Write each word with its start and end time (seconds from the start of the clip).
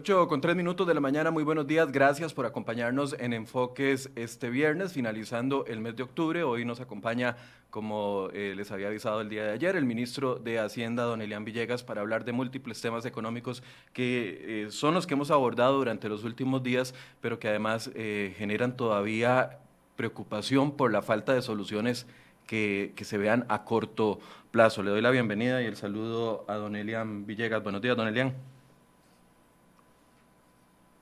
8 0.00 0.28
con 0.28 0.40
3 0.40 0.56
minutos 0.56 0.86
de 0.86 0.94
la 0.94 1.00
mañana, 1.00 1.30
muy 1.30 1.44
buenos 1.44 1.66
días, 1.66 1.92
gracias 1.92 2.32
por 2.32 2.46
acompañarnos 2.46 3.14
en 3.18 3.34
Enfoques 3.34 4.08
este 4.16 4.48
viernes, 4.48 4.94
finalizando 4.94 5.66
el 5.66 5.80
mes 5.80 5.94
de 5.94 6.02
octubre. 6.02 6.42
Hoy 6.42 6.64
nos 6.64 6.80
acompaña, 6.80 7.36
como 7.68 8.30
eh, 8.32 8.54
les 8.56 8.72
había 8.72 8.86
avisado 8.86 9.20
el 9.20 9.28
día 9.28 9.44
de 9.44 9.50
ayer, 9.50 9.76
el 9.76 9.84
ministro 9.84 10.36
de 10.36 10.58
Hacienda, 10.58 11.02
don 11.02 11.20
Elian 11.20 11.44
Villegas, 11.44 11.84
para 11.84 12.00
hablar 12.00 12.24
de 12.24 12.32
múltiples 12.32 12.80
temas 12.80 13.04
económicos 13.04 13.62
que 13.92 14.64
eh, 14.64 14.70
son 14.70 14.94
los 14.94 15.06
que 15.06 15.12
hemos 15.12 15.30
abordado 15.30 15.76
durante 15.76 16.08
los 16.08 16.24
últimos 16.24 16.62
días, 16.62 16.94
pero 17.20 17.38
que 17.38 17.48
además 17.48 17.90
eh, 17.94 18.34
generan 18.38 18.78
todavía 18.78 19.58
preocupación 19.96 20.78
por 20.78 20.90
la 20.92 21.02
falta 21.02 21.34
de 21.34 21.42
soluciones 21.42 22.06
que, 22.46 22.94
que, 22.96 23.04
se 23.04 23.18
vean 23.18 23.44
a 23.50 23.64
corto 23.64 24.18
plazo. 24.50 24.82
Le 24.82 24.92
doy 24.92 25.02
la 25.02 25.10
bienvenida 25.10 25.60
y 25.60 25.66
el 25.66 25.76
saludo 25.76 26.46
a 26.48 26.54
don 26.54 26.74
Elian 26.74 27.26
Villegas. 27.26 27.62
Buenos 27.62 27.82
días, 27.82 27.98
don 27.98 28.08
Elian. 28.08 28.34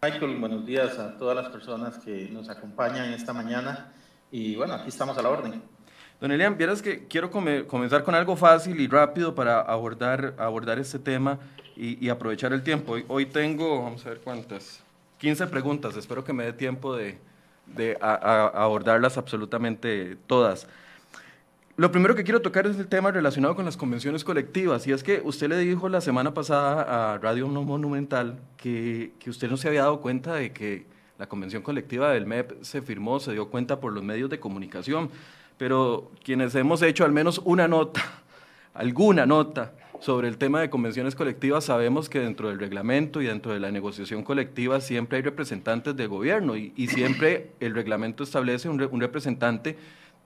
Michael, 0.01 0.37
buenos 0.37 0.65
días 0.65 0.97
a 1.01 1.17
todas 1.17 1.35
las 1.35 1.49
personas 1.49 1.99
que 1.99 2.29
nos 2.31 2.49
acompañan 2.49 3.13
esta 3.13 3.33
mañana 3.33 3.93
y 4.31 4.55
bueno, 4.55 4.75
aquí 4.75 4.91
estamos 4.91 5.19
a 5.19 5.23
la 5.23 5.29
orden. 5.29 5.61
Don 6.21 6.31
Elian, 6.31 6.57
vieras 6.57 6.81
que 6.81 7.09
quiero 7.09 7.33
comenzar 7.33 8.05
con 8.05 8.15
algo 8.15 8.37
fácil 8.37 8.79
y 8.81 8.87
rápido 8.87 9.35
para 9.35 9.61
abordar, 9.61 10.37
abordar 10.39 10.79
este 10.79 11.01
tema 11.01 11.41
y, 11.75 12.09
aprovechar 12.11 12.53
el 12.53 12.63
tiempo. 12.63 12.97
Hoy, 13.09 13.27
tengo, 13.27 13.83
vamos 13.83 14.07
a 14.07 14.11
ver 14.11 14.21
cuántas, 14.21 14.85
15 15.19 15.49
preguntas, 15.49 15.97
espero 15.97 16.23
que 16.23 16.33
me 16.33 16.45
dé 16.45 16.53
tiempo 16.53 16.95
de, 16.95 17.19
abordarlas 18.01 19.19
absolutamente 19.19 20.17
todas. 20.29 20.69
Lo 21.79 21.93
primero 21.93 22.17
que 22.17 22.25
quiero 22.25 22.43
tocar 22.43 22.67
es 22.67 22.77
el 22.77 22.89
tema 22.89 23.13
relacionado 23.13 23.55
con 23.55 23.65
las 23.65 23.77
convenciones 23.77 24.25
colectivas. 24.25 24.85
Y 24.89 24.91
es 24.91 25.05
que 25.05 25.23
usted 25.23 25.49
le 25.49 25.59
dijo 25.59 25.89
la 25.89 26.01
semana 26.01 26.35
pasada 26.35 27.13
a 27.15 27.19
Radio 27.19 27.47
Monumental 27.47 28.41
que, 28.57 29.13
que 29.21 29.31
usted 29.31 29.49
no 29.49 29.57
se 29.57 29.69
había 29.69 29.83
dado 29.83 30.01
cuenta 30.01 30.35
de 30.35 30.53
que 30.53 30.87
la 31.21 31.29
convención 31.29 31.63
colectiva 31.63 32.11
del 32.11 32.27
MEP 32.27 32.65
se 32.65 32.83
firmó, 32.83 33.21
se 33.21 33.31
dio 33.31 33.49
cuenta 33.49 33.79
por 33.79 33.93
los 33.93 34.03
medios 34.03 34.29
de 34.29 34.41
comunicación. 34.41 35.09
Pero 35.57 36.11
quienes 36.25 36.53
hemos 36.57 36.83
hecho 36.83 37.05
al 37.05 37.13
menos 37.13 37.41
una 37.45 37.69
nota, 37.69 38.03
alguna 38.75 39.25
nota 39.25 39.73
sobre 40.01 40.27
el 40.27 40.37
tema 40.37 40.61
de 40.61 40.71
convenciones 40.71 41.15
colectivas, 41.15 41.63
sabemos 41.63 42.09
que 42.09 42.19
dentro 42.19 42.49
del 42.49 42.59
reglamento 42.59 43.23
y 43.23 43.27
dentro 43.27 43.53
de 43.53 43.61
la 43.61 43.71
negociación 43.71 44.25
colectiva 44.25 44.81
siempre 44.81 45.19
hay 45.19 45.23
representantes 45.23 45.95
del 45.95 46.09
gobierno 46.09 46.57
y, 46.57 46.89
siempre 46.89 47.53
el 47.61 47.75
reglamento 47.77 48.25
establece 48.25 48.69
un 48.69 49.01
representante 49.01 49.77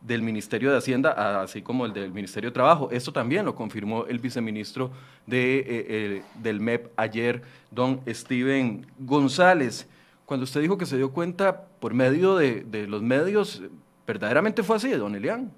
del 0.03 0.23
Ministerio 0.23 0.71
de 0.71 0.79
Hacienda, 0.79 1.43
así 1.43 1.63
como 1.63 1.87
el 1.87 1.93
del 1.93 2.13
Ministerio 2.13 2.51
de 2.51 2.55
Trabajo. 2.55 2.89
Esto 2.91 3.13
también 3.13 3.45
lo 3.45 3.55
confirmó 3.55 4.05
el 4.07 4.19
viceministro 4.19 4.91
de, 5.27 5.59
eh, 5.59 5.65
eh, 5.69 6.23
del 6.35 6.61
MEP 6.61 6.91
ayer, 6.97 7.43
don 7.71 8.01
Steven 8.09 8.87
González. 8.99 9.87
Cuando 10.27 10.45
usted 10.45 10.61
dijo 10.61 10.77
que 10.77 10.87
se 10.87 10.97
dio 10.97 11.13
cuenta 11.13 11.67
por 11.79 11.95
medio 11.95 12.37
de, 12.37 12.87
los 12.89 13.03
medios, 13.03 13.63
¿verdaderamente 14.07 14.63
fue 14.63 14.77
así, 14.77 14.91
don 14.91 15.15
Elian? 15.15 15.53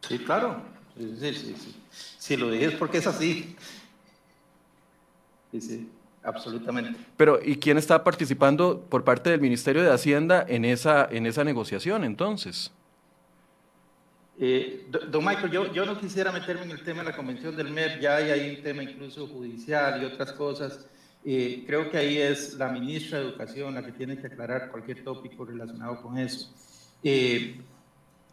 Sí, 0.00 0.18
claro. 0.18 0.60
Sí, 0.96 1.16
sí, 1.18 1.54
sí. 1.58 1.82
Si 1.90 2.36
lo 2.36 2.50
dije 2.50 2.66
es 2.66 2.74
porque 2.74 2.98
es 2.98 3.06
así. 3.06 3.56
Sí, 5.52 5.60
sí. 5.60 5.88
Absolutamente. 6.24 6.98
Pero, 7.16 7.40
¿y 7.42 7.56
quién 7.56 7.78
está 7.78 8.04
participando 8.04 8.80
por 8.88 9.04
parte 9.04 9.30
del 9.30 9.40
Ministerio 9.40 9.82
de 9.82 9.90
Hacienda 9.90 10.44
en 10.48 10.64
esa, 10.64 11.08
en 11.10 11.26
esa 11.26 11.42
negociación 11.42 12.04
entonces? 12.04 12.72
Eh, 14.38 14.86
don 15.08 15.24
Michael, 15.24 15.50
yo, 15.50 15.72
yo 15.72 15.84
no 15.84 15.98
quisiera 15.98 16.32
meterme 16.32 16.62
en 16.62 16.70
el 16.70 16.82
tema 16.82 17.02
de 17.02 17.10
la 17.10 17.16
convención 17.16 17.54
del 17.54 17.70
MEP, 17.70 18.00
ya 18.00 18.16
hay 18.16 18.30
ahí 18.30 18.56
un 18.56 18.62
tema 18.62 18.82
incluso 18.82 19.26
judicial 19.26 20.02
y 20.02 20.06
otras 20.06 20.32
cosas. 20.32 20.86
Eh, 21.24 21.64
creo 21.66 21.90
que 21.90 21.98
ahí 21.98 22.18
es 22.18 22.54
la 22.54 22.68
ministra 22.68 23.18
de 23.18 23.26
Educación 23.26 23.74
la 23.74 23.84
que 23.84 23.92
tiene 23.92 24.18
que 24.18 24.26
aclarar 24.26 24.70
cualquier 24.70 25.04
tópico 25.04 25.44
relacionado 25.44 26.02
con 26.02 26.18
eso. 26.18 26.52
Eh, 27.02 27.60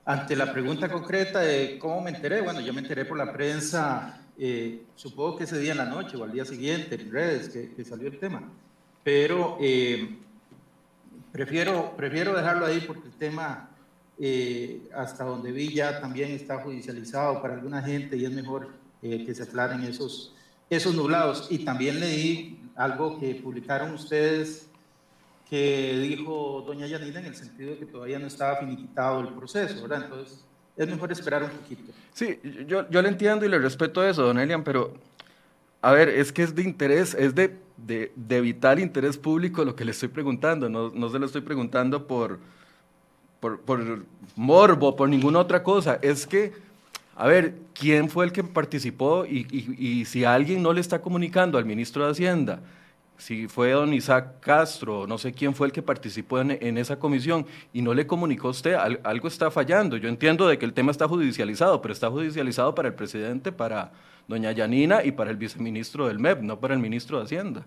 ante 0.05 0.35
la 0.35 0.51
pregunta 0.51 0.89
concreta 0.89 1.39
de 1.41 1.77
cómo 1.77 2.01
me 2.01 2.09
enteré, 2.09 2.41
bueno, 2.41 2.61
yo 2.61 2.73
me 2.73 2.81
enteré 2.81 3.05
por 3.05 3.17
la 3.17 3.31
prensa 3.31 4.19
eh, 4.41 4.85
supongo 4.95 5.35
que 5.35 5.43
ese 5.43 5.59
día 5.59 5.73
en 5.73 5.79
la 5.79 5.85
noche 5.85 6.15
o 6.15 6.23
al 6.23 6.31
día 6.31 6.45
siguiente 6.45 6.95
en 6.95 7.11
redes 7.11 7.49
que, 7.49 7.83
salió 7.83 8.07
el 8.07 8.17
tema, 8.19 8.41
pero 9.03 9.57
eh, 9.59 10.17
prefiero, 11.33 11.93
prefiero 11.97 12.33
dejarlo 12.33 12.65
ahí 12.65 12.79
porque 12.87 13.07
el 13.07 13.15
tema, 13.15 13.69
eh, 14.17 14.87
hasta 14.95 15.25
donde 15.25 15.51
vi 15.51 15.73
ya 15.73 15.99
también 15.99 16.31
está 16.31 16.63
judicializado 16.63 17.41
para 17.41 17.55
alguna 17.55 17.81
gente 17.81 18.15
y 18.15 18.23
es 18.23 18.31
mejor 18.31 18.69
que 19.01 19.33
se 19.33 19.43
aclaren 19.43 19.83
esos, 19.83 20.33
esos 20.69 20.95
nublados. 20.95 21.47
Y 21.49 21.59
también 21.59 21.99
leí 21.99 22.61
algo 22.75 23.19
que 23.19 23.35
publicaron 23.35 23.93
ustedes 23.93 24.69
que 25.49 25.97
dijo 25.99 26.63
doña 26.65 26.87
Yanina 26.87 27.19
en 27.19 27.25
el 27.25 27.35
sentido 27.35 27.71
de 27.71 27.79
que 27.79 27.85
todavía 27.87 28.19
no 28.19 28.27
estaba 28.27 28.57
finiquitado 28.57 29.19
el 29.21 29.33
proceso, 29.33 29.81
¿verdad? 29.81 30.03
Entonces, 30.03 30.45
es 30.79 30.87
mejor 30.87 31.11
esperar 31.11 31.43
un 31.43 31.49
poquito. 31.51 31.91
Sí, 32.13 32.39
yo, 32.65 32.89
yo 32.89 33.01
le 33.01 33.09
entiendo 33.09 33.45
y 33.45 33.49
le 33.49 33.59
respeto 33.59 34.03
eso, 34.03 34.23
don 34.23 34.39
Elian, 34.39 34.63
pero 34.63 34.93
a 35.81 35.91
ver, 35.91 36.09
es 36.09 36.31
que 36.31 36.43
es 36.43 36.55
de 36.55 36.63
interés, 36.63 37.13
es 37.13 37.35
de, 37.35 37.57
de, 37.77 38.11
de 38.15 38.41
vital 38.41 38.79
interés 38.79 39.17
público 39.17 39.63
lo 39.65 39.75
que 39.75 39.85
le 39.85 39.91
estoy 39.91 40.09
preguntando, 40.09 40.69
no, 40.69 40.89
no 40.89 41.09
se 41.09 41.19
lo 41.19 41.25
estoy 41.25 41.41
preguntando 41.41 42.07
por, 42.07 42.39
por, 43.39 43.59
por 43.61 44.05
morbo, 44.35 44.95
por 44.95 45.09
ninguna 45.09 45.39
otra 45.39 45.63
cosa, 45.63 45.99
es 46.01 46.25
que, 46.25 46.53
a 47.15 47.27
ver, 47.27 47.55
¿quién 47.73 48.09
fue 48.09 48.25
el 48.25 48.31
que 48.31 48.43
participó 48.43 49.25
y, 49.25 49.45
y, 49.51 50.01
y 50.01 50.05
si 50.05 50.23
alguien 50.23 50.63
no 50.63 50.71
le 50.71 50.81
está 50.81 51.01
comunicando 51.01 51.57
al 51.57 51.65
ministro 51.65 52.05
de 52.05 52.11
Hacienda? 52.11 52.61
Si 53.19 53.49
fue 53.49 53.71
don 53.71 53.93
Isaac 53.93 54.39
Castro, 54.39 55.05
no 55.05 55.17
sé 55.17 55.33
quién 55.33 55.53
fue 55.53 55.67
el 55.67 55.73
que 55.73 55.81
participó 55.81 56.39
en, 56.39 56.77
esa 56.77 56.97
comisión 56.97 57.45
y 57.73 57.81
no 57.81 57.93
le 57.93 58.07
comunicó 58.07 58.47
a 58.47 58.51
usted, 58.51 58.75
algo 59.03 59.27
está 59.27 59.51
fallando. 59.51 59.97
Yo 59.97 60.07
entiendo 60.07 60.47
de 60.47 60.57
que 60.57 60.65
el 60.65 60.73
tema 60.73 60.91
está 60.91 61.05
judicializado, 61.05 61.81
pero 61.81 61.93
está 61.93 62.09
judicializado 62.09 62.73
para 62.73 62.87
el 62.87 62.93
presidente, 62.93 63.51
para 63.51 63.91
doña 64.25 64.53
Yanina 64.53 65.03
y 65.03 65.11
para 65.11 65.31
el 65.31 65.37
viceministro 65.37 66.07
del 66.07 66.17
MEP, 66.17 66.41
no 66.41 66.61
para 66.61 66.73
el 66.73 66.79
ministro 66.79 67.17
de 67.17 67.25
Hacienda. 67.25 67.65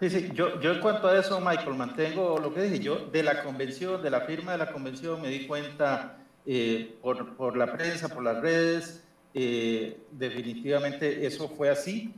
Sí, 0.00 0.10
sí, 0.10 0.30
yo, 0.34 0.60
yo 0.60 0.74
en 0.74 0.80
cuanto 0.80 1.08
a 1.08 1.18
eso, 1.18 1.40
Michael, 1.40 1.74
mantengo 1.74 2.38
lo 2.38 2.52
que 2.52 2.62
dije. 2.62 2.80
Yo 2.80 3.06
de 3.10 3.22
la 3.22 3.42
convención, 3.42 4.02
de 4.02 4.10
la 4.10 4.20
firma 4.20 4.52
de 4.52 4.58
la 4.58 4.70
convención, 4.70 5.20
me 5.22 5.28
di 5.28 5.46
cuenta 5.46 6.18
eh, 6.44 6.98
por, 7.00 7.36
por, 7.36 7.56
la 7.56 7.72
prensa, 7.72 8.08
por 8.08 8.22
las 8.22 8.40
redes, 8.40 9.02
eh, 9.32 9.98
definitivamente 10.12 11.26
eso 11.26 11.48
fue 11.48 11.70
así. 11.70 12.14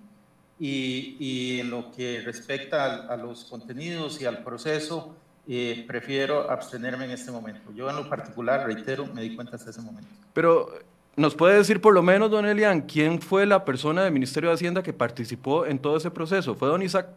Y, 0.63 1.59
en 1.61 1.71
lo 1.71 1.91
que 1.91 2.21
respecta 2.21 3.07
a, 3.07 3.17
los 3.17 3.47
contenidos 3.47 4.21
y 4.21 4.27
al 4.27 4.45
proceso, 4.45 5.17
eh, 5.49 5.85
prefiero 5.89 6.51
abstenerme 6.51 7.07
en 7.07 7.13
este 7.13 7.31
momento. 7.31 7.73
Yo 7.75 7.89
en 7.89 7.97
lo 7.97 8.07
particular, 8.11 8.67
reitero, 8.67 9.07
me 9.07 9.23
di 9.23 9.35
cuenta 9.35 9.57
hasta 9.57 9.71
ese 9.71 9.81
momento. 9.81 10.11
Pero, 10.35 10.69
¿nos 11.17 11.35
puede 11.35 11.57
decir 11.57 11.81
por 11.81 11.95
lo 11.95 12.03
menos, 12.03 12.31
don 12.31 12.45
Elian, 12.45 12.83
quién 12.83 13.23
fue 13.23 13.47
la 13.47 13.65
persona 13.65 14.05
del 14.05 14.13
Ministerio 14.13 14.51
de 14.51 14.57
Hacienda 14.57 14.83
que 14.83 14.93
participó 14.93 15.65
en 15.65 15.79
todo 15.79 15.97
ese 15.97 16.11
proceso? 16.11 16.55
¿Fue 16.55 16.69
don 16.69 16.83
Isaac 16.83 17.09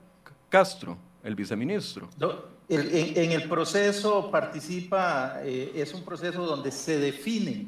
Castro, 0.48 0.98
el 1.22 1.36
viceministro? 1.36 2.08
en, 2.70 3.32
el 3.34 3.50
proceso 3.50 4.32
participa, 4.32 5.42
eh, 5.44 5.74
es 5.76 5.94
un 5.94 6.06
proceso 6.06 6.46
donde 6.46 6.72
se 6.72 6.98
define, 6.98 7.68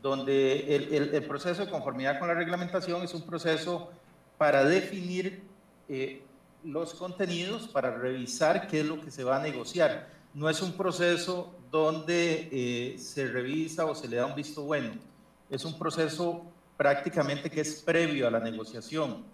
donde 0.00 0.76
el, 0.76 1.14
el 1.14 1.24
proceso 1.24 1.64
de 1.64 1.70
conformidad 1.70 2.20
con 2.20 2.28
la 2.28 2.34
reglamentación 2.34 3.02
es 3.02 3.12
un 3.12 3.22
proceso 3.22 3.90
para 4.38 4.64
definir 4.64 5.42
eh, 5.88 6.22
los 6.64 6.94
contenidos, 6.94 7.68
para 7.68 7.96
revisar 7.96 8.66
qué 8.66 8.80
es 8.80 8.86
lo 8.86 9.00
que 9.00 9.10
se 9.10 9.24
va 9.24 9.36
a 9.36 9.42
negociar. 9.42 10.08
No 10.32 10.48
es 10.48 10.62
un 10.62 10.72
proceso 10.72 11.54
donde 11.70 12.48
eh, 12.50 12.98
se 12.98 13.26
revisa 13.26 13.84
o 13.84 13.94
se 13.94 14.08
le 14.08 14.16
da 14.16 14.26
un 14.26 14.34
visto 14.34 14.62
bueno. 14.62 14.92
Es 15.50 15.64
un 15.64 15.78
proceso 15.78 16.44
prácticamente 16.76 17.50
que 17.50 17.60
es 17.60 17.82
previo 17.82 18.26
a 18.26 18.30
la 18.30 18.40
negociación. 18.40 19.24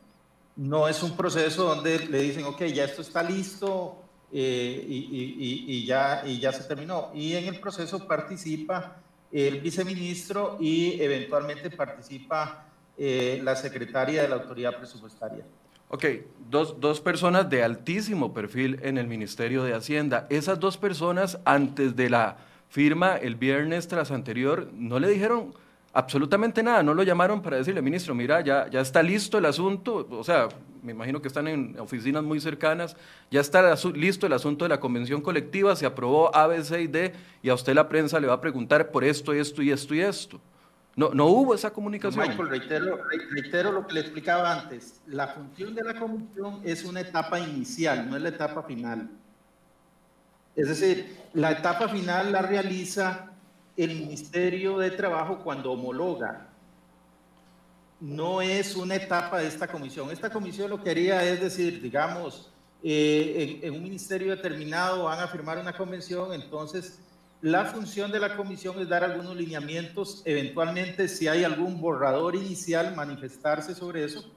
No 0.56 0.88
es 0.88 1.02
un 1.02 1.16
proceso 1.16 1.64
donde 1.64 1.98
le 2.06 2.20
dicen, 2.20 2.44
ok, 2.44 2.64
ya 2.64 2.84
esto 2.84 3.02
está 3.02 3.22
listo 3.22 4.02
eh, 4.32 4.84
y, 4.86 5.84
ya, 5.86 6.22
y 6.26 6.38
ya 6.38 6.52
se 6.52 6.64
terminó. 6.64 7.10
Y 7.14 7.34
en 7.34 7.46
el 7.46 7.60
proceso 7.60 8.06
participa 8.06 8.96
el 9.32 9.60
viceministro 9.60 10.58
y 10.60 11.00
eventualmente 11.00 11.70
participa 11.70 12.69
eh, 13.02 13.40
la 13.42 13.56
secretaria 13.56 14.20
de 14.20 14.28
la 14.28 14.34
autoridad 14.34 14.76
presupuestaria. 14.76 15.42
Ok, 15.88 16.04
dos, 16.50 16.78
dos, 16.80 17.00
personas 17.00 17.48
de 17.48 17.62
altísimo 17.62 18.34
perfil 18.34 18.78
en 18.82 18.98
el 18.98 19.06
Ministerio 19.06 19.64
de 19.64 19.72
Hacienda. 19.72 20.26
Esas 20.28 20.60
dos 20.60 20.76
personas, 20.76 21.38
antes 21.46 21.96
de 21.96 22.10
la 22.10 22.36
firma 22.68 23.16
el 23.16 23.36
viernes 23.36 23.88
tras 23.88 24.10
anterior, 24.10 24.68
no 24.74 24.98
le 24.98 25.08
dijeron 25.08 25.54
absolutamente 25.94 26.62
nada, 26.62 26.82
no 26.82 26.92
lo 26.92 27.02
llamaron 27.02 27.40
para 27.40 27.56
decirle, 27.56 27.80
ministro, 27.80 28.14
mira, 28.14 28.42
ya, 28.42 28.68
ya 28.68 28.82
está 28.82 29.02
listo 29.02 29.38
el 29.38 29.46
asunto, 29.46 30.06
o 30.10 30.22
sea, 30.22 30.48
me 30.82 30.92
imagino 30.92 31.22
que 31.22 31.28
están 31.28 31.48
en 31.48 31.80
oficinas 31.80 32.22
muy 32.22 32.38
cercanas, 32.38 32.98
ya 33.30 33.40
está 33.40 33.74
listo 33.94 34.26
el 34.26 34.34
asunto 34.34 34.66
de 34.66 34.68
la 34.68 34.78
convención 34.78 35.22
colectiva, 35.22 35.74
se 35.74 35.86
aprobó 35.86 36.36
A, 36.36 36.46
B, 36.48 36.62
C 36.62 36.82
y 36.82 36.86
D, 36.86 37.14
y 37.42 37.48
a 37.48 37.54
usted 37.54 37.72
la 37.72 37.88
prensa 37.88 38.20
le 38.20 38.26
va 38.26 38.34
a 38.34 38.40
preguntar 38.42 38.90
por 38.90 39.04
esto, 39.04 39.32
esto 39.32 39.62
y 39.62 39.70
esto 39.70 39.94
y 39.94 40.02
esto. 40.02 40.38
No, 40.96 41.10
no 41.10 41.26
hubo 41.26 41.54
esa 41.54 41.72
comunicación. 41.72 42.28
Michael, 42.28 42.48
reitero, 42.48 42.98
reitero 43.30 43.72
lo 43.72 43.86
que 43.86 43.94
le 43.94 44.00
explicaba 44.00 44.52
antes. 44.52 45.00
La 45.06 45.28
función 45.28 45.74
de 45.74 45.84
la 45.84 45.98
comisión 45.98 46.60
es 46.64 46.84
una 46.84 47.00
etapa 47.00 47.38
inicial, 47.38 48.10
no 48.10 48.16
es 48.16 48.22
la 48.22 48.30
etapa 48.30 48.62
final. 48.64 49.08
Es 50.56 50.68
decir, 50.68 51.16
la 51.32 51.52
etapa 51.52 51.88
final 51.88 52.32
la 52.32 52.42
realiza 52.42 53.30
el 53.76 53.94
Ministerio 53.94 54.78
de 54.78 54.90
Trabajo 54.90 55.38
cuando 55.42 55.72
homologa. 55.72 56.48
No 58.00 58.42
es 58.42 58.76
una 58.76 58.96
etapa 58.96 59.38
de 59.38 59.46
esta 59.46 59.68
comisión. 59.68 60.10
Esta 60.10 60.30
comisión 60.30 60.70
lo 60.70 60.82
que 60.82 60.90
haría 60.90 61.22
es 61.22 61.40
decir, 61.40 61.80
digamos, 61.80 62.50
eh, 62.82 63.60
en, 63.62 63.74
un 63.74 63.82
ministerio 63.82 64.34
determinado 64.34 65.04
van 65.04 65.20
a 65.20 65.28
firmar 65.28 65.58
una 65.58 65.74
convención, 65.74 66.32
entonces 66.32 66.98
la 67.42 67.64
función 67.64 68.12
de 68.12 68.20
la 68.20 68.36
comisión 68.36 68.78
es 68.80 68.88
dar 68.88 69.02
algunos 69.02 69.36
lineamientos, 69.36 70.22
eventualmente 70.24 71.08
si 71.08 71.26
hay 71.26 71.44
algún 71.44 71.80
borrador 71.80 72.36
inicial, 72.36 72.94
manifestarse 72.94 73.74
sobre 73.74 74.04
eso. 74.04 74.30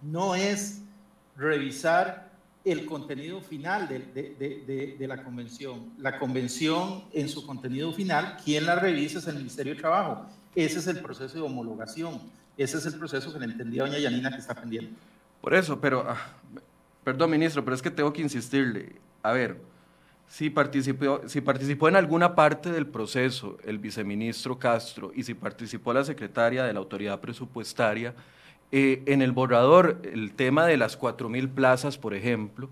No 0.00 0.34
es 0.34 0.80
revisar 1.36 2.30
el 2.64 2.86
contenido 2.86 3.40
final 3.42 3.88
de, 3.88 4.96
de, 4.98 5.06
la 5.06 5.22
convención. 5.22 5.92
La 5.98 6.18
convención 6.18 7.04
en 7.12 7.28
su 7.28 7.46
contenido 7.46 7.92
final, 7.92 8.38
quien 8.42 8.64
la 8.64 8.76
revisa 8.76 9.18
es 9.18 9.26
el 9.26 9.36
Ministerio 9.36 9.74
de 9.74 9.80
Trabajo. 9.80 10.26
Ese 10.54 10.78
es 10.78 10.86
el 10.86 11.00
proceso 11.00 11.34
de 11.34 11.42
homologación. 11.42 12.20
Ese 12.56 12.78
es 12.78 12.86
el 12.86 12.94
proceso 12.94 13.32
que 13.32 13.38
le 13.38 13.46
entendía 13.46 13.82
doña 13.82 13.98
Yanina 13.98 14.30
que 14.30 14.38
está 14.38 14.54
pendiente. 14.54 14.94
Por 15.40 15.54
eso, 15.54 15.80
pero, 15.80 16.04
ah, 16.08 16.18
perdón 17.04 17.30
ministro, 17.30 17.64
pero 17.64 17.74
es 17.74 17.82
que 17.82 17.90
tengo 17.90 18.12
que 18.12 18.22
insistirle. 18.22 18.96
A 19.22 19.32
ver, 19.32 19.60
si 20.30 20.48
participó, 20.48 21.22
si 21.26 21.40
participó 21.40 21.88
en 21.88 21.96
alguna 21.96 22.36
parte 22.36 22.70
del 22.70 22.86
proceso 22.86 23.58
el 23.64 23.78
viceministro 23.78 24.60
Castro 24.60 25.10
y 25.12 25.24
si 25.24 25.34
participó 25.34 25.92
la 25.92 26.04
secretaria 26.04 26.62
de 26.62 26.72
la 26.72 26.78
autoridad 26.78 27.18
presupuestaria, 27.20 28.14
eh, 28.70 29.02
en 29.06 29.22
el 29.22 29.32
borrador, 29.32 30.00
el 30.04 30.32
tema 30.32 30.66
de 30.66 30.76
las 30.76 30.96
4.000 30.96 31.48
plazas, 31.48 31.98
por 31.98 32.14
ejemplo, 32.14 32.68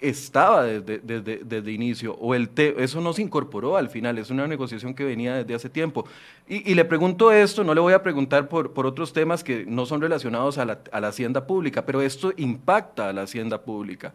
estaba 0.00 0.64
desde, 0.64 1.20
desde, 1.44 1.72
inicio, 1.72 2.14
o 2.14 2.34
el 2.34 2.50
eso 2.56 3.02
no 3.02 3.12
se 3.12 3.20
incorporó 3.20 3.76
al 3.76 3.90
final, 3.90 4.16
es 4.16 4.30
una 4.30 4.46
negociación 4.46 4.94
que 4.94 5.04
venía 5.04 5.34
desde 5.34 5.54
hace 5.54 5.68
tiempo. 5.68 6.06
Y, 6.48 6.74
le 6.74 6.86
pregunto 6.86 7.30
esto, 7.30 7.64
no 7.64 7.74
le 7.74 7.82
voy 7.82 7.92
a 7.92 8.02
preguntar 8.02 8.48
por, 8.48 8.72
por 8.72 8.86
otros 8.86 9.12
temas 9.12 9.44
que 9.44 9.66
no 9.66 9.84
son 9.84 10.00
relacionados 10.00 10.56
a 10.56 10.64
la, 10.64 10.78
a 10.90 11.00
la 11.00 11.08
hacienda 11.08 11.46
pública, 11.46 11.84
pero 11.84 12.00
esto 12.00 12.32
impacta 12.38 13.10
a 13.10 13.12
la 13.12 13.22
hacienda 13.22 13.60
pública 13.60 14.14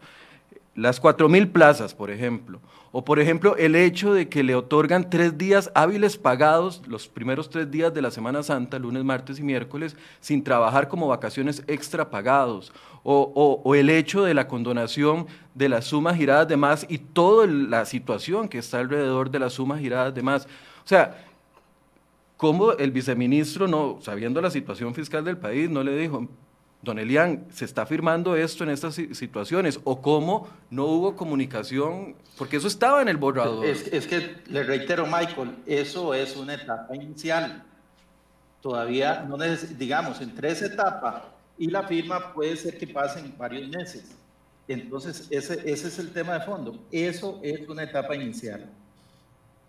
las 0.74 1.00
4.000 1.00 1.52
plazas, 1.52 1.94
por 1.94 2.10
ejemplo, 2.10 2.60
o 2.90 3.04
por 3.04 3.20
ejemplo 3.20 3.56
el 3.56 3.76
hecho 3.76 4.12
de 4.12 4.28
que 4.28 4.42
le 4.42 4.54
otorgan 4.54 5.08
tres 5.08 5.38
días 5.38 5.70
hábiles 5.74 6.16
pagados, 6.16 6.82
los 6.86 7.08
primeros 7.08 7.48
tres 7.48 7.70
días 7.70 7.94
de 7.94 8.02
la 8.02 8.10
Semana 8.10 8.42
Santa, 8.42 8.78
lunes, 8.78 9.04
martes 9.04 9.38
y 9.38 9.42
miércoles, 9.42 9.96
sin 10.20 10.42
trabajar 10.42 10.88
como 10.88 11.08
vacaciones 11.08 11.62
extra 11.66 12.10
pagados, 12.10 12.72
o, 13.04 13.74
el 13.74 13.90
hecho 13.90 14.24
de 14.24 14.32
la 14.32 14.48
condonación 14.48 15.26
de 15.54 15.68
las 15.68 15.86
sumas 15.86 16.16
giradas 16.16 16.48
de 16.48 16.56
más 16.56 16.86
y 16.88 16.98
toda 16.98 17.46
la 17.46 17.84
situación 17.84 18.48
que 18.48 18.58
está 18.58 18.78
alrededor 18.78 19.30
de 19.30 19.38
las 19.40 19.52
sumas 19.52 19.80
giradas 19.80 20.14
de 20.14 20.22
más. 20.22 20.46
O 20.46 20.88
sea, 20.88 21.26
¿cómo 22.36 22.72
el 22.72 22.90
viceministro, 22.92 23.68
no, 23.68 23.98
sabiendo 24.00 24.40
la 24.40 24.50
situación 24.50 24.94
fiscal 24.94 25.24
del 25.24 25.36
país, 25.36 25.68
no 25.68 25.82
le 25.82 25.96
dijo, 25.96 26.28
Don 26.84 26.98
Elian, 26.98 27.46
¿se 27.50 27.64
está 27.64 27.86
firmando 27.86 28.36
esto 28.36 28.62
en 28.62 28.70
estas 28.70 28.94
situaciones? 28.94 29.80
¿O 29.84 30.00
cómo 30.00 30.48
no 30.70 30.84
hubo 30.84 31.16
comunicación? 31.16 32.14
Porque 32.36 32.58
eso 32.58 32.68
estaba 32.68 33.00
en 33.00 33.08
el 33.08 33.16
borrador. 33.16 33.64
Es, 33.64 34.06
que, 34.06 34.36
le 34.46 34.62
reitero, 34.62 35.06
Michael, 35.06 35.56
eso 35.66 36.12
es 36.12 36.36
una 36.36 36.54
etapa 36.54 36.94
inicial. 36.94 37.64
Todavía, 38.60 39.24
no 39.26 39.38
digamos, 39.38 40.20
en 40.20 40.34
tres 40.34 40.62
etapas 40.62 41.22
y 41.58 41.68
la 41.68 41.84
firma 41.84 42.32
puede 42.34 42.56
ser 42.56 42.76
que 42.76 42.86
pasen 42.86 43.34
varios 43.36 43.68
meses. 43.68 44.14
Entonces, 44.68 45.26
ese, 45.30 45.54
ese 45.70 45.88
es 45.88 45.98
el 45.98 46.12
tema 46.12 46.34
de 46.34 46.40
fondo. 46.44 46.78
Eso 46.90 47.40
es 47.42 47.68
una 47.68 47.82
etapa 47.82 48.14
inicial. 48.14 48.70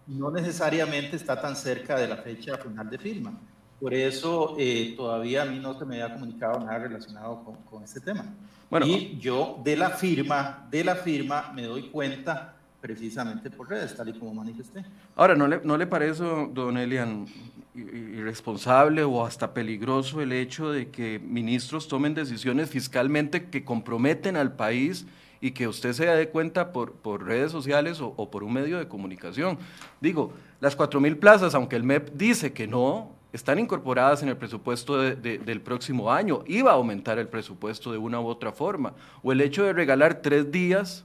No 0.07 0.31
necesariamente 0.31 1.15
está 1.15 1.39
tan 1.41 1.55
cerca 1.55 1.97
de 1.97 2.07
la 2.07 2.17
fecha 2.17 2.57
final 2.57 2.89
de 2.89 2.97
firma. 2.97 3.33
Por 3.79 3.93
eso 3.93 4.55
eh, 4.57 4.93
todavía 4.95 5.43
a 5.43 5.45
mí 5.45 5.59
no 5.59 5.77
se 5.77 5.85
me 5.85 6.01
había 6.01 6.13
comunicado 6.13 6.59
nada 6.59 6.79
relacionado 6.79 7.43
con, 7.43 7.55
con 7.69 7.83
este 7.83 7.99
tema. 7.99 8.25
Bueno, 8.69 8.85
y 8.87 9.17
yo 9.19 9.61
de 9.63 9.75
la 9.75 9.91
firma, 9.91 10.67
de 10.71 10.83
la 10.83 10.95
firma 10.95 11.51
me 11.53 11.63
doy 11.63 11.89
cuenta 11.89 12.55
precisamente 12.85 13.49
por 13.49 13.67
redes, 13.67 13.95
tal 13.95 14.09
y 14.09 14.13
como 14.13 14.33
manifesté. 14.35 14.85
Ahora, 15.15 15.35
¿no 15.35 15.47
le, 15.47 15.59
no 15.63 15.75
le 15.75 15.87
parece, 15.87 16.23
don 16.23 16.77
Elian, 16.77 17.25
irresponsable 17.73 19.03
o 19.03 19.25
hasta 19.25 19.53
peligroso 19.53 20.21
el 20.21 20.31
hecho 20.31 20.71
de 20.71 20.89
que 20.89 21.19
ministros 21.19 21.87
tomen 21.87 22.13
decisiones 22.13 22.69
fiscalmente 22.69 23.49
que 23.49 23.65
comprometen 23.65 24.37
al 24.37 24.53
país 24.55 25.07
y 25.41 25.51
que 25.51 25.67
usted 25.67 25.93
se 25.93 26.05
dé 26.05 26.29
cuenta 26.29 26.71
por, 26.71 26.93
por 26.93 27.25
redes 27.25 27.51
sociales 27.51 28.01
o, 28.01 28.13
o, 28.17 28.29
por 28.29 28.43
un 28.43 28.53
medio 28.53 28.77
de 28.77 28.87
comunicación? 28.87 29.57
Digo, 29.99 30.33
las 30.61 30.77
4.000 30.77 31.17
plazas, 31.17 31.55
aunque 31.55 31.75
el 31.75 31.83
MEP 31.83 32.11
dice 32.13 32.53
que 32.53 32.67
no, 32.67 33.14
están 33.35 33.59
incorporadas 33.59 34.23
en 34.23 34.29
el 34.29 34.37
presupuesto 34.37 34.97
del 34.97 35.61
próximo 35.61 36.09
año. 36.09 36.43
Iba 36.47 36.71
a 36.71 36.75
aumentar 36.75 37.19
el 37.19 37.27
presupuesto 37.27 37.91
de 37.91 37.97
una 37.97 38.21
u 38.21 38.27
otra 38.27 38.53
forma. 38.53 38.93
O 39.21 39.33
el 39.33 39.41
hecho 39.41 39.65
de 39.65 39.73
regalar 39.73 40.21
tres 40.21 40.49
días 40.51 41.03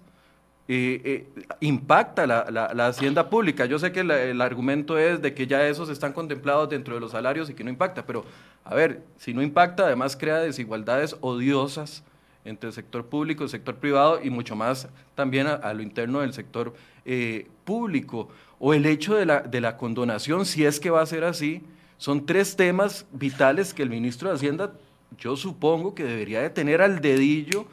eh, 0.68 1.26
eh, 1.36 1.44
impacta 1.58 2.28
la, 2.28 2.86
hacienda 2.86 3.28
pública. 3.28 3.66
Yo 3.66 3.80
sé 3.80 3.90
que 3.90 4.00
el 4.00 4.40
argumento 4.40 4.96
es 4.96 5.20
de 5.20 5.34
que 5.34 5.48
ya 5.48 5.66
esos 5.66 5.88
están 5.88 6.12
contemplados 6.12 6.68
dentro 6.68 6.94
de 6.94 7.00
los 7.00 7.10
salarios 7.10 7.50
y 7.50 7.54
que 7.54 7.64
no 7.64 7.70
impacta, 7.70 8.06
pero 8.06 8.24
a 8.64 8.76
ver, 8.76 9.02
si 9.16 9.34
no 9.34 9.42
impacta, 9.42 9.86
además 9.86 10.16
crea 10.16 10.38
desigualdades 10.38 11.16
odiosas 11.22 12.04
entre 12.44 12.68
el 12.68 12.72
sector 12.72 13.06
público 13.06 13.42
y 13.42 13.46
el 13.46 13.50
sector 13.50 13.74
privado 13.74 14.20
y 14.22 14.30
mucho 14.30 14.54
más 14.54 14.88
también 15.16 15.48
a, 15.48 15.74
lo 15.74 15.82
interno 15.82 16.20
del 16.20 16.32
sector 16.32 16.72
eh, 17.04 17.48
público. 17.64 18.28
O 18.60 18.72
el 18.72 18.86
hecho 18.86 19.16
de 19.16 19.26
la, 19.26 19.40
de 19.40 19.60
la 19.60 19.76
condonación, 19.76 20.46
si 20.46 20.64
es 20.64 20.78
que 20.78 20.90
va 20.90 21.02
a 21.02 21.06
ser 21.06 21.24
así, 21.24 21.64
son 22.00 22.24
tres 22.24 22.56
temas 22.56 23.04
vitales 23.12 23.74
que 23.74 23.82
el 23.82 23.90
ministro 23.90 24.30
de 24.30 24.34
Hacienda, 24.34 24.72
yo 25.18 25.36
supongo 25.36 25.94
que 25.94 26.02
debería 26.02 26.40
de 26.40 26.48
tener 26.48 26.80
al 26.80 27.02
dedillo 27.02 27.66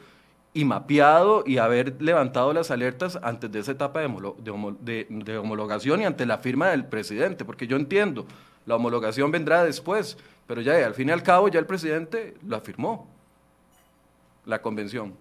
y 0.52 0.66
mapeado 0.66 1.44
y 1.46 1.56
haber 1.56 1.96
levantado 2.02 2.52
las 2.52 2.70
alertas 2.70 3.18
antes 3.22 3.50
de 3.50 3.60
esa 3.60 3.72
etapa 3.72 4.00
de, 4.00 5.38
homologación 5.38 6.02
y 6.02 6.04
ante 6.04 6.26
la 6.26 6.36
firma 6.36 6.68
del 6.68 6.84
presidente, 6.84 7.46
porque 7.46 7.66
yo 7.66 7.76
entiendo, 7.76 8.26
la 8.66 8.76
homologación 8.76 9.30
vendrá 9.30 9.64
después, 9.64 10.18
pero 10.46 10.60
ya 10.60 10.74
al 10.84 10.92
fin 10.92 11.08
y 11.08 11.12
al 11.12 11.22
cabo 11.22 11.48
ya 11.48 11.58
el 11.58 11.66
presidente 11.66 12.36
lo 12.46 12.56
afirmó, 12.56 13.08
la 14.44 14.60
convención. 14.60 15.14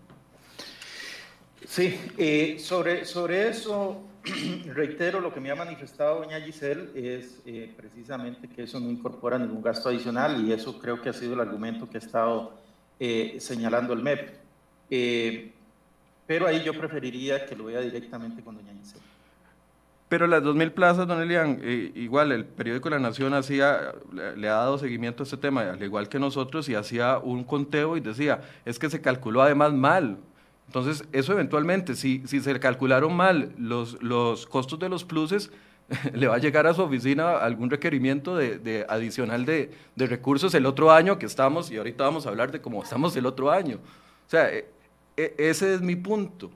Sí, 1.66 1.98
eh, 2.18 2.58
sobre, 2.60 3.06
sobre 3.06 3.48
eso 3.48 4.02
reitero 4.74 5.20
lo 5.20 5.34
que 5.34 5.40
me 5.40 5.52
ha 5.52 5.56
manifestado 5.56 6.20
doña 6.22 6.40
Giselle 6.42 6.90
es 6.96 7.42
eh, 7.46 7.74
precisamente 7.76 8.48
que 8.48 8.64
eso 8.64 8.80
no 8.80 8.90
incorpora 8.90 9.38
ningún 9.38 9.62
gasto 9.62 9.90
adicional 9.90 10.46
y 10.46 10.52
eso 10.52 10.80
creo 10.80 11.02
que 11.02 11.10
ha 11.10 11.14
sido 11.14 11.34
el 11.34 11.40
argumento 11.40 11.90
que 11.90 11.98
ha 11.98 12.00
estado 12.00 12.54
eh, 13.00 13.38
señalando 13.40 13.94
el 13.94 14.02
MEP. 14.02 14.30
Eh, 14.90 15.52
pero 16.26 16.48
ahí 16.48 16.64
yo 16.64 16.74
preferiría 16.74 17.46
que 17.46 17.56
lo 17.56 17.66
vea 17.66 17.80
directamente 17.82 18.44
con 18.44 18.56
doña 18.56 18.74
Giselle. 18.74 19.06
Pero 20.10 20.26
las 20.26 20.42
2.000 20.42 20.72
plazas, 20.72 21.06
don 21.06 21.22
Elian, 21.22 21.62
igual 21.96 22.32
el 22.32 22.46
periódico 22.46 22.90
La 22.90 22.98
Nación 22.98 23.34
hacía, 23.34 23.94
le 24.14 24.48
ha 24.48 24.54
dado 24.54 24.78
seguimiento 24.78 25.24
a 25.24 25.26
este 25.26 25.36
tema, 25.36 25.70
al 25.70 25.84
igual 25.84 26.08
que 26.08 26.18
nosotros, 26.18 26.70
y 26.70 26.76
hacía 26.76 27.18
un 27.18 27.44
conteo 27.44 27.98
y 27.98 28.00
decía, 28.00 28.40
es 28.64 28.80
que 28.80 28.90
se 28.90 29.02
calculó 29.02 29.42
además 29.42 29.74
mal. 29.74 30.18
Entonces, 30.68 31.08
eso 31.14 31.34
eventualmente, 31.34 31.96
si, 31.96 32.24
si 32.28 32.42
se 32.42 32.60
calcularon 32.60 33.16
mal 33.16 33.54
los, 33.58 34.02
los 34.04 34.46
costos 34.46 34.78
de 34.80 34.90
los 34.90 35.06
pluses, 35.06 35.50
le 36.14 36.28
va 36.28 36.36
a 36.36 36.40
llegar 36.40 36.68
a 36.68 36.74
su 36.74 36.82
oficina 36.82 37.38
algún 37.38 37.70
requerimiento 37.70 38.36
de, 38.36 38.86
adicional 38.90 39.46
de, 39.46 39.72
recursos 39.96 40.54
el 40.54 40.66
otro 40.66 40.92
año 40.92 41.18
que 41.18 41.26
estamos, 41.26 41.72
y 41.72 41.78
ahorita 41.78 42.04
vamos 42.04 42.26
a 42.26 42.30
hablar 42.30 42.52
de 42.52 42.62
cómo 42.62 42.84
estamos 42.84 43.16
el 43.16 43.26
otro 43.26 43.50
año. 43.52 43.78
O 43.78 44.30
sea, 44.30 44.52
e, 44.52 44.68
e, 45.16 45.34
ese 45.38 45.74
es 45.74 45.82
mi 45.82 45.96
punto. 45.96 46.52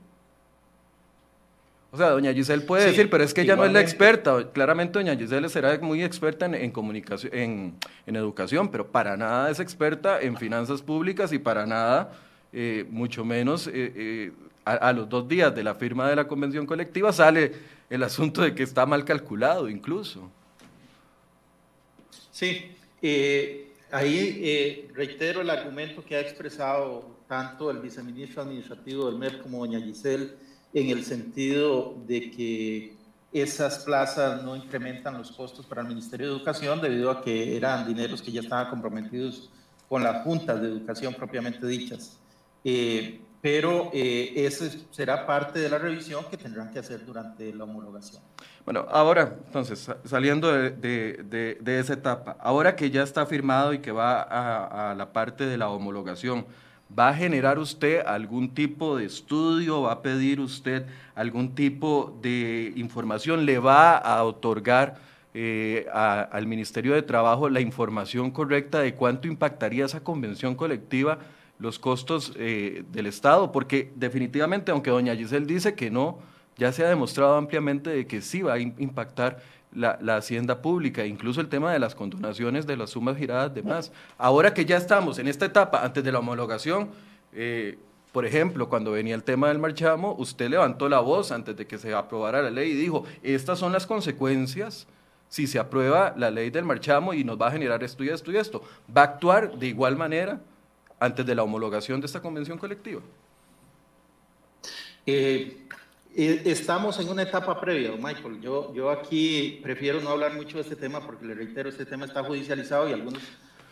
O 1.90 1.96
sea, 1.96 2.10
doña 2.10 2.32
Giselle 2.32 2.64
puede 2.64 2.86
decir, 2.86 3.10
pero 3.10 3.22
es 3.22 3.34
que 3.34 3.42
ella 3.42 3.54
no 3.54 3.66
es 3.66 3.72
la 3.72 3.80
experta. 3.80 4.50
Claramente 4.52 4.98
doña 4.98 5.14
Giselle 5.14 5.48
será 5.50 5.78
muy 5.78 6.02
experta 6.02 6.46
en, 6.46 6.70
comunicación, 6.70 7.34
en, 7.34 7.74
en, 8.06 8.16
educación, 8.16 8.70
pero 8.70 8.86
para 8.86 9.16
nada 9.16 9.50
es 9.50 9.60
experta 9.60 10.20
en 10.20 10.38
finanzas 10.38 10.80
públicas 10.80 11.32
y 11.34 11.38
para 11.38 11.66
nada 11.66 12.12
eh, 12.54 12.86
mucho 12.90 13.24
menos 13.24 13.66
eh, 13.66 13.72
eh, 13.74 14.32
a, 14.66 14.92
los 14.92 15.08
dos 15.08 15.26
días 15.26 15.54
de 15.54 15.62
la 15.62 15.74
firma 15.74 16.08
de 16.10 16.16
la 16.16 16.28
convención 16.28 16.66
colectiva 16.66 17.10
sale 17.10 17.50
el 17.88 18.02
asunto 18.02 18.42
de 18.42 18.54
que 18.54 18.62
está 18.62 18.84
mal 18.84 19.06
calculado 19.06 19.70
incluso. 19.70 20.30
Sí, 22.30 22.70
ahí 23.90 24.86
reitero 24.94 25.40
el 25.40 25.48
argumento 25.48 26.04
que 26.04 26.14
ha 26.14 26.20
expresado 26.20 27.16
tanto 27.26 27.70
el 27.70 27.78
viceministro 27.78 28.42
administrativo 28.42 29.06
del 29.06 29.18
MEP 29.18 29.42
como 29.42 29.58
doña 29.58 29.80
Giselle 29.80 30.32
en 30.74 30.90
el 30.90 31.04
sentido 31.04 31.96
de 32.06 32.30
que 32.30 32.96
esas 33.32 33.78
plazas 33.78 34.42
no 34.42 34.54
incrementan 34.54 35.16
los 35.16 35.32
costos 35.32 35.64
para 35.64 35.80
el 35.80 35.88
Ministerio 35.88 36.26
de 36.26 36.36
Educación 36.36 36.82
debido 36.82 37.10
a 37.10 37.22
que 37.22 37.56
eran 37.56 37.86
dineros 37.86 38.20
que 38.20 38.30
ya 38.30 38.42
estaban 38.42 38.68
comprometidos 38.68 39.50
con 39.88 40.02
las 40.02 40.22
juntas 40.22 40.60
de 40.60 40.68
educación 40.68 41.14
propiamente 41.14 41.66
dichas. 41.66 42.18
Eh, 42.64 43.20
pero 43.42 43.90
eh, 43.92 44.32
eso 44.36 44.64
será 44.92 45.26
parte 45.26 45.58
de 45.58 45.68
la 45.68 45.76
revisión 45.76 46.24
que 46.30 46.36
tendrán 46.36 46.70
que 46.70 46.78
hacer 46.78 47.04
durante 47.04 47.52
la 47.52 47.64
homologación. 47.64 48.22
Bueno, 48.64 48.86
ahora, 48.88 49.34
entonces, 49.46 49.90
saliendo 50.04 50.52
de, 50.52 51.58
esa 51.66 51.94
etapa, 51.94 52.36
ahora 52.38 52.76
que 52.76 52.88
ya 52.88 53.02
está 53.02 53.26
firmado 53.26 53.74
y 53.74 53.80
que 53.80 53.90
va 53.90 54.22
a, 54.22 54.94
la 54.94 55.12
parte 55.12 55.44
de 55.44 55.58
la 55.58 55.70
homologación, 55.70 56.46
¿va 56.96 57.08
a 57.08 57.14
generar 57.14 57.58
usted 57.58 58.06
algún 58.06 58.54
tipo 58.54 58.96
de 58.96 59.06
estudio? 59.06 59.82
¿Va 59.82 59.92
a 59.94 60.02
pedir 60.02 60.38
usted 60.38 60.86
algún 61.16 61.56
tipo 61.56 62.16
de 62.22 62.72
información? 62.76 63.44
¿Le 63.44 63.58
va 63.58 63.96
a 63.96 64.22
otorgar 64.22 64.98
eh, 65.34 65.88
al 65.90 66.46
Ministerio 66.46 66.94
de 66.94 67.02
Trabajo 67.02 67.48
la 67.48 67.60
información 67.60 68.30
correcta 68.30 68.78
de 68.78 68.94
cuánto 68.94 69.26
impactaría 69.26 69.84
esa 69.84 70.04
convención 70.04 70.54
colectiva? 70.54 71.18
Los 71.62 71.78
costos 71.78 72.32
eh, 72.36 72.84
del 72.90 73.06
Estado, 73.06 73.52
porque 73.52 73.92
definitivamente, 73.94 74.72
aunque 74.72 74.90
doña 74.90 75.14
Giselle 75.14 75.46
dice 75.46 75.74
que 75.74 75.92
no, 75.92 76.18
ya 76.58 76.72
se 76.72 76.84
ha 76.84 76.88
demostrado 76.88 77.36
ampliamente 77.36 77.90
de 77.90 78.06
que 78.06 78.20
sí 78.20 78.42
va 78.42 78.54
a 78.54 78.58
impactar 78.58 79.40
la, 79.72 80.16
hacienda 80.16 80.60
pública, 80.60 81.06
incluso 81.06 81.40
el 81.40 81.48
tema 81.48 81.72
de 81.72 81.78
las 81.78 81.94
condonaciones 81.94 82.66
de 82.66 82.76
las 82.76 82.90
sumas 82.90 83.16
giradas 83.16 83.54
de 83.54 83.62
más. 83.62 83.92
Ahora 84.18 84.52
que 84.52 84.64
ya 84.64 84.76
estamos 84.76 85.20
en 85.20 85.28
esta 85.28 85.46
etapa, 85.46 85.84
antes 85.84 86.02
de 86.02 86.10
la 86.10 86.18
homologación, 86.18 86.90
eh, 87.32 87.78
por 88.10 88.26
ejemplo, 88.26 88.68
cuando 88.68 88.90
venía 88.90 89.14
el 89.14 89.22
tema 89.22 89.48
del 89.48 89.60
marchamo, 89.60 90.16
usted 90.18 90.50
levantó 90.50 90.88
la 90.88 90.98
voz 90.98 91.30
antes 91.30 91.56
de 91.56 91.66
que 91.66 91.78
se 91.78 91.94
aprobara 91.94 92.42
la 92.42 92.50
ley 92.50 92.72
y 92.72 92.74
dijo, 92.74 93.04
estas 93.22 93.60
son 93.60 93.72
las 93.72 93.86
consecuencias 93.86 94.88
si 95.28 95.46
se 95.46 95.60
aprueba 95.60 96.12
la 96.16 96.30
ley 96.30 96.50
del 96.50 96.64
marchamo 96.64 97.14
y 97.14 97.22
nos 97.22 97.40
va 97.40 97.46
a 97.46 97.52
generar 97.52 97.84
esto 97.84 98.02
y 98.02 98.08
esto 98.08 98.32
y 98.32 98.36
esto. 98.36 98.62
¿Va 98.94 99.02
a 99.02 99.04
actuar 99.04 99.56
de 99.56 99.68
igual 99.68 99.96
manera 99.96 100.40
antes 101.02 101.26
de 101.26 101.34
la 101.34 101.42
homologación 101.42 102.00
de 102.00 102.06
esta 102.06 102.22
convención 102.22 102.56
colectiva? 102.56 103.02
Eh, 105.04 105.66
eh, 106.14 106.42
estamos 106.44 107.00
en 107.00 107.08
una 107.08 107.22
etapa 107.22 107.60
previa, 107.60 107.90
Michael. 107.96 108.40
Yo, 108.40 108.72
yo 108.72 108.88
aquí 108.88 109.58
prefiero 109.64 110.00
no 110.00 110.10
hablar 110.10 110.34
mucho 110.34 110.58
de 110.58 110.62
este 110.62 110.76
tema 110.76 111.04
porque 111.04 111.26
le 111.26 111.34
reitero, 111.34 111.68
este 111.68 111.84
tema 111.84 112.04
está 112.04 112.22
judicializado 112.22 112.88
y 112.88 112.92
algunos 112.92 113.22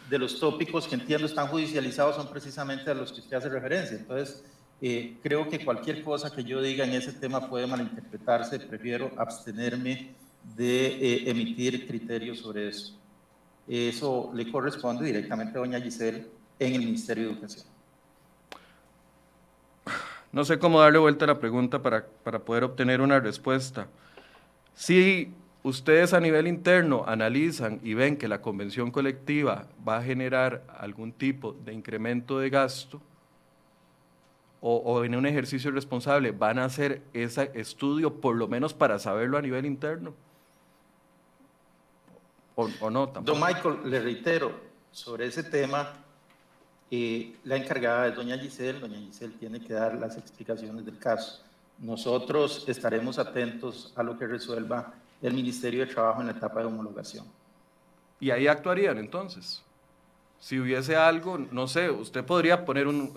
de 0.09 0.19
los 0.19 0.41
tópicos 0.41 0.89
que 0.89 0.97
entiendo 0.97 1.27
están 1.27 1.47
judicializados 1.47 2.17
son 2.17 2.29
precisamente 2.29 2.91
a 2.91 2.95
los 2.95 3.13
que 3.13 3.21
usted 3.21 3.37
hace 3.37 3.49
referencia. 3.49 3.97
Entonces, 3.97 4.43
eh, 4.83 5.17
creo 5.23 5.49
que 5.49 5.65
cualquier 5.65 6.03
cosa 6.03 6.35
que 6.35 6.43
yo 6.43 6.61
diga 6.61 6.85
en 6.85 6.95
ese 6.95 7.13
tema 7.13 7.49
puede 7.49 7.69
malinterpretarse. 7.69 8.59
Prefiero 8.59 9.13
abstenerme 9.17 10.17
de 10.57 11.31
emitir 11.31 11.87
criterios 11.87 12.41
sobre 12.41 12.71
eso. 12.71 12.99
Eso 13.69 14.33
le 14.35 14.51
corresponde 14.51 15.05
directamente 15.05 15.57
a 15.57 15.61
doña 15.61 15.81
Giselle 15.81 16.40
en 16.61 16.75
el 16.75 16.81
Ministerio 16.81 17.25
de 17.25 17.33
Educación. 17.33 17.65
No 20.31 20.45
sé 20.45 20.61
cómo 20.61 20.79
darle 20.81 20.99
vuelta 20.99 21.25
a 21.25 21.29
la 21.29 21.41
pregunta 21.41 21.83
para, 21.83 22.07
para 22.07 22.39
poder 22.39 22.63
obtener 22.63 23.01
una 23.01 23.19
respuesta. 23.19 23.89
Si 24.75 25.33
ustedes 25.65 26.13
a 26.15 26.21
nivel 26.21 26.47
interno 26.47 27.05
analizan 27.07 27.81
y 27.83 27.95
ven 27.95 28.17
que 28.17 28.29
la 28.29 28.41
convención 28.41 28.93
colectiva 28.93 29.67
va 29.87 29.99
a 29.99 30.03
generar 30.03 30.63
algún 30.79 31.13
tipo 31.13 31.55
de 31.65 31.73
incremento 31.73 32.39
de 32.39 32.49
gasto, 32.49 33.01
o, 34.63 34.77
o, 34.77 35.05
en 35.05 35.17
un 35.17 35.25
ejercicio 35.25 35.71
responsable 35.71 36.33
van 36.33 36.59
a 36.59 36.67
hacer 36.67 37.01
ese 37.15 37.51
estudio 37.55 38.21
por 38.21 38.37
lo 38.37 38.47
menos 38.47 38.75
para 38.75 38.99
saberlo 38.99 39.39
a 39.39 39.43
nivel 39.43 39.65
interno? 39.65 40.13
¿O, 42.57 42.69
o 42.81 42.91
no? 42.91 43.09
Tampoco? 43.09 43.39
Don 43.39 43.49
Michael, 43.49 43.91
le 43.91 44.01
reitero, 44.01 44.53
sobre 44.93 45.27
ese 45.27 45.43
tema 45.45 45.95
la 46.91 47.57
encargada 47.57 48.09
es 48.09 48.17
doña 48.17 48.37
Giselle, 48.37 48.81
doña 48.81 48.99
Giselle 48.99 49.35
tiene 49.39 49.61
que 49.61 49.73
dar 49.73 49.95
las 49.95 50.17
explicaciones 50.17 50.85
del 50.85 50.99
caso. 50.99 51.43
Nosotros 51.79 52.65
estaremos 52.67 53.19
atentos 53.19 53.93
a 53.97 54.03
lo 54.03 54.19
que 54.19 54.27
resuelva 54.27 54.93
el 55.23 55.33
Ministerio 55.33 55.87
de 55.87 55.93
Trabajo 55.93 56.21
en 56.21 56.27
la 56.27 56.33
etapa 56.33 56.61
de 56.61 56.67
homologación. 56.67 57.25
¿Y 58.19 58.31
ahí 58.31 58.49
actuarían 58.49 58.99
entonces? 58.99 59.63
Si 60.41 60.59
hubiese 60.59 60.97
algo, 60.97 61.39
no 61.39 61.69
sé, 61.69 61.91
usted 61.91 62.25
podría 62.25 62.65
poner 62.65 62.87
un, 62.87 63.13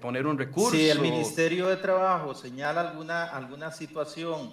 poner 0.00 0.26
un 0.26 0.36
recurso. 0.36 0.72
Si 0.72 0.90
el 0.90 1.00
Ministerio 1.00 1.68
de 1.68 1.76
Trabajo 1.76 2.34
señala 2.34 2.90
alguna, 2.90 3.24
alguna 3.24 3.70
situación, 3.70 4.52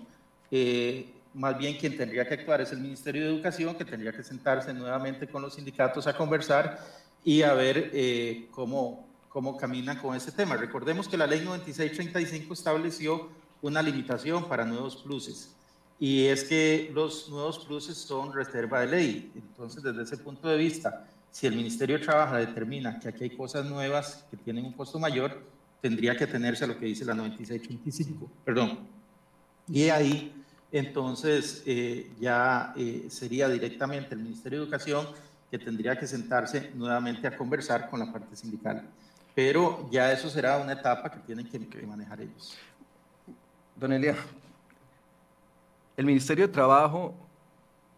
eh, 0.50 1.12
más 1.34 1.58
bien 1.58 1.78
quien 1.78 1.98
tendría 1.98 2.28
que 2.28 2.36
actuar 2.36 2.62
es 2.62 2.72
el 2.72 2.80
Ministerio 2.80 3.24
de 3.24 3.30
Educación, 3.30 3.76
que 3.76 3.86
tendría 3.86 4.12
que 4.12 4.24
sentarse 4.24 4.74
nuevamente 4.74 5.28
con 5.28 5.42
los 5.42 5.56
sindicatos 5.56 6.08
a 6.08 6.16
conversar 6.16 6.80
y 7.24 7.44
a 7.44 7.54
ver 7.54 7.92
eh, 7.94 8.48
cómo, 8.52 9.08
cómo 9.30 9.58
caminan 9.58 9.98
con 9.98 10.16
ese 10.16 10.32
tema. 10.32 10.58
Recordemos 10.58 11.08
que 11.08 11.18
la 11.18 11.28
ley 11.28 11.42
9635 11.42 12.54
estableció 12.54 13.30
una 13.62 13.82
limitación 13.82 14.48
para 14.48 14.66
nuevos 14.66 14.98
pluses 14.98 15.56
y 16.02 16.26
es 16.26 16.44
que 16.46 16.90
los 16.96 17.30
nuevos 17.30 17.60
pluses 17.60 17.96
son 17.96 18.34
reserva 18.34 18.82
de 18.82 18.88
ley. 18.88 19.32
Entonces, 19.36 19.84
desde 19.84 20.02
ese 20.02 20.18
punto 20.18 20.48
de 20.48 20.58
vista, 20.58 21.06
si 21.30 21.46
el 21.46 21.56
Ministerio 21.56 22.00
de 22.00 22.04
Trabajo 22.04 22.38
determina 22.38 23.00
que 23.00 23.08
aquí 23.08 23.26
hay 23.26 23.30
cosas 23.30 23.68
nuevas 23.68 24.26
que 24.32 24.36
tienen 24.38 24.66
un 24.66 24.74
costo 24.74 24.98
mayor, 24.98 25.44
tendría 25.80 26.18
que 26.18 26.24
atenerse 26.24 26.64
a 26.64 26.68
lo 26.68 26.80
que 26.80 26.88
dice 26.88 27.06
la 27.06 27.14
9635. 27.14 28.32
Perdón. 28.44 28.80
Y 29.68 29.90
ahí, 29.90 30.34
entonces, 30.72 31.62
eh, 31.68 32.12
ya 32.20 32.74
eh, 32.76 33.06
sería 33.10 33.48
directamente 33.48 34.16
el 34.16 34.22
Ministerio 34.22 34.58
de 34.58 34.66
Educación 34.66 35.06
que 35.52 35.60
tendría 35.60 36.00
que 36.00 36.08
sentarse 36.08 36.72
nuevamente 36.74 37.28
a 37.28 37.36
conversar 37.36 37.90
con 37.90 38.00
la 38.00 38.10
parte 38.10 38.38
sindical. 38.38 38.88
Pero 39.36 39.90
ya 39.92 40.10
eso 40.14 40.30
será 40.30 40.58
una 40.58 40.72
etapa 40.72 41.12
que 41.12 41.20
tienen 41.20 41.46
que, 41.46 41.60
manejar 41.86 42.22
ellos. 42.22 42.58
Don 43.76 43.92
Elia, 43.92 44.16
el 45.98 46.06
Ministerio 46.06 46.48
de 46.48 46.54
Trabajo 46.54 47.14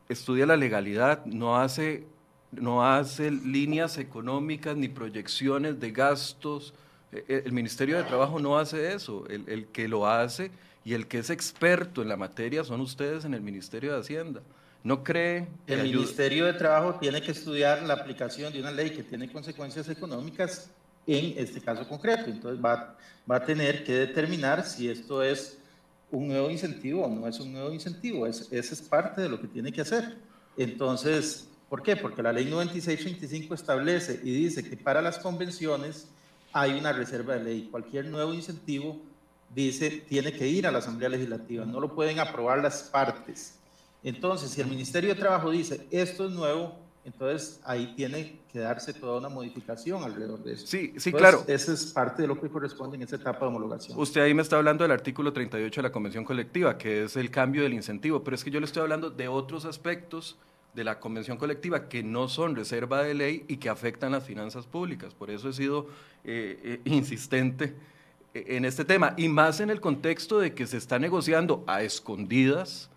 estudia 0.09 0.47
la 0.47 0.57
legalidad, 0.57 1.23
no 1.25 1.55
hace, 1.59 2.07
no 2.51 2.83
hace 2.83 3.29
líneas 3.29 3.99
económicas 3.99 4.75
ni 4.75 4.87
proyecciones 4.87 5.79
de 5.79 5.91
gastos. 5.91 6.73
E, 7.11 7.23
e, 7.27 7.43
el 7.45 7.51
Ministerio 7.51 7.97
de 7.97 8.03
Trabajo 8.03 8.39
no 8.39 8.57
hace 8.57 8.93
eso. 8.93 9.27
El, 9.27 9.47
el 9.47 9.67
que 9.67 9.87
lo 9.87 10.07
hace 10.07 10.49
y 10.83 10.93
el 10.93 11.07
que 11.07 11.19
es 11.19 11.29
experto 11.29 12.01
en 12.01 12.09
la 12.09 12.17
materia 12.17 12.63
son 12.63 12.81
ustedes 12.81 13.25
en 13.25 13.35
el 13.35 13.41
Ministerio 13.41 13.93
de 13.93 13.99
Hacienda. 13.99 14.41
¿No 14.83 15.01
cree? 15.01 15.47
El 15.65 15.83
Ministerio 15.83 16.45
de 16.45 16.53
Trabajo 16.53 16.99
tiene 16.99 17.21
que 17.21 17.31
estudiar 17.31 17.83
la 17.83 17.93
aplicación 17.93 18.51
de 18.51 18.59
una 18.59 18.71
ley 18.71 18.89
que 18.89 19.03
tiene 19.03 19.31
consecuencias 19.31 19.87
económicas 19.87 20.69
en 21.07 21.35
este 21.37 21.61
caso 21.61 21.87
concreto. 21.87 22.29
Entonces 22.29 22.63
va, 22.63 22.97
va 23.29 23.37
a 23.37 23.45
tener 23.45 23.85
que 23.85 23.93
determinar 23.93 24.65
si 24.65 24.89
esto 24.89 25.23
es 25.23 25.57
un 26.11 26.27
nuevo 26.27 26.49
incentivo 26.49 27.05
o 27.05 27.09
no 27.09 27.27
es 27.27 27.39
un 27.39 27.53
nuevo 27.53 27.71
incentivo. 27.71 28.27
Es, 28.27 28.47
esa 28.51 28.73
es 28.73 28.81
parte 28.81 29.21
de 29.21 29.29
lo 29.29 29.39
que 29.39 29.47
tiene 29.47 29.71
que 29.71 29.81
hacer. 29.81 30.17
Entonces, 30.57 31.47
¿por 31.69 31.81
qué? 31.81 31.95
Porque 31.95 32.21
la 32.21 32.33
ley 32.33 32.45
9625 32.45 33.55
establece 33.55 34.19
y 34.21 34.33
dice 34.33 34.67
que 34.69 34.75
para 34.75 35.01
las 35.01 35.17
convenciones 35.17 36.09
hay 36.51 36.73
una 36.73 36.91
reserva 36.91 37.35
de 37.35 37.43
ley. 37.43 37.67
Cualquier 37.71 38.05
nuevo 38.05 38.33
incentivo, 38.33 39.01
dice, 39.55 40.03
tiene 40.07 40.33
que 40.33 40.47
ir 40.47 40.67
a 40.67 40.71
la 40.71 40.79
Asamblea 40.79 41.09
Legislativa. 41.09 41.65
No 41.65 41.79
lo 41.79 41.95
pueden 41.95 42.19
aprobar 42.19 42.61
las 42.61 42.83
partes. 42.83 43.55
Entonces, 44.03 44.51
si 44.51 44.61
el 44.61 44.67
Ministerio 44.67 45.09
de 45.09 45.19
Trabajo 45.19 45.49
dice 45.49 45.87
esto 45.91 46.25
es 46.25 46.31
nuevo, 46.31 46.83
entonces 47.05 47.59
ahí 47.65 47.93
tiene 47.95 48.39
que 48.51 48.59
darse 48.59 48.93
toda 48.93 49.19
una 49.19 49.29
modificación 49.29 50.03
alrededor 50.03 50.41
de 50.43 50.53
eso. 50.53 50.67
Sí, 50.67 50.93
sí, 50.97 51.11
claro. 51.11 51.43
Esa 51.47 51.73
es 51.73 51.87
parte 51.87 52.21
de 52.21 52.27
lo 52.27 52.39
que 52.39 52.49
corresponde 52.49 52.95
en 52.95 53.03
esa 53.03 53.17
etapa 53.17 53.39
de 53.41 53.47
homologación. 53.47 53.99
Usted 53.99 54.21
ahí 54.21 54.33
me 54.33 54.41
está 54.41 54.57
hablando 54.57 54.83
del 54.83 54.91
artículo 54.91 55.33
38 55.33 55.81
de 55.81 55.83
la 55.83 55.91
Convención 55.91 56.23
Colectiva, 56.23 56.77
que 56.77 57.03
es 57.03 57.17
el 57.17 57.29
cambio 57.29 57.63
del 57.63 57.73
incentivo, 57.73 58.23
pero 58.23 58.35
es 58.35 58.43
que 58.43 58.51
yo 58.51 58.59
le 58.59 58.65
estoy 58.65 58.83
hablando 58.83 59.09
de 59.09 59.27
otros 59.27 59.65
aspectos 59.65 60.37
de 60.73 60.83
la 60.83 60.99
Convención 60.99 61.37
Colectiva 61.37 61.87
que 61.89 62.03
no 62.03 62.27
son 62.29 62.55
reserva 62.55 63.03
de 63.03 63.13
ley 63.13 63.45
y 63.47 63.57
que 63.57 63.69
afectan 63.69 64.13
las 64.13 64.23
finanzas 64.23 64.65
públicas. 64.65 65.13
Por 65.13 65.29
eso 65.29 65.49
he 65.49 65.53
sido 65.53 65.87
eh, 66.23 66.57
eh, 66.63 66.81
insistente 66.85 67.75
eh, 68.33 68.45
en 68.47 68.65
este 68.65 68.85
tema, 68.85 69.13
y 69.17 69.27
más 69.27 69.59
en 69.59 69.69
el 69.69 69.81
contexto 69.81 70.39
de 70.39 70.53
que 70.53 70.65
se 70.67 70.77
está 70.77 70.99
negociando 70.99 71.63
a 71.67 71.83
escondidas 71.83 72.89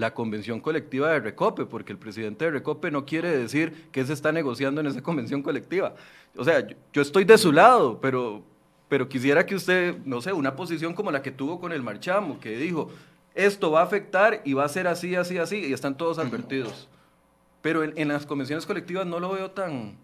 la 0.00 0.14
convención 0.14 0.60
colectiva 0.60 1.10
de 1.10 1.20
Recope, 1.20 1.64
porque 1.64 1.92
el 1.92 1.98
presidente 1.98 2.44
de 2.44 2.50
Recope 2.50 2.90
no 2.90 3.04
quiere 3.06 3.36
decir 3.36 3.88
que 3.92 4.04
se 4.04 4.12
está 4.12 4.30
negociando 4.32 4.80
en 4.80 4.86
esa 4.86 5.02
convención 5.02 5.42
colectiva. 5.42 5.94
O 6.36 6.44
sea, 6.44 6.66
yo, 6.92 7.02
estoy 7.02 7.24
de 7.24 7.38
su 7.38 7.50
lado, 7.52 8.00
pero, 8.00 8.42
pero 8.88 9.08
quisiera 9.08 9.46
que 9.46 9.54
usted, 9.54 9.96
no 10.04 10.20
sé, 10.20 10.32
una 10.32 10.54
posición 10.54 10.94
como 10.94 11.10
la 11.10 11.22
que 11.22 11.30
tuvo 11.30 11.58
con 11.58 11.72
el 11.72 11.82
Marchamo, 11.82 12.38
que 12.38 12.56
dijo, 12.56 12.90
esto 13.34 13.70
va 13.70 13.80
a 13.80 13.84
afectar 13.84 14.42
y 14.44 14.52
va 14.52 14.64
a 14.64 14.68
ser 14.68 14.86
así, 14.86 15.14
así, 15.14 15.38
así, 15.38 15.58
y 15.58 15.72
están 15.72 15.96
todos 15.96 16.18
advertidos. 16.18 16.88
Pero 17.62 17.82
en, 17.82 18.08
las 18.08 18.26
convenciones 18.26 18.66
colectivas 18.66 19.06
no 19.06 19.18
lo 19.18 19.32
veo 19.32 19.50
tan, 19.50 19.96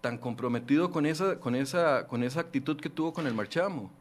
tan 0.00 0.18
comprometido 0.18 0.90
con 0.90 1.06
esa, 1.06 1.38
con, 1.38 1.54
esa, 1.54 2.06
con 2.06 2.22
esa 2.22 2.40
actitud 2.40 2.80
que 2.80 2.90
tuvo 2.90 3.12
con 3.12 3.26
el 3.26 3.34
Marchamo. 3.34 3.92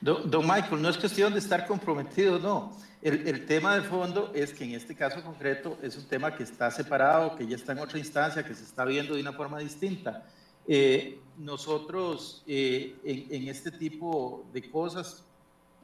Don, 0.00 0.46
Michael, 0.46 0.82
no 0.82 0.88
es 0.88 0.96
cuestión 0.96 1.32
de 1.32 1.38
estar 1.38 1.66
comprometido, 1.66 2.38
no. 2.38 2.76
El, 3.00 3.46
tema 3.46 3.74
de 3.74 3.82
fondo 3.82 4.30
es 4.32 4.52
que 4.52 4.62
en 4.62 4.74
este 4.74 4.94
caso 4.94 5.22
concreto 5.24 5.76
es 5.82 5.96
un 5.96 6.04
tema 6.04 6.36
que 6.36 6.44
está 6.44 6.70
separado, 6.70 7.34
que 7.34 7.46
ya 7.46 7.56
está 7.56 7.72
en 7.72 7.80
otra 7.80 7.98
instancia, 7.98 8.44
que 8.44 8.54
se 8.54 8.62
está 8.62 8.84
viendo 8.84 9.14
de 9.14 9.20
una 9.20 9.32
forma 9.32 9.58
distinta. 9.58 10.24
Eh, 10.68 11.20
nosotros 11.36 12.44
eh, 12.46 12.94
en, 13.02 13.48
este 13.48 13.72
tipo 13.72 14.46
de 14.52 14.70
cosas 14.70 15.24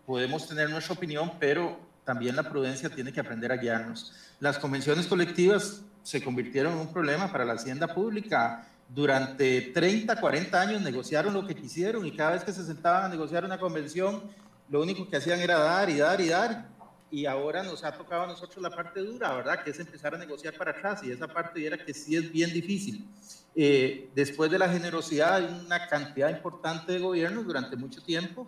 podemos 0.07 0.47
tener 0.47 0.71
nuestra 0.71 0.95
opinión, 0.95 1.33
pero 1.41 1.79
también 2.05 2.37
la 2.37 2.49
prudencia 2.49 2.89
tiene 2.89 3.13
que 3.13 3.21
aprender 3.21 3.51
a 3.51 3.57
guiarnos. 3.57 4.15
Las 4.39 4.59
convenciones 4.59 5.09
colectivas 5.09 5.83
se 6.05 6.23
convirtieron 6.23 6.75
en 6.75 6.79
un 6.79 6.93
problema 6.93 7.31
para 7.33 7.45
la 7.45 7.55
hacienda 7.55 7.93
pública. 7.93 8.67
Durante 8.88 9.61
30, 9.61 10.18
40 10.18 10.61
años 10.61 10.83
negociaron 10.83 11.35
lo 11.35 11.47
que 11.47 11.54
quisieron 11.54 12.07
y 12.07 12.16
cada 12.16 12.33
vez 12.33 12.45
que 12.45 12.52
se 12.52 12.64
sentaban 12.64 13.04
a 13.04 13.09
negociar 13.09 13.45
una 13.45 13.59
convención, 13.59 14.23
lo 14.68 14.80
único 14.80 15.09
que 15.09 15.16
hacían 15.16 15.40
era 15.40 15.59
dar 15.59 15.90
y 15.90 15.99
dar 15.99 16.21
y 16.21 16.28
dar 16.28 16.78
y 17.11 17.26
ahora 17.26 17.62
nos 17.62 17.85
ha 17.85 17.92
tocado 17.92 18.25
a 18.25 18.26
nosotros 18.26 18.62
la 18.62 18.71
parte 18.71 19.00
dura, 19.00 19.33
¿verdad? 19.35 19.62
Que 19.62 19.71
es 19.71 19.80
empezar 19.80 20.14
a 20.14 20.18
negociar 20.18 20.54
para 20.57 20.73
atrás 20.73 21.02
y 21.02 21.11
esa 21.11 21.26
parte 21.26 21.64
era 21.64 21.83
que 21.83 21.95
sí 21.95 22.16
es 22.16 22.30
bien 22.30 22.52
difícil. 22.52 23.07
Eh, 23.54 24.11
después 24.14 24.50
de 24.50 24.59
la 24.59 24.68
generosidad 24.68 25.40
de 25.40 25.64
una 25.64 25.88
cantidad 25.88 26.28
importante 26.28 26.92
de 26.92 26.99
gobiernos 26.99 27.47
durante 27.47 27.76
mucho 27.76 28.02
tiempo, 28.02 28.47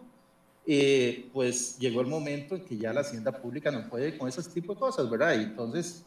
eh, 0.66 1.30
pues 1.32 1.78
llegó 1.78 2.02
el 2.02 2.06
momento 2.06 2.54
en 2.54 2.64
que 2.64 2.76
ya 2.76 2.92
la 2.92 3.00
hacienda 3.00 3.32
pública 3.32 3.70
no 3.70 3.88
puede 3.88 4.16
con 4.18 4.28
ese 4.28 4.42
tipo 4.50 4.74
de 4.74 4.80
cosas, 4.80 5.08
¿verdad? 5.08 5.34
Y 5.38 5.44
entonces, 5.44 6.04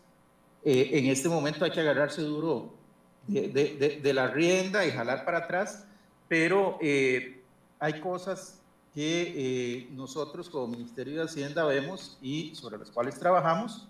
eh, 0.63 0.91
en 0.93 1.07
este 1.07 1.27
momento 1.27 1.65
hay 1.65 1.71
que 1.71 1.79
agarrarse 1.79 2.21
duro 2.21 2.73
de, 3.27 3.48
de, 3.50 4.00
de, 4.01 4.13
la 4.13 4.27
rienda 4.27 4.86
y 4.86 4.92
jalar 4.92 5.25
para 5.25 5.39
atrás, 5.39 5.86
pero 6.27 6.77
hay 6.82 8.00
cosas 8.01 8.60
que 8.94 9.34
eh, 9.36 9.88
nosotros 9.92 10.50
como 10.50 10.68
Ministerio 10.68 11.15
de 11.15 11.24
Hacienda 11.24 11.65
vemos 11.65 12.18
y 12.22 12.53
sobre 12.56 12.77
las 12.77 12.92
cuales 12.92 13.18
trabajamos, 13.18 13.88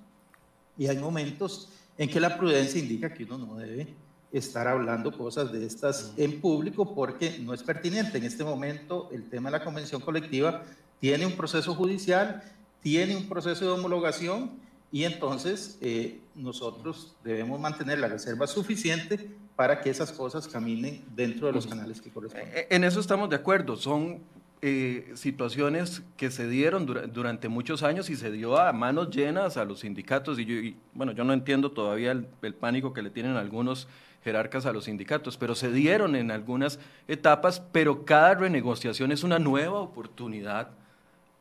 y 0.78 0.88
hay 0.88 0.98
momentos 0.98 1.70
en 1.98 2.10
que 2.10 2.20
la 2.20 2.38
prudencia 2.38 2.80
indica 2.80 3.14
que 3.14 3.26
uno 3.26 3.38
no 3.38 3.56
debe 3.56 3.94
estar 4.32 4.68
hablando 4.68 5.16
cosas 5.16 5.52
de 5.52 5.66
estas 5.66 6.14
en 6.18 6.42
público 6.42 6.96
porque 6.96 7.38
no 7.40 7.54
es 7.54 7.62
pertinente. 7.62 8.18
En 8.18 8.24
este 8.24 8.44
momento 8.44 9.10
el 9.12 9.30
tema 9.30 9.52
de 9.52 9.60
la 9.60 9.64
convención 9.64 10.02
colectiva 10.02 10.64
tiene 11.00 11.28
un 11.28 11.34
proceso 11.34 11.76
judicial, 11.76 12.42
tiene 12.82 13.16
un 13.16 13.30
proceso 13.30 13.66
de 13.66 13.72
homologación 13.72 14.52
y 14.94 15.06
entonces 15.06 15.80
eh, 15.82 16.20
nosotros 16.36 17.16
debemos 17.24 17.60
mantener 17.60 17.98
la 17.98 18.08
reserva 18.08 18.46
suficiente 18.46 19.28
para 19.56 19.82
que 19.82 19.90
esas 19.90 20.12
cosas 20.12 20.48
caminen 20.48 21.04
dentro 21.16 21.48
de 21.48 21.54
los 21.54 21.66
canales 21.66 22.00
que 22.00 22.12
corresponden. 22.12 22.48
Eh, 22.54 22.68
en 22.70 22.84
eso 22.84 23.00
estamos 23.00 23.28
de 23.32 23.36
acuerdo. 23.36 23.76
Son 23.76 24.20
eh, 24.62 25.12
situaciones 25.16 26.04
que 26.16 26.30
se 26.30 26.48
dieron 26.48 26.86
durante 27.12 27.50
muchos 27.50 27.82
años 27.82 28.12
y 28.12 28.16
se 28.16 28.32
dio 28.32 28.56
a 28.60 28.72
manos 28.72 29.10
llenas 29.10 29.58
a 29.58 29.66
los 29.66 29.80
sindicatos. 29.80 30.38
Y, 30.38 30.46
yo, 30.46 30.78
bueno, 30.94 31.12
yo 31.12 31.24
no 31.24 31.34
entiendo 31.34 31.72
todavía 31.72 32.12
el, 32.12 32.54
pánico 32.54 32.94
que 32.94 33.02
le 33.02 33.10
tienen 33.10 33.36
algunos 33.36 33.88
jerarcas 34.24 34.68
a 34.68 34.74
los 34.74 34.84
sindicatos, 34.84 35.38
pero 35.38 35.56
se 35.56 35.72
dieron 35.72 36.16
en 36.16 36.30
algunas 36.30 36.78
etapas, 37.08 37.64
pero 37.72 38.06
cada 38.06 38.36
renegociación 38.36 39.12
es 39.12 39.24
una 39.24 39.40
nueva 39.40 39.80
oportunidad 39.80 40.70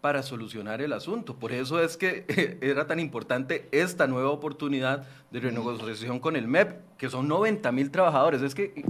para 0.03 0.25
solucionar 0.25 0.83
el 0.83 0.93
asunto. 0.93 1.37
Por 1.37 1.53
eso 1.53 1.81
es 1.81 1.97
que 1.97 2.59
era 2.61 2.87
tan 2.87 3.01
importante 3.01 3.69
esta 3.71 4.07
nueva 4.07 4.31
oportunidad 4.31 5.07
de 5.31 5.41
renegociación 5.41 6.19
con 6.19 6.37
el 6.37 6.49
MEP, 6.49 6.77
que 6.99 7.09
son 7.09 7.29
90 7.29 7.73
mil 7.73 7.91
trabajadores. 7.91 8.43
Es 8.43 8.55
que, 8.55 8.85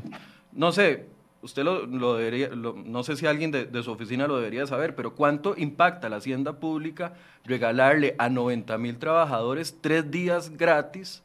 no 0.52 0.72
sé, 0.72 1.06
usted 1.42 1.64
lo, 1.64 2.16
debería, 2.16 2.48
no 2.54 3.04
sé 3.04 3.16
si 3.16 3.26
alguien 3.26 3.50
de, 3.50 3.82
su 3.82 3.92
oficina 3.92 4.26
lo 4.26 4.36
debería 4.36 4.66
saber, 4.66 4.96
pero 4.96 5.14
¿cuánto 5.14 5.54
impacta 5.56 6.08
la 6.08 6.16
hacienda 6.16 6.54
pública 6.54 7.12
regalarle 7.44 8.14
a 8.18 8.30
90 8.30 8.78
mil 8.78 8.98
trabajadores 8.98 9.76
tres 9.82 10.10
días 10.10 10.56
gratis, 10.56 11.22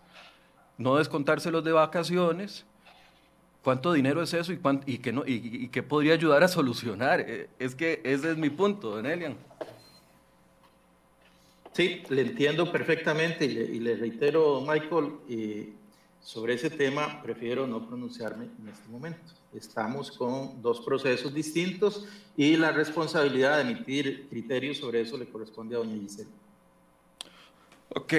no 0.77 0.97
descontárselos 0.97 1.63
de 1.63 1.71
vacaciones? 1.71 2.65
¿Cuánto 3.63 3.93
dinero 3.93 4.21
es 4.21 4.33
eso 4.33 4.51
y, 4.51 4.59
y, 4.85 4.97
qué 4.97 5.13
no, 5.13 5.23
y, 5.25 5.69
qué 5.69 5.81
podría 5.81 6.13
ayudar 6.13 6.43
a 6.43 6.47
solucionar? 6.49 7.21
Eh, 7.21 7.49
es 7.59 7.75
que 7.75 8.01
ese 8.03 8.31
es 8.31 8.37
mi 8.37 8.49
punto, 8.49 8.91
don 8.91 9.05
Elian. 9.05 9.35
Sí, 11.77 12.01
le 12.09 12.23
entiendo 12.23 12.71
perfectamente 12.71 13.45
y 13.45 13.79
le, 13.79 13.97
reitero, 13.97 14.61
Michael, 14.61 15.11
eh, 15.29 15.73
sobre 16.19 16.55
ese 16.55 16.71
tema 16.71 17.21
prefiero 17.21 17.67
no 17.67 17.87
pronunciarme 17.87 18.45
en 18.45 18.69
este 18.69 18.89
momento 18.89 19.21
estamos 19.53 20.11
con 20.11 20.59
dos 20.59 20.81
procesos 20.81 21.31
distintos 21.31 22.07
y 22.35 22.57
la 22.57 22.71
responsabilidad 22.71 23.57
de 23.57 23.69
emitir 23.69 24.27
criterios 24.27 24.77
sobre 24.77 25.01
eso 25.01 25.19
le 25.19 25.27
corresponde 25.27 25.75
a 25.75 25.77
doña 25.77 25.95
Gisela. 26.01 26.31
Ok. 27.89 28.13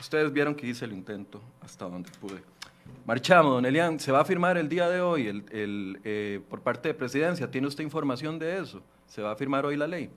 Ustedes 0.00 0.32
vieron 0.32 0.56
que 0.56 0.66
hice 0.66 0.84
el 0.84 0.92
intento 0.94 1.40
hasta 1.60 1.88
donde 1.88 2.10
pude. 2.20 2.42
Marchamos, 3.06 3.52
don 3.52 3.64
Elian. 3.64 4.00
¿Se 4.00 4.10
va 4.10 4.22
a 4.22 4.24
firmar 4.24 4.58
el 4.58 4.68
día 4.68 4.88
de 4.88 5.00
hoy 5.00 5.28
el, 5.28 5.44
el, 5.52 6.00
eh, 6.02 6.40
por 6.50 6.62
parte 6.62 6.88
de 6.88 6.94
presidencia? 6.94 7.48
¿Tiene 7.48 7.68
usted 7.68 7.84
información 7.84 8.40
de 8.40 8.58
eso? 8.58 8.82
¿Se 9.06 9.22
va 9.22 9.30
a 9.30 9.36
firmar 9.36 9.64
hoy 9.64 9.76
la 9.76 9.86
ley? 9.86 10.10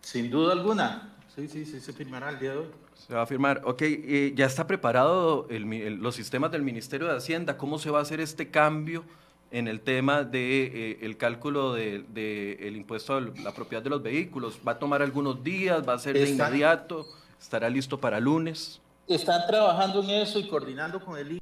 Sin 0.00 0.30
duda 0.30 0.52
alguna. 0.52 1.14
Sí, 1.38 1.46
sí, 1.46 1.64
sí, 1.64 1.80
se 1.80 1.92
firmará 1.92 2.30
el 2.30 2.40
día 2.40 2.50
de 2.50 2.58
hoy. 2.58 2.66
Se 2.94 3.14
va 3.14 3.22
a 3.22 3.26
firmar. 3.26 3.62
Ok, 3.64 3.82
eh, 3.82 4.32
ya 4.34 4.46
está 4.46 4.66
preparado 4.66 5.46
los 5.48 6.16
sistemas 6.16 6.50
del 6.50 6.62
Ministerio 6.62 7.06
de 7.06 7.16
Hacienda. 7.16 7.56
¿Cómo 7.56 7.78
se 7.78 7.90
va 7.90 8.00
a 8.00 8.02
hacer 8.02 8.18
este 8.18 8.50
cambio 8.50 9.04
en 9.52 9.68
el 9.68 9.80
tema 9.80 10.24
del 10.24 10.32
de, 10.32 10.98
eh, 11.00 11.16
cálculo 11.16 11.74
del 11.74 12.12
de, 12.12 12.54
el 12.54 12.74
impuesto 12.74 13.14
a 13.14 13.20
la 13.20 13.54
propiedad 13.54 13.84
de 13.84 13.90
los 13.90 14.02
vehículos? 14.02 14.58
¿Va 14.66 14.72
a 14.72 14.78
tomar 14.80 15.00
algunos 15.00 15.44
días? 15.44 15.88
¿Va 15.88 15.92
a 15.92 15.98
ser 16.00 16.14
de 16.14 16.28
inmediato? 16.28 17.06
¿Estará 17.40 17.70
listo 17.70 18.00
para 18.00 18.18
lunes? 18.18 18.80
Están 19.06 19.46
trabajando 19.46 20.02
en 20.02 20.10
eso 20.10 20.40
y 20.40 20.48
coordinando 20.48 20.98
con 20.98 21.16
el 21.18 21.28
INE. 21.28 21.40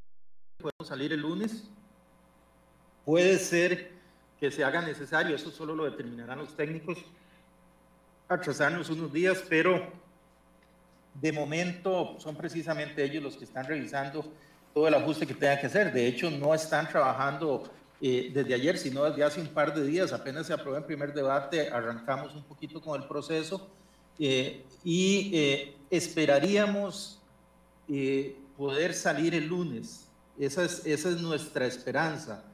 Podemos 0.59 0.89
salir 0.89 1.15
el 1.15 1.21
lunes. 1.21 1.71
Puede 3.07 3.39
ser 3.39 3.93
que 4.39 4.51
se 4.51 4.63
haga 4.63 4.83
necesario, 4.83 5.35
eso 5.35 5.51
solo 5.51 5.75
lo 5.75 5.87
determinarán 5.87 6.41
los 6.41 6.55
técnicos 6.55 6.99
atrasarnos 8.29 8.91
unos 8.91 9.13
días, 9.13 9.43
pero 9.49 9.93
de 11.15 11.33
momento 11.33 12.17
son 12.19 12.37
precisamente 12.37 13.03
ellos 13.05 13.23
los 13.23 13.37
que 13.37 13.45
están 13.45 13.67
revisando 13.67 14.25
todo 14.75 14.89
el 14.89 14.95
ajuste 14.95 15.27
que 15.27 15.35
tenga 15.35 15.59
que 15.59 15.67
hacer. 15.67 15.93
De 15.93 16.07
hecho, 16.07 16.31
no 16.31 16.55
están 16.55 16.89
trabajando 16.89 17.63
eh, 18.01 18.31
desde 18.35 18.53
ayer, 18.53 18.77
sino 18.77 19.05
desde 19.05 19.25
hace 19.25 19.41
un 19.41 19.49
par 19.49 19.75
de 19.75 19.87
días. 19.87 20.13
Apenas 20.13 20.47
se 20.47 20.53
aprobó 20.53 20.77
el 20.77 20.85
primer 20.85 21.15
debate, 21.15 21.71
arrancamos 21.71 22.35
un 22.35 22.43
poquito 22.43 22.81
con 22.81 23.01
el 23.01 23.09
proceso 23.09 23.71
eh, 24.19 24.65
y 24.85 25.31
eh, 25.35 25.77
esperaríamos 25.91 27.23
poder 28.57 28.93
salir 28.93 29.35
el 29.35 29.47
lunes. 29.47 30.09
Esa 30.39 30.65
es, 30.65 30.85
esa 30.85 31.09
es 31.09 31.23
nuestra 31.23 31.67
esperanza. 31.67 32.45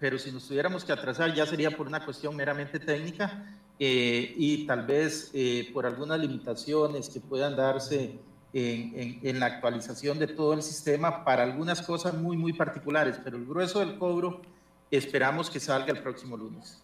pero 0.00 0.18
si 0.18 0.32
nos 0.32 0.48
tuviéramos 0.48 0.84
que 0.84 0.92
atrasar 0.92 1.32
ya 1.34 1.46
sería 1.46 1.70
por 1.70 1.86
una 1.86 2.04
cuestión 2.04 2.34
meramente 2.34 2.80
técnica 2.80 3.46
eh, 3.78 4.34
y 4.36 4.66
tal 4.66 4.86
vez 4.86 5.30
eh, 5.34 5.70
por 5.72 5.86
algunas 5.86 6.18
limitaciones 6.20 7.08
que 7.08 7.20
puedan 7.20 7.56
darse 7.56 8.18
en, 8.54 9.40
la 9.40 9.46
actualización 9.46 10.18
de 10.18 10.26
todo 10.26 10.52
el 10.52 10.62
sistema 10.62 11.24
para 11.24 11.42
algunas 11.42 11.80
cosas 11.82 12.14
muy, 12.14 12.36
muy 12.36 12.52
particulares, 12.52 13.18
pero 13.24 13.36
el 13.36 13.46
grueso 13.46 13.80
del 13.80 13.98
cobro 13.98 14.42
esperamos 14.90 15.48
que 15.48 15.58
salga 15.58 15.92
el 15.92 16.02
próximo 16.02 16.36
lunes. 16.36 16.82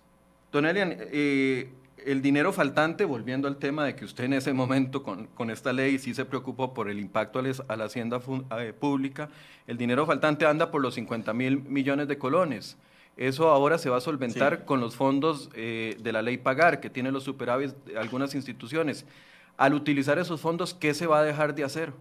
Don 0.50 0.64
Elian, 0.64 0.96
eh, 0.98 1.70
el 2.04 2.22
dinero 2.22 2.52
faltante, 2.52 3.04
volviendo 3.04 3.48
al 3.48 3.58
tema 3.58 3.84
de 3.84 3.94
que 3.94 4.04
usted 4.04 4.24
en 4.24 4.32
ese 4.32 4.52
momento 4.52 5.02
con, 5.02 5.26
con 5.28 5.50
esta 5.50 5.72
ley 5.72 5.98
sí 5.98 6.14
se 6.14 6.24
preocupó 6.24 6.72
por 6.72 6.88
el 6.88 6.98
impacto 6.98 7.38
a, 7.38 7.76
la 7.76 7.84
hacienda 7.84 8.20
pública, 8.20 9.28
el 9.66 9.76
dinero 9.76 10.06
faltante 10.06 10.46
anda 10.46 10.70
por 10.70 10.80
los 10.80 10.94
50 10.94 11.32
mil 11.34 11.60
millones 11.62 12.08
de 12.08 12.16
colones. 12.18 12.78
Eso 13.18 13.50
ahora 13.50 13.78
se 13.78 13.90
va 13.90 13.96
a 13.96 14.00
solventar 14.00 14.64
con 14.64 14.80
los 14.80 14.94
fondos 14.94 15.50
eh, 15.54 15.96
de 15.98 16.12
la 16.12 16.22
ley 16.22 16.38
Pagar, 16.38 16.78
que 16.78 16.88
tiene 16.88 17.10
los 17.10 17.24
superávits 17.24 17.74
de 17.84 17.98
algunas 17.98 18.32
instituciones. 18.36 19.04
Al 19.56 19.74
utilizar 19.74 20.20
esos 20.20 20.40
fondos, 20.40 20.72
¿qué 20.72 20.94
se 20.94 21.08
va 21.08 21.18
a 21.18 21.24
dejar 21.24 21.52
de 21.56 21.64
hacer 21.64 21.92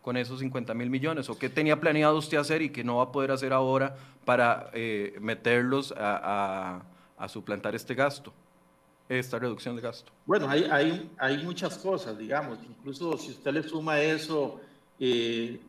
con 0.00 0.16
esos 0.16 0.40
50 0.40 0.72
mil 0.72 0.88
millones? 0.88 1.28
¿O 1.28 1.38
qué 1.38 1.50
tenía 1.50 1.78
planeado 1.78 2.16
usted 2.16 2.38
hacer 2.38 2.62
y 2.62 2.70
que 2.70 2.82
no 2.82 2.96
va 2.96 3.04
a 3.04 3.12
poder 3.12 3.32
hacer 3.32 3.52
ahora 3.52 3.96
para 4.24 4.70
eh, 4.72 5.14
meterlos 5.20 5.92
a, 5.94 6.80
suplantar 7.28 7.74
este 7.74 7.94
gasto, 7.94 8.32
esta 9.10 9.38
reducción 9.38 9.76
de 9.76 9.82
gasto? 9.82 10.10
Bueno, 10.24 10.48
hay, 10.48 10.64
hay, 10.70 11.10
hay 11.18 11.44
muchas 11.44 11.76
cosas, 11.76 12.16
digamos. 12.16 12.60
Incluso 12.66 13.18
si 13.18 13.32
usted 13.32 13.52
le 13.52 13.62
suma 13.62 14.00
eso... 14.00 14.58
Eh, 14.98 15.60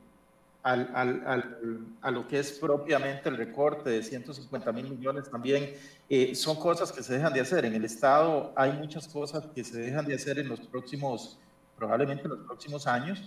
a 0.65 2.12
lo 2.12 2.28
que 2.28 2.39
es 2.39 2.54
propiamente 2.54 3.30
el 3.30 3.38
recorte 3.38 3.91
de 3.91 4.01
150 4.01 4.71
mil 4.71 4.89
millones 4.89 5.30
también, 5.30 5.71
eh, 6.10 6.34
son 6.34 6.56
cosas 6.56 6.91
que 6.91 7.04
se 7.04 7.13
dejan 7.13 7.34
de 7.34 7.41
hacer. 7.41 7.65
En 7.65 7.75
el 7.75 7.86
Estado 7.86 8.51
hay 8.56 8.71
muchas 8.73 9.08
cosas 9.08 9.45
que 9.54 9.63
se 9.63 9.78
dejan 9.78 10.06
de 10.08 10.15
hacer 10.15 10.39
en 10.39 10.49
los 10.49 10.60
próximos, 10.62 11.38
probablemente 11.78 12.23
en 12.23 12.30
los 12.30 12.39
próximos 12.39 12.88
años, 12.88 13.21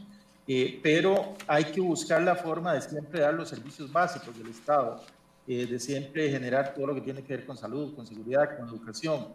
eh, 0.48 0.81
pero 0.83 1.35
hay 1.46 1.64
que 1.64 1.81
buscar 1.81 2.22
la 2.22 2.35
forma 2.35 2.74
de 2.74 2.81
siempre 2.83 3.20
dar 3.20 3.35
los 3.35 3.48
servicios 3.48 3.92
básicos 3.92 4.37
del 4.37 4.48
Estado, 4.48 5.01
eh, 5.46 5.64
de 5.66 5.79
siempre 5.79 6.31
generar 6.31 6.74
todo 6.74 6.88
lo 6.88 6.94
que 6.96 7.03
tiene 7.03 7.22
que 7.22 7.37
ver 7.37 7.46
con 7.46 7.57
salud, 7.57 7.94
con 7.94 8.05
seguridad, 8.05 8.59
con 8.59 8.68
educación. 8.68 9.29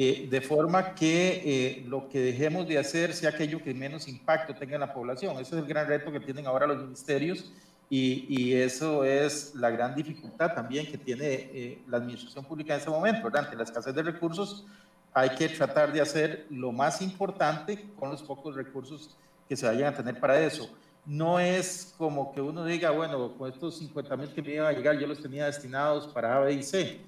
Eh, 0.00 0.28
de 0.30 0.40
forma 0.40 0.94
que 0.94 1.42
eh, 1.44 1.84
lo 1.88 2.08
que 2.08 2.20
dejemos 2.20 2.68
de 2.68 2.78
hacer 2.78 3.12
sea 3.12 3.30
aquello 3.30 3.60
que 3.60 3.74
menos 3.74 4.06
impacto 4.06 4.54
tenga 4.54 4.74
en 4.74 4.80
la 4.80 4.94
población. 4.94 5.32
Ese 5.40 5.56
es 5.56 5.62
el 5.62 5.66
gran 5.66 5.88
reto 5.88 6.12
que 6.12 6.20
tienen 6.20 6.46
ahora 6.46 6.68
los 6.68 6.78
ministerios 6.78 7.50
y, 7.90 8.26
y 8.28 8.54
eso 8.54 9.02
es 9.02 9.56
la 9.56 9.70
gran 9.70 9.96
dificultad 9.96 10.54
también 10.54 10.86
que 10.86 10.98
tiene 10.98 11.26
eh, 11.26 11.82
la 11.88 11.96
administración 11.96 12.44
pública 12.44 12.74
en 12.74 12.78
este 12.78 12.90
momento. 12.90 13.24
¿verdad? 13.24 13.46
Ante 13.46 13.56
la 13.56 13.64
escasez 13.64 13.92
de 13.92 14.04
recursos 14.04 14.66
hay 15.12 15.30
que 15.30 15.48
tratar 15.48 15.92
de 15.92 16.00
hacer 16.00 16.46
lo 16.48 16.70
más 16.70 17.02
importante 17.02 17.90
con 17.98 18.10
los 18.10 18.22
pocos 18.22 18.54
recursos 18.54 19.16
que 19.48 19.56
se 19.56 19.66
vayan 19.66 19.92
a 19.92 19.96
tener 19.96 20.20
para 20.20 20.38
eso. 20.40 20.70
No 21.06 21.40
es 21.40 21.92
como 21.98 22.32
que 22.32 22.40
uno 22.40 22.64
diga, 22.64 22.92
bueno, 22.92 23.36
con 23.36 23.50
estos 23.50 23.78
50 23.78 24.16
mil 24.16 24.28
que 24.28 24.42
me 24.42 24.54
iban 24.54 24.66
a 24.68 24.72
llegar, 24.72 24.96
yo 24.96 25.08
los 25.08 25.20
tenía 25.20 25.46
destinados 25.46 26.06
para 26.06 26.36
A, 26.36 26.40
B 26.40 26.52
y 26.52 26.62
C 26.62 27.00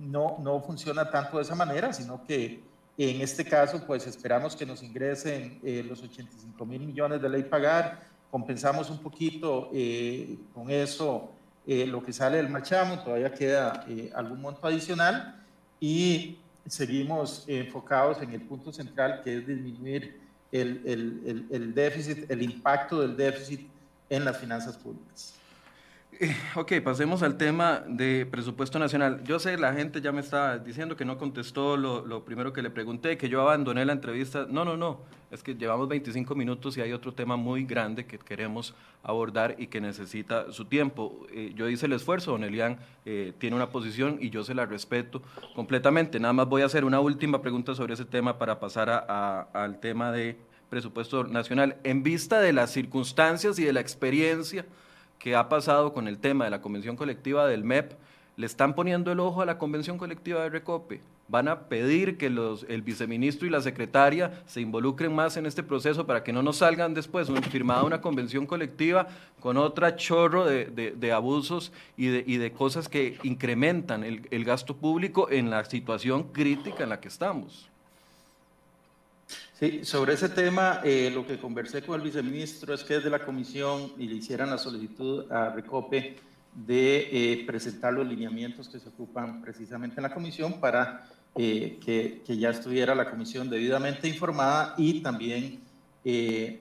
no, 0.00 0.38
no 0.40 0.60
funciona 0.60 1.10
tanto 1.10 1.36
de 1.36 1.42
esa 1.42 1.54
manera, 1.54 1.92
sino 1.92 2.24
que 2.24 2.62
en 2.98 3.20
este 3.22 3.44
caso, 3.44 3.82
pues 3.86 4.06
esperamos 4.06 4.54
que 4.54 4.66
nos 4.66 4.82
ingresen 4.82 5.58
eh, 5.62 5.82
los 5.88 6.02
85 6.02 6.66
mil 6.66 6.82
millones 6.82 7.22
de 7.22 7.28
ley 7.28 7.44
pagar, 7.44 8.02
compensamos 8.30 8.90
un 8.90 8.98
poquito 8.98 9.70
eh, 9.72 10.36
con 10.54 10.70
eso 10.70 11.32
eh, 11.66 11.86
lo 11.86 12.02
que 12.02 12.12
sale 12.12 12.36
del 12.36 12.50
marchamo, 12.50 13.02
todavía 13.02 13.32
queda 13.32 13.86
algún 14.14 14.42
monto 14.42 14.66
adicional. 14.66 15.42
Y 15.80 16.38
seguimos 16.66 17.44
enfocados 17.46 18.20
en 18.20 18.32
el 18.32 18.42
punto 18.42 18.70
central 18.70 19.22
que 19.24 19.38
es 19.38 19.46
disminuir 19.46 20.20
el, 20.52 20.82
el, 20.84 21.46
el 21.50 21.74
déficit, 21.74 22.30
el 22.30 22.42
impacto 22.42 23.00
del 23.00 23.16
déficit 23.16 23.66
en 24.10 24.26
las 24.26 24.36
finanzas 24.36 24.76
públicas. 24.76 25.39
Eh, 26.22 26.36
ok, 26.54 26.72
pasemos 26.84 27.22
al 27.22 27.38
tema 27.38 27.82
de 27.88 28.26
presupuesto 28.30 28.78
nacional. 28.78 29.24
Yo 29.24 29.38
sé, 29.38 29.56
la 29.56 29.72
gente 29.72 30.02
ya 30.02 30.12
me 30.12 30.20
está 30.20 30.58
diciendo 30.58 30.94
que 30.94 31.06
no 31.06 31.16
contestó 31.16 31.78
lo, 31.78 32.24
primero 32.24 32.52
que 32.52 32.60
le 32.60 32.68
pregunté, 32.68 33.16
que 33.16 33.30
yo 33.30 33.40
abandoné 33.40 33.86
la 33.86 33.94
entrevista. 33.94 34.46
No, 34.46 34.66
no, 34.66 34.76
no, 34.76 35.00
es 35.30 35.42
que 35.42 35.54
llevamos 35.54 35.88
25 35.88 36.34
minutos 36.34 36.76
y 36.76 36.82
hay 36.82 36.92
otro 36.92 37.14
tema 37.14 37.36
muy 37.36 37.64
grande 37.64 38.04
que 38.04 38.18
queremos 38.18 38.74
abordar 39.02 39.56
y 39.56 39.68
que 39.68 39.80
necesita 39.80 40.52
su 40.52 40.66
tiempo. 40.66 41.26
Eh, 41.32 41.52
yo 41.56 41.70
hice 41.70 41.86
el 41.86 41.94
esfuerzo, 41.94 42.32
don 42.32 42.44
Elian 42.44 42.78
eh, 43.06 43.32
tiene 43.38 43.56
una 43.56 43.70
posición 43.70 44.18
y 44.20 44.28
yo 44.28 44.44
se 44.44 44.54
la 44.54 44.66
respeto 44.66 45.22
completamente. 45.54 46.20
Nada 46.20 46.34
más 46.34 46.46
voy 46.46 46.60
a 46.60 46.66
hacer 46.66 46.84
una 46.84 47.00
última 47.00 47.40
pregunta 47.40 47.74
sobre 47.74 47.94
ese 47.94 48.04
tema 48.04 48.36
para 48.36 48.60
pasar 48.60 48.90
al 49.54 49.80
tema 49.80 50.12
de 50.12 50.36
presupuesto 50.68 51.24
nacional. 51.24 51.78
En 51.82 52.02
vista 52.02 52.40
de 52.40 52.52
las 52.52 52.70
circunstancias 52.72 53.58
y 53.58 53.64
de 53.64 53.72
la 53.72 53.80
experiencia, 53.80 54.66
que 55.20 55.36
ha 55.36 55.48
pasado 55.48 55.92
con 55.92 56.08
el 56.08 56.18
tema 56.18 56.46
de 56.46 56.50
la 56.50 56.60
convención 56.60 56.96
colectiva 56.96 57.46
del 57.46 57.62
MEP, 57.62 57.92
le 58.36 58.46
están 58.46 58.74
poniendo 58.74 59.12
el 59.12 59.20
ojo 59.20 59.42
a 59.42 59.46
la 59.46 59.58
convención 59.58 59.98
colectiva 59.98 60.42
de 60.42 60.48
Recope. 60.48 61.02
Van 61.28 61.46
a 61.46 61.68
pedir 61.68 62.16
que 62.16 62.30
los, 62.30 62.64
el 62.68 62.82
viceministro 62.82 63.46
y 63.46 63.50
la 63.50 63.60
secretaria 63.60 64.42
se 64.46 64.62
involucren 64.62 65.14
más 65.14 65.36
en 65.36 65.44
este 65.44 65.62
proceso 65.62 66.06
para 66.06 66.24
que 66.24 66.32
no 66.32 66.42
nos 66.42 66.56
salgan 66.56 66.94
después 66.94 67.30
firmada 67.50 67.84
una 67.84 68.00
convención 68.00 68.46
colectiva 68.46 69.06
con 69.40 69.58
otra 69.58 69.94
chorro 69.94 70.46
de, 70.46 71.12
abusos 71.12 71.70
y 71.98 72.06
de, 72.06 72.24
y 72.26 72.38
de, 72.38 72.50
cosas 72.52 72.88
que 72.88 73.18
incrementan 73.22 74.02
el, 74.02 74.26
el 74.30 74.44
gasto 74.44 74.74
público 74.74 75.30
en 75.30 75.50
la 75.50 75.64
situación 75.66 76.24
crítica 76.32 76.82
en 76.82 76.88
la 76.88 77.00
que 77.00 77.08
estamos. 77.08 77.70
Sí, 79.60 79.84
sobre 79.84 80.14
ese 80.14 80.30
tema, 80.30 80.80
eh, 80.82 81.10
lo 81.14 81.26
que 81.26 81.38
conversé 81.38 81.82
con 81.82 81.96
el 81.96 82.06
viceministro 82.06 82.72
es 82.72 82.82
que 82.82 82.94
desde 82.94 83.10
la 83.10 83.22
comisión 83.26 83.92
y 83.98 84.06
le 84.06 84.14
hicieran 84.14 84.48
la 84.48 84.56
solicitud 84.56 85.30
a 85.30 85.50
Recope 85.50 86.16
de 86.54 87.08
eh, 87.12 87.44
presentar 87.46 87.92
los 87.92 88.06
lineamientos 88.06 88.70
que 88.70 88.80
se 88.80 88.88
ocupan 88.88 89.42
precisamente 89.42 89.96
en 89.98 90.04
la 90.04 90.14
comisión 90.14 90.60
para 90.60 91.06
eh, 91.36 91.78
que, 91.84 92.22
ya 92.38 92.48
estuviera 92.48 92.94
la 92.94 93.10
comisión 93.10 93.50
debidamente 93.50 94.08
informada 94.08 94.74
y 94.78 95.02
también 95.02 95.60
de 96.02 96.58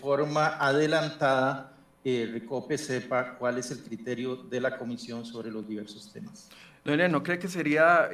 forma 0.00 0.56
adelantada 0.58 1.76
Recope 2.04 2.76
sepa 2.76 3.36
cuál 3.38 3.58
es 3.58 3.70
el 3.70 3.84
criterio 3.84 4.34
de 4.34 4.60
la 4.60 4.76
comisión 4.76 5.24
sobre 5.24 5.52
los 5.52 5.66
diversos 5.68 6.12
temas. 6.12 6.50
¿no 6.84 7.22
cree 7.22 7.38
que 7.38 7.46
sería 7.46 8.10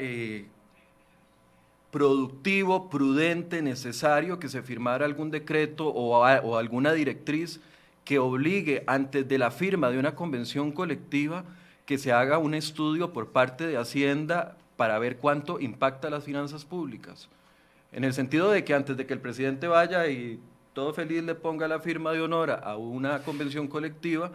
productivo, 1.90 2.88
prudente, 2.88 3.62
necesario 3.62 4.38
que 4.38 4.48
se 4.48 4.62
firmara 4.62 5.05
algún 5.05 5.31
decreto 5.31 5.88
o, 5.88 6.24
alguna 6.24 6.92
directriz 6.92 7.61
que 8.05 8.18
obligue 8.18 8.85
antes 8.87 9.26
de 9.29 9.38
la 9.38 9.50
firma 9.50 9.90
de 9.90 9.98
una 9.98 10.14
convención 10.14 10.72
colectiva 10.72 11.44
que 11.87 11.98
se 11.98 12.12
haga 12.12 12.38
un 12.38 12.55
estudio 12.55 13.12
por 13.12 13.29
parte 13.29 13.66
de 13.66 13.76
Hacienda 13.76 14.57
para 14.76 14.98
ver 14.98 15.16
cuánto 15.16 15.61
impacta 15.61 16.11
las 16.11 16.24
finanzas 16.24 16.64
públicas. 16.64 17.29
En 17.92 18.05
el 18.05 18.14
sentido 18.14 18.50
de 18.50 18.64
que 18.64 18.74
antes 18.74 18.96
de 18.96 19.07
que 19.07 19.12
el 19.12 19.20
presidente 19.20 19.66
vaya 19.66 20.09
y 20.09 20.38
todo 20.72 20.94
feliz 20.94 21.24
le 21.24 21.35
ponga 21.35 21.66
la 21.66 21.81
firma 21.81 22.12
de 22.12 22.22
honor 22.22 22.53
a 22.62 22.76
una 22.76 23.22
convención 23.22 23.66
colectiva, 23.66 24.31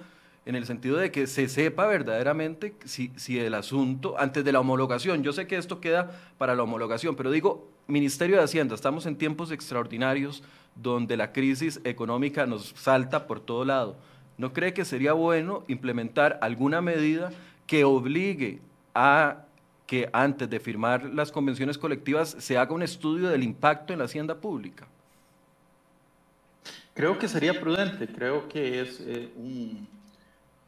en 0.45 0.55
el 0.55 0.65
sentido 0.65 0.97
de 0.97 1.11
que 1.11 1.25
se 1.25 1.49
sepa 1.49 1.87
verdaderamente 1.87 2.75
si, 2.85 3.11
si, 3.15 3.39
el 3.39 3.55
asunto, 3.55 4.15
antes 4.19 4.45
de 4.45 4.51
la 4.51 4.59
homologación, 4.59 5.23
yo 5.23 5.33
sé 5.33 5.47
que 5.47 5.57
esto 5.57 5.81
queda 5.81 6.11
para 6.37 6.55
la 6.55 6.63
homologación, 6.63 7.15
pero 7.15 7.31
digo, 7.31 7.67
Ministerio 7.87 8.37
de 8.37 8.43
Hacienda, 8.43 8.75
estamos 8.75 9.07
en 9.07 9.15
tiempos 9.15 9.51
extraordinarios 9.51 10.43
donde 10.75 11.17
la 11.17 11.31
crisis 11.31 11.81
económica 11.83 12.45
nos 12.45 12.69
salta 12.75 13.25
por 13.25 13.39
todo 13.39 13.65
lado. 13.65 13.97
¿No 14.37 14.53
cree 14.53 14.73
que 14.73 14.85
sería 14.85 15.13
bueno 15.13 15.63
implementar 15.67 16.37
alguna 16.41 16.81
medida 16.81 17.31
que 17.65 17.83
obligue 17.83 18.59
a 18.93 19.45
que 19.87 20.09
antes 20.13 20.49
de 20.49 20.59
firmar 20.59 21.05
las 21.05 21.31
convenciones 21.31 21.77
colectivas 21.77 22.35
se 22.39 22.57
haga 22.57 22.73
un 22.73 22.83
estudio 22.83 23.29
del 23.29 23.43
impacto 23.43 23.93
en 23.93 23.99
la 23.99 24.05
hacienda 24.05 24.35
pública? 24.35 24.87
Creo 26.93 27.17
que 27.17 27.27
sería 27.27 27.59
prudente, 27.59 28.07
creo 28.07 28.47
que 28.47 28.81
es 28.81 29.01
eh, 29.01 29.29
un, 29.35 29.87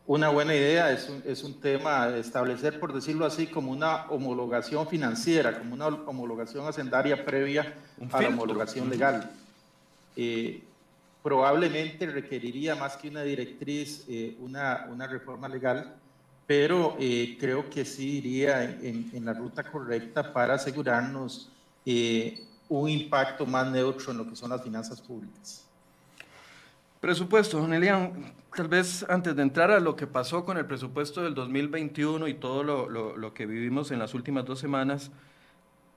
una 0.08 0.30
buena 0.30 0.56
idea, 0.56 0.92
es 0.92 1.10
un, 1.10 1.22
es 1.26 1.44
un 1.44 1.60
tema 1.60 2.08
establecer, 2.16 2.80
por 2.80 2.94
decirlo 2.94 3.26
así, 3.26 3.46
como 3.46 3.72
una 3.72 4.06
homologación 4.10 4.88
financiera, 4.88 5.60
como 5.60 5.74
una 5.74 5.88
homologación 5.88 6.66
hacendaria 6.66 7.26
previa 7.26 7.76
a 8.12 8.22
la 8.22 8.30
homologación 8.30 8.90
legal. 8.90 9.30
Eh, 10.16 10.64
probablemente 11.22 12.06
requeriría 12.06 12.74
más 12.76 12.96
que 12.96 13.10
una 13.10 13.22
directriz, 13.24 14.06
eh, 14.08 14.38
una, 14.40 14.88
una, 14.90 15.08
reforma 15.08 15.50
legal, 15.50 15.96
pero 16.48 16.96
eh, 16.98 17.36
creo 17.38 17.70
que 17.70 17.84
sí 17.84 18.20
iría 18.20 18.64
en, 18.64 19.10
en, 19.14 19.26
la 19.26 19.34
ruta 19.34 19.70
correcta 19.70 20.32
para 20.32 20.54
asegurarnos 20.54 21.52
un 22.70 22.90
impacto 22.90 23.46
más 23.46 23.70
neutro 23.70 24.12
en 24.12 24.18
lo 24.20 24.30
que 24.30 24.38
son 24.38 24.52
las 24.52 24.64
finanzas 24.64 25.02
públicas. 25.02 25.67
Presupuesto, 27.00 27.60
don 27.60 27.74
Elian, 27.74 28.12
tal 28.56 28.68
vez 28.68 29.06
antes 29.08 29.36
de 29.36 29.44
entrar 29.44 29.70
a 29.70 29.80
lo 29.80 29.96
que 29.96 30.08
pasó 30.08 30.44
con 30.44 30.58
el 30.58 30.66
presupuesto 30.66 31.22
del 31.22 31.36
2021 31.36 32.28
y 32.28 32.34
todo 32.34 32.64
lo, 32.64 32.90
lo, 32.90 33.34
que 33.36 33.46
vivimos 33.46 33.92
en 33.92 34.00
las 34.00 34.16
últimas 34.16 34.46
dos 34.46 34.58
semanas, 34.58 35.12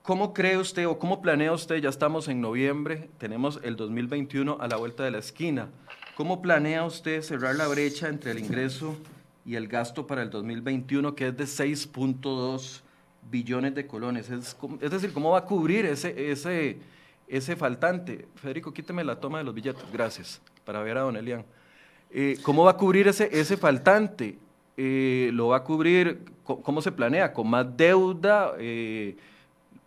¿cómo 0.03 0.35
cree 0.35 0.59
usted 0.59 0.87
o 0.87 0.99
cómo 0.99 1.23
planea 1.23 1.55
usted, 1.55 1.77
ya 1.77 1.89
estamos 1.89 2.29
en 2.29 2.43
noviembre, 2.43 3.09
tenemos 3.17 3.61
el 3.63 3.77
2021 3.77 4.59
a 4.61 4.69
la 4.69 4.77
vuelta 4.77 5.03
de 5.03 5.11
la 5.11 5.19
esquina, 5.19 5.69
¿cómo 6.17 6.43
planea 6.43 6.85
usted 6.85 7.23
cerrar 7.23 7.55
la 7.55 7.67
brecha 7.67 8.09
entre 8.09 8.33
el 8.33 8.39
ingreso 8.39 8.95
y 9.47 9.55
el 9.55 9.69
gasto 9.69 10.07
para 10.07 10.23
el 10.23 10.29
2021, 10.29 11.15
que 11.15 11.29
es 11.29 11.37
de 11.37 11.45
6.2 11.45 12.83
billones 13.31 13.75
de 13.75 13.87
colones? 13.87 14.29
Es, 14.29 14.55
es 14.83 14.91
decir, 14.91 15.15
¿cómo 15.15 15.31
va 15.31 15.39
a 15.39 15.45
cubrir 15.47 15.87
ese... 15.87 16.31
ese 16.31 17.00
ese 17.31 17.57
faltante. 17.57 18.27
Federico, 18.35 18.73
quíteme 18.73 19.05
la 19.05 19.21
toma 19.21 19.39
de 19.39 19.45
los 19.45 19.55
billetes, 19.55 19.85
gracias, 19.93 20.41
para 20.65 20.83
ver 20.83 20.99
a 20.99 21.03
don 21.03 21.17
Elian. 21.17 21.45
Eh, 22.11 22.39
¿Cómo 22.43 22.65
va 22.65 22.73
a 22.73 22.77
cubrir 22.77 23.09
ese, 23.09 23.29
ese 23.33 23.57
faltante? 23.57 24.37
Eh, 24.77 25.31
¿Lo 25.33 25.49
va 25.49 25.59
a 25.59 25.65
cubrir, 25.65 26.25
cómo 26.45 26.83
se 26.83 26.91
planea? 26.91 27.33
¿Con 27.33 27.49
más 27.49 27.77
deuda? 27.77 28.55
Eh, 28.59 29.17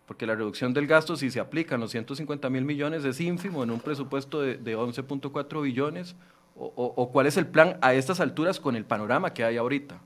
porque 0.06 0.26
la 0.26 0.34
reducción 0.34 0.72
del 0.72 0.86
gasto, 0.86 1.16
si 1.16 1.30
se 1.30 1.40
aplican 1.40 1.80
los 1.80 1.90
150 1.90 2.48
mil 2.50 2.64
millones, 2.64 3.04
es 3.04 3.20
ínfimo 3.20 3.62
en 3.62 3.70
un 3.70 3.80
presupuesto 3.80 4.40
de, 4.40 4.76
11.4 4.76 5.62
billones. 5.62 6.14
O, 6.56 6.66
o, 6.76 7.10
cuál 7.10 7.26
es 7.26 7.36
el 7.36 7.48
plan 7.48 7.78
a 7.80 7.94
estas 7.94 8.20
alturas 8.20 8.60
con 8.60 8.76
el 8.76 8.84
panorama 8.84 9.34
que 9.34 9.42
hay 9.42 9.56
ahorita? 9.56 10.00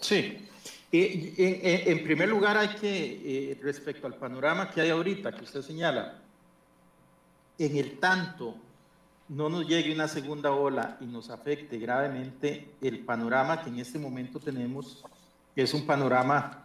Sí, 0.00 0.48
en, 0.96 2.04
primer 2.04 2.28
lugar, 2.28 2.56
hay 2.56 2.68
que, 2.76 3.50
eh, 3.52 3.60
respecto 3.62 4.06
al 4.06 4.14
panorama 4.14 4.70
que 4.70 4.80
hay 4.80 4.90
ahorita, 4.90 5.32
que 5.32 5.44
usted 5.44 5.62
señala, 5.62 6.20
en 7.58 7.76
el 7.76 7.98
tanto 7.98 8.56
no 9.28 9.48
nos 9.48 9.66
llegue 9.66 9.92
una 9.92 10.06
segunda 10.06 10.52
ola 10.52 10.96
y 11.00 11.06
nos 11.06 11.30
afecte 11.30 11.78
gravemente 11.78 12.74
el 12.80 13.00
panorama 13.00 13.62
que 13.62 13.70
en 13.70 13.78
este 13.78 13.98
momento 13.98 14.38
tenemos, 14.38 15.02
que 15.54 15.62
es 15.62 15.74
un 15.74 15.86
panorama 15.86 16.64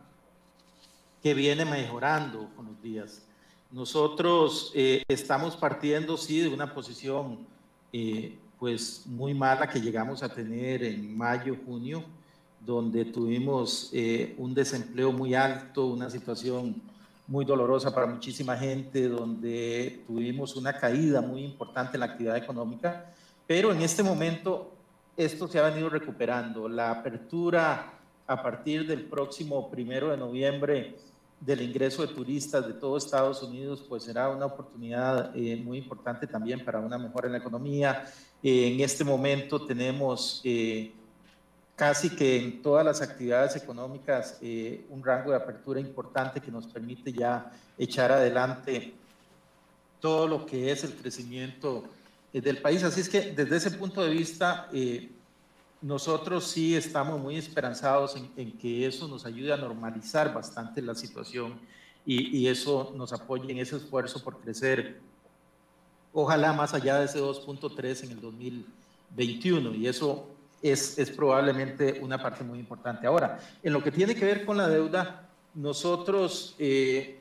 que 1.23 1.33
viene 1.33 1.65
mejorando 1.65 2.49
con 2.55 2.67
los 2.67 2.81
días. 2.81 3.23
Nosotros 3.71 4.71
eh, 4.75 5.03
estamos 5.07 5.55
partiendo, 5.55 6.17
sí, 6.17 6.39
de 6.41 6.49
una 6.49 6.73
posición 6.73 7.47
eh, 7.93 8.37
pues 8.59 9.03
muy 9.05 9.33
mala 9.33 9.67
que 9.67 9.79
llegamos 9.79 10.21
a 10.21 10.33
tener 10.33 10.83
en 10.83 11.17
mayo, 11.17 11.55
junio, 11.65 12.03
donde 12.59 13.05
tuvimos 13.05 13.89
eh, 13.93 14.35
un 14.37 14.53
desempleo 14.53 15.11
muy 15.11 15.33
alto, 15.33 15.87
una 15.87 16.09
situación 16.09 16.81
muy 17.27 17.45
dolorosa 17.45 17.93
para 17.93 18.07
muchísima 18.07 18.57
gente, 18.57 19.07
donde 19.07 20.03
tuvimos 20.07 20.55
una 20.55 20.73
caída 20.73 21.21
muy 21.21 21.43
importante 21.43 21.95
en 21.95 21.99
la 22.01 22.07
actividad 22.07 22.37
económica, 22.37 23.13
pero 23.45 23.71
en 23.71 23.81
este 23.81 24.03
momento 24.03 24.73
esto 25.15 25.47
se 25.47 25.59
ha 25.59 25.69
venido 25.69 25.89
recuperando. 25.89 26.67
La 26.67 26.91
apertura 26.91 27.93
a 28.25 28.41
partir 28.41 28.87
del 28.87 29.05
próximo 29.05 29.69
primero 29.69 30.09
de 30.09 30.17
noviembre 30.17 30.95
del 31.39 31.61
ingreso 31.61 32.05
de 32.05 32.13
turistas 32.13 32.67
de 32.67 32.73
todo 32.73 32.97
Estados 32.97 33.41
Unidos, 33.43 33.83
pues 33.87 34.03
será 34.03 34.29
una 34.29 34.45
oportunidad 34.45 35.35
eh, 35.35 35.55
muy 35.55 35.77
importante 35.77 36.27
también 36.27 36.63
para 36.63 36.79
una 36.79 36.97
mejora 36.97 37.27
en 37.27 37.33
la 37.33 37.39
economía. 37.39 38.05
En 38.43 38.79
este 38.81 39.03
momento 39.03 39.65
tenemos 39.65 40.41
eh, 40.43 40.93
casi 41.79 42.09
que 42.09 42.35
en 42.35 42.61
todas 42.61 42.85
las 42.85 43.01
actividades 43.01 43.55
económicas 43.55 44.37
un 44.89 45.01
rango 45.01 45.31
de 45.31 45.37
apertura 45.37 45.79
importante 45.79 46.41
que 46.41 46.51
nos 46.51 46.67
permite 46.67 47.13
ya 47.13 47.53
echar 47.77 48.11
adelante 48.11 48.93
todo 50.01 50.27
lo 50.27 50.45
que 50.45 50.73
es 50.73 50.83
el 50.83 50.93
crecimiento 50.93 51.85
del 52.33 52.57
país. 52.57 52.83
Así 52.83 52.99
es 52.99 53.07
que 53.07 53.31
desde 53.31 53.55
ese 53.55 53.71
punto 53.71 54.03
de 54.03 54.09
vista, 54.09 54.69
nosotros 55.81 56.47
sí 56.51 56.75
estamos 56.75 57.17
muy 57.17 57.37
esperanzados 57.37 58.17
en, 58.35 58.57
que 58.57 58.85
eso 58.85 59.07
nos 59.07 59.25
ayude 59.25 59.53
a 59.53 59.57
normalizar 59.57 60.33
bastante 60.33 60.81
la 60.81 60.95
situación 60.95 61.61
y, 62.05 62.45
eso 62.47 62.93
nos 62.97 63.13
apoye 63.13 63.53
en 63.53 63.59
ese 63.59 63.77
esfuerzo 63.77 64.21
por 64.21 64.41
crecer, 64.41 64.99
ojalá 66.11 66.51
más 66.51 66.73
allá 66.73 66.99
de 66.99 67.05
ese 67.05 67.21
2.3 67.21 68.03
en 68.03 68.11
el 68.11 68.19
2021 68.19 69.75
y 69.75 69.87
eso 69.87 70.35
es, 70.61 70.97
es 70.97 71.11
probablemente 71.11 71.99
una 72.01 72.21
parte 72.21 72.43
muy 72.43 72.59
importante. 72.59 73.07
Ahora, 73.07 73.39
en 73.63 73.73
lo 73.73 73.83
que 73.83 73.91
tiene 73.91 74.15
que 74.15 74.25
ver 74.25 74.45
con 74.45 74.57
la 74.57 74.67
deuda, 74.67 75.29
nosotros 75.53 76.55
eh, 76.59 77.19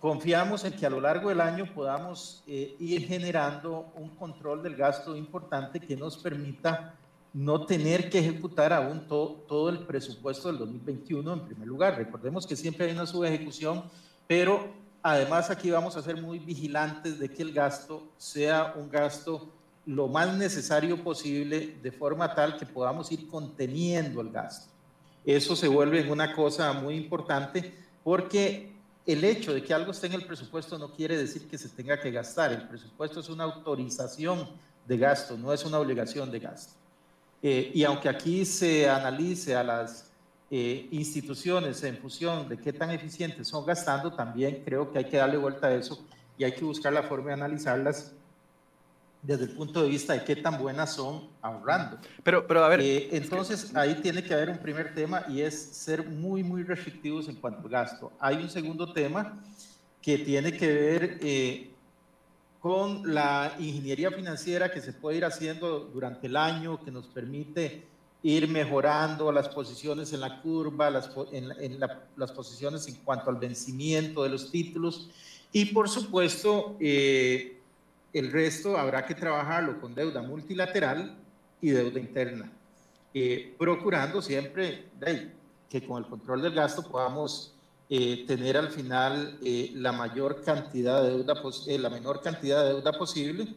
confiamos 0.00 0.64
en 0.64 0.72
que 0.72 0.86
a 0.86 0.90
lo 0.90 1.00
largo 1.00 1.28
del 1.28 1.40
año 1.40 1.72
podamos 1.74 2.42
eh, 2.46 2.76
ir 2.78 3.06
generando 3.06 3.92
un 3.96 4.10
control 4.10 4.62
del 4.62 4.76
gasto 4.76 5.16
importante 5.16 5.80
que 5.80 5.96
nos 5.96 6.16
permita 6.16 6.94
no 7.34 7.66
tener 7.66 8.08
que 8.08 8.18
ejecutar 8.18 8.72
aún 8.72 9.06
todo, 9.06 9.68
el 9.68 9.80
presupuesto 9.80 10.48
del 10.48 10.58
2021 10.58 11.32
en 11.32 11.40
primer 11.40 11.68
lugar. 11.68 11.96
Recordemos 11.96 12.46
que 12.46 12.56
siempre 12.56 12.86
hay 12.86 12.92
una 12.92 13.06
subejecución, 13.06 13.84
pero 14.26 14.68
además 15.02 15.50
aquí 15.50 15.70
vamos 15.70 15.96
a 15.96 16.02
ser 16.02 16.20
muy 16.20 16.38
vigilantes 16.38 17.18
de 17.18 17.28
que 17.28 17.42
el 17.42 17.52
gasto 17.52 18.08
sea 18.16 18.74
un 18.76 18.90
gasto 18.90 19.52
lo 19.88 20.06
más 20.06 20.36
necesario 20.36 21.02
posible, 21.02 21.78
de 21.82 21.90
forma 21.90 22.34
tal 22.34 22.58
que 22.58 22.66
podamos 22.66 23.10
ir 23.10 23.26
conteniendo 23.26 24.20
el 24.20 24.30
gasto. 24.30 24.70
Eso 25.24 25.56
se 25.56 25.66
vuelve 25.66 26.12
una 26.12 26.34
cosa 26.34 26.74
muy 26.74 26.94
importante 26.94 27.74
porque 28.04 28.70
el 29.06 29.24
hecho 29.24 29.54
de 29.54 29.62
que 29.62 29.72
algo 29.72 29.92
esté 29.92 30.08
en 30.08 30.12
el 30.12 30.26
presupuesto 30.26 30.76
no 30.76 30.92
quiere 30.92 31.16
decir 31.16 31.48
que 31.48 31.56
se 31.56 31.70
tenga 31.70 31.98
que 31.98 32.10
gastar. 32.10 32.52
El 32.52 32.68
presupuesto 32.68 33.20
es 33.20 33.30
una 33.30 33.44
autorización 33.44 34.50
de 34.86 34.98
gasto, 34.98 35.38
no 35.38 35.54
es 35.54 35.64
una 35.64 35.78
obligación 35.78 36.30
de 36.30 36.38
gasto. 36.38 36.74
Eh, 37.42 37.72
y 37.72 37.82
aunque 37.84 38.10
aquí 38.10 38.44
se 38.44 38.90
analice 38.90 39.56
a 39.56 39.64
las 39.64 40.10
eh, 40.50 40.86
instituciones 40.90 41.82
en 41.82 41.96
función 41.96 42.46
de 42.46 42.58
qué 42.58 42.74
tan 42.74 42.90
eficientes 42.90 43.48
son 43.48 43.64
gastando, 43.64 44.12
también 44.12 44.62
creo 44.66 44.92
que 44.92 44.98
hay 44.98 45.06
que 45.06 45.16
darle 45.16 45.38
vuelta 45.38 45.68
a 45.68 45.74
eso 45.74 46.04
y 46.36 46.44
hay 46.44 46.52
que 46.52 46.64
buscar 46.66 46.92
la 46.92 47.04
forma 47.04 47.28
de 47.28 47.32
analizarlas 47.34 48.12
desde 49.22 49.44
el 49.44 49.50
punto 49.50 49.82
de 49.82 49.88
vista 49.88 50.12
de 50.12 50.24
qué 50.24 50.36
tan 50.36 50.58
buenas 50.58 50.94
son 50.94 51.28
ahorrando. 51.42 51.98
Pero, 52.22 52.46
pero 52.46 52.64
a 52.64 52.68
ver. 52.68 52.80
Eh, 52.80 53.08
entonces, 53.12 53.74
ahí 53.74 53.96
tiene 53.96 54.22
que 54.22 54.32
haber 54.34 54.50
un 54.50 54.58
primer 54.58 54.94
tema 54.94 55.24
y 55.28 55.40
es 55.40 55.54
ser 55.58 56.06
muy, 56.08 56.42
muy 56.42 56.62
restrictivos 56.62 57.28
en 57.28 57.36
cuanto 57.36 57.62
al 57.62 57.68
gasto. 57.68 58.12
Hay 58.20 58.36
un 58.36 58.48
segundo 58.48 58.92
tema 58.92 59.42
que 60.00 60.18
tiene 60.18 60.56
que 60.56 60.72
ver 60.72 61.18
con 62.60 63.14
la 63.14 63.54
ingeniería 63.58 64.10
financiera 64.10 64.70
que 64.70 64.80
se 64.80 64.92
puede 64.92 65.18
ir 65.18 65.24
haciendo 65.24 65.80
durante 65.80 66.26
el 66.26 66.36
año, 66.36 66.82
que 66.84 66.90
nos 66.90 67.06
permite 67.06 67.86
ir 68.22 68.48
mejorando 68.48 69.30
las 69.30 69.48
posiciones 69.48 70.12
en 70.12 70.20
la 70.20 70.42
curva, 70.42 70.90
las, 70.90 71.10
en, 71.30 71.78
las 72.16 72.32
posiciones 72.32 72.88
en 72.88 72.96
cuanto 72.96 73.30
al 73.30 73.36
vencimiento 73.36 74.24
de 74.24 74.30
los 74.30 74.50
títulos 74.50 75.08
y 75.52 75.66
por 75.66 75.88
supuesto 75.88 76.76
eh, 76.80 77.57
el 78.18 78.32
resto 78.32 78.76
habrá 78.76 79.04
que 79.06 79.14
trabajarlo 79.14 79.80
con 79.80 79.94
deuda 79.94 80.22
multilateral 80.22 81.16
y 81.60 81.70
deuda 81.70 81.98
interna, 81.98 82.50
eh, 83.14 83.54
procurando 83.58 84.22
siempre 84.22 84.86
que 85.68 85.86
con 85.86 86.02
el 86.02 86.08
control 86.08 86.42
del 86.42 86.54
gasto 86.54 86.82
podamos 86.82 87.54
eh, 87.90 88.26
tener 88.26 88.54
al 88.58 88.68
final 88.68 89.38
eh, 89.42 89.70
la 89.74 89.92
mayor 89.92 90.42
cantidad 90.42 91.02
de 91.02 91.10
deuda, 91.10 91.34
eh, 91.68 91.78
la 91.78 91.88
menor 91.88 92.20
cantidad 92.20 92.62
de 92.62 92.74
deuda 92.74 92.92
posible, 92.92 93.48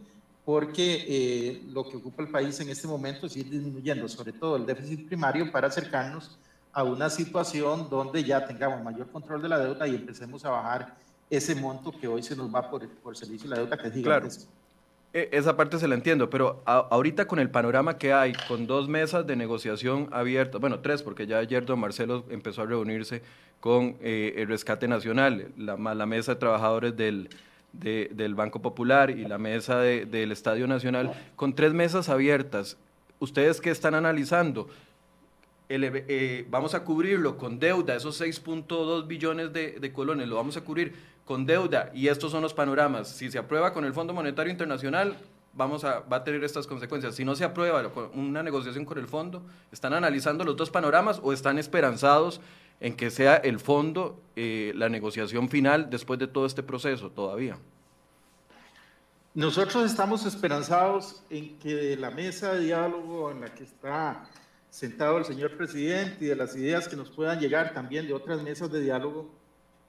porque 0.46 1.62
lo 1.68 1.88
que 1.88 1.98
ocupa 1.98 2.24
el 2.24 2.30
país 2.30 2.58
en 2.62 2.70
este 2.70 2.88
momento 2.88 3.28
es 3.28 3.36
ir 3.36 3.50
disminuyendo, 3.50 4.08
sobre 4.08 4.32
todo 4.32 4.56
el 4.56 4.66
déficit 4.66 5.06
primario, 5.06 5.52
para 5.52 5.68
acercarnos 5.68 6.40
a 6.72 6.84
una 6.84 7.10
situación 7.10 7.90
donde 7.90 8.24
ya 8.24 8.48
tengamos 8.48 8.82
mayor 8.82 9.12
control 9.12 9.42
de 9.42 9.50
la 9.50 9.60
deuda 9.60 9.86
y 9.86 9.96
empecemos 9.96 10.46
a 10.46 10.52
bajar 10.52 10.96
ese 11.32 11.56
monto 11.56 11.92
que 11.92 12.08
hoy 12.08 12.22
se 12.22 12.36
nos 12.36 12.54
va 12.54 12.70
por, 12.70 12.88
por 12.88 13.18
servicio 13.18 13.50
de 13.50 13.56
la 13.56 13.62
deuda, 13.62 13.78
que 13.78 13.88
es 13.88 13.94
gigantesco. 13.94 14.52
E, 15.14 15.30
esa 15.32 15.58
parte 15.58 15.80
se 15.80 15.88
la 15.88 15.96
entiendo, 15.96 16.30
pero 16.30 16.62
ahorita 16.66 17.26
con 17.26 17.40
el 17.40 17.50
panorama 17.50 17.98
que 17.98 18.14
hay, 18.14 18.34
con 18.48 18.68
dos 18.68 18.88
mesas 18.88 19.26
de 19.26 19.36
negociación 19.36 20.10
abiertas, 20.12 20.60
bueno, 20.60 20.80
tres, 20.80 21.02
porque 21.04 21.28
ya 21.28 21.38
ayer 21.38 21.66
don 21.66 21.80
Marcelo 21.80 22.26
empezó 22.30 22.62
a 22.62 22.66
reunirse 22.66 23.22
con 23.60 23.96
eh, 24.02 24.34
el 24.38 24.48
Rescate 24.48 24.88
Nacional, 24.88 25.52
la, 25.58 25.78
la 25.78 26.06
mesa 26.06 26.34
de 26.34 26.40
trabajadores 26.40 26.96
del, 26.98 27.30
del 27.72 28.36
Banco 28.36 28.62
Popular 28.62 29.10
y 29.10 29.26
la 29.26 29.38
mesa 29.38 29.80
del 29.80 30.32
Estadio 30.32 30.68
Nacional, 30.68 31.14
con 31.36 31.54
tres 31.54 31.74
mesas 31.74 32.10
abiertas. 32.10 32.78
¿Ustedes 33.20 33.62
qué 33.62 33.70
están 33.70 33.96
analizando? 33.96 34.68
Eh, 35.70 36.46
vamos 36.50 36.74
a 36.74 36.84
cubrirlo 36.84 37.38
con 37.38 37.58
deuda, 37.58 37.96
esos 37.96 38.20
6.2 38.20 39.08
billones 39.08 39.54
de, 39.54 39.80
de 39.80 39.94
colones, 39.94 40.28
lo 40.28 40.36
vamos 40.36 40.58
a 40.58 40.62
cubrir 40.62 41.11
con 41.32 41.46
deuda 41.46 41.90
y 41.94 42.10
estos 42.10 42.30
son 42.30 42.42
los 42.42 42.54
panoramas. 42.54 43.08
Si 43.08 43.32
se 43.32 43.38
aprueba 43.38 43.72
con 43.72 43.86
el 43.86 43.94
Fondo 43.94 44.12
Monetario 44.12 44.52
Internacional, 44.52 45.16
vamos 45.54 45.86
a, 45.86 46.02
va 46.02 46.18
a 46.18 46.24
tener 46.26 46.44
estas 46.44 46.68
consecuencias. 46.68 47.16
Si 47.16 47.24
no 47.24 47.36
se 47.36 47.46
aprueba 47.46 47.90
una 48.16 48.44
negociación 48.44 48.84
con 48.84 48.98
el 48.98 49.08
fondo, 49.08 49.42
¿están 49.72 49.94
analizando 49.94 50.44
los 50.44 50.58
dos 50.58 50.70
panoramas 50.70 51.22
o 51.24 51.32
están 51.32 51.58
esperanzados 51.58 52.42
en 52.82 52.98
que 52.98 53.10
sea 53.10 53.38
el 53.38 53.62
fondo 53.62 54.20
eh, 54.36 54.74
la 54.76 54.90
negociación 54.90 55.48
final 55.48 55.90
después 55.90 56.20
de 56.20 56.28
todo 56.28 56.46
este 56.46 56.64
proceso 56.64 57.10
todavía? 57.10 57.58
Nosotros 59.34 59.90
estamos 59.90 60.26
esperanzados 60.26 61.24
en 61.30 61.58
que 61.60 61.96
la 61.96 62.12
mesa 62.12 62.56
de 62.56 62.66
diálogo 62.66 63.32
en 63.32 63.40
la 63.40 63.56
que 63.56 63.64
está 63.64 64.28
sentado 64.70 65.18
el 65.18 65.24
señor 65.24 65.56
presidente 65.56 66.26
y 66.26 66.28
de 66.28 66.36
las 66.36 66.58
ideas 66.58 66.90
que 66.90 66.98
nos 66.98 67.10
puedan 67.10 67.40
llegar 67.40 67.74
también 67.74 68.06
de 68.06 68.12
otras 68.12 68.42
mesas 68.42 68.70
de 68.70 68.82
diálogo, 68.82 69.40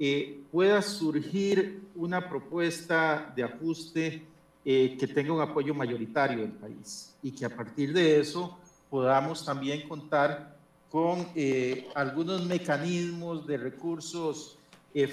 eh, 0.05 0.41
pueda 0.51 0.83
surgir 0.83 1.81
una 1.95 2.29
propuesta 2.29 3.33
de 3.37 3.45
ajuste 3.45 4.27
eh, 4.65 4.97
que 4.99 5.07
tenga 5.07 5.33
un 5.33 5.41
apoyo 5.41 5.75
mayoritario 5.75 6.41
del 6.41 6.51
país 6.51 7.15
y 7.23 7.31
que 7.31 7.45
a 7.45 7.49
partir 7.49 7.93
de 7.93 8.19
eso 8.19 8.59
podamos 8.91 9.45
también 9.45 9.89
contar 9.89 10.57
con 10.91 11.29
eh, 11.37 11.87
algunos 11.95 12.45
mecanismos 12.45 13.47
de 13.47 13.57
recursos 13.57 14.59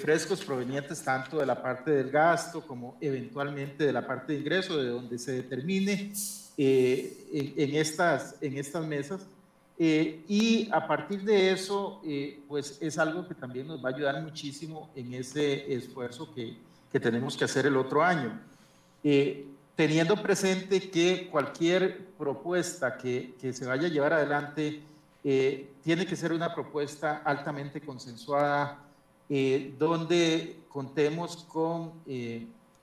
frescos 0.02 0.44
provenientes 0.44 1.04
tanto 1.04 1.38
de 1.38 1.46
la 1.46 1.62
parte 1.62 1.92
del 1.92 2.10
gasto 2.10 2.60
como 2.66 2.96
eventualmente 3.00 3.86
de 3.86 3.92
la 3.92 4.04
parte 4.04 4.32
de 4.32 4.40
ingreso, 4.40 4.76
de 4.76 4.88
donde 4.88 5.18
se 5.18 5.34
determine 5.34 6.12
en, 6.56 7.76
estas, 7.76 8.34
en 8.40 8.58
estas 8.58 8.84
mesas 8.84 9.24
eh, 9.82 10.24
y 10.28 10.68
a 10.72 10.86
partir 10.86 11.22
de 11.22 11.52
eso, 11.52 12.02
eh, 12.04 12.42
pues 12.46 12.76
es 12.82 12.98
algo 12.98 13.26
que 13.26 13.34
también 13.34 13.66
nos 13.66 13.82
va 13.82 13.88
a 13.88 13.94
ayudar 13.94 14.22
muchísimo 14.22 14.90
en 14.94 15.14
ese 15.14 15.72
esfuerzo 15.72 16.30
que, 16.34 16.58
que 16.92 17.00
tenemos 17.00 17.34
que 17.34 17.46
hacer 17.46 17.64
el 17.64 17.78
otro 17.78 18.02
año. 18.02 18.38
Eh, 19.02 19.46
teniendo 19.74 20.22
presente 20.22 20.90
que 20.90 21.30
cualquier 21.30 22.08
propuesta 22.18 22.98
que, 22.98 23.34
que, 23.40 23.54
se 23.54 23.64
vaya 23.64 23.86
a 23.86 23.90
llevar 23.90 24.12
adelante 24.12 24.82
tiene 25.22 26.04
que 26.04 26.14
ser 26.14 26.34
una 26.34 26.54
propuesta 26.54 27.22
altamente 27.24 27.80
consensuada, 27.80 28.84
donde 29.78 30.60
contemos 30.68 31.44
con 31.44 31.92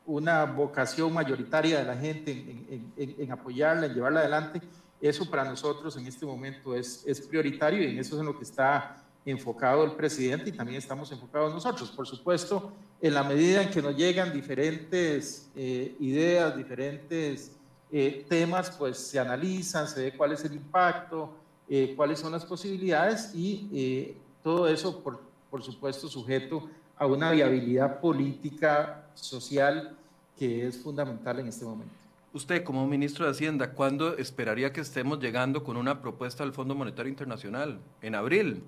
una 0.08 0.46
vocación 0.46 1.14
mayoritaria 1.14 1.78
de 1.78 1.86
la 1.86 1.96
gente 1.96 2.32
en, 2.32 2.92
en, 2.98 3.16
en 3.20 3.32
apoyarla, 3.32 3.86
en 3.86 3.94
llevarla 3.94 4.22
adelante 4.22 4.62
eso 5.02 5.30
para 5.30 5.44
nosotros 5.44 5.96
en 5.98 6.08
este 6.08 6.26
momento 6.26 6.76
es, 6.76 7.04
es 7.06 7.22
prioritario 7.22 7.84
y 7.84 7.92
en 7.92 8.00
eso 8.00 8.16
es 8.16 8.20
en 8.22 8.26
lo 8.26 8.38
que 8.38 8.44
está 8.44 9.04
enfocado 9.26 9.84
el 9.84 9.92
presidente 9.92 10.50
y 10.50 10.54
también 10.54 10.78
estamos 10.78 11.12
enfocados 11.12 11.54
nosotros. 11.54 11.92
Por 11.92 12.08
supuesto, 12.08 12.72
en 13.02 13.14
la 13.14 13.24
medida 13.24 13.62
en 13.62 13.70
que 13.70 13.82
nos 13.82 13.96
llegan 13.96 14.34
diferentes 14.34 15.50
eh, 15.56 15.96
ideas, 16.00 16.56
diferentes 16.56 17.52
eh, 17.92 18.26
temas, 18.28 18.72
pues 18.72 18.98
se 18.98 19.20
analizan, 19.20 19.88
se 19.88 20.04
ve 20.04 20.18
cuál 20.18 20.32
es 20.32 20.44
el 20.46 20.54
impacto 20.54 21.34
eh, 21.70 21.94
cuáles 21.98 22.20
son 22.20 22.32
las 22.32 22.46
posibilidades 22.46 23.32
y 23.36 24.16
todo 24.42 24.70
eso, 24.70 25.04
por, 25.04 25.20
por 25.52 25.62
supuesto, 25.62 26.08
sujeto 26.08 26.70
a 26.98 27.06
una 27.06 27.32
viabilidad 27.32 28.00
política, 28.00 29.06
social, 29.14 29.98
que 30.38 30.68
es 30.68 30.78
fundamental 30.78 31.40
en 31.40 31.48
este 31.48 31.66
momento. 31.66 32.07
Usted, 32.38 32.64
como 32.64 32.86
ministro 32.86 33.26
de 33.26 33.32
Hacienda, 33.32 33.72
¿cuándo 33.72 34.16
esperaría 34.16 34.72
que 34.72 34.82
estemos 34.82 35.20
llegando 35.20 35.64
con 35.64 35.76
una 35.76 36.04
propuesta 36.04 36.44
del 36.44 36.54
Fondo 36.54 36.76
Monetario 36.76 37.10
Internacional? 37.10 37.80
¿En 38.00 38.14
abril? 38.14 38.62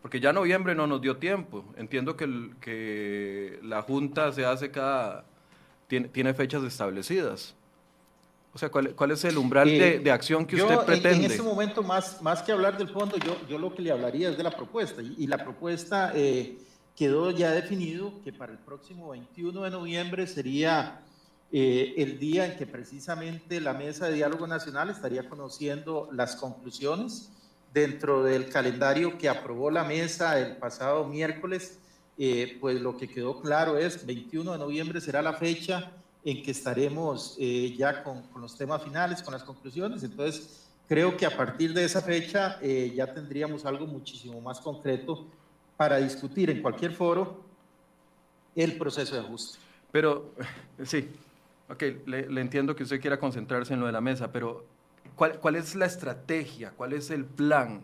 Porque 0.00 0.18
ya 0.18 0.32
noviembre 0.32 0.74
no 0.74 0.86
nos 0.86 1.02
dio 1.02 1.18
tiempo. 1.18 1.62
Entiendo 1.76 2.16
que, 2.16 2.52
que 2.58 3.60
la 3.62 3.82
Junta 3.82 4.32
se 4.32 4.46
hace 4.46 4.70
cada... 4.70 5.26
Tiene, 5.88 6.08
tiene 6.08 6.32
fechas 6.32 6.64
establecidas. 6.64 7.54
O 8.54 8.58
sea, 8.58 8.70
¿cuál, 8.70 8.94
cuál 8.94 9.10
es 9.10 9.22
el 9.26 9.36
umbral 9.36 9.68
de, 9.68 9.98
de, 9.98 10.10
acción 10.10 10.46
que 10.46 10.56
usted 10.56 10.78
pretende? 10.78 11.18
En, 11.18 11.24
en 11.26 11.30
este 11.32 11.42
momento, 11.42 11.82
más, 11.82 12.22
más 12.22 12.40
que 12.42 12.52
hablar 12.52 12.78
del 12.78 12.88
fondo, 12.88 13.18
yo, 13.18 13.36
yo 13.46 13.58
lo 13.58 13.74
que 13.74 13.82
le 13.82 13.90
hablaría 13.90 14.30
es 14.30 14.38
de 14.38 14.42
la 14.42 14.56
propuesta. 14.56 15.02
Y, 15.02 15.16
y 15.18 15.26
la 15.26 15.36
propuesta 15.36 16.12
eh, 16.14 16.56
quedó 16.96 17.30
ya 17.30 17.50
definido 17.50 18.14
que 18.24 18.32
para 18.32 18.52
el 18.52 18.58
próximo 18.58 19.10
21 19.10 19.64
de 19.64 19.70
noviembre 19.70 20.26
sería 20.26 21.02
eh, 21.52 21.94
el 21.98 22.18
día 22.18 22.46
en 22.46 22.56
que 22.56 22.66
precisamente 22.66 23.60
la 23.60 23.74
Mesa 23.74 24.06
de 24.06 24.14
Diálogo 24.14 24.46
Nacional 24.46 24.90
estaría 24.90 25.28
conociendo 25.28 26.08
las 26.12 26.36
conclusiones 26.36 27.30
dentro 27.72 28.22
del 28.22 28.48
calendario 28.48 29.18
que 29.18 29.28
aprobó 29.28 29.70
la 29.70 29.84
mesa 29.84 30.38
el 30.38 30.56
pasado 30.56 31.06
miércoles. 31.06 31.78
Eh, 32.18 32.58
pues 32.60 32.80
lo 32.80 32.96
que 32.96 33.08
quedó 33.08 33.40
claro 33.40 33.78
es 33.78 34.04
21 34.04 34.52
de 34.52 34.58
noviembre 34.58 35.00
será 35.00 35.22
la 35.22 35.32
fecha 35.32 35.92
en 36.24 36.42
que 36.42 36.50
estaremos 36.50 37.36
eh, 37.40 37.74
ya 37.76 38.04
con, 38.04 38.22
con, 38.28 38.42
los 38.42 38.56
temas 38.56 38.82
finales, 38.82 39.22
con 39.22 39.32
las 39.32 39.42
conclusiones. 39.42 40.02
Entonces, 40.02 40.68
creo 40.86 41.16
que 41.16 41.26
a 41.26 41.36
partir 41.36 41.72
de 41.72 41.84
esa 41.84 42.02
fecha 42.02 42.58
eh, 42.60 42.92
ya 42.94 43.12
tendríamos 43.12 43.64
algo 43.64 43.86
muchísimo 43.86 44.40
más 44.40 44.60
concreto 44.60 45.26
para 45.76 45.96
discutir 45.96 46.50
en 46.50 46.62
cualquier 46.62 46.92
foro 46.92 47.42
el 48.54 48.76
proceso 48.76 49.14
de 49.14 49.22
ajuste. 49.22 49.58
Pero, 49.90 50.32
sí, 50.84 51.08
Ok, 51.68 51.82
le, 52.06 52.40
entiendo 52.40 52.76
que 52.76 52.82
usted 52.82 53.00
quiera 53.00 53.18
concentrarse 53.18 53.74
en 53.74 53.80
lo 53.80 53.86
de 53.86 53.92
la 53.92 54.00
mesa, 54.00 54.30
pero 54.32 54.66
¿cuál, 55.16 55.38
¿cuál, 55.38 55.56
es 55.56 55.74
la 55.74 55.86
estrategia? 55.86 56.72
¿Cuál 56.76 56.92
es 56.92 57.10
el 57.10 57.24
plan? 57.24 57.82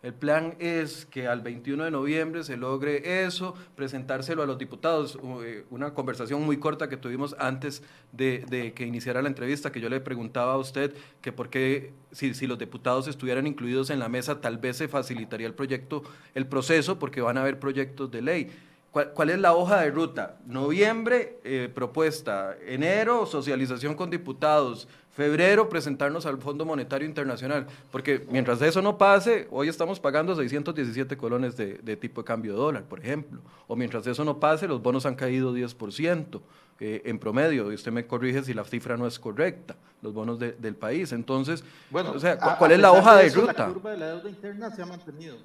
El 0.00 0.14
plan 0.14 0.54
es 0.60 1.06
que 1.06 1.26
al 1.26 1.40
21 1.40 1.82
de 1.84 1.90
noviembre 1.90 2.44
se 2.44 2.56
logre 2.56 3.24
eso, 3.24 3.54
presentárselo 3.74 4.44
a 4.44 4.46
los 4.46 4.56
diputados. 4.56 5.18
Eh, 5.42 5.64
una 5.70 5.92
conversación 5.92 6.42
muy 6.42 6.58
corta 6.58 6.88
que 6.88 6.96
tuvimos 6.96 7.34
antes 7.40 7.82
de, 8.12 8.44
de, 8.48 8.72
que 8.74 8.86
iniciara 8.86 9.22
la 9.22 9.28
entrevista, 9.28 9.72
que 9.72 9.80
yo 9.80 9.88
le 9.88 10.00
preguntaba 10.00 10.52
a 10.52 10.56
usted 10.56 10.94
que 11.20 11.32
por 11.32 11.50
qué, 11.50 11.92
si, 12.12 12.32
si, 12.34 12.46
los 12.46 12.60
diputados 12.60 13.08
estuvieran 13.08 13.48
incluidos 13.48 13.90
en 13.90 13.98
la 13.98 14.08
mesa, 14.08 14.40
tal 14.40 14.58
vez 14.58 14.76
se 14.76 14.86
facilitaría 14.86 15.48
el 15.48 15.54
proyecto, 15.54 16.04
el 16.34 16.46
proceso, 16.46 17.00
porque 17.00 17.20
van 17.20 17.36
a 17.36 17.40
haber 17.40 17.58
proyectos 17.58 18.08
de 18.08 18.22
ley. 18.22 18.50
¿Cuál, 18.90 19.12
¿Cuál, 19.12 19.30
es 19.30 19.38
la 19.38 19.54
hoja 19.54 19.80
de 19.80 19.90
ruta? 19.90 20.36
Noviembre, 20.46 21.38
eh, 21.44 21.70
propuesta. 21.72 22.56
Enero, 22.66 23.26
socialización 23.26 23.94
con 23.94 24.10
diputados. 24.10 24.88
Febrero, 25.10 25.68
presentarnos 25.68 26.26
al 26.26 26.38
Fondo 26.38 26.64
Monetario 26.64 27.06
Internacional. 27.06 27.66
Porque 27.90 28.24
mientras 28.30 28.62
eso 28.62 28.80
no 28.80 28.96
pase, 28.96 29.48
hoy 29.50 29.68
estamos 29.68 29.98
pagando 29.98 30.34
617 30.36 31.16
colones 31.16 31.56
de, 31.56 31.74
de 31.78 31.96
tipo 31.96 32.22
de 32.22 32.24
cambio 32.24 32.52
de 32.52 32.58
dólar, 32.58 32.84
por 32.84 33.00
ejemplo. 33.00 33.40
O 33.66 33.76
mientras 33.76 34.06
eso 34.06 34.24
no 34.24 34.38
pase, 34.38 34.68
los 34.68 34.80
bonos 34.80 35.06
han 35.06 35.16
caído 35.16 35.54
10% 35.54 36.40
eh, 36.80 37.02
en 37.06 37.18
promedio. 37.18 37.72
Y 37.72 37.74
usted 37.74 37.90
me 37.90 38.06
corrige 38.06 38.44
si 38.44 38.54
la 38.54 38.62
cifra 38.62 38.96
no 38.96 39.08
es 39.08 39.18
correcta, 39.18 39.74
los 40.00 40.14
bonos 40.14 40.38
de, 40.38 40.52
del 40.52 40.76
país. 40.76 41.10
Entonces, 41.10 41.64
bueno, 41.90 42.12
o 42.12 42.20
sea, 42.20 42.38
¿cuál 42.56 42.70
es 42.70 42.78
la 42.78 42.92
hoja 42.92 43.16
de, 43.16 43.26
eso, 43.26 43.40
de 43.40 43.46
ruta? 43.48 43.66
La 43.66 43.74
curva 43.74 43.90
de 43.90 43.96
la 43.98 44.06
deuda 44.10 44.30
interna 44.30 44.70
se 44.70 44.82
ha 44.82 44.86
mantenido. 44.86 45.36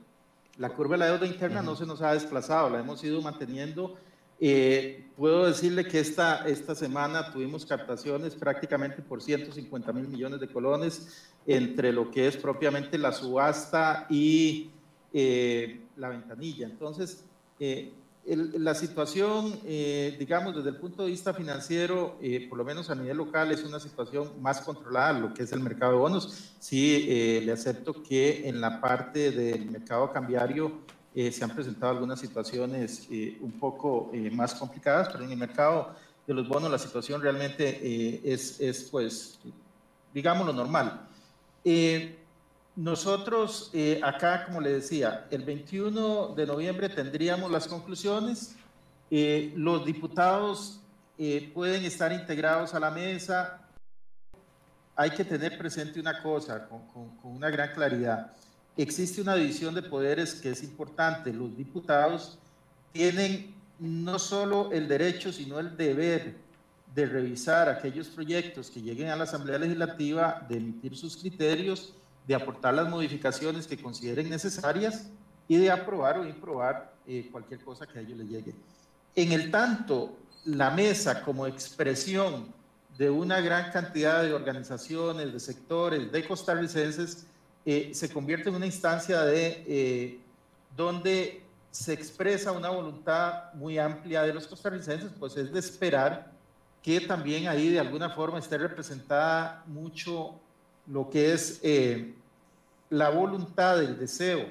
La 0.58 0.70
curva 0.70 0.94
de 0.94 1.00
la 1.00 1.06
deuda 1.08 1.26
interna 1.26 1.62
no 1.62 1.76
se 1.76 1.86
nos 1.86 2.02
ha 2.02 2.14
desplazado, 2.14 2.70
la 2.70 2.80
hemos 2.80 3.04
ido 3.04 3.22
manteniendo. 3.22 3.98
Eh, 4.40 5.10
puedo 5.16 5.46
decirle 5.46 5.86
que 5.86 6.00
esta, 6.00 6.48
esta 6.48 6.76
semana 6.76 7.32
tuvimos 7.32 7.66
captaciones 7.66 8.36
prácticamente 8.36 9.02
por 9.02 9.22
150 9.22 9.94
mil 9.94 10.08
millones 10.08 10.40
de 10.40 10.48
colones 10.48 11.32
entre 11.48 11.92
lo 11.92 12.12
que 12.12 12.28
es 12.28 12.38
propiamente 12.38 12.98
la 12.98 13.12
subasta 13.12 14.06
y 14.10 14.70
eh, 15.14 15.82
la 15.96 16.10
ventanilla. 16.10 16.68
Entonces, 16.68 17.26
eh, 17.60 17.94
el, 18.26 18.64
la 18.64 18.74
situación, 18.74 19.60
eh, 19.66 20.16
digamos, 20.18 20.56
desde 20.56 20.70
el 20.70 20.78
punto 20.78 21.04
de 21.04 21.12
vista 21.12 21.34
financiero, 21.34 22.18
eh, 22.22 22.48
por 22.48 22.58
lo 22.58 22.64
menos 22.64 22.90
a 22.90 22.96
nivel 22.96 23.18
local, 23.18 23.52
es 23.52 23.64
una 23.64 23.80
situación 23.80 24.42
más 24.42 24.62
controlada, 24.62 25.14
lo 25.20 25.34
que 25.34 25.44
es 25.44 25.52
el 25.52 25.60
mercado 25.60 25.94
de 25.94 25.98
bonos. 25.98 26.54
Sí, 26.60 27.06
eh, 27.10 27.42
le 27.44 27.52
acepto 27.52 28.02
que 28.02 28.48
en 28.48 28.62
la 28.62 28.80
parte 28.80 29.32
del 29.32 29.70
mercado 29.70 30.12
cambiario 30.12 30.84
eh, 31.16 31.32
se 31.32 31.44
han 31.44 31.52
presentado 31.54 31.92
algunas 31.92 32.20
situaciones 32.20 33.08
eh, 33.12 33.38
un 33.42 33.52
poco 33.60 34.10
eh, 34.14 34.32
más 34.32 34.56
complicadas, 34.56 35.10
pero 35.10 35.24
en 35.24 35.32
el 35.32 35.38
mercado 35.38 35.94
de 36.26 36.34
los 36.34 36.48
bonos 36.48 36.72
la 36.72 36.80
situación 36.80 37.22
realmente 37.22 38.32
es, 38.32 38.60
es, 38.60 38.86
pues, 38.86 39.40
digamos, 40.14 40.48
lo 40.48 40.54
normal. 40.54 41.08
Nosotros 42.76 43.70
eh, 43.74 44.02
acá, 44.04 44.46
como 44.46 44.60
le 44.60 44.74
decía, 44.74 45.28
el 45.30 45.44
21 45.44 46.30
de 46.30 46.48
noviembre 46.48 46.90
tendríamos 46.90 47.52
las 47.52 47.68
conclusiones. 47.68 48.56
Eh, 49.12 49.54
los 49.56 49.86
diputados 49.86 50.80
eh, 51.20 51.52
pueden 51.54 51.86
estar 51.86 52.12
integrados 52.12 52.74
a 52.74 52.80
la 52.80 52.90
mesa. 52.90 53.62
Hay 54.96 55.12
que 55.12 55.24
tener 55.24 55.56
presente 55.56 56.00
una 56.00 56.24
cosa 56.24 56.68
con, 56.68 56.88
con, 56.88 57.16
con, 57.18 57.36
una 57.36 57.52
gran 57.52 57.74
claridad. 57.74 58.34
Existe 58.76 59.22
una 59.22 59.36
división 59.36 59.76
de 59.76 59.84
poderes 59.84 60.34
que 60.34 60.50
es 60.50 60.64
importante. 60.64 61.32
Los 61.32 61.56
diputados 61.56 62.40
tienen 62.92 63.54
no 63.78 64.18
solo 64.18 64.72
el 64.72 64.88
derecho, 64.88 65.32
sino 65.32 65.60
el 65.60 65.78
deber 65.78 66.38
de 66.96 67.06
revisar 67.06 67.70
aquellos 67.70 68.08
proyectos 68.08 68.72
que 68.72 68.82
lleguen 68.82 69.10
a 69.10 69.16
la 69.16 69.26
Asamblea 69.26 69.60
Legislativa, 69.60 70.44
de 70.50 70.58
emitir 70.58 70.98
sus 70.98 71.18
criterios 71.18 71.94
de 72.28 72.36
aportar 72.36 72.74
las 72.74 72.90
modificaciones 72.90 73.68
que 73.68 73.78
consideren 73.78 74.30
necesarias 74.30 75.10
y 75.48 75.58
de 75.58 75.72
aprobar 75.72 76.20
o 76.20 76.26
improbar 76.26 76.94
eh, 77.06 77.28
cualquier 77.32 77.60
cosa 77.62 77.86
que 77.86 78.00
a 78.00 78.02
ellos 78.02 78.18
les 78.18 78.30
llegue. 78.30 78.56
En 79.16 79.32
el 79.32 79.52
tanto, 79.52 80.18
la 80.46 80.72
mesa 80.72 81.22
como 81.22 81.46
expresión 81.48 82.54
de 82.98 83.10
una 83.10 83.42
gran 83.42 83.72
cantidad 83.72 84.24
de 84.24 84.34
organizaciones, 84.34 85.34
de 85.34 85.40
sectores, 85.40 86.12
de 86.12 86.28
costarricenses, 86.28 87.26
eh, 87.66 87.92
se 87.94 88.12
convierte 88.12 88.50
en 88.50 88.56
una 88.56 88.66
instancia 88.66 89.22
de 89.22 89.64
eh, 89.68 90.20
donde 90.76 91.44
se 91.72 91.94
expresa 91.94 92.52
una 92.52 92.70
voluntad 92.70 93.54
muy 93.54 93.80
amplia 93.80 94.22
de 94.24 94.34
los 94.34 94.48
costarricenses, 94.48 95.12
pues 95.20 95.36
es 95.38 95.52
de 95.52 95.60
esperar 95.60 96.32
que 96.84 97.00
también 97.02 97.48
ahí 97.48 97.70
de 97.70 97.80
alguna 97.80 98.10
forma 98.10 98.40
esté 98.40 98.58
representada 98.58 99.64
mucho 99.66 100.40
lo 100.88 101.10
que 101.10 101.34
es 101.34 101.60
eh, 101.64 102.14
la 102.90 103.10
voluntad, 103.10 103.82
el 103.82 103.98
deseo 103.98 104.48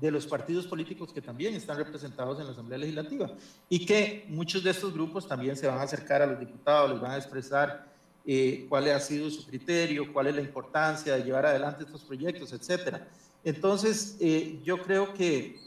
de 0.00 0.10
los 0.10 0.26
partidos 0.26 0.66
políticos 0.66 1.12
que 1.12 1.22
también 1.22 1.54
están 1.54 1.78
representados 1.78 2.38
en 2.38 2.46
la 2.46 2.52
Asamblea 2.52 2.78
Legislativa 2.78 3.30
y 3.68 3.86
que 3.86 4.26
muchos 4.28 4.62
de 4.62 4.70
estos 4.70 4.92
grupos 4.92 5.26
también 5.26 5.56
se 5.56 5.66
van 5.66 5.78
a 5.78 5.82
acercar 5.82 6.22
a 6.22 6.26
los 6.26 6.38
diputados, 6.38 6.90
les 6.90 7.00
van 7.00 7.12
a 7.12 7.16
expresar 7.16 7.86
eh, 8.26 8.66
cuál 8.68 8.90
ha 8.90 9.00
sido 9.00 9.30
su 9.30 9.46
criterio, 9.46 10.12
cuál 10.12 10.26
es 10.26 10.34
la 10.34 10.42
importancia 10.42 11.14
de 11.14 11.22
llevar 11.22 11.46
adelante 11.46 11.84
estos 11.84 12.02
proyectos, 12.02 12.52
etcétera. 12.52 13.06
Entonces, 13.44 14.16
eh, 14.20 14.60
yo 14.64 14.82
creo 14.82 15.14
que 15.14 15.60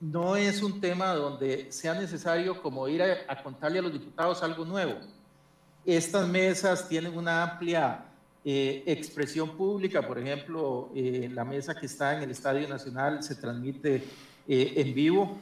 no 0.00 0.36
es 0.36 0.62
un 0.62 0.80
tema 0.80 1.14
donde 1.14 1.70
sea 1.70 1.94
necesario 1.94 2.62
como 2.62 2.88
ir 2.88 3.02
a 3.02 3.42
contarle 3.42 3.80
a 3.80 3.82
los 3.82 3.92
diputados 3.92 4.42
algo 4.42 4.64
nuevo. 4.64 4.94
Estas 5.84 6.28
mesas 6.28 6.88
tienen 6.88 7.16
una 7.16 7.42
amplia 7.42 8.11
eh, 8.44 8.82
expresión 8.86 9.56
pública, 9.56 10.06
por 10.06 10.18
ejemplo, 10.18 10.90
eh, 10.94 11.30
la 11.32 11.44
mesa 11.44 11.74
que 11.74 11.86
está 11.86 12.16
en 12.16 12.24
el 12.24 12.30
Estadio 12.30 12.68
Nacional 12.68 13.22
se 13.22 13.36
transmite 13.36 14.02
eh, 14.48 14.74
en 14.76 14.94
vivo. 14.94 15.38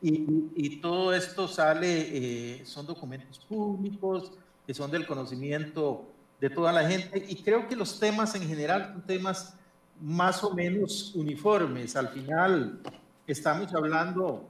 Y, 0.00 0.50
y, 0.54 0.76
todo 0.80 1.12
esto 1.12 1.48
sale, 1.48 2.58
eh, 2.60 2.64
son 2.64 2.86
documentos 2.86 3.40
públicos 3.40 4.30
que 4.64 4.72
son 4.72 4.90
del 4.92 5.06
conocimiento 5.06 6.04
de 6.40 6.50
toda 6.50 6.72
la 6.72 6.88
gente. 6.88 7.24
Y 7.28 7.36
creo 7.42 7.66
que 7.66 7.74
los 7.74 7.98
temas 7.98 8.34
en 8.34 8.46
general 8.46 8.92
son 8.92 9.02
temas 9.06 9.54
más 10.00 10.44
o 10.44 10.54
menos 10.54 11.14
uniformes. 11.14 11.96
Al 11.96 12.08
final 12.08 12.80
estamos 13.26 13.74
hablando 13.74 14.46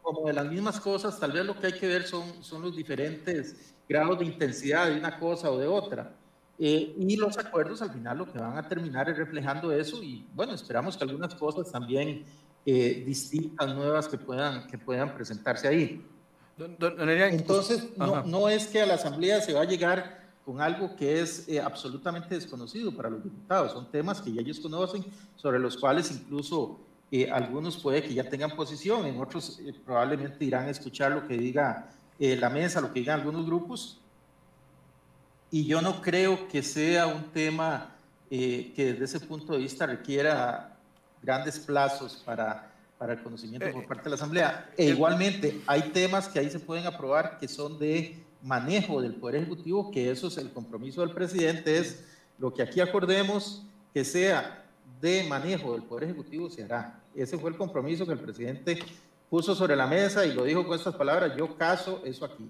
como 0.00 0.26
de 0.26 0.32
las 0.32 0.46
mismas 0.46 0.80
cosas, 0.80 1.20
tal 1.20 1.32
vez 1.32 1.44
lo 1.44 1.58
que 1.60 1.66
hay 1.66 1.74
que 1.74 1.86
ver 1.86 2.04
son, 2.04 2.42
son 2.42 2.62
los 2.62 2.74
diferentes 2.74 3.74
grados 3.88 4.18
de 4.18 4.26
intensidad 4.26 4.88
de 4.88 4.98
una 4.98 5.18
cosa 5.18 5.50
o 5.50 5.58
de 5.58 5.66
otra. 5.66 6.14
Eh, 6.58 6.94
y 6.98 7.16
los 7.16 7.38
acuerdos 7.38 7.80
al 7.82 7.92
final 7.92 8.18
lo 8.18 8.32
que 8.32 8.38
van 8.38 8.58
a 8.58 8.66
terminar 8.66 9.08
es 9.08 9.16
reflejando 9.16 9.72
eso 9.72 10.02
y 10.02 10.26
bueno, 10.34 10.54
esperamos 10.54 10.96
que 10.96 11.04
algunas 11.04 11.34
cosas 11.36 11.70
también 11.70 12.24
eh, 12.66 13.04
distintas, 13.06 13.72
nuevas 13.74 14.08
que 14.08 14.18
puedan, 14.18 14.66
que 14.66 14.76
puedan 14.76 15.14
presentarse 15.14 15.68
ahí. 15.68 16.04
Don, 16.56 16.76
don, 16.76 17.08
Entonces, 17.08 17.96
no, 17.96 18.24
no, 18.24 18.48
es 18.48 18.66
que 18.66 18.82
a 18.82 18.86
la 18.86 18.94
Asamblea 18.94 19.40
se 19.40 19.52
va 19.52 19.60
a 19.60 19.64
llegar 19.64 20.18
con 20.44 20.60
algo 20.60 20.96
que 20.96 21.20
es 21.20 21.46
eh, 21.46 21.60
absolutamente 21.60 22.34
desconocido 22.34 22.90
para 22.90 23.10
los 23.10 23.22
diputados. 23.22 23.72
Son 23.72 23.90
temas 23.90 24.20
que 24.20 24.32
ya 24.32 24.40
ellos 24.40 24.58
conocen, 24.58 25.04
sobre 25.36 25.58
los 25.58 25.76
cuales 25.76 26.10
incluso 26.10 26.80
eh, 27.12 27.30
algunos 27.30 27.76
puede 27.76 28.02
que 28.02 28.14
ya 28.14 28.28
tengan 28.28 28.56
posición, 28.56 29.06
en 29.06 29.20
otros 29.20 29.60
eh, 29.60 29.74
probablemente 29.84 30.44
irán 30.44 30.66
a 30.66 30.70
escuchar 30.70 31.12
lo 31.12 31.28
que 31.28 31.36
diga 31.36 31.90
la 32.18 32.50
mesa, 32.50 32.80
lo 32.80 32.92
que 32.92 33.00
digan 33.00 33.20
algunos 33.20 33.46
grupos. 33.46 34.00
Y 35.50 35.64
yo 35.64 35.80
no 35.80 36.02
creo 36.02 36.48
que 36.48 36.62
sea 36.62 37.06
un 37.06 37.24
tema 37.32 37.94
que 38.28 38.72
desde 38.76 39.04
ese 39.04 39.20
punto 39.20 39.52
de 39.52 39.58
vista 39.58 39.86
requiera 39.86 40.76
grandes 41.22 41.58
plazos 41.58 42.22
para, 42.24 42.70
para 42.98 43.14
el 43.14 43.22
conocimiento 43.22 43.70
por 43.72 43.86
parte 43.86 44.04
de 44.04 44.10
la 44.10 44.16
Asamblea. 44.16 44.70
E 44.76 44.86
igualmente, 44.86 45.60
hay 45.66 45.90
temas 45.90 46.28
que 46.28 46.38
ahí 46.38 46.50
se 46.50 46.60
pueden 46.60 46.86
aprobar 46.86 47.38
que 47.38 47.48
son 47.48 47.78
de 47.78 48.22
manejo 48.42 49.00
del 49.00 49.14
Poder 49.14 49.36
Ejecutivo, 49.36 49.90
que 49.90 50.10
eso 50.10 50.28
es 50.28 50.36
el 50.38 50.50
compromiso 50.50 51.00
del 51.00 51.12
presidente, 51.12 51.78
es 51.78 52.04
lo 52.38 52.52
que 52.52 52.62
aquí 52.62 52.80
acordemos 52.80 53.64
que 53.92 54.04
sea 54.04 54.64
de 55.00 55.24
manejo 55.24 55.72
del 55.72 55.82
Poder 55.82 56.04
Ejecutivo 56.04 56.50
se 56.50 56.64
hará. 56.64 57.00
Ese 57.14 57.38
fue 57.38 57.50
el 57.50 57.56
compromiso 57.56 58.06
que 58.06 58.12
el 58.12 58.20
presidente 58.20 58.78
puso 59.30 59.54
sobre 59.54 59.76
la 59.76 59.86
mesa 59.86 60.26
y 60.26 60.34
lo 60.34 60.44
dijo 60.44 60.66
con 60.66 60.76
estas 60.76 60.94
palabras, 60.94 61.36
yo 61.36 61.56
caso 61.56 62.02
eso 62.04 62.24
aquí. 62.24 62.48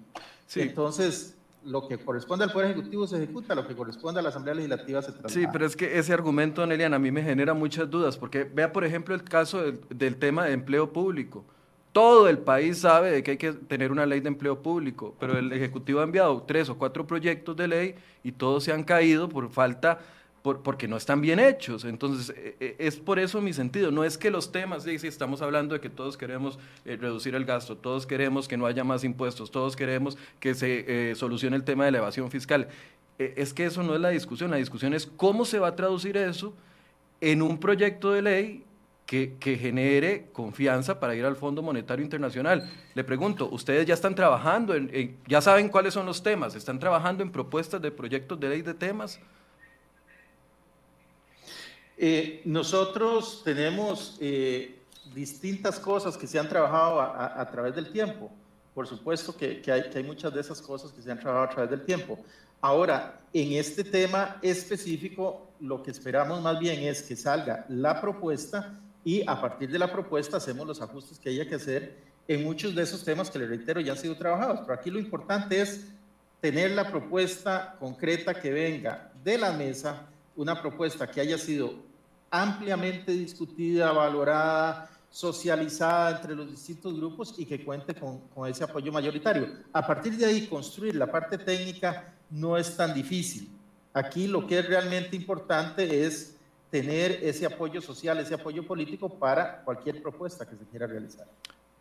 Entonces, 0.55 1.35
lo 1.65 1.87
que 1.87 1.97
corresponde 1.97 2.45
al 2.45 2.51
Poder 2.51 2.71
Ejecutivo 2.71 3.05
se 3.05 3.17
ejecuta, 3.17 3.53
lo 3.53 3.67
que 3.67 3.75
corresponde 3.75 4.19
a 4.19 4.23
la 4.23 4.29
Asamblea 4.29 4.55
Legislativa 4.55 5.01
se 5.01 5.11
traslada. 5.11 5.33
Sí, 5.33 5.45
pero 5.51 5.65
es 5.65 5.75
que 5.75 5.97
ese 5.99 6.13
argumento, 6.13 6.65
Nelian, 6.65 6.93
a 6.93 6.99
mí 6.99 7.11
me 7.11 7.21
genera 7.21 7.53
muchas 7.53 7.89
dudas, 7.89 8.17
porque 8.17 8.43
vea, 8.43 8.71
por 8.71 8.85
ejemplo, 8.85 9.13
el 9.13 9.23
caso 9.23 9.61
del 9.89 10.15
tema 10.17 10.45
de 10.45 10.53
empleo 10.53 10.91
público. 10.93 11.43
Todo 11.91 12.29
el 12.29 12.37
país 12.37 12.79
sabe 12.79 13.11
de 13.11 13.23
que 13.23 13.31
hay 13.31 13.37
que 13.37 13.51
tener 13.51 13.91
una 13.91 14.05
ley 14.05 14.19
de 14.19 14.29
empleo 14.29 14.61
público, 14.61 15.15
pero 15.19 15.37
el 15.37 15.51
Ejecutivo 15.51 15.99
ha 15.99 16.03
enviado 16.03 16.43
tres 16.43 16.69
o 16.69 16.77
cuatro 16.77 17.05
proyectos 17.05 17.55
de 17.57 17.67
ley 17.67 17.95
y 18.23 18.31
todos 18.31 18.63
se 18.63 18.71
han 18.71 18.83
caído 18.83 19.27
por 19.27 19.49
falta, 19.49 19.99
por, 20.49 20.63
porque 20.63 20.87
no 20.87 20.97
están 20.97 21.21
bien 21.21 21.39
hechos. 21.39 21.85
Entonces, 21.85 22.35
e, 22.35 22.55
e, 22.59 22.75
es 22.79 22.97
por 22.97 23.19
eso 23.19 23.39
mi 23.39 23.53
sentido. 23.53 23.91
No 23.91 24.03
es 24.03 24.17
que 24.17 24.31
los 24.31 24.51
temas, 24.51 24.83
sí 24.83 24.95
estamos 25.07 25.43
hablando 25.43 25.75
de 25.75 25.79
que 25.79 25.89
todos 25.89 26.17
queremos 26.17 26.57
eh, 26.85 26.97
reducir 26.99 27.35
el 27.35 27.45
gasto, 27.45 27.77
todos 27.77 28.07
queremos 28.07 28.47
que 28.47 28.57
no 28.57 28.65
haya 28.65 28.83
más 28.83 29.03
impuestos, 29.03 29.51
todos 29.51 29.75
queremos 29.75 30.17
que 30.39 30.55
se 30.55 31.11
eh, 31.11 31.15
solucione 31.15 31.55
el 31.55 31.63
tema 31.63 31.85
de 31.85 31.91
la 31.91 31.99
evasión 31.99 32.31
fiscal. 32.31 32.67
E, 33.19 33.35
es 33.37 33.53
que 33.53 33.65
eso 33.65 33.83
no 33.83 33.93
es 33.93 34.01
la 34.01 34.09
discusión, 34.09 34.49
la 34.49 34.57
discusión 34.57 34.95
es 34.95 35.05
cómo 35.05 35.45
se 35.45 35.59
va 35.59 35.67
a 35.67 35.75
traducir 35.75 36.17
eso 36.17 36.55
en 37.21 37.43
un 37.43 37.59
proyecto 37.59 38.11
de 38.11 38.21
ley 38.23 38.63
que, 39.05 39.57
genere 39.59 40.29
confianza 40.33 40.99
para 40.99 41.15
ir 41.15 41.25
al 41.25 41.35
Fondo 41.35 41.61
Monetario 41.61 42.03
Internacional. 42.03 42.67
Le 42.95 43.03
pregunto, 43.03 43.49
¿ustedes 43.51 43.85
ya 43.85 43.93
están 43.93 44.15
trabajando, 44.15 44.73
en, 44.73 45.15
ya 45.27 45.41
saben 45.41 45.69
cuáles 45.69 45.93
son 45.93 46.07
los 46.07 46.23
temas? 46.23 46.55
¿Están 46.55 46.79
trabajando 46.79 47.23
en 47.23 47.31
propuestas 47.31 47.81
de 47.81 47.91
proyectos 47.91 48.39
de 48.39 48.49
ley 48.49 48.61
de 48.61 48.73
temas? 48.73 49.19
Eh, 52.01 52.41
nosotros 52.45 53.41
tenemos 53.43 54.17
eh, 54.21 54.79
distintas 55.13 55.77
cosas 55.77 56.15
que 56.15 56.27
se 56.27 56.39
han 56.39 56.47
trabajado 56.47 57.01
a, 57.01 57.45
través 57.51 57.75
del 57.75 57.91
tiempo. 57.91 58.31
Por 58.73 58.87
supuesto 58.87 59.35
que, 59.35 59.61
hay, 59.69 59.89
que 59.89 59.97
hay 59.97 60.03
muchas 60.05 60.33
de 60.33 60.39
esas 60.39 60.61
cosas 60.61 60.93
que 60.93 61.01
se 61.01 61.11
han 61.11 61.19
trabajado 61.19 61.47
a 61.47 61.49
través 61.49 61.71
del 61.71 61.83
tiempo. 61.83 62.17
Ahora, 62.61 63.19
en 63.33 63.51
este 63.51 63.83
tema 63.83 64.37
específico, 64.41 65.51
lo 65.59 65.83
que 65.83 65.91
esperamos 65.91 66.41
más 66.41 66.57
bien 66.57 66.83
es 66.83 67.03
que 67.03 67.17
salga 67.17 67.65
la 67.67 67.99
propuesta 67.99 68.79
y 69.03 69.27
a 69.27 69.41
partir 69.41 69.69
de 69.69 69.79
la 69.79 69.91
propuesta 69.91 70.37
hacemos 70.37 70.65
los 70.65 70.81
ajustes 70.81 71.19
que 71.19 71.31
haya 71.31 71.49
que 71.49 71.55
hacer 71.55 71.97
en 72.29 72.45
muchos 72.45 72.73
de 72.75 72.83
esos 72.83 73.03
temas 73.03 73.29
que 73.29 73.39
le 73.39 73.47
reitero 73.47 73.81
ya 73.81 73.91
han 73.91 73.97
sido 73.97 74.15
trabajados. 74.15 74.61
Pero 74.61 74.73
aquí 74.73 74.89
lo 74.89 74.99
importante 74.99 75.59
es 75.59 75.87
tener 76.39 76.71
la 76.71 76.89
propuesta 76.89 77.75
concreta 77.77 78.33
que 78.33 78.51
venga 78.51 79.11
de 79.21 79.37
la 79.37 79.51
mesa, 79.51 80.07
una 80.37 80.61
propuesta 80.61 81.05
que 81.05 81.19
haya 81.19 81.37
sido 81.37 81.88
ampliamente 82.31 83.11
discutida, 83.11 83.91
valorada, 83.91 84.89
socializada 85.09 86.17
entre 86.17 86.35
los 86.35 86.49
distintos 86.49 86.95
grupos 86.95 87.33
y 87.37 87.45
que 87.45 87.63
cuente 87.63 87.95
con, 87.95 88.21
ese 88.47 88.63
apoyo 88.63 88.91
mayoritario. 88.91 89.47
A 89.73 89.85
partir 89.85 90.15
de 90.15 90.25
ahí, 90.25 90.47
construir 90.47 90.95
la 90.95 91.11
parte 91.11 91.37
técnica 91.37 92.13
no 92.29 92.57
es 92.57 92.75
tan 92.75 92.93
difícil. 92.93 93.49
Aquí 93.93 94.27
lo 94.27 94.45
que 94.45 94.59
es 94.59 94.67
realmente 94.67 95.15
importante 95.15 96.05
es 96.05 96.35
tener 96.69 97.23
ese 97.23 97.45
apoyo 97.45 97.81
social, 97.81 98.19
ese 98.19 98.35
apoyo 98.35 98.65
político 98.65 99.09
para 99.09 99.63
cualquier 99.63 100.01
propuesta 100.01 100.47
que 100.47 100.55
se 100.55 100.65
quiera 100.65 100.85
realizar. 100.85 101.25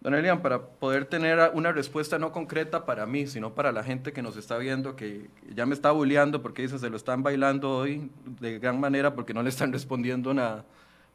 Don 0.01 0.15
Elian, 0.15 0.43
para 0.43 0.63
poder 0.63 1.07
tener 1.07 1.51
una 1.55 1.73
respuesta 1.73 2.21
no 2.21 2.31
concreta 2.31 2.87
para 2.87 3.05
mí, 3.05 3.27
sino 3.27 3.55
para 3.55 3.73
la 3.73 3.83
gente 3.83 4.13
que 4.13 4.23
nos 4.23 4.37
está 4.37 4.57
viendo, 4.57 4.95
que 4.95 5.29
ya 5.53 5.67
me 5.67 5.75
está 5.75 5.91
bulleando 5.91 6.41
porque 6.41 6.63
dice 6.63 6.79
se 6.79 6.89
lo 6.89 6.97
están 6.97 7.25
bailando 7.25 7.77
hoy 7.77 8.09
de 8.41 8.61
gran 8.61 8.79
manera 8.79 9.15
porque 9.15 9.35
no 9.35 9.43
le 9.43 9.49
están 9.49 9.73
respondiendo 9.73 10.33
nada, 10.33 10.65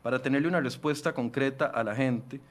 para 0.02 0.22
tenerle 0.22 0.50
una 0.50 0.60
respuesta 0.60 1.14
concreta 1.14 1.66
a 1.66 1.82
la 1.86 1.96
gente, 1.96 2.42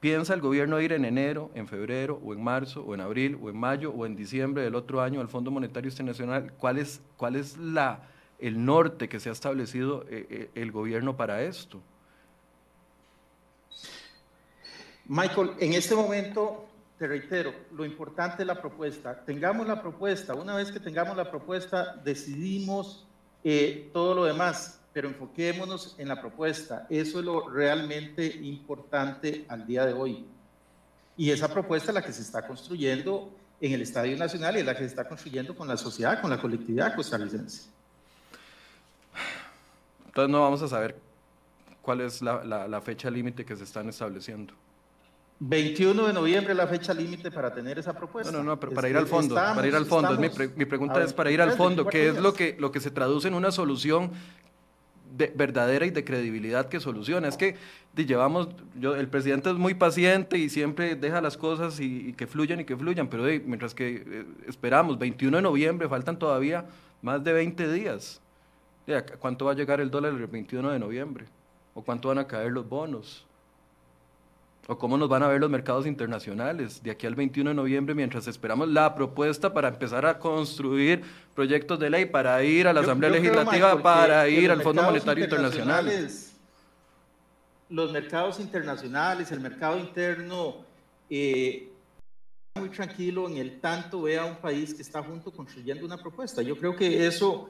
¿piensa 0.00 0.34
el 0.34 0.40
gobierno 0.40 0.80
ir 0.80 0.92
en 0.92 1.04
enero, 1.04 1.52
en 1.54 1.68
febrero, 1.68 2.20
o 2.24 2.32
en 2.32 2.42
marzo, 2.42 2.82
o 2.82 2.92
en 2.92 3.00
abril, 3.00 3.38
o 3.40 3.48
en 3.48 3.56
mayo, 3.56 3.92
o 3.92 4.06
en 4.06 4.16
diciembre 4.16 4.64
del 4.64 4.74
otro 4.74 5.00
año 5.00 5.20
al 5.20 5.28
Fondo 5.28 5.52
Monetario 5.52 5.88
Internacional? 5.88 6.52
¿Cuál 6.58 6.78
es, 6.78 7.00
cuál 7.16 7.36
es 7.36 7.56
la 7.58 8.08
el 8.40 8.64
norte 8.64 9.08
que 9.08 9.20
se 9.20 9.28
ha 9.28 9.32
establecido 9.32 10.04
eh, 10.10 10.26
eh, 10.28 10.50
el 10.56 10.72
gobierno 10.72 11.16
para 11.16 11.44
esto? 11.44 11.80
Michael, 15.14 15.50
en 15.60 15.74
este 15.74 15.94
momento, 15.94 16.66
te 16.98 17.06
reitero, 17.06 17.52
lo 17.72 17.84
importante 17.84 18.44
es 18.44 18.46
la 18.46 18.58
propuesta. 18.58 19.22
Tengamos 19.26 19.66
la 19.66 19.82
propuesta. 19.82 20.34
Una 20.34 20.54
vez 20.54 20.72
que 20.72 20.80
tengamos 20.80 21.14
la 21.18 21.30
propuesta, 21.30 22.00
decidimos 22.02 23.06
eh, 23.44 23.90
todo 23.92 24.14
lo 24.14 24.24
demás, 24.24 24.80
pero 24.90 25.08
enfoquémonos 25.08 25.96
en 25.98 26.08
la 26.08 26.18
propuesta. 26.18 26.86
Eso 26.88 27.18
es 27.18 27.26
lo 27.26 27.46
realmente 27.50 28.24
importante 28.24 29.44
al 29.50 29.66
día 29.66 29.84
de 29.84 29.92
hoy. 29.92 30.24
Y 31.18 31.30
esa 31.30 31.52
propuesta 31.52 31.90
es 31.90 31.94
la 31.94 32.02
que 32.02 32.12
se 32.14 32.22
está 32.22 32.46
construyendo 32.46 33.36
en 33.60 33.74
el 33.74 33.82
Estadio 33.82 34.16
Nacional 34.16 34.56
y 34.56 34.60
es 34.60 34.64
la 34.64 34.72
que 34.72 34.80
se 34.80 34.86
está 34.86 35.06
construyendo 35.06 35.54
con 35.54 35.68
la 35.68 35.76
sociedad, 35.76 36.22
con 36.22 36.30
la 36.30 36.40
colectividad 36.40 36.96
costarricense. 36.96 37.68
Entonces 40.06 40.32
no 40.32 40.40
vamos 40.40 40.62
a 40.62 40.68
saber 40.68 40.96
cuál 41.82 42.00
es 42.00 42.22
la, 42.22 42.80
fecha 42.80 43.10
límite 43.10 43.44
que 43.44 43.54
se 43.56 43.64
están 43.64 43.90
estableciendo. 43.90 44.54
21 45.44 46.06
de 46.06 46.12
noviembre 46.12 46.52
es 46.52 46.56
la 46.56 46.68
fecha 46.68 46.94
límite 46.94 47.28
para 47.32 47.52
tener 47.52 47.76
esa 47.76 47.92
propuesta. 47.92 48.30
No, 48.30 48.38
no, 48.38 48.44
no, 48.44 48.60
pero 48.60 48.72
para 48.72 48.88
ir 48.88 48.96
al 48.96 49.08
fondo, 49.08 49.34
para 49.34 49.66
ir 49.66 49.74
al 49.74 49.86
fondo. 49.86 50.16
mi, 50.16 50.64
pregunta 50.64 51.02
es 51.02 51.12
para 51.12 51.32
ir 51.32 51.42
al 51.42 51.52
fondo, 51.52 51.84
¿qué 51.86 52.10
es 52.10 52.20
lo 52.20 52.32
que, 52.32 52.56
lo 52.60 52.70
que 52.70 52.78
se 52.78 52.92
traduce 52.92 53.26
en 53.26 53.34
una 53.34 53.50
solución 53.50 54.12
de, 55.16 55.32
verdadera 55.34 55.84
y 55.84 55.90
de 55.90 56.04
credibilidad 56.04 56.68
que 56.68 56.78
soluciona? 56.78 57.26
Es 57.26 57.36
que 57.36 57.56
llevamos, 57.96 58.50
yo, 58.78 58.94
el 58.94 59.08
presidente 59.08 59.50
es 59.50 59.56
muy 59.56 59.74
paciente 59.74 60.38
y 60.38 60.48
siempre 60.48 60.94
deja 60.94 61.20
las 61.20 61.36
cosas 61.36 61.80
y, 61.80 62.12
que 62.12 62.28
fluyan 62.28 62.60
y 62.60 62.64
que 62.64 62.76
fluyan, 62.76 63.08
pero 63.08 63.24
mientras 63.24 63.74
que 63.74 64.04
eh, 64.06 64.24
esperamos, 64.46 64.96
21 64.96 65.38
de 65.38 65.42
noviembre, 65.42 65.88
faltan 65.88 66.20
todavía 66.20 66.66
más 67.02 67.24
de 67.24 67.32
20 67.32 67.72
días. 67.72 68.20
¿Cuánto 69.18 69.46
va 69.46 69.52
a 69.52 69.54
llegar 69.56 69.80
el 69.80 69.90
dólar 69.90 70.12
el 70.12 70.24
21 70.24 70.70
de 70.70 70.78
noviembre? 70.78 71.24
¿O 71.74 71.82
cuánto 71.82 72.08
van 72.08 72.18
a 72.18 72.28
caer 72.28 72.52
los 72.52 72.68
bonos? 72.68 73.26
¿O 74.68 74.78
cómo 74.78 74.96
nos 74.96 75.08
van 75.08 75.24
a 75.24 75.28
ver 75.28 75.40
los 75.40 75.50
mercados 75.50 75.86
internacionales 75.86 76.82
de 76.82 76.92
aquí 76.92 77.06
al 77.06 77.16
21 77.16 77.50
de 77.50 77.54
noviembre 77.54 77.96
mientras 77.96 78.28
esperamos 78.28 78.68
la 78.68 78.94
propuesta 78.94 79.52
para 79.52 79.68
empezar 79.68 80.06
a 80.06 80.20
construir 80.20 81.02
proyectos 81.34 81.80
de 81.80 81.90
ley, 81.90 82.06
para 82.06 82.42
ir 82.44 82.68
a 82.68 82.72
la 82.72 82.80
Asamblea 82.80 83.10
Legislativa, 83.10 83.82
para 83.82 84.28
ir 84.28 84.52
al 84.52 84.62
Fondo 84.62 84.84
Monetario 84.84 85.24
Internacional? 85.24 85.90
Los 87.70 87.90
mercados 87.90 88.38
internacionales, 88.38 89.32
el 89.32 89.40
mercado 89.40 89.78
interno, 89.78 90.58
eh, 91.10 91.72
muy 92.54 92.68
tranquilo 92.68 93.28
en 93.28 93.38
el 93.38 93.60
tanto 93.60 94.02
vea 94.02 94.24
un 94.24 94.36
país 94.36 94.74
que 94.74 94.82
está 94.82 95.02
junto 95.02 95.32
construyendo 95.32 95.84
una 95.84 95.96
propuesta. 95.96 96.42
Yo 96.42 96.56
creo 96.56 96.76
que 96.76 97.06
eso 97.06 97.48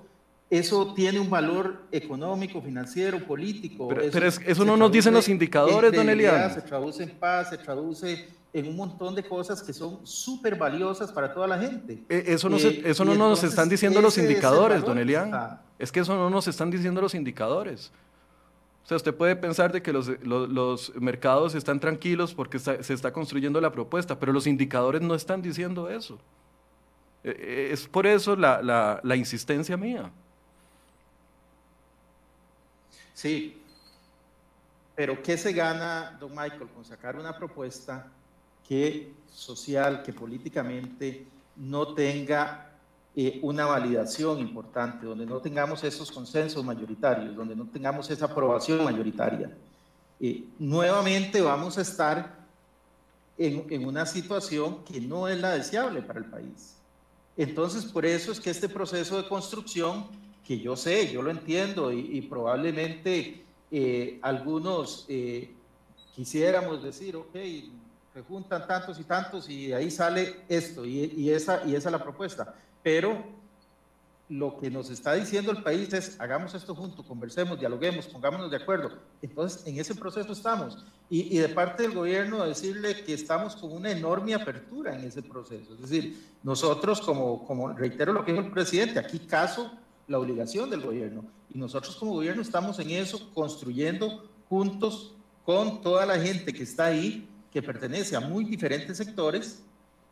eso 0.53 0.93
tiene 0.93 1.19
un 1.19 1.31
valor 1.31 1.87
económico, 1.91 2.61
financiero, 2.61 3.19
político. 3.25 3.89
Pero 3.89 4.03
eso, 4.03 4.65
no 4.67 4.77
nos 4.77 4.93
dicen 4.93 5.15
los 5.15 5.27
indicadores, 5.27 5.91
don 5.91 6.11
Elian. 6.11 6.53
Se 6.53 6.61
traduce 6.61 7.05
en 7.05 7.11
paz, 7.13 7.49
se 7.49 7.57
traduce 7.57 8.29
en 8.53 8.69
un 8.69 8.77
montón 8.77 9.15
de 9.15 9.23
cosas 9.23 9.63
que 9.63 9.73
son 9.73 10.07
súper 10.07 10.57
valiosas 10.57 11.11
para 11.11 11.33
toda 11.33 11.47
la 11.47 11.59
gente. 11.59 12.03
E, 12.07 12.25
eso 12.27 12.51
no, 12.51 12.59
eh, 12.59 12.83
eso 12.85 13.03
no 13.03 13.15
nos 13.15 13.43
están 13.45 13.71
diciendo 13.71 14.03
los 14.03 14.19
indicadores, 14.19 14.83
don 14.83 14.99
Elian. 14.99 15.59
Es 15.79 15.91
que 15.91 16.01
eso 16.01 16.15
no 16.15 16.29
nos 16.29 16.47
están 16.47 16.71
diciendo 16.71 17.01
los 17.01 17.15
indicadores. 17.15 17.91
O 18.85 18.89
sea, 18.89 18.99
usted 18.99 19.15
puede 19.15 19.35
pensar 19.37 19.73
de 19.73 19.81
que 19.81 19.91
los, 19.91 20.11
los, 20.23 20.95
mercados 20.97 21.55
están 21.55 21.81
tranquilos 21.81 22.35
porque 22.35 22.59
se 22.59 22.93
está 22.93 23.11
construyendo 23.11 23.59
la 23.59 23.73
propuesta, 23.73 24.19
pero 24.19 24.35
los 24.35 24.47
indicadores 24.47 25.01
no 25.01 25.15
están 25.15 25.41
diciendo 25.41 25.89
eso. 25.89 26.19
E, 27.25 27.31
e, 27.31 27.73
es 27.73 27.89
por 27.89 28.07
eso 28.07 28.37
la, 28.37 28.61
la, 28.61 29.01
la 29.03 29.17
insistencia 29.17 29.79
mía. 29.79 30.13
Sí, 33.23 33.57
pero 34.97 35.23
¿qué 35.23 35.39
se 35.39 35.53
gana, 35.53 36.17
don 36.19 36.31
Michael, 36.31 36.69
con 36.75 36.85
sacar 36.85 37.17
una 37.17 37.39
propuesta 37.39 38.09
que 38.67 39.13
social, 39.31 40.03
que 40.03 40.13
políticamente 40.13 41.29
no 41.55 41.95
tenga 41.95 42.73
eh, 43.15 43.39
una 43.43 43.67
validación 43.67 44.41
importante, 44.41 45.07
donde 45.07 45.25
no 45.25 45.39
tengamos 45.39 45.85
esos 45.85 46.11
consensos 46.11 46.65
mayoritarios, 46.65 47.37
donde 47.37 47.55
no 47.55 47.65
tengamos 47.67 48.11
esa 48.11 48.25
aprobación 48.25 48.83
mayoritaria. 48.83 49.57
Eh, 50.19 50.49
nuevamente 50.59 51.41
vamos 51.41 51.79
a 51.79 51.83
estar 51.83 52.41
en, 53.39 53.67
en, 53.71 53.87
una 53.87 54.05
situación 54.05 54.83
que 54.83 55.01
no 55.01 55.29
es 55.29 55.41
la 55.41 55.53
deseable 55.53 56.03
para 56.03 56.19
el 56.19 56.25
país. 56.25 56.75
Entonces, 57.37 57.85
por 57.85 58.05
eso 58.05 58.33
es 58.33 58.41
que 58.41 58.51
este 58.51 58.69
proceso 58.69 59.17
de 59.17 59.29
construcción, 59.29 60.09
que 60.47 60.59
yo 60.59 60.77
sé, 60.77 61.13
yo 61.13 61.23
lo 61.23 61.31
entiendo 61.31 61.93
y, 61.93 62.19
y 62.19 62.23
probablemente 62.23 63.45
eh, 63.71 64.19
algunos 64.23 65.07
quisiéramos 66.15 66.83
decir, 66.83 67.17
ok, 67.17 67.35
se 68.13 68.23
juntan 68.23 68.67
tantos 68.67 69.01
y 69.01 69.05
tantos 69.05 69.49
y 69.49 69.73
ahí 69.73 69.91
sale 69.91 70.41
esto 70.49 70.85
y, 70.85 71.31
esa, 71.31 71.65
y 71.67 71.75
esa 71.75 71.89
es 71.89 71.93
la 71.93 72.03
propuesta. 72.03 72.55
Pero 72.83 73.43
lo 74.29 74.59
que 74.59 74.71
nos 74.71 74.91
está 74.91 75.15
diciendo 75.15 75.53
el 75.53 75.63
país 75.63 75.93
es, 75.93 76.21
hagamos 76.21 76.55
esto 76.55 76.75
juntos, 76.75 77.05
conversemos, 77.07 77.59
dialoguemos, 77.59 78.07
pongámonos 78.07 78.51
de 78.51 78.57
acuerdo. 78.57 78.93
Entonces, 79.21 79.67
en 79.67 79.79
ese 79.79 79.95
proceso 79.95 80.33
estamos. 80.33 80.85
Y, 81.09 81.37
y, 81.37 81.39
de 81.39 81.49
parte 81.49 81.83
del 81.83 81.93
gobierno 81.93 82.45
decirle 82.45 83.03
que 83.05 83.15
estamos 83.15 83.57
con 83.57 83.73
una 83.73 83.91
enorme 83.91 84.35
apertura 84.35 84.95
en 84.95 85.05
ese 85.05 85.23
proceso. 85.23 85.75
Es 85.75 85.81
decir, 85.81 86.31
nosotros, 86.43 87.01
como, 87.01 87.47
como 87.47 87.73
reitero 87.73 88.13
lo 88.13 88.25
que 88.25 88.33
dijo 88.33 88.45
el 88.45 88.53
presidente, 88.53 88.99
aquí 88.99 89.21
caso 89.21 89.71
la 90.09 90.19
obligación 90.19 90.71
del 90.71 90.81
gobierno. 90.81 91.25
Y 91.53 91.59
nosotros 91.59 91.97
como 91.97 92.13
gobierno 92.13 92.43
estamos 92.43 92.79
en 92.79 92.91
eso, 92.91 93.31
construyendo 93.35 94.29
juntos 94.49 95.15
con 95.45 95.81
toda 95.83 96.07
la 96.07 96.19
gente 96.19 96.53
que 96.53 96.63
está 96.63 96.87
ahí, 96.87 97.29
que 97.51 97.63
pertenece 97.63 98.17
a 98.17 98.21
muy 98.21 98.45
diferentes 98.45 98.97
sectores, 98.97 99.63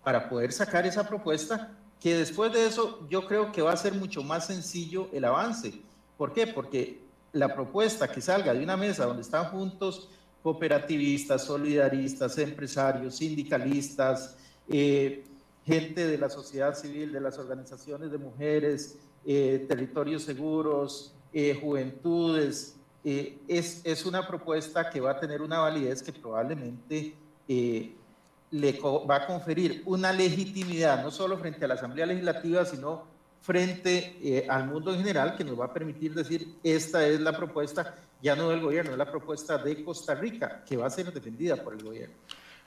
para 0.03 0.29
poder 0.29 0.53
sacar 0.53 0.87
esa 0.87 1.07
propuesta, 1.07 1.77
que 2.01 2.15
después 2.15 2.53
de 2.53 2.67
eso 2.67 3.07
yo 3.11 3.27
creo 3.27 3.53
que 3.53 3.63
va 3.63 3.73
a 3.73 3.77
ser 3.77 3.95
mucho 3.95 4.23
más 4.23 4.47
sencillo 4.47 5.09
el 5.13 5.25
avance. 5.25 5.83
¿Por 6.17 6.33
qué? 6.33 6.47
Porque 6.47 7.01
la 7.33 7.55
propuesta 7.55 8.09
que 8.09 8.21
salga 8.21 8.55
de 8.55 8.63
una 8.63 8.77
mesa 8.77 9.05
donde 9.05 9.23
están 9.23 9.47
juntos 9.47 10.09
cooperativistas, 10.43 11.45
solidaristas, 11.45 12.39
empresarios, 12.39 13.17
sindicalistas, 13.17 14.37
eh, 14.69 15.25
gente 15.67 16.07
de 16.07 16.19
la 16.19 16.31
sociedad 16.31 16.75
civil, 16.75 17.13
de 17.13 17.21
las 17.21 17.39
organizaciones 17.39 18.11
de 18.11 18.19
mujeres, 18.19 18.97
eh, 19.27 19.67
territorios 19.69 20.23
seguros, 20.23 21.13
eh, 21.33 21.59
juventudes, 21.61 22.77
eh, 23.05 23.39
es, 23.49 23.83
es, 23.85 24.07
una 24.07 24.27
propuesta 24.27 24.89
que 24.89 25.01
va 25.01 25.13
a 25.13 25.21
tener 25.21 25.43
una 25.43 25.59
validez 25.59 26.03
que 26.03 26.13
probablemente 26.13 27.15
le 27.47 28.81
va 28.83 29.17
a 29.17 29.27
conferir 29.27 29.83
una 29.85 30.13
legitimidad, 30.13 31.03
no 31.03 31.11
solo 31.11 31.37
frente 31.37 31.65
a 31.65 31.69
la 31.69 31.75
Asamblea 31.75 32.07
Legislativa, 32.07 32.65
sino 32.65 33.05
frente 33.41 34.47
al 34.49 34.69
mundo 34.69 34.93
en 34.93 34.99
general, 35.01 35.37
que 35.37 35.45
nos 35.45 35.59
va 35.59 35.67
a 35.67 35.73
permitir 35.73 36.15
decir, 36.15 36.55
esta 36.63 37.07
es 37.07 37.21
la 37.21 37.37
propuesta, 37.37 37.97
ya 38.23 38.37
no 38.37 38.51
del 38.51 38.61
gobierno, 38.61 38.93
es 38.93 38.99
la 38.99 39.11
propuesta 39.11 39.59
de 39.59 39.83
Costa 39.85 40.15
Rica, 40.15 40.65
que 40.65 40.77
va 40.77 40.87
a 40.87 40.91
ser 40.91 41.13
defendida 41.13 41.57
por 41.57 41.75
el 41.75 41.83
gobierno. 41.83 42.15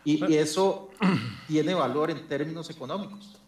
Y, 0.03 0.25
y 0.25 0.37
eso 0.37 0.89
tiene 1.47 1.73
valor 1.73 2.11
en 2.11 2.27
términos 2.27 2.69
económicos. 2.69 3.42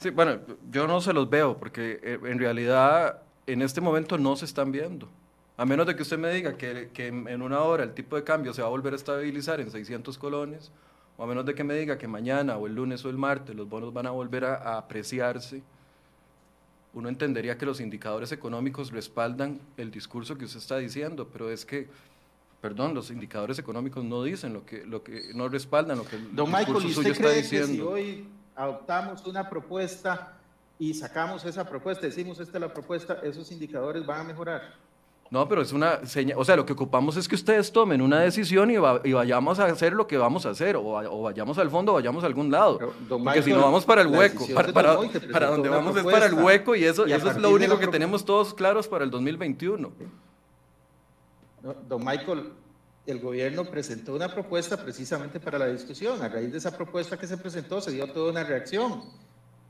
Sí, 0.00 0.08
bueno, 0.08 0.40
yo 0.70 0.86
no 0.86 1.02
se 1.02 1.12
los 1.12 1.28
veo, 1.28 1.58
porque 1.58 2.00
en 2.02 2.38
realidad 2.38 3.20
en 3.46 3.60
este 3.60 3.82
momento 3.82 4.16
no 4.16 4.34
se 4.34 4.46
están 4.46 4.72
viendo. 4.72 5.08
A 5.58 5.66
menos 5.66 5.86
de 5.86 5.94
que 5.94 6.02
usted 6.02 6.18
me 6.18 6.32
diga 6.32 6.56
que, 6.56 6.88
que, 6.94 7.08
en 7.08 7.42
una 7.42 7.60
hora 7.60 7.84
el 7.84 7.92
tipo 7.92 8.16
de 8.16 8.24
cambio 8.24 8.54
se 8.54 8.62
va 8.62 8.68
a 8.68 8.70
volver 8.70 8.94
a 8.94 8.96
estabilizar 8.96 9.60
en 9.60 9.70
600 9.70 10.16
colones, 10.16 10.72
o 11.18 11.24
a 11.24 11.26
menos 11.26 11.44
de 11.44 11.54
que 11.54 11.64
me 11.64 11.74
diga 11.74 11.98
que 11.98 12.08
mañana 12.08 12.56
o 12.56 12.66
el 12.66 12.74
lunes 12.74 13.04
o 13.04 13.10
el 13.10 13.18
martes 13.18 13.54
los 13.54 13.68
bonos 13.68 13.92
van 13.92 14.06
a 14.06 14.10
volver 14.10 14.46
a, 14.46 14.54
a 14.54 14.78
apreciarse, 14.78 15.62
uno 16.94 17.10
entendería 17.10 17.58
que 17.58 17.66
los 17.66 17.78
indicadores 17.78 18.32
económicos 18.32 18.90
respaldan 18.92 19.60
el 19.76 19.90
discurso 19.90 20.38
que 20.38 20.46
usted 20.46 20.60
está 20.60 20.78
diciendo, 20.78 21.28
pero 21.30 21.50
es 21.50 21.66
que, 21.66 21.88
perdón, 22.62 22.94
los 22.94 23.10
indicadores 23.10 23.58
económicos 23.58 24.02
no 24.02 24.24
dicen 24.24 24.54
lo 24.54 24.64
que, 24.64 24.86
lo 24.86 25.02
que 25.04 25.32
no 25.34 25.50
respaldan 25.50 25.98
lo 25.98 26.04
que 26.04 26.16
el 26.16 26.34
Don 26.34 26.46
discurso 26.46 26.72
Michael, 26.72 26.94
suyo 26.94 27.12
está 27.12 27.30
diciendo. 27.32 27.66
Que 27.66 27.74
si 27.74 27.80
hoy 27.82 28.39
adoptamos 28.54 29.26
una 29.26 29.48
propuesta 29.48 30.36
y 30.78 30.94
sacamos 30.94 31.44
esa 31.44 31.68
propuesta, 31.68 32.06
decimos 32.06 32.40
esta 32.40 32.56
es 32.56 32.60
la 32.62 32.72
propuesta, 32.72 33.18
esos 33.22 33.50
indicadores 33.52 34.04
van 34.06 34.20
a 34.20 34.24
mejorar? 34.24 34.62
No, 35.30 35.46
pero 35.48 35.62
es 35.62 35.72
una 35.72 36.04
señal, 36.06 36.36
o 36.38 36.44
sea, 36.44 36.56
lo 36.56 36.66
que 36.66 36.72
ocupamos 36.72 37.16
es 37.16 37.28
que 37.28 37.36
ustedes 37.36 37.70
tomen 37.70 38.02
una 38.02 38.18
decisión 38.18 38.68
y, 38.68 38.74
y 38.74 39.12
vayamos 39.12 39.60
a 39.60 39.66
hacer 39.66 39.92
lo 39.92 40.08
que 40.08 40.16
vamos 40.18 40.44
a 40.44 40.50
hacer, 40.50 40.74
o, 40.76 41.22
vayamos 41.22 41.56
al 41.58 41.70
fondo 41.70 41.92
o 41.92 41.94
vayamos 41.94 42.24
a 42.24 42.26
algún 42.26 42.50
lado. 42.50 42.80
Porque 43.08 43.40
si 43.42 43.52
no 43.52 43.60
vamos 43.60 43.84
para 43.84 44.02
el 44.02 44.08
hueco, 44.08 44.44
para, 44.52 44.72
para, 44.72 45.46
donde 45.46 45.68
vamos 45.68 45.96
es 45.96 46.02
para 46.02 46.26
el 46.26 46.34
hueco 46.34 46.74
y 46.74 46.84
eso, 46.84 47.06
eso 47.06 47.30
es 47.30 47.36
lo 47.36 47.50
único 47.50 47.78
que 47.78 47.86
tenemos 47.86 48.24
todos 48.24 48.52
claros 48.52 48.88
para 48.88 49.04
el 49.04 49.10
2021. 49.10 49.92
don 51.88 52.04
Michael, 52.04 52.52
el 53.10 53.20
gobierno 53.20 53.64
presentó 53.64 54.14
una 54.14 54.32
propuesta 54.32 54.76
precisamente 54.82 55.40
para 55.40 55.58
la 55.58 55.66
discusión. 55.66 56.22
A 56.22 56.28
raíz 56.28 56.52
de 56.52 56.58
esa 56.58 56.76
propuesta 56.76 57.18
que 57.18 57.26
se 57.26 57.36
presentó 57.36 57.80
se 57.80 57.92
dio 57.92 58.06
toda 58.12 58.30
una 58.30 58.44
reacción 58.44 59.02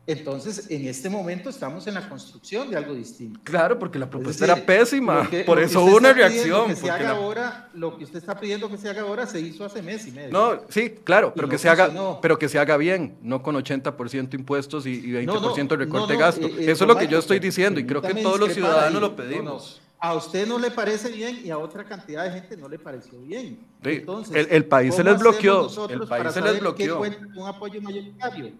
entonces, 0.07 0.66
en 0.70 0.88
este 0.88 1.09
momento 1.09 1.51
estamos 1.51 1.86
en 1.86 1.95
la 1.95 2.09
construcción 2.09 2.70
de 2.70 2.76
algo 2.76 2.95
distinto. 2.95 3.38
Claro, 3.45 3.78
porque 3.78 3.99
la 3.99 4.09
propuesta 4.09 4.45
era 4.45 4.57
pésima, 4.57 5.28
por 5.47 5.61
eso 5.61 5.84
hubo 5.84 5.99
una 5.99 6.12
reacción. 6.12 6.68
Que 6.68 6.76
se 6.76 6.91
haga 6.91 7.11
ahora, 7.11 7.68
lo 7.74 7.97
que 7.97 8.05
usted 8.05 8.18
está 8.18 8.38
pidiendo 8.38 8.68
que 8.68 8.76
se 8.76 8.88
haga 8.88 9.03
ahora 9.03 9.26
se 9.26 9.41
hizo 9.41 9.64
hace 9.64 9.82
mes 9.82 10.07
y 10.09 10.11
medio. 10.11 10.32
No, 10.32 10.62
sí, 10.68 10.91
claro, 11.05 11.32
pero, 11.36 11.49
que, 11.49 11.59
se 11.59 11.68
haga, 11.68 12.18
pero 12.20 12.38
que 12.38 12.49
se 12.49 12.59
haga 12.59 12.76
bien, 12.76 13.18
no 13.22 13.43
con 13.43 13.55
80% 13.55 14.34
impuestos 14.34 14.86
y, 14.86 15.01
20% 15.01 15.76
recorte 15.76 16.14
de 16.14 16.18
gasto. 16.18 16.47
Eh, 16.47 16.55
eh, 16.59 16.70
eso 16.72 16.84
es 16.84 16.88
lo 16.88 16.97
que 16.97 17.07
yo 17.07 17.18
estoy 17.18 17.38
diciendo 17.38 17.78
y 17.78 17.86
creo 17.86 18.03
que 18.03 18.14
todos 18.14 18.41
los 18.41 18.53
ciudadanos 18.53 19.01
lo 19.01 19.14
pedimos. 19.14 19.80
A 20.03 20.14
usted 20.14 20.46
no 20.46 20.59
le 20.59 20.70
parece 20.70 21.12
bien 21.12 21.42
y 21.44 21.51
a 21.51 21.59
otra 21.59 21.84
cantidad 21.84 22.24
de 22.24 22.30
gente 22.30 22.57
no 22.57 22.68
le 22.68 22.78
pareció 22.78 23.20
bien. 23.20 23.66
Entonces, 23.82 24.46
el, 24.51 24.64
país 24.64 24.94
se 24.94 25.05
les 25.05 25.18
bloqueó. 25.18 25.68
El 25.88 26.09
país 26.09 26.32
se 26.32 26.40
les 26.40 26.59
bloqueó. 26.59 27.03
un 27.03 27.46
apoyo 27.46 27.82
mayoritario? 27.82 28.53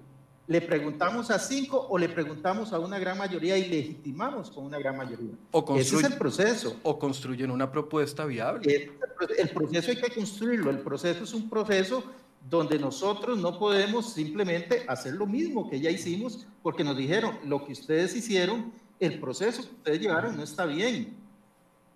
¿Le 0.51 0.61
preguntamos 0.61 1.30
a 1.30 1.38
cinco 1.38 1.86
o 1.88 1.97
le 1.97 2.09
preguntamos 2.09 2.72
a 2.72 2.80
una 2.80 2.99
gran 2.99 3.16
mayoría 3.16 3.57
y 3.57 3.68
legitimamos 3.68 4.51
con 4.51 4.64
una 4.64 4.80
gran 4.80 4.97
mayoría? 4.97 5.30
Ese 5.76 5.97
es 5.97 6.03
el 6.03 6.14
proceso. 6.14 6.76
O 6.82 6.99
construyen 6.99 7.53
una 7.53 7.70
propuesta 7.70 8.24
viable. 8.24 8.91
El, 9.38 9.49
proceso 9.51 9.93
hay 9.93 9.97
que 9.97 10.11
construirlo. 10.11 10.70
El 10.70 10.80
proceso 10.80 11.22
es 11.22 11.32
un 11.34 11.49
proceso 11.49 12.03
donde 12.49 12.80
nosotros 12.80 13.38
no 13.38 13.61
podemos 13.61 14.12
simplemente 14.12 14.84
hacer 14.88 15.14
lo 15.14 15.24
mismo 15.24 15.70
que 15.70 15.78
ya 15.78 15.88
hicimos 15.88 16.49
porque 16.64 16.82
nos 16.82 16.97
dijeron, 16.97 17.38
lo 17.45 17.64
que 17.64 17.72
ustedes 17.72 18.16
hicieron, 18.16 18.72
el 18.99 19.20
proceso 19.20 19.62
que 19.62 19.74
ustedes 19.74 20.01
llevaron 20.01 20.36
no 20.36 20.43
está 20.43 20.66
bien. 20.66 21.16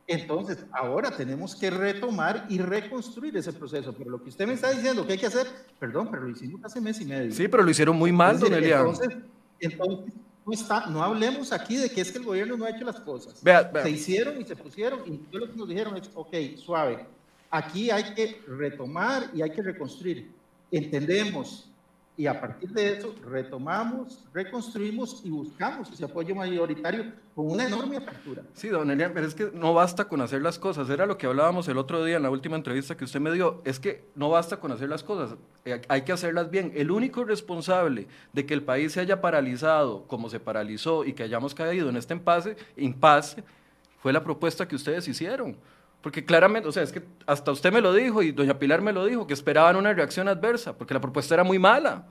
Entonces, 0.07 0.59
ahora 0.71 1.11
tenemos 1.11 1.57
que 1.57 1.71
retomar 1.71 2.47
y 2.51 2.59
reconstruir 2.59 3.37
ese 3.37 3.53
proceso. 3.53 3.95
Pero 3.95 4.11
lo 4.11 4.23
que 4.23 4.29
usted 4.29 4.47
me 4.47 4.53
está 4.53 4.71
diciendo 4.71 5.07
que 5.07 5.15
hay 5.15 5.19
que 5.19 5.27
hacer, 5.27 5.47
perdón, 5.79 6.09
pero 6.11 6.25
lo 6.25 6.31
hicimos 6.31 6.61
hace 6.63 6.81
mes 6.81 7.01
y 7.01 7.07
medio. 7.07 7.33
Sí, 7.33 7.49
pero 7.49 7.63
lo 7.63 7.71
hicieron 7.71 7.97
muy 7.97 8.13
mal, 8.13 8.39
don 8.39 8.53
Elian. 8.53 8.81
Entonces, 8.81 9.09
entonces 9.61 10.15
no, 10.45 10.53
está, 10.53 10.87
no 10.87 11.03
hablemos 11.03 11.53
aquí 11.53 11.77
de 11.77 11.89
que 11.89 12.03
es 12.03 12.13
que 12.13 12.19
el 12.19 12.25
gobierno 12.25 12.57
no 12.57 12.67
ha 12.67 12.71
hecho 12.71 12.85
las 12.85 13.01
cosas. 13.01 13.43
Se 13.83 13.91
hicieron 13.91 14.41
y 14.41 14.45
se 14.45 14.57
pusieron, 14.57 15.01
y 15.07 15.37
lo 15.37 15.51
que 15.51 15.57
nos 15.57 15.69
dijeron 15.69 15.97
es, 15.97 16.11
ok, 16.15 16.35
suave, 16.57 17.07
aquí 17.51 17.91
hay 17.91 18.15
que 18.15 18.43
retomar 18.47 19.31
y 19.33 19.41
hay 19.41 19.51
que 19.51 19.63
reconstruir. 19.63 20.31
Entendemos 20.71 21.71
y 22.17 22.27
a 22.27 22.41
partir 22.41 22.71
de 22.71 22.97
eso 22.97 23.13
retomamos, 23.29 24.25
reconstruimos 24.33 25.21
y 25.25 25.31
buscamos 25.31 25.91
ese 25.91 26.05
apoyo 26.05 26.35
mayoritario 26.35 27.13
con 27.35 27.51
una 27.51 27.67
enorme 27.67 27.97
apertura. 27.97 28.43
Sí, 28.53 28.69
don 28.69 28.89
Elian, 28.89 29.13
pero 29.13 29.27
es 29.27 29.35
que 29.35 29.51
no 29.53 29.75
basta 29.75 30.07
con 30.07 30.21
hacer 30.21 30.41
las 30.41 30.61
cosas. 30.61 30.89
Era 30.91 31.07
lo 31.07 31.19
que 31.19 31.27
hablábamos 31.27 31.67
el 31.67 31.77
otro 31.77 32.05
día 32.05 32.17
en 32.17 32.23
la 32.23 32.31
última 32.31 32.55
entrevista 32.55 32.97
que 32.97 33.05
usted 33.05 33.19
me 33.19 33.33
dio. 33.33 33.61
Es 33.65 33.81
que 33.81 34.05
no 34.15 34.31
basta 34.31 34.61
con 34.61 34.71
hacer 34.71 34.89
las 34.89 35.03
cosas, 35.03 35.37
eh, 35.65 35.83
hay 35.89 36.03
que 36.03 36.13
hacerlas 36.13 36.51
bien. 36.51 36.71
El 36.77 36.93
único 36.93 37.25
responsable 37.25 38.07
de 38.33 38.47
que 38.47 38.55
el 38.55 38.63
país 38.63 38.93
se 38.93 39.01
haya 39.01 39.21
paralizado 39.21 40.07
como 40.07 40.31
se 40.31 40.39
paralizó 40.39 41.05
y 41.05 41.15
que 41.15 41.25
hayamos 41.25 41.53
caído 41.53 41.89
en 41.89 41.97
este 41.97 42.15
impasse, 42.15 42.57
impasse 42.77 43.43
fue 43.99 44.13
la 44.13 44.23
propuesta 44.23 44.69
que 44.69 44.77
ustedes 44.77 45.09
hicieron. 45.09 45.57
Porque 46.05 46.23
claramente, 46.23 46.69
o 46.69 46.73
sea, 46.73 46.83
es 46.83 46.93
que 46.93 47.03
hasta 47.25 47.51
usted 47.51 47.73
me 47.73 47.81
lo 47.81 47.95
dijo 47.95 48.23
y 48.23 48.31
doña 48.31 48.59
Pilar 48.59 48.83
me 48.83 48.93
lo 48.93 49.07
dijo, 49.07 49.27
que 49.27 49.33
esperaban 49.33 49.75
una 49.75 49.91
reacción 49.95 50.29
adversa, 50.29 50.77
porque 50.77 50.93
la 50.93 51.01
propuesta 51.01 51.33
era 51.33 51.45
muy 51.45 51.59
mala. 51.59 52.07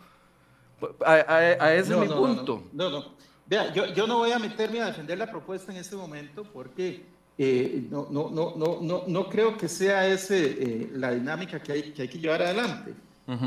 A, 1.05 1.73
ese 1.75 1.93
es 1.93 1.99
mi 1.99 2.07
punto. 2.07 2.63
No, 2.73 2.89
no, 2.89 3.13
Vea, 3.45 3.71
yo, 3.71 3.85
yo, 3.93 4.07
no 4.07 4.17
voy 4.17 4.31
a 4.31 4.39
meterme 4.39 4.81
a 4.81 4.87
defender 4.87 5.19
la 5.19 5.29
propuesta 5.29 5.71
en 5.71 5.77
este 5.77 5.95
momento 5.95 6.43
porque 6.43 7.05
eh, 7.37 7.85
no, 7.91 8.07
no, 8.09 8.31
no, 8.31 8.55
no, 8.81 9.03
no, 9.05 9.29
creo 9.29 9.55
que 9.59 9.69
sea 9.69 10.07
esa 10.07 10.37
eh, 10.37 10.89
la 10.93 11.11
dinámica 11.11 11.61
que 11.61 11.71
hay, 11.71 11.91
que 11.91 12.01
hay 12.01 12.07
que 12.07 12.17
llevar 12.17 12.41
adelante. 12.41 12.95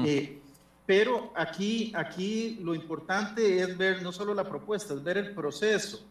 Eh, 0.05 0.41
pero 0.87 1.33
aquí, 1.35 1.93
aquí 1.97 2.61
lo 2.63 2.73
importante 2.73 3.59
es 3.59 3.77
ver 3.77 4.01
no 4.01 4.13
solo 4.13 4.33
la 4.33 4.45
propuesta, 4.45 4.95
es 4.95 5.03
ver 5.03 5.19
el 5.19 5.35
proceso 5.35 6.07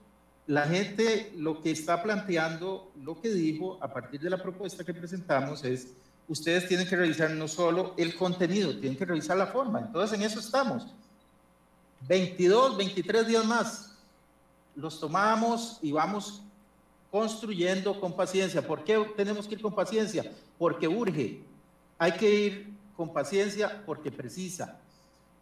la 0.48 0.64
gente 0.64 1.34
lo 1.36 1.62
que 1.62 1.72
está 1.72 2.04
planteando, 2.04 2.92
lo 3.02 3.20
que 3.20 3.30
dijo 3.30 3.78
a 3.82 3.92
partir 3.92 4.22
de 4.22 4.30
la 4.30 4.42
propuesta 4.42 4.84
que 4.84 4.94
presentamos 4.94 5.64
es, 5.64 5.94
ustedes 6.28 6.68
tienen 6.68 6.88
que 6.88 6.96
revisar 6.96 7.32
no 7.32 7.48
solo 7.48 7.94
el 7.98 8.16
contenido, 8.16 8.78
tienen 8.78 8.98
que 8.98 9.06
revisar 9.06 9.38
la 9.38 9.48
forma. 9.48 9.80
Entonces 9.80 10.18
en 10.18 10.26
eso 10.26 10.40
estamos. 10.40 10.94
22, 12.08 12.78
23 12.78 13.28
días 13.28 13.46
más 13.46 13.96
los 14.76 15.00
tomamos 15.00 15.80
y 15.82 15.92
vamos 15.92 16.42
construyendo 17.10 18.00
con 18.00 18.16
paciencia. 18.16 18.66
¿Por 18.66 18.84
qué 18.84 18.98
tenemos 19.16 19.48
que 19.48 19.56
ir 19.56 19.62
con 19.62 19.74
paciencia? 19.74 20.32
Porque 20.58 20.88
urge. 20.88 21.42
Hay 21.98 22.12
que 22.14 22.30
ir 22.30 22.74
con 22.98 23.14
paciencia 23.14 23.84
porque 23.86 24.12
precisa, 24.12 24.78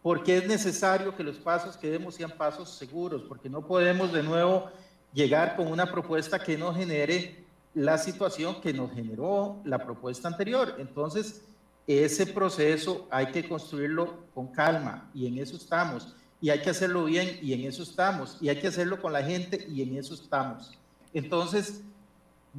porque 0.02 0.38
es 0.38 0.46
necesario 0.46 1.16
que 1.16 1.24
los 1.24 1.36
pasos 1.36 1.76
que 1.76 1.90
demos 1.90 2.14
sean 2.14 2.30
pasos 2.30 2.70
seguros, 2.70 3.22
porque 3.22 3.48
no 3.48 3.66
podemos 3.66 4.12
de 4.12 4.22
nuevo 4.22 4.70
llegar 5.14 5.56
con 5.56 5.68
una 5.68 5.90
propuesta 5.90 6.38
que 6.38 6.58
no 6.58 6.74
genere 6.74 7.44
la 7.72 7.96
situación 7.96 8.60
que 8.60 8.72
nos 8.72 8.92
generó 8.92 9.60
la 9.64 9.78
propuesta 9.78 10.28
anterior. 10.28 10.74
Entonces, 10.78 11.42
ese 11.86 12.26
proceso 12.26 13.08
hay 13.10 13.26
que 13.26 13.48
construirlo 13.48 14.24
con 14.34 14.48
calma 14.48 15.10
y 15.14 15.26
en 15.26 15.38
eso 15.38 15.56
estamos. 15.56 16.14
Y 16.40 16.50
hay 16.50 16.60
que 16.60 16.70
hacerlo 16.70 17.04
bien 17.04 17.38
y 17.40 17.52
en 17.52 17.64
eso 17.64 17.82
estamos. 17.82 18.36
Y 18.40 18.48
hay 18.48 18.58
que 18.60 18.68
hacerlo 18.68 19.00
con 19.00 19.12
la 19.12 19.22
gente 19.22 19.66
y 19.68 19.82
en 19.82 19.96
eso 19.96 20.14
estamos. 20.14 20.72
Entonces, 21.12 21.80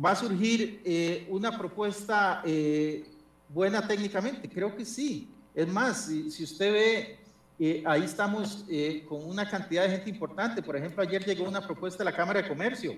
va 0.04 0.12
a 0.12 0.16
surgir 0.16 0.82
eh, 0.84 1.28
una 1.30 1.58
propuesta 1.58 2.42
eh, 2.46 3.06
buena 3.50 3.88
técnicamente. 3.88 4.50
Creo 4.50 4.76
que 4.76 4.86
sí. 4.86 5.30
Es 5.54 5.68
más, 5.68 6.06
si, 6.06 6.44
usted 6.44 6.74
ve, 6.74 7.20
eh, 7.60 7.84
ahí 7.86 8.04
estamos 8.04 8.66
con 9.08 9.26
una 9.26 9.50
cantidad 9.50 9.84
de 9.84 9.90
gente 9.92 10.10
importante. 10.10 10.62
Por 10.62 10.76
ejemplo, 10.76 11.02
ayer 11.02 11.24
llegó 11.24 11.48
una 11.48 11.66
propuesta 11.66 12.04
de 12.04 12.12
la 12.12 12.16
Cámara 12.16 12.42
de 12.42 12.48
Comercio. 12.48 12.96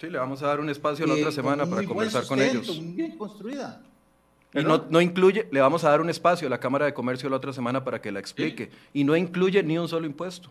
Sí, 0.00 0.08
le 0.08 0.18
vamos 0.18 0.42
a 0.42 0.46
dar 0.46 0.60
un 0.60 0.70
espacio 0.70 1.06
la 1.06 1.14
otra 1.14 1.30
semana 1.30 1.66
para 1.66 1.86
conversar 1.86 2.26
con 2.26 2.40
ellos. 2.40 2.68
Muy 2.68 2.94
bien 2.94 3.18
construida. 3.18 3.82
Y 4.54 4.62
no, 4.62 4.86
no, 4.88 5.00
incluye, 5.00 5.46
le 5.52 5.60
vamos 5.60 5.84
a 5.84 5.90
dar 5.90 6.00
un 6.00 6.10
espacio 6.10 6.48
a 6.48 6.50
la 6.50 6.58
Cámara 6.58 6.86
de 6.86 6.94
Comercio 6.94 7.28
la 7.28 7.36
otra 7.36 7.52
semana 7.52 7.84
para 7.84 8.00
que 8.00 8.10
la 8.10 8.18
explique. 8.18 8.70
Y 8.92 9.04
no 9.04 9.14
incluye 9.14 9.62
ni 9.62 9.78
un 9.78 9.88
solo 9.88 10.06
impuesto. 10.06 10.50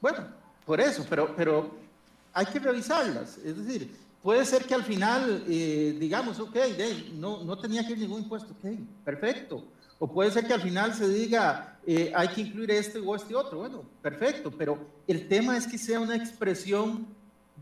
Bueno, 0.00 0.26
por 0.64 0.80
eso, 0.80 1.06
pero, 1.08 1.34
pero 1.36 1.76
hay 2.32 2.46
que 2.46 2.58
revisarlas. 2.58 3.38
Es 3.38 3.56
decir, 3.56 3.94
puede 4.22 4.44
ser 4.44 4.64
que 4.64 4.74
al 4.74 4.82
final 4.82 5.44
eh, 5.46 5.96
digamos, 6.00 6.40
ok, 6.40 6.56
no, 7.14 7.44
no 7.44 7.58
tenía 7.58 7.86
que 7.86 7.92
ir 7.92 7.98
ningún 7.98 8.22
impuesto, 8.22 8.52
ok, 8.52 8.70
perfecto. 9.04 9.64
O 9.98 10.06
puede 10.06 10.30
ser 10.30 10.46
que 10.46 10.54
al 10.54 10.60
final 10.60 10.94
se 10.94 11.08
diga, 11.08 11.78
eh, 11.86 12.12
hay 12.14 12.28
que 12.28 12.40
incluir 12.42 12.70
este 12.72 12.98
o 12.98 13.14
este 13.14 13.34
otro. 13.34 13.58
Bueno, 13.58 13.82
perfecto, 14.02 14.50
pero 14.50 14.78
el 15.06 15.28
tema 15.28 15.56
es 15.56 15.66
que 15.66 15.78
sea 15.78 16.00
una 16.00 16.16
expresión 16.16 17.06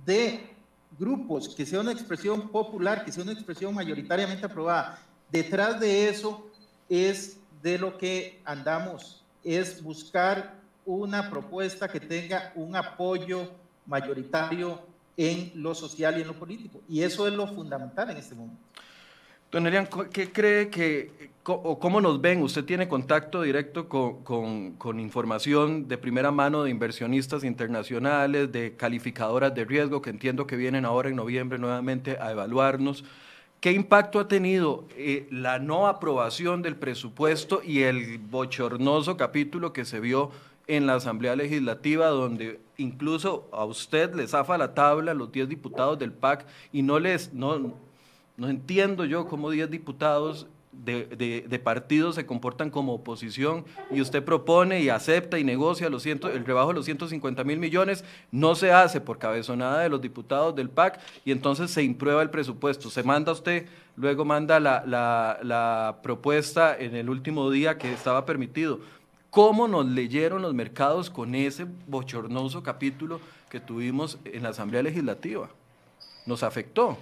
de 0.05 0.51
grupos, 0.99 1.55
que 1.55 1.67
sea 1.67 1.81
una 1.81 1.93
expresión 1.93 2.49
popular, 2.49 3.05
que 3.05 3.13
sea 3.13 3.23
una 3.23 3.33
expresión 3.33 3.75
mayoritariamente 3.75 4.47
aprobada. 4.47 4.99
Detrás 5.31 5.81
de 5.81 6.09
eso 6.09 6.47
es 6.89 7.39
de 7.63 7.79
lo 7.79 7.97
que 7.97 8.41
andamos, 8.45 9.25
es 9.45 9.83
buscar 9.83 10.55
una 10.85 11.31
propuesta 11.31 11.89
que 11.89 12.01
tenga 12.01 12.53
un 12.55 12.75
apoyo 12.77 13.51
mayoritario 13.87 14.81
en 15.17 15.53
lo 15.55 15.75
social 15.75 16.19
y 16.19 16.23
en 16.23 16.29
lo 16.29 16.35
político. 16.35 16.81
Y 16.89 17.03
eso 17.03 17.27
es 17.27 17.35
lo 17.35 17.47
fundamental 17.47 18.11
en 18.11 18.17
este 18.17 18.35
momento. 18.35 18.72
Don 19.53 19.67
Elian, 19.67 19.87
¿qué 20.11 20.33
cree 20.33 20.71
que, 20.71 21.31
o 21.45 21.79
cómo 21.79 22.01
nos 22.01 22.23
ven? 22.23 22.41
Usted 22.41 22.65
tiene 22.65 22.89
contacto 22.89 23.43
directo 23.43 23.87
con, 23.87 24.73
con, 24.79 24.99
información 24.99 25.89
de 25.89 25.99
primera 25.99 26.31
mano 26.31 26.65
de 26.65 26.71
inversionistas 26.71 27.45
internacionales, 27.45 28.51
de 28.51 28.77
calificadoras 28.77 29.55
de 29.55 29.67
riesgo, 29.67 30.01
que 30.01 30.09
entiendo 30.09 30.47
que 30.47 30.57
vienen 30.57 30.87
ahora 30.87 31.11
en 31.11 31.17
noviembre 31.17 31.59
nuevamente 31.59 32.17
a 32.19 32.31
evaluarnos. 32.31 33.05
¿Qué 33.61 33.73
impacto 33.73 34.21
ha 34.21 34.27
tenido 34.27 34.87
eh, 34.97 35.29
la 35.31 35.59
no 35.59 35.87
aprobación 35.87 36.63
del 36.63 36.77
presupuesto 36.77 37.61
y 37.63 37.83
el 37.83 38.17
bochornoso 38.17 39.19
capítulo 39.19 39.75
que 39.75 39.85
se 39.85 40.01
vio 40.01 40.31
en 40.67 40.87
la 40.87 40.95
Asamblea 40.95 41.37
Legislativa, 41.37 42.07
donde 42.07 42.59
incluso 42.79 43.51
a 43.53 43.67
usted 43.67 44.15
le 44.15 44.27
zafa 44.27 44.57
la 44.57 44.73
tabla 44.73 45.13
los 45.13 45.31
10 45.31 45.47
diputados 45.47 45.99
del 45.99 46.13
PAC 46.13 46.47
y 46.73 46.81
no 46.81 46.99
les, 46.99 47.35
no, 47.35 47.75
no 48.37 48.49
entiendo 48.49 49.05
yo 49.05 49.27
cómo 49.27 49.51
10 49.51 49.71
diputados 49.71 50.47
de, 50.73 51.45
de, 51.49 51.59
partidos 51.59 52.15
se 52.15 52.25
comportan 52.25 52.71
como 52.71 52.95
oposición 52.95 53.65
y 53.91 54.01
usted 54.01 54.25
propone 54.25 54.81
y 54.81 54.89
acepta 54.89 55.39
y 55.39 55.45
negocia 55.45 55.91
los 55.91 56.03
ciento, 56.03 56.29
el 56.29 56.47
rebajo 56.47 56.69
de 56.69 56.75
los 56.75 56.87
150 56.87 57.45
mil 57.45 57.59
millones, 57.59 58.05
no 58.31 58.55
se 58.55 58.73
hace 58.73 59.01
por 59.01 59.19
cabezonada 59.19 59.81
de 59.81 59.91
los 59.91 60.01
diputados 60.01 60.57
del 60.57 60.71
PAC 60.71 60.99
y 61.25 61.31
entonces 61.31 61.71
se 61.71 61.83
imprueba 61.83 62.23
el 62.23 62.31
presupuesto. 62.31 62.89
Se 62.89 63.03
manda 63.03 63.33
usted, 63.33 63.67
luego 63.97 64.25
manda 64.25 64.59
la, 64.59 64.83
la, 64.87 65.39
la 65.43 65.99
propuesta 66.03 66.77
en 66.77 66.97
el 66.97 67.11
último 67.11 67.51
día 67.51 67.77
que 67.77 67.93
estaba 67.93 68.25
permitido. 68.25 68.81
¿Cómo 69.29 69.69
nos 69.69 69.87
leyeron 69.87 70.43
los 70.43 70.55
mercados 70.55 71.11
con 71.11 71.35
ese 71.35 71.67
bochornoso 71.87 72.63
capítulo 72.63 73.21
que 73.51 73.61
tuvimos 73.61 74.19
en 74.25 74.43
la 74.43 74.51
Asamblea 74.51 74.83
Legislativa? 74.83 75.49
¿Nos 76.27 76.43
afectó? 76.43 76.99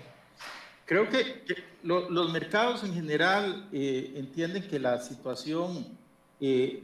Creo 0.90 1.08
que, 1.08 1.44
los 1.84 2.32
mercados 2.32 2.82
en 2.82 2.92
general 2.92 3.68
eh, 3.72 4.12
entienden 4.16 4.66
que 4.66 4.80
la 4.80 5.00
situación 5.00 5.86
eh, 6.40 6.82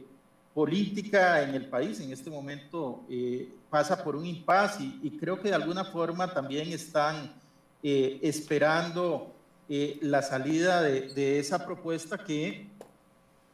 política 0.53 1.43
en 1.43 1.53
el 1.53 1.65
país 1.65 1.99
en 1.99 2.13
este 2.13 2.29
momento 2.29 3.03
eh, 3.09 3.51
pasa 3.69 4.01
por 4.01 4.15
un 4.15 4.25
impasse 4.25 4.81
y, 5.03 5.17
creo 5.19 5.41
que 5.41 5.49
de 5.49 5.55
alguna 5.55 5.83
forma 5.83 6.33
también 6.33 6.69
están 6.69 7.33
esperando 7.83 9.35
la 9.67 10.21
salida 10.21 10.81
de, 10.81 11.39
esa 11.39 11.65
propuesta 11.65 12.17
que 12.17 12.69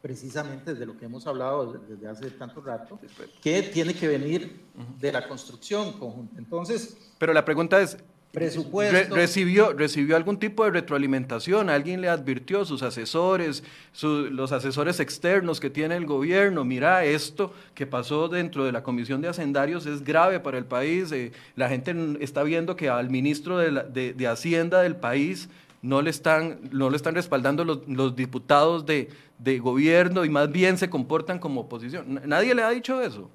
precisamente 0.04 0.74
desde 0.74 0.86
lo 0.86 0.95
que 0.95 1.06
hemos 1.06 1.26
hablado 1.26 1.74
desde 1.74 2.08
hace 2.08 2.30
tanto 2.30 2.62
rato, 2.62 2.99
que 3.41 3.64
tiene 3.64 3.95
que 3.95 4.08
venir 4.08 4.62
de 4.99 5.12
la 5.12 5.28
construcción 5.28 5.93
conjunta. 5.93 6.38
Entonces, 6.38 6.95
pero 7.18 7.34
la 7.34 7.43
pregunta 7.43 7.82
es, 7.82 7.97
presupuesto. 8.34 9.15
recibió, 9.15 9.73
¿Recibió 9.73 10.15
algún 10.15 10.38
tipo 10.39 10.65
de 10.65 10.71
retroalimentación? 10.71 11.69
¿Alguien 11.69 12.01
le 12.01 12.09
advirtió, 12.09 12.65
sus 12.65 12.81
asesores, 12.81 13.63
los 14.01 14.51
asesores 14.51 14.99
externos 14.99 15.59
que 15.59 15.69
tiene 15.69 15.95
el 15.95 16.07
gobierno? 16.07 16.65
Mira, 16.65 17.05
esto 17.05 17.53
que 17.75 17.86
pasó 17.86 18.27
dentro 18.27 18.65
de 18.65 18.71
la 18.71 18.81
Comisión 18.81 19.21
de 19.21 19.27
Hacendarios 19.27 19.86
es 19.86 20.03
grave 20.03 20.39
para 20.39 20.57
el 20.57 20.65
país. 20.65 21.11
Eh, 21.11 21.31
la 21.55 21.69
gente 21.69 21.95
está 22.21 22.41
viendo 22.41 22.75
que 22.75 22.89
al 22.89 23.11
ministro 23.11 23.59
de, 23.59 24.13
de, 24.13 24.27
Hacienda 24.27 24.81
del 24.81 24.95
país 24.95 25.47
no 25.84 26.01
le 26.01 26.09
están, 26.09 26.59
no 26.71 26.89
le 26.89 26.97
están 26.97 27.13
respaldando 27.13 27.63
los, 27.63 27.88
los 27.88 28.15
diputados 28.15 28.88
de, 28.88 29.09
de 29.38 29.59
gobierno 29.59 30.25
y 30.25 30.29
más 30.29 30.51
bien 30.51 30.79
se 30.79 30.89
comportan 30.89 31.38
como 31.38 31.61
oposición. 31.61 32.19
¿Nadie 32.25 32.55
le 32.55 32.63
ha 32.63 32.71
dicho 32.71 32.99
eso? 32.99 33.29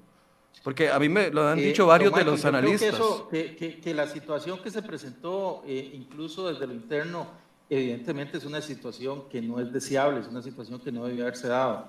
Porque 0.63 0.89
a 0.89 0.99
mí 0.99 1.07
me 1.07 1.29
lo 1.29 1.47
han 1.47 1.59
eh, 1.59 1.63
dicho 1.63 1.87
varios 1.87 2.13
de 2.13 2.23
los 2.23 2.43
analistas. 2.43 2.99
que, 3.29 3.93
la 3.93 4.07
situación 4.07 4.59
que 4.61 4.69
se 4.69 4.81
presentó, 4.81 5.63
eh, 5.65 5.91
incluso 5.93 6.51
desde 6.51 6.67
lo 6.67 6.73
interno, 6.73 7.27
evidentemente 7.69 8.37
es 8.37 8.45
una 8.45 8.61
situación 8.61 9.29
que 9.29 9.41
no 9.41 9.59
es 9.59 9.71
deseable, 9.71 10.19
es 10.19 10.27
una 10.27 10.41
situación 10.41 10.79
que 10.79 10.91
no 10.91 11.05
debe 11.05 11.21
haberse 11.21 11.47
dado. 11.47 11.87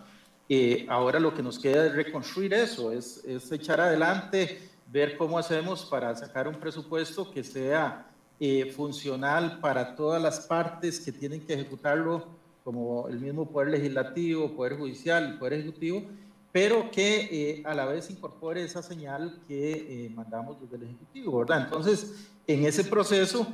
Eh, 0.49 0.87
ahora 0.89 1.21
lo 1.21 1.35
que 1.35 1.43
nos 1.43 1.59
queda 1.59 1.87
es 1.87 1.95
reconstruir 1.95 2.55
eso, 2.55 2.93
es, 2.93 3.25
es, 3.25 3.51
echar 3.53 3.81
adelante, 3.81 4.61
ver 4.87 5.17
cómo 5.17 5.39
hacemos 5.39 5.85
para 5.85 6.15
sacar 6.17 6.49
un 6.49 6.57
presupuesto 6.57 7.31
que 7.31 7.45
sea 7.45 8.07
funcional 8.75 9.61
para 9.61 9.95
todas 9.95 10.21
las 10.21 10.41
partes 10.41 10.99
que 10.99 11.13
tienen 11.13 11.45
que 11.45 11.53
ejecutarlo, 11.53 12.27
como 12.65 13.07
el 13.09 13.21
mismo 13.21 13.47
Poder 13.47 13.69
Legislativo, 13.69 14.57
Poder 14.57 14.79
Judicial 14.79 15.35
y 15.35 15.39
Poder 15.39 15.55
Ejecutivo, 15.55 16.05
pero 16.53 16.91
que 16.91 17.29
eh, 17.31 17.63
a 17.65 17.75
la 17.75 17.85
vez 17.85 18.11
incorpore 18.11 18.65
esa 18.65 18.83
señal 18.83 19.41
que 19.47 20.07
eh, 20.07 20.11
mandamos 20.11 20.61
desde 20.61 20.77
el 20.77 20.83
Ejecutivo, 20.85 21.39
¿verdad? 21.39 21.63
Entonces, 21.63 22.29
en 22.47 22.65
ese 22.65 22.85
proceso, 22.85 23.47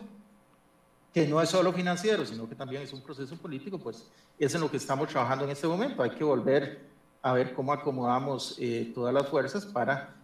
que 1.13 1.27
no 1.27 1.41
es 1.41 1.49
solo 1.49 1.73
financiero, 1.73 2.25
sino 2.25 2.49
que 2.49 2.55
también 2.55 2.83
es 2.83 2.93
un 2.93 3.03
proceso 3.03 3.37
político, 3.37 3.79
pues 3.79 4.07
es 4.39 4.55
en 4.55 4.61
lo 4.61 4.71
que 4.71 4.77
estamos 4.77 5.09
trabajando 5.09 5.45
en 5.45 5.51
este 5.51 5.67
momento. 5.67 6.03
Hay 6.03 6.11
que 6.11 6.25
volver 6.25 6.81
a 7.23 7.33
ver 7.33 7.55
cómo 7.55 7.73
acomodamos 7.73 8.57
eh, 8.59 8.93
todas 8.95 9.13
las 9.13 9.29
fuerzas 9.29 9.67
para 9.67 10.15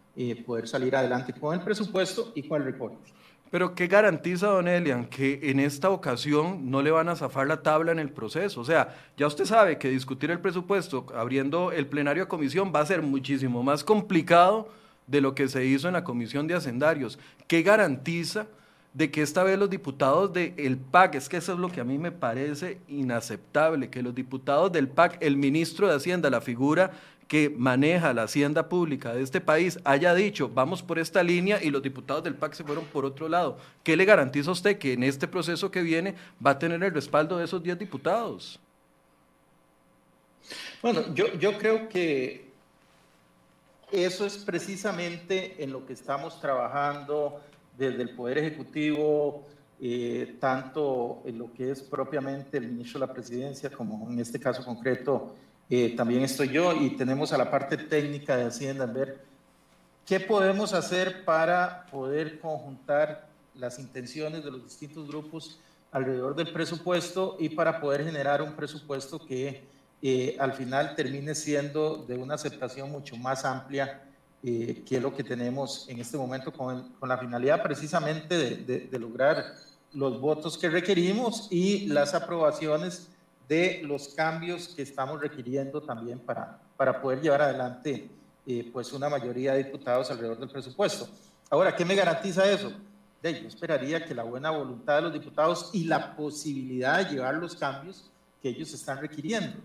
poder 0.47 0.69
salir 0.69 0.95
adelante 0.95 1.33
con 1.33 1.55
el 1.55 1.65
presupuesto 1.65 2.33
y 2.35 2.47
con 2.47 2.61
el 2.61 2.67
reporte. 2.67 3.11
Pero 3.53 3.75
¿qué 3.75 3.87
garantiza, 3.87 4.47
don 4.47 4.67
Elian, 4.67 5.05
que 5.05 5.39
en 5.43 5.61
esta 5.61 5.91
ocasión 5.91 6.71
no 6.71 6.81
le 6.81 6.91
van 6.91 7.11
a 7.11 7.17
zafar 7.17 7.47
la 7.47 7.63
tabla 7.63 7.93
en 7.93 7.99
el 7.99 8.09
proceso? 8.09 8.63
O 8.63 8.65
sea, 8.65 8.97
ya 9.15 9.27
usted 9.27 9.45
sabe 9.45 9.77
que 9.77 9.91
discutir 9.91 10.31
el 10.31 10.41
presupuesto 10.41 11.05
abriendo 11.15 11.71
el 11.71 11.87
plenario 11.87 12.23
a 12.23 12.29
comisión 12.29 12.73
va 12.75 12.81
a 12.81 12.87
ser 12.87 13.03
muchísimo 13.03 13.63
más 13.63 13.85
complicado 13.85 14.71
de 15.07 15.21
lo 15.21 15.35
que 15.35 15.49
se 15.49 15.67
hizo 15.67 15.87
en 15.87 15.93
la 15.93 16.03
comisión 16.03 16.47
de 16.47 16.55
hacendarios. 16.55 17.19
¿Qué 17.47 17.61
garantiza 17.61 18.47
de 18.95 19.11
que 19.11 19.21
esta 19.21 19.43
vez 19.43 19.59
los 19.59 19.69
diputados 19.69 20.33
del 20.33 20.79
PAC, 20.79 21.17
es 21.17 21.29
que 21.29 21.37
eso 21.37 21.53
es 21.53 21.59
lo 21.59 21.69
que 21.69 21.83
a 21.83 21.85
mí 21.85 21.99
me 21.99 22.11
parece 22.11 22.79
inaceptable, 22.89 23.91
que 23.91 24.03
los 24.03 24.15
diputados 24.15 24.73
del 24.73 24.89
PAC, 24.89 25.19
el 25.21 25.37
ministro 25.37 25.89
de 25.89 25.95
Hacienda, 25.95 26.31
la 26.31 26.41
figura 26.41 26.93
que 27.29 27.51
maneja 27.51 28.13
la 28.13 28.25
hacienda 28.25 28.69
pública 28.69 29.15
de 29.15 29.23
este 29.23 29.41
país 29.41 29.79
haya 29.85 30.15
dicho, 30.15 30.49
vamos 30.49 30.83
por 30.83 30.99
esta 30.99 31.23
línea 31.23 31.63
y 31.63 31.71
los 31.71 31.83
diputados 31.83 32.23
del 32.25 32.35
PAC 32.35 32.55
se 32.55 32.65
fueron 32.65 32.85
por 32.87 33.05
otro 33.05 33.29
lado. 33.29 33.59
¿Qué 33.83 33.97
le 33.97 34.05
garantiza 34.05 34.51
a 34.51 34.53
usted 34.53 34.79
que 34.79 34.93
en 34.93 35.03
este 35.03 35.27
proceso 35.27 35.71
que 35.71 35.83
viene 35.83 36.15
va 36.45 36.51
a 36.51 36.59
tener 36.59 36.83
el 36.83 36.93
respaldo 36.93 37.39
de 37.39 37.45
esos 37.45 37.63
10 37.63 37.79
diputados? 37.79 38.61
Bueno, 40.83 41.15
yo, 41.15 41.33
yo 41.39 41.57
creo 41.59 41.89
que 41.89 42.51
eso 43.93 44.25
es 44.27 44.39
precisamente 44.39 45.63
en 45.63 45.71
lo 45.71 45.87
que 45.87 45.93
estamos 45.93 46.41
trabajando 46.41 47.41
desde 47.77 48.03
el 48.03 48.11
Poder 48.11 48.39
Ejecutivo, 48.39 49.47
eh, 49.81 50.37
tanto 50.41 51.23
en 51.25 51.39
lo 51.39 51.53
que 51.53 51.71
es 51.71 51.83
propiamente 51.83 52.59
el 52.59 52.69
ministro 52.69 53.01
de 53.01 53.07
la 53.07 53.13
Presidencia, 53.13 53.71
como 53.71 54.11
en 54.11 54.19
este 54.19 54.39
caso 54.39 54.65
concreto 54.65 55.35
eh, 55.75 55.95
también 55.97 56.23
estoy 56.23 56.51
yo, 56.51 56.75
y 56.75 56.91
tenemos 56.99 57.33
a 57.33 57.39
la 57.39 57.51
parte 57.51 57.79
técnica 57.79 58.37
de 58.37 58.45
Hacienda 58.45 58.85
en 58.85 58.93
ver 58.93 59.25
qué 60.05 60.21
podemos 60.21 60.75
hacer 60.75 61.25
para 61.25 61.87
poder 61.91 62.39
conjuntar 62.41 63.27
las 63.55 63.79
intenciones 63.79 64.45
de 64.45 64.51
los 64.51 64.65
distintos 64.65 65.09
grupos 65.09 65.59
alrededor 65.91 66.37
del 66.37 66.53
presupuesto 66.53 67.39
y 67.41 67.49
para 67.49 67.81
poder 67.81 68.05
generar 68.05 68.43
un 68.43 68.53
presupuesto 68.53 69.19
que 69.19 69.65
eh, 70.03 70.37
al 70.39 70.53
final 70.53 70.95
termine 70.95 71.35
siendo 71.35 72.05
de 72.07 72.19
una 72.19 72.35
aceptación 72.35 72.91
mucho 72.91 73.17
más 73.17 73.47
amplia 73.47 74.03
eh, 74.43 74.83
que 74.87 75.01
lo 75.01 75.17
que 75.17 75.25
tenemos 75.25 75.89
en 75.89 76.01
este 76.01 76.19
momento 76.19 76.53
con, 76.53 76.91
con 77.01 77.09
la 77.09 77.17
finalidad 77.17 77.63
precisamente 77.63 78.37
de, 78.37 78.99
lograr 78.99 79.55
los 79.95 80.21
votos 80.21 80.59
que 80.59 80.69
requerimos 80.69 81.49
y 81.51 81.87
las 81.87 82.13
aprobaciones 82.13 83.09
de 83.49 83.83
los 83.85 84.09
cambios 84.09 84.69
que 84.69 84.83
estamos 84.83 85.21
requiriendo 85.21 85.83
también 85.83 86.19
para, 86.19 86.61
para 86.77 87.01
poder 87.01 87.21
llevar 87.21 87.43
adelante 87.43 88.11
eh, 88.47 88.69
pues 88.73 88.93
una 88.93 89.09
mayoría 89.09 89.53
de 89.53 89.65
diputados 89.65 90.11
alrededor 90.11 90.39
del 90.39 90.49
presupuesto. 90.49 91.09
Ahora, 91.51 91.75
¿qué 91.77 91.85
me 91.85 91.95
garantiza 91.95 92.51
eso? 92.51 92.73
yo 93.23 93.47
esperaría 93.47 94.05
que 94.05 94.17
la 94.17 94.25
buena 94.25 94.51
voluntad 94.51 94.97
de 94.97 95.03
los 95.03 95.13
diputados 95.13 95.71
y 95.73 95.85
la 95.85 96.17
posibilidad 96.17 96.99
de 96.99 97.15
llevar 97.15 97.37
los 97.37 97.55
cambios 97.55 98.11
que 98.43 98.49
ellos 98.49 98.73
están 98.75 98.99
requiriendo. 99.01 99.59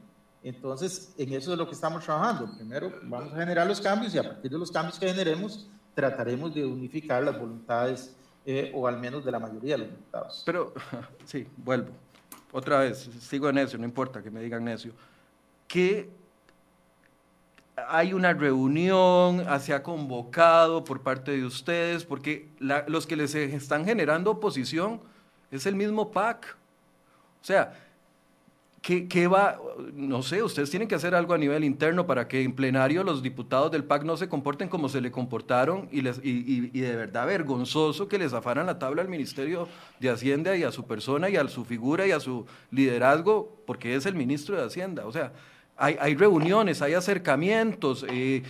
Entonces, 0.44 1.14
en 1.18 1.34
eso 1.34 1.54
es 1.54 1.58
lo 1.58 1.66
que 1.66 1.74
estamos 1.74 2.06
trabajando. 2.06 2.56
Primero, 2.56 2.94
vamos 3.04 3.34
a 3.34 3.38
generar 3.38 3.66
los 3.66 3.82
cambios 3.82 4.14
y 4.14 4.20
a 4.20 4.24
partir 4.24 4.52
de 4.52 4.60
los 4.60 4.72
cambios 4.72 5.00
que 5.00 5.08
generemos, 5.08 5.68
trataremos 5.96 6.54
de 6.54 6.66
unificar 6.66 7.24
las 7.24 7.40
voluntades 7.40 8.16
eh, 8.46 8.72
o 8.76 8.88
al 8.88 9.00
menos 9.00 9.26
de 9.26 9.32
la 9.32 9.40
mayoría 9.40 9.74
de 9.74 9.80
los 9.80 9.90
diputados. 9.90 10.44
Pero, 10.46 10.74
sí, 11.26 11.48
vuelvo. 11.58 11.90
Otra 12.52 12.80
vez, 12.80 13.10
sigo 13.20 13.50
en 13.50 13.56
necio, 13.56 13.78
no 13.78 13.86
importa 13.86 14.24
que 14.24 14.32
me 14.32 14.42
digan 14.42 14.64
necio. 14.64 14.94
¿Qué 15.68 16.10
hay 17.88 18.14
una 18.14 18.34
reunión, 18.34 19.46
se 19.60 19.74
ha 19.74 19.84
convocado 19.84 20.84
por 20.84 21.02
parte 21.02 21.32
de 21.32 21.46
ustedes, 21.46 22.04
porque 22.04 22.50
los 22.60 23.06
que 23.06 23.16
les 23.16 23.36
están 23.36 23.86
generando 23.86 24.32
oposición 24.32 25.00
es 25.52 25.66
el 25.68 25.76
mismo 25.76 26.12
PAC. 26.12 26.58
O 27.42 27.46
sea, 27.46 27.74
¿qué, 28.88 29.28
va? 29.28 29.60
No 29.94 30.24
sé, 30.24 30.42
ustedes 30.42 30.70
tienen 30.70 30.88
que 30.88 30.96
hacer 30.96 31.14
algo 31.14 31.34
a 31.34 31.38
nivel 31.38 31.66
interno 31.66 32.08
para 32.08 32.28
que 32.30 32.42
en 32.42 32.54
plenario 32.54 33.04
los 33.04 33.22
diputados 33.22 33.70
del 33.70 33.84
PAC 33.84 34.04
no 34.04 34.16
se 34.16 34.30
comporten 34.30 34.70
como 34.70 34.88
se 34.88 35.02
le 35.02 35.12
comportaron 35.12 35.90
y, 35.92 36.02
les, 36.02 36.20
y, 36.24 36.72
y 36.74 36.80
de 36.80 36.96
verdad 36.96 37.28
vergonzoso 37.28 38.08
que 38.08 38.18
les 38.18 38.32
afaran 38.32 38.66
la 38.66 38.80
tabla 38.80 39.02
al 39.02 39.10
Ministerio 39.10 39.68
de 40.00 40.10
Hacienda 40.10 40.56
y 40.56 40.64
a 40.64 40.72
su 40.72 40.86
persona 40.86 41.30
y 41.30 41.36
a 41.36 41.46
su 41.50 41.66
figura 41.66 42.08
y 42.08 42.12
a 42.12 42.22
su 42.22 42.46
liderazgo, 42.72 43.62
porque 43.66 43.96
es 43.96 44.06
el 44.06 44.16
ministro 44.16 44.56
de 44.56 44.64
Hacienda. 44.66 45.06
O 45.06 45.12
sea, 45.12 45.34
hay, 45.76 46.16
reuniones, 46.16 46.82
hay 46.82 46.94
acercamientos. 46.94 48.06
Eh, 48.10 48.42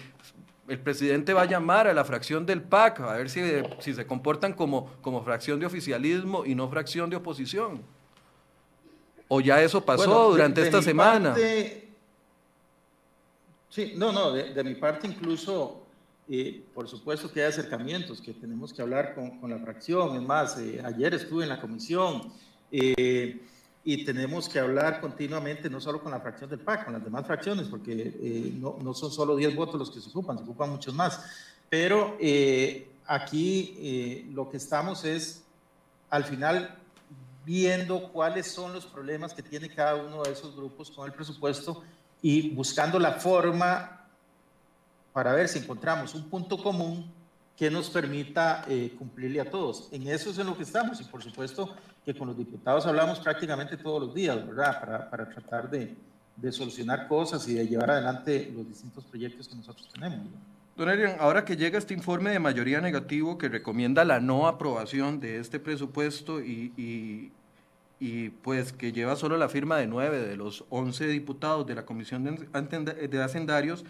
el 0.68 0.80
presidente 0.80 1.34
va 1.34 1.42
a 1.42 1.46
llamar 1.46 1.88
a 1.88 1.94
la 1.94 2.06
fracción 2.06 2.46
del 2.46 2.62
PAC 2.62 3.00
a 3.00 3.14
ver 3.14 3.30
si, 3.30 3.42
si 3.80 3.94
se 3.94 4.06
comportan 4.06 4.54
como, 4.54 4.92
como 5.02 5.24
fracción 5.24 5.60
de 5.60 5.66
oficialismo 5.66 6.46
y 6.46 6.54
no 6.54 6.70
fracción 6.70 7.10
de 7.10 7.16
oposición. 7.16 7.97
¿O 9.28 9.41
ya 9.41 9.61
eso 9.61 9.84
pasó 9.84 10.32
durante 10.32 10.61
esta 10.61 10.82
semana? 10.82 11.36
sí, 13.69 13.93
no, 13.95 14.11
no, 14.11 14.32
de, 14.32 14.63
mi 14.63 14.75
parte 14.75 15.07
incluso, 15.07 15.84
eh, 16.30 16.63
por 16.73 16.88
supuesto 16.88 17.32
que 17.32 17.41
hay 17.41 17.49
acercamientos, 17.49 18.21
que 18.21 18.34
tenemos 18.34 18.73
que 18.73 18.82
hablar 18.82 19.15
con, 19.15 19.49
la 19.49 19.59
fracción. 19.59 20.15
Es 20.15 20.21
más, 20.21 20.57
eh, 20.57 20.82
ayer 20.84 21.13
estuve 21.13 21.43
en 21.43 21.49
la 21.49 21.59
comisión 21.59 22.32
y 23.89 24.03
tenemos 24.03 24.49
que 24.49 24.59
hablar 24.59 24.99
continuamente, 24.99 25.69
no 25.69 25.80
solo 25.80 26.01
con 26.01 26.11
la 26.11 26.19
fracción 26.19 26.49
del 26.49 26.59
PAC, 26.59 26.84
con 26.84 26.93
las 26.95 27.05
demás 27.05 27.25
fracciones, 27.25 27.69
porque 27.69 27.93
eh, 28.21 28.51
no, 28.53 28.75
no, 28.82 28.93
son 28.93 29.09
solo 29.09 29.38
10 29.38 29.55
votos 29.55 29.80
los 29.80 29.91
que 29.91 30.01
se 30.01 30.09
ocupan, 30.09 30.38
se 30.38 30.43
ocupan 30.43 30.71
muchos 30.71 30.93
más. 30.93 31.23
Pero 31.69 32.17
eh, 32.19 32.89
aquí 33.05 33.78
eh, 33.80 34.25
lo 34.34 34.49
que 34.49 34.57
estamos 34.57 35.05
es, 35.05 35.41
al 36.09 36.25
final, 36.25 36.78
viendo 37.48 38.12
cuáles 38.12 38.52
son 38.52 38.74
los 38.74 38.86
problemas 38.86 39.34
que 39.34 39.41
tiene 39.41 39.70
cada 39.70 39.95
uno 39.95 40.22
de 40.22 40.34
esos 40.34 40.54
grupos 40.54 40.91
con 40.91 41.08
el 41.08 41.14
presupuesto 41.14 41.82
y 42.22 42.50
buscando 42.50 43.00
la 43.00 43.14
forma 43.14 44.06
para 45.14 45.32
ver 45.32 45.48
si 45.48 45.60
encontramos 45.60 46.14
un 46.14 46.30
punto 46.30 46.62
común 46.62 47.10
que 47.56 47.72
nos 47.72 47.89
permita 47.89 48.66
cumplirle 48.98 49.39
a 49.39 49.50
todos. 49.50 49.88
En 49.93 50.06
eso 50.10 50.30
es 50.30 50.38
en 50.38 50.48
lo 50.48 50.58
que 50.58 50.64
estamos 50.64 51.00
y 51.00 51.06
por 51.06 51.24
supuesto 51.24 51.74
que 52.06 52.14
con 52.14 52.28
los 52.28 52.38
diputados 52.38 52.86
hablamos 52.86 53.22
prácticamente 53.22 53.78
todos 53.78 54.02
los 54.02 54.14
días, 54.14 54.45
¿verdad? 54.45 54.80
Para, 54.82 55.10
para 55.10 55.30
tratar 55.30 55.70
de, 55.70 55.95
de, 56.36 56.52
solucionar 56.52 57.08
cosas 57.08 57.48
y 57.48 57.54
de 57.54 57.66
llevar 57.66 57.91
adelante 57.91 58.52
los 58.54 58.68
distintos 58.68 59.06
proyectos 59.06 59.48
que 59.48 59.56
nosotros 59.56 59.88
tenemos. 59.93 60.28
Don 60.78 60.88
Adrián, 60.88 61.16
ahora 61.20 61.43
que 61.43 61.58
llega 61.58 61.80
este 61.80 61.95
informe 61.95 62.30
de 62.30 62.39
mayoría 62.39 62.80
negativo 62.80 63.39
que 63.39 63.50
recomienda 63.50 64.06
la 64.06 64.20
no 64.20 64.48
aprobación 64.48 65.20
de 65.20 65.39
este 65.39 65.60
presupuesto 65.60 66.39
y, 66.39 66.72
y, 66.78 67.32
y 68.00 68.30
pues 68.30 68.74
que 68.74 68.91
lleva 68.91 69.16
solo 69.16 69.38
la 69.38 69.50
firma 69.50 69.78
de 69.78 69.88
nueve 69.88 70.20
de 70.20 70.38
los 70.38 70.66
once 70.70 71.08
diputados 71.08 71.66
de 71.66 71.76
la 71.76 71.86
Comisión 71.86 72.24
de, 72.24 73.24
Hacendarios, 73.24 73.86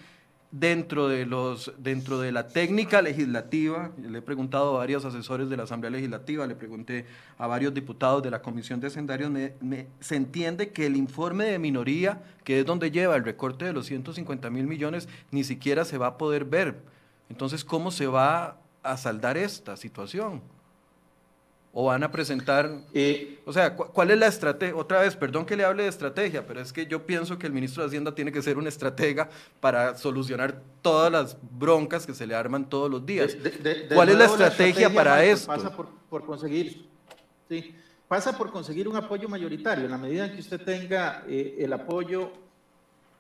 dentro 0.49 1.09
de, 1.09 1.25
los, 1.25 1.73
dentro 1.77 2.19
de 2.19 2.31
la 2.31 2.47
técnica 2.47 3.01
legislativa, 3.01 3.91
le 4.01 4.19
he 4.19 4.21
preguntado 4.21 4.75
a 4.75 4.77
varios 4.79 5.03
asesores 5.03 5.49
de 5.49 5.57
la 5.57 5.63
Asamblea 5.63 5.91
Legislativa, 5.91 6.47
le 6.47 6.55
pregunté 6.55 7.05
a 7.37 7.47
varios 7.47 7.73
diputados 7.73 8.23
de 8.23 8.31
la 8.31 8.41
Comisión 8.41 8.79
de 8.79 8.87
Hacendarios, 8.87 9.29
se 9.99 10.15
entiende 10.15 10.71
que 10.71 10.85
el 10.85 10.95
informe 10.95 11.45
de 11.45 11.59
minoría, 11.59 12.23
que 12.45 12.61
es 12.61 12.65
donde 12.65 12.91
lleva 12.91 13.17
el 13.17 13.25
recorte 13.25 13.65
de 13.65 13.73
los 13.73 13.87
150 13.87 14.49
mil 14.49 14.67
millones, 14.67 15.09
ni 15.31 15.43
siquiera 15.43 15.83
se 15.83 15.97
va 15.97 16.07
a 16.07 16.17
poder 16.17 16.45
ver. 16.45 16.79
Entonces, 17.29 17.65
¿cómo 17.65 17.91
se 17.91 18.07
va 18.07 18.57
a 18.83 18.95
saldar 18.95 19.35
esta 19.35 19.75
situación? 19.75 20.41
O 21.79 21.83
van 21.83 22.03
a 22.03 22.09
presentar, 22.09 22.71
eh, 22.91 23.37
o 23.45 23.53
sea, 23.53 23.75
¿cuál 23.75 24.09
es 24.09 24.17
la 24.17 24.25
estrategia? 24.25 24.75
Otra 24.75 25.01
vez, 25.01 25.15
perdón 25.15 25.45
que 25.45 25.55
le 25.55 25.63
hable 25.63 25.83
de 25.83 25.89
estrategia, 25.89 26.43
pero 26.47 26.59
es 26.59 26.73
que 26.73 26.87
yo 26.87 27.05
pienso 27.05 27.37
que 27.37 27.45
el 27.45 27.53
ministro 27.53 27.83
de 27.83 27.87
Hacienda 27.89 28.15
tiene 28.15 28.31
que 28.31 28.41
ser 28.41 28.57
un 28.57 28.65
estratega 28.65 29.29
para 29.59 29.95
solucionar 29.95 30.59
todas 30.81 31.11
las 31.11 31.37
broncas 31.51 32.07
que 32.07 32.15
se 32.15 32.25
le 32.25 32.33
arman 32.33 32.67
todos 32.67 32.89
los 32.89 33.05
días. 33.05 33.37
¿Cuál 33.93 34.09
es 34.09 34.17
la 34.17 34.25
estrategia, 34.25 34.91
para 34.91 35.23
esto? 35.23 35.45
Pasa 35.45 35.69
por, 35.69 36.25
conseguir, 36.25 36.87
sí, 37.47 37.75
pasa 38.07 38.35
por 38.35 38.49
conseguir 38.49 38.87
un 38.87 38.95
apoyo 38.95 39.29
mayoritario. 39.29 39.85
En 39.85 39.91
la 39.91 39.99
medida 39.99 40.25
en 40.25 40.33
que 40.33 40.39
usted 40.39 40.59
tenga 40.59 41.25
eh, 41.27 41.57
el 41.59 41.71
apoyo, 41.73 42.31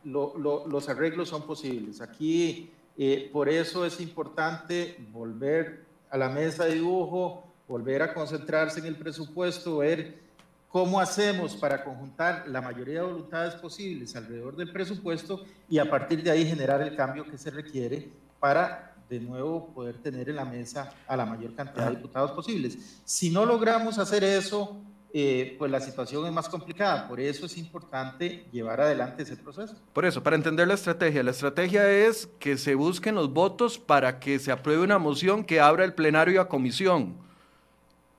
los 0.03 0.89
arreglos 0.89 1.29
son 1.29 1.43
posibles. 1.43 2.01
Aquí, 2.01 2.71
eh, 2.97 3.29
por 3.31 3.49
eso 3.49 3.85
es 3.85 4.01
importante 4.01 4.97
volver 5.11 5.85
a 6.09 6.17
la 6.17 6.29
mesa 6.29 6.65
de 6.65 6.73
dibujo 6.73 7.46
volver 7.67 8.01
a 8.01 8.13
concentrarse 8.13 8.79
en 8.79 8.85
el 8.85 8.95
presupuesto, 8.95 9.77
ver 9.77 10.27
cómo 10.69 10.99
hacemos 10.99 11.55
para 11.55 11.83
conjuntar 11.83 12.47
la 12.47 12.61
mayoría 12.61 13.01
de 13.01 13.07
voluntades 13.07 13.55
posibles 13.55 14.15
alrededor 14.15 14.55
del 14.55 14.71
presupuesto 14.71 15.43
y 15.69 15.79
a 15.79 15.89
partir 15.89 16.23
de 16.23 16.31
ahí 16.31 16.45
generar 16.45 16.81
el 16.81 16.95
cambio 16.95 17.25
que 17.25 17.37
se 17.37 17.49
requiere 17.49 18.09
para 18.39 18.93
de 19.09 19.19
nuevo 19.19 19.73
poder 19.73 19.97
tener 19.97 20.29
en 20.29 20.35
la 20.35 20.45
mesa 20.45 20.93
a 21.07 21.15
la 21.15 21.25
mayor 21.25 21.55
cantidad 21.55 21.89
de 21.89 21.95
diputados 21.95 22.31
posibles. 22.31 23.01
Si 23.05 23.29
no 23.29 23.45
logramos 23.45 23.97
hacer 23.97 24.23
eso, 24.23 24.81
eh, 25.13 25.55
pues 25.57 25.71
la 25.71 25.79
situación 25.79 26.25
es 26.25 26.33
más 26.33 26.49
complicada. 26.49 27.07
Por 27.07 27.21
eso 27.21 27.45
es 27.45 27.57
importante 27.57 28.45
llevar 28.51 28.81
adelante 28.81 29.23
ese 29.23 29.37
proceso. 29.37 29.75
Por 29.93 30.05
eso, 30.05 30.21
para 30.21 30.35
entender 30.35 30.67
la 30.67 30.73
estrategia, 30.73 31.23
la 31.23 31.31
estrategia 31.31 31.89
es 31.89 32.27
que 32.37 32.57
se 32.57 32.75
busquen 32.75 33.15
los 33.15 33.31
votos 33.31 33.79
para 33.79 34.19
que 34.19 34.39
se 34.39 34.51
apruebe 34.51 34.83
una 34.83 34.99
moción 34.99 35.45
que 35.45 35.61
abra 35.61 35.85
el 35.85 35.93
plenario 35.93 36.41
a 36.41 36.49
comisión 36.49 37.26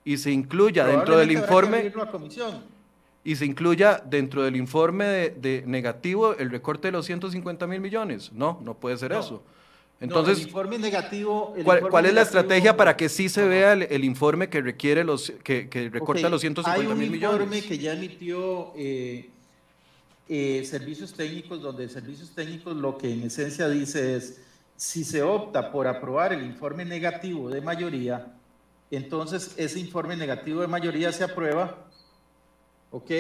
y 0.08 0.16
se 0.16 0.30
incluya 0.30 0.86
dentro 0.86 1.18
del 1.18 1.32
informe 1.32 1.92
y 3.24 3.36
se 3.36 3.44
incluya 3.44 4.02
dentro 4.06 4.42
del 4.42 4.56
informe 4.56 5.04
de, 5.04 5.62
negativo 5.66 6.34
el 6.34 6.50
recorte 6.50 6.88
de 6.88 6.92
los 6.92 7.04
150 7.04 7.66
mil 7.66 7.78
millones. 7.78 8.32
No, 8.32 8.58
no 8.64 8.72
puede 8.72 8.96
ser 8.96 9.12
eso. 9.12 9.42
Entonces, 10.00 10.38
el 10.38 10.44
informe 10.44 10.78
negativo. 10.78 11.54
¿cuál, 11.62 12.06
es 12.06 12.14
la 12.14 12.22
estrategia 12.22 12.74
para 12.74 12.96
que 12.96 13.10
sí 13.10 13.28
se 13.28 13.46
vea 13.46 13.74
el, 13.74 14.02
informe 14.02 14.48
que 14.48 14.62
requiere 14.62 15.04
los 15.04 15.30
que, 15.44 15.68
que 15.68 15.90
recorta 15.90 16.30
los 16.30 16.40
150 16.40 16.94
mil 16.94 17.10
millones? 17.10 17.28
Hay 17.28 17.34
un 17.34 17.42
informe 17.42 17.68
que 17.68 17.78
ya 17.78 17.92
emitió 17.92 18.72
eh, 18.78 19.28
eh, 20.26 20.64
servicios 20.64 21.12
técnicos, 21.12 21.60
donde 21.60 21.86
servicios 21.90 22.30
técnicos 22.30 22.74
lo 22.74 22.96
que 22.96 23.12
en 23.12 23.24
esencia 23.24 23.68
dice 23.68 24.16
es 24.16 24.40
si 24.74 25.04
se 25.04 25.22
opta 25.22 25.70
por 25.70 25.86
aprobar 25.86 26.32
el 26.32 26.46
informe 26.46 26.86
negativo 26.86 27.50
de 27.50 27.60
mayoría, 27.60 28.37
entonces 28.96 29.54
ese 29.56 29.80
informe 29.80 30.16
negativo 30.16 30.60
de 30.60 30.66
mayoría 30.66 31.12
se 31.12 31.24
aprueba, 31.24 31.86
ok, 32.90 33.10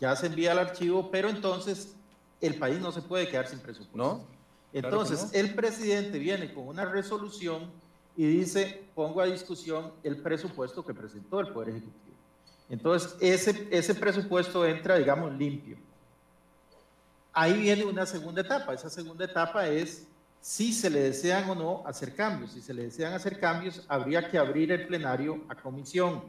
ya 0.00 0.14
se 0.14 0.26
envía 0.26 0.52
al 0.52 0.58
archivo, 0.58 1.10
pero 1.10 1.28
entonces 1.28 1.94
el 2.40 2.56
país 2.56 2.78
no 2.78 2.92
se 2.92 3.02
puede 3.02 3.28
quedar 3.28 3.48
sin 3.48 3.58
presupuesto. 3.58 3.96
¿No? 3.96 4.38
Entonces, 4.72 5.30
el 5.32 5.54
presidente 5.54 6.18
viene 6.18 6.52
con 6.52 6.68
una 6.68 6.84
resolución 6.84 7.70
y 8.16 8.26
dice, 8.26 8.84
pongo 8.94 9.20
a 9.20 9.26
discusión 9.26 9.92
el 10.02 10.20
presupuesto 10.20 10.84
que 10.84 10.92
presentó 10.92 11.40
el 11.40 11.48
Poder 11.48 11.70
Ejecutivo. 11.70 12.16
Entonces, 12.68 13.16
ese, 13.20 13.66
ese 13.70 13.94
presupuesto 13.94 14.66
entra, 14.66 14.96
digamos, 14.96 15.32
limpio. 15.32 15.78
Ahí 17.32 17.54
viene 17.62 17.84
una 17.84 18.04
segunda 18.04 18.42
etapa. 18.42 18.74
Esa 18.74 18.90
segunda 18.90 19.24
etapa 19.24 19.68
es 19.68 20.06
si 20.40 20.72
se 20.72 20.88
le 20.88 21.00
desean 21.00 21.48
o 21.50 21.54
no 21.54 21.82
hacer 21.86 22.14
cambios. 22.14 22.52
Si 22.52 22.60
se 22.60 22.72
le 22.72 22.84
desean 22.84 23.12
hacer 23.12 23.38
cambios, 23.38 23.82
habría 23.88 24.28
que 24.28 24.38
abrir 24.38 24.72
el 24.72 24.86
plenario 24.86 25.42
a 25.48 25.54
comisión. 25.54 26.22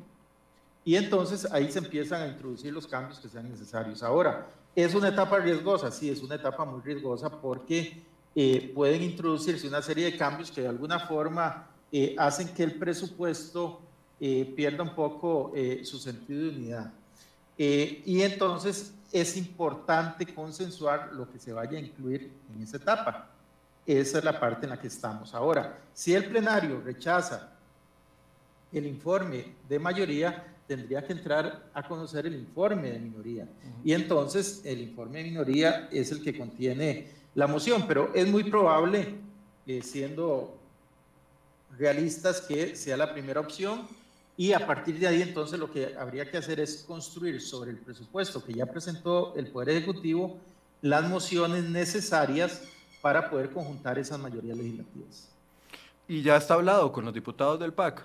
Y 0.84 0.95
entonces 0.95 1.47
ahí 1.51 1.72
se 1.72 1.80
empiezan 1.80 2.22
a 2.24 2.28
introducir 2.28 2.74
los 2.74 2.88
cambios 2.88 3.20
que 3.20 3.30
sean 3.30 3.49
necesarios. 3.49 4.01
Ahora, 4.01 4.47
¿es 4.76 4.93
una 4.95 5.10
etapa 5.10 5.38
riesgosa? 5.38 5.91
Sí, 5.91 6.10
es 6.10 6.22
una 6.22 6.36
etapa 6.36 6.66
muy 6.66 6.82
riesgosa 6.82 7.30
porque 7.30 8.01
eh, 8.36 8.72
pueden 8.74 9.03
introducirse 9.03 9.68
una 9.68 9.82
serie 9.82 10.05
de 10.05 10.18
cambios 10.18 10.51
que 10.51 10.62
de 10.62 10.68
alguna 10.68 10.99
forma 10.99 11.68
eh, 11.91 12.16
hacen 12.18 12.49
que 12.49 12.64
el 12.64 12.76
presupuesto 12.76 13.82
eh, 14.20 14.51
pierda 14.55 14.84
un 14.84 14.95
poco 14.95 15.53
su 15.84 15.97
sentido 15.97 16.41
de 16.41 16.49
unidad. 16.49 16.93
y 17.57 18.22
entonces 18.22 18.93
es 19.12 19.38
importante 19.38 20.26
consensuar 20.34 21.12
lo 21.14 21.30
que 21.30 21.39
se 21.39 21.51
vaya 21.51 21.78
a 21.78 21.82
incluir 21.82 22.32
en 22.53 22.62
esa 22.62 22.78
etapa. 22.78 23.30
Esa 23.86 24.17
es 24.19 24.23
la 24.23 24.39
parte 24.39 24.65
en 24.65 24.71
la 24.71 24.80
que 24.80 24.88
estamos. 24.88 25.34
Ahora, 25.34 25.80
si 25.93 26.13
el 26.13 26.25
plenario 26.25 26.82
rechaza 26.82 27.51
el 28.71 28.86
informe 28.86 29.55
de 29.67 29.80
mayoría, 29.80 30.45
tendría 30.67 31.03
que 31.03 31.13
entrar 31.13 31.69
a 31.73 31.88
conocer 31.88 32.27
el 32.27 32.36
informe 32.36 32.91
de 32.91 32.99
minoría. 32.99 33.47
Y 33.84 33.93
entonces 33.93 34.61
el 34.63 34.82
informe 34.82 35.19
de 35.19 35.23
minoría 35.32 35.89
es 35.91 36.11
el 36.11 36.23
que 36.23 36.38
contiene 36.38 37.11
la 37.34 37.47
moción, 37.47 37.86
pero 37.88 38.11
es 38.13 38.27
muy 38.27 38.43
probable, 38.43 39.15
eh, 39.65 39.82
siendo 39.82 40.59
realistas, 41.77 42.41
que 42.41 42.75
sea 42.75 42.97
la 42.97 43.11
primera 43.11 43.39
opción 43.39 43.88
y 44.39 44.53
a 44.53 44.65
partir 44.65 44.97
de 44.97 45.05
ahí 45.05 45.21
entonces 45.21 45.59
lo 45.59 45.69
que 45.69 45.95
habría 45.97 46.30
que 46.32 46.38
hacer 46.38 46.61
es 46.61 46.84
construir 46.88 47.41
sobre 47.41 47.71
el 47.71 47.77
presupuesto 47.77 48.41
que 48.41 48.53
ya 48.53 48.65
presentó 48.65 49.34
el 49.36 49.47
Poder 49.47 49.69
Ejecutivo 49.69 50.38
las 50.82 51.09
mociones 51.09 51.65
necesarias 51.65 52.61
para 53.01 53.29
poder 53.29 53.49
conjuntar 53.49 53.97
esas 53.97 54.19
mayorías 54.19 54.57
legislativas. 54.57 55.29
¿Y 56.07 56.21
ya 56.21 56.37
está 56.37 56.55
hablado 56.55 56.91
con 56.91 57.05
los 57.05 57.13
diputados 57.13 57.59
del 57.59 57.71
PAC? 57.71 58.03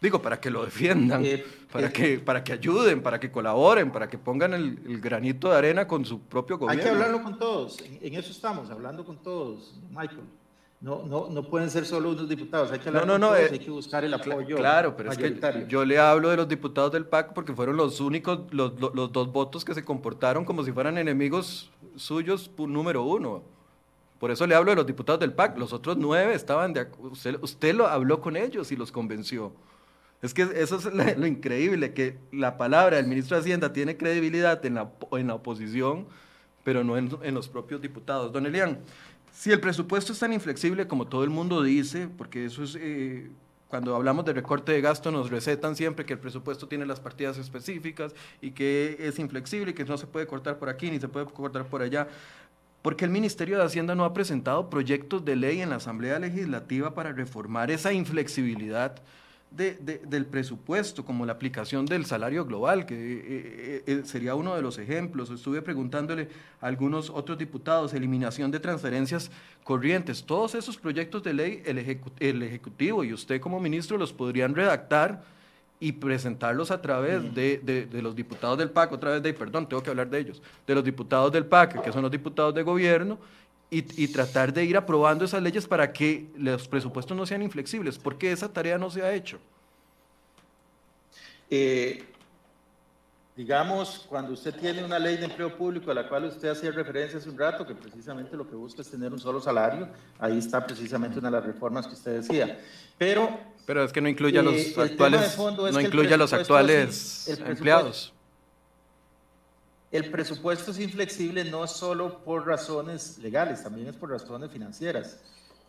Digo, 0.00 0.20
para 0.20 0.38
que 0.38 0.50
lo 0.50 0.64
defiendan, 0.64 1.24
eh, 1.24 1.42
para, 1.72 1.86
eh, 1.86 1.92
que, 1.92 2.18
para 2.18 2.44
que 2.44 2.52
ayuden, 2.52 3.02
para 3.02 3.18
que 3.18 3.30
colaboren, 3.30 3.90
para 3.90 4.06
que 4.06 4.18
pongan 4.18 4.52
el, 4.52 5.00
granito 5.00 5.48
de 5.48 5.56
arena 5.56 5.88
con 5.88 6.04
su 6.04 6.20
propio 6.20 6.58
gobierno. 6.58 6.82
Hay 6.82 6.86
que 6.86 6.92
hablarlo 6.92 7.22
con 7.22 7.38
todos, 7.38 7.78
en, 7.80 8.14
eso 8.14 8.30
estamos, 8.30 8.68
hablando 8.70 9.02
con 9.04 9.16
todos, 9.16 9.74
Michael. 9.88 10.24
No, 10.82 11.04
no, 11.06 11.30
no 11.30 11.42
pueden 11.44 11.70
ser 11.70 11.86
solo 11.86 12.10
unos 12.10 12.28
diputados, 12.28 12.70
hay 12.70 12.80
que 12.80 12.88
hablar 12.88 13.06
con 13.06 13.18
todos, 13.18 13.38
eh, 13.38 13.48
hay 13.52 13.58
que 13.58 13.70
buscar 13.70 14.04
el 14.04 14.12
apoyo 14.12 14.56
Claro, 14.56 14.94
pero 14.94 15.10
es 15.10 15.16
que 15.16 15.66
yo 15.68 15.86
le 15.86 15.98
hablo 15.98 16.28
de 16.28 16.36
los 16.36 16.48
diputados 16.48 16.92
del 16.92 17.06
PAC 17.06 17.32
porque 17.32 17.54
fueron 17.54 17.78
los 17.78 17.98
únicos, 18.00 18.40
los, 18.50 18.78
los 18.78 19.10
dos 19.10 19.32
votos 19.32 19.64
que 19.64 19.72
se 19.72 19.82
comportaron 19.86 20.44
como 20.44 20.62
si 20.64 20.72
fueran 20.72 20.98
enemigos 20.98 21.70
suyos 21.96 22.50
número 22.58 23.04
uno. 23.04 23.53
Por 24.24 24.30
eso 24.30 24.46
le 24.46 24.54
hablo 24.54 24.70
de 24.70 24.76
los 24.76 24.86
diputados 24.86 25.20
del 25.20 25.34
PAC. 25.34 25.58
Los 25.58 25.74
otros 25.74 25.98
nueve 25.98 26.32
estaban 26.32 26.72
de 26.72 26.86
usted, 26.98 27.36
usted 27.42 27.74
lo 27.74 27.88
habló 27.88 28.22
con 28.22 28.38
ellos 28.38 28.72
y 28.72 28.76
los 28.76 28.90
convenció. 28.90 29.52
Es 30.22 30.32
que 30.32 30.48
eso 30.54 30.78
es 30.78 30.86
lo, 31.18 31.26
increíble, 31.26 31.92
que 31.92 32.16
la 32.32 32.56
palabra 32.56 32.96
del 32.96 33.06
ministro 33.06 33.36
de 33.36 33.42
Hacienda 33.42 33.74
tiene 33.74 33.98
credibilidad 33.98 34.64
en 34.64 34.76
la, 34.76 34.90
en 35.12 35.26
la 35.26 35.34
oposición, 35.34 36.06
pero 36.62 36.82
no 36.82 36.96
en, 36.96 37.34
los 37.34 37.50
propios 37.50 37.82
diputados. 37.82 38.32
Don 38.32 38.46
Elian, 38.46 38.78
si 39.30 39.52
el 39.52 39.60
presupuesto 39.60 40.14
es 40.14 40.18
tan 40.18 40.32
inflexible 40.32 40.88
como 40.88 41.06
todo 41.06 41.22
el 41.22 41.28
mundo 41.28 41.62
dice, 41.62 42.08
porque 42.08 42.46
eso 42.46 42.62
es, 42.62 42.78
eh, 42.80 43.28
cuando 43.68 43.94
hablamos 43.96 44.24
de 44.24 44.32
recorte 44.32 44.70
de 44.70 44.80
gasto 44.80 45.10
nos 45.10 45.30
recetan 45.30 45.74
siempre 45.74 46.06
que 46.06 46.12
el 46.12 46.18
presupuesto 46.18 46.68
tiene 46.68 46.86
las 46.86 47.00
partidas 47.00 47.36
específicas 47.38 48.14
y 48.40 48.52
que 48.52 48.96
es 49.00 49.18
inflexible 49.18 49.72
y 49.72 49.74
que 49.74 49.84
no 49.84 49.98
se 49.98 50.06
puede 50.06 50.26
cortar 50.26 50.58
por 50.58 50.68
aquí 50.68 50.90
ni 50.90 51.00
se 51.00 51.08
puede 51.08 51.26
cortar 51.26 51.66
por 51.66 51.82
allá. 51.82 52.06
Porque 52.84 53.06
el 53.06 53.10
Ministerio 53.10 53.56
de 53.56 53.64
Hacienda 53.64 53.94
no 53.94 54.04
ha 54.04 54.12
presentado 54.12 54.68
proyectos 54.68 55.24
de 55.24 55.36
ley 55.36 55.62
en 55.62 55.70
la 55.70 55.76
Asamblea 55.76 56.18
Legislativa 56.18 56.92
para 56.92 57.12
reformar 57.12 57.70
esa 57.70 57.94
inflexibilidad 57.94 58.96
del 59.50 60.26
presupuesto, 60.26 61.02
como 61.02 61.24
la 61.24 61.32
aplicación 61.32 61.86
del 61.86 62.04
salario 62.04 62.44
global, 62.44 62.84
que 62.84 62.94
eh, 62.94 63.22
eh, 63.26 63.82
eh, 63.86 64.02
sería 64.04 64.34
uno 64.34 64.54
de 64.54 64.60
los 64.60 64.76
ejemplos. 64.76 65.30
Estuve 65.30 65.62
preguntándole 65.62 66.28
a 66.60 66.66
algunos 66.66 67.08
otros 67.08 67.38
diputados, 67.38 67.94
eliminación 67.94 68.50
de 68.50 68.60
transferencias 68.60 69.30
corrientes. 69.62 70.22
Todos 70.22 70.54
esos 70.54 70.76
proyectos 70.76 71.22
de 71.22 71.32
ley, 71.32 71.62
el, 71.64 71.78
el 72.20 72.42
Ejecutivo 72.42 73.02
y 73.02 73.14
usted 73.14 73.40
como 73.40 73.60
ministro 73.60 73.96
los 73.96 74.12
podrían 74.12 74.54
redactar 74.54 75.24
y 75.80 75.92
presentarlos 75.92 76.70
a 76.70 76.80
través 76.80 77.34
de, 77.34 77.88
los 78.00 78.14
diputados 78.14 78.56
del 78.58 78.70
PAC, 78.70 78.92
otra 78.92 79.12
vez 79.12 79.22
de, 79.22 79.34
perdón, 79.34 79.68
tengo 79.68 79.82
que 79.82 79.90
hablar 79.90 80.08
de 80.08 80.18
ellos, 80.18 80.42
de 80.66 80.74
los 80.74 80.84
diputados 80.84 81.32
del 81.32 81.46
PAC, 81.46 81.82
que 81.82 81.92
son 81.92 82.02
los 82.02 82.10
diputados 82.10 82.54
de 82.54 82.62
gobierno, 82.62 83.18
y, 83.70 84.08
tratar 84.08 84.52
de 84.52 84.64
ir 84.64 84.76
aprobando 84.76 85.24
esas 85.24 85.42
leyes 85.42 85.66
para 85.66 85.92
que 85.92 86.30
los 86.36 86.68
presupuestos 86.68 87.16
no 87.16 87.26
sean 87.26 87.42
inflexibles. 87.42 87.98
¿Por 87.98 88.16
qué 88.16 88.30
esa 88.30 88.52
tarea 88.52 88.78
no 88.78 88.88
se 88.88 89.02
ha 89.02 89.12
hecho? 89.12 89.38
Eh, 91.50 92.04
digamos, 93.36 94.06
cuando 94.08 94.32
usted 94.32 94.54
tiene 94.54 94.84
una 94.84 94.98
ley 94.98 95.16
de 95.16 95.24
empleo 95.24 95.56
público 95.56 95.90
a 95.90 95.94
la 95.94 96.08
cual 96.08 96.26
usted 96.26 96.50
hacía 96.50 96.70
referencia 96.70 97.18
hace 97.18 97.28
un 97.28 97.38
rato, 97.38 97.66
que 97.66 97.74
precisamente 97.74 98.36
lo 98.36 98.48
que 98.48 98.54
busca 98.54 98.82
es 98.82 98.90
tener 98.90 99.12
un 99.12 99.18
solo 99.18 99.40
salario, 99.40 99.88
ahí 100.20 100.38
está 100.38 100.64
precisamente 100.64 101.18
una 101.18 101.28
de 101.28 101.36
las 101.36 101.44
reformas 101.44 101.86
que 101.86 101.94
usted 101.94 102.20
decía. 102.20 102.60
Pero, 102.96 103.40
Pero 103.66 103.84
es 103.84 103.92
que 103.92 104.00
no 104.00 104.08
incluye 104.08 104.38
a 104.38 104.42
los 104.42 104.54
eh, 104.54 104.74
actuales, 104.76 105.38
no 105.38 105.80
incluye 105.80 106.14
a 106.14 106.16
los 106.16 106.32
actuales 106.32 107.28
empleados 107.46 108.14
el 109.94 110.10
presupuesto 110.10 110.72
es 110.72 110.80
inflexible 110.80 111.44
no 111.44 111.68
solo 111.68 112.18
por 112.24 112.44
razones 112.44 113.16
legales, 113.18 113.62
también 113.62 113.86
es 113.86 113.94
por 113.94 114.10
razones 114.10 114.50
financieras. 114.50 115.20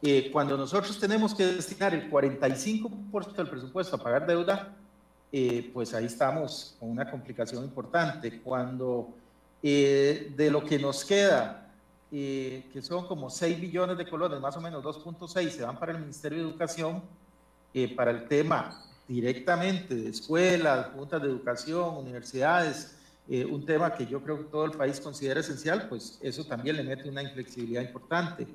Eh, 0.02 0.32
cuando 0.34 0.58
nosotros 0.58 0.98
tenemos 0.98 1.36
que 1.36 1.46
destinar 1.46 1.94
el 1.94 2.10
45% 2.10 3.36
del 3.36 3.48
presupuesto 3.48 3.96
a 3.96 4.00
pagar 4.00 4.26
deuda, 4.26 4.76
eh, 5.32 5.70
pues 5.72 5.94
ahí 5.94 6.06
estamos 6.06 6.76
con 6.80 6.90
una 6.90 7.08
complicación 7.12 7.64
importante. 7.66 8.42
Cuando 8.42 9.10
eh, 9.62 10.34
de 10.36 10.50
lo 10.50 10.66
que 10.66 10.80
nos 10.80 11.06
queda, 11.06 11.72
que 12.10 12.82
son 12.82 13.06
como 13.06 13.30
6 13.30 13.62
billones 13.62 13.96
de 13.96 14.10
colones, 14.10 14.40
más 14.40 14.58
o 14.58 14.62
menos 14.62 14.84
2.6, 14.84 15.50
se 15.52 15.62
van 15.62 15.78
para 15.78 15.92
el 15.92 16.00
Ministerio 16.00 16.40
de 16.40 16.50
Educación, 16.50 17.04
para 17.96 18.12
el 18.12 18.28
tema 18.28 18.82
directamente 19.08 19.96
de 19.96 20.10
escuelas, 20.10 20.88
juntas 20.96 21.22
de 21.22 21.28
educación, 21.28 21.98
universidades, 21.98 22.96
eh, 23.28 23.44
un 23.46 23.66
tema 23.66 23.94
que 23.94 24.06
yo 24.06 24.22
creo 24.22 24.38
que 24.38 24.44
todo 24.46 24.66
el 24.66 24.72
país 24.72 25.00
considera 25.00 25.40
esencial, 25.40 25.88
pues 25.90 26.18
eso 26.22 26.46
también 26.46 26.78
le 26.78 26.84
mete 26.84 27.10
una 27.10 27.24
inflexibilidad 27.24 27.82
importante. 27.82 28.48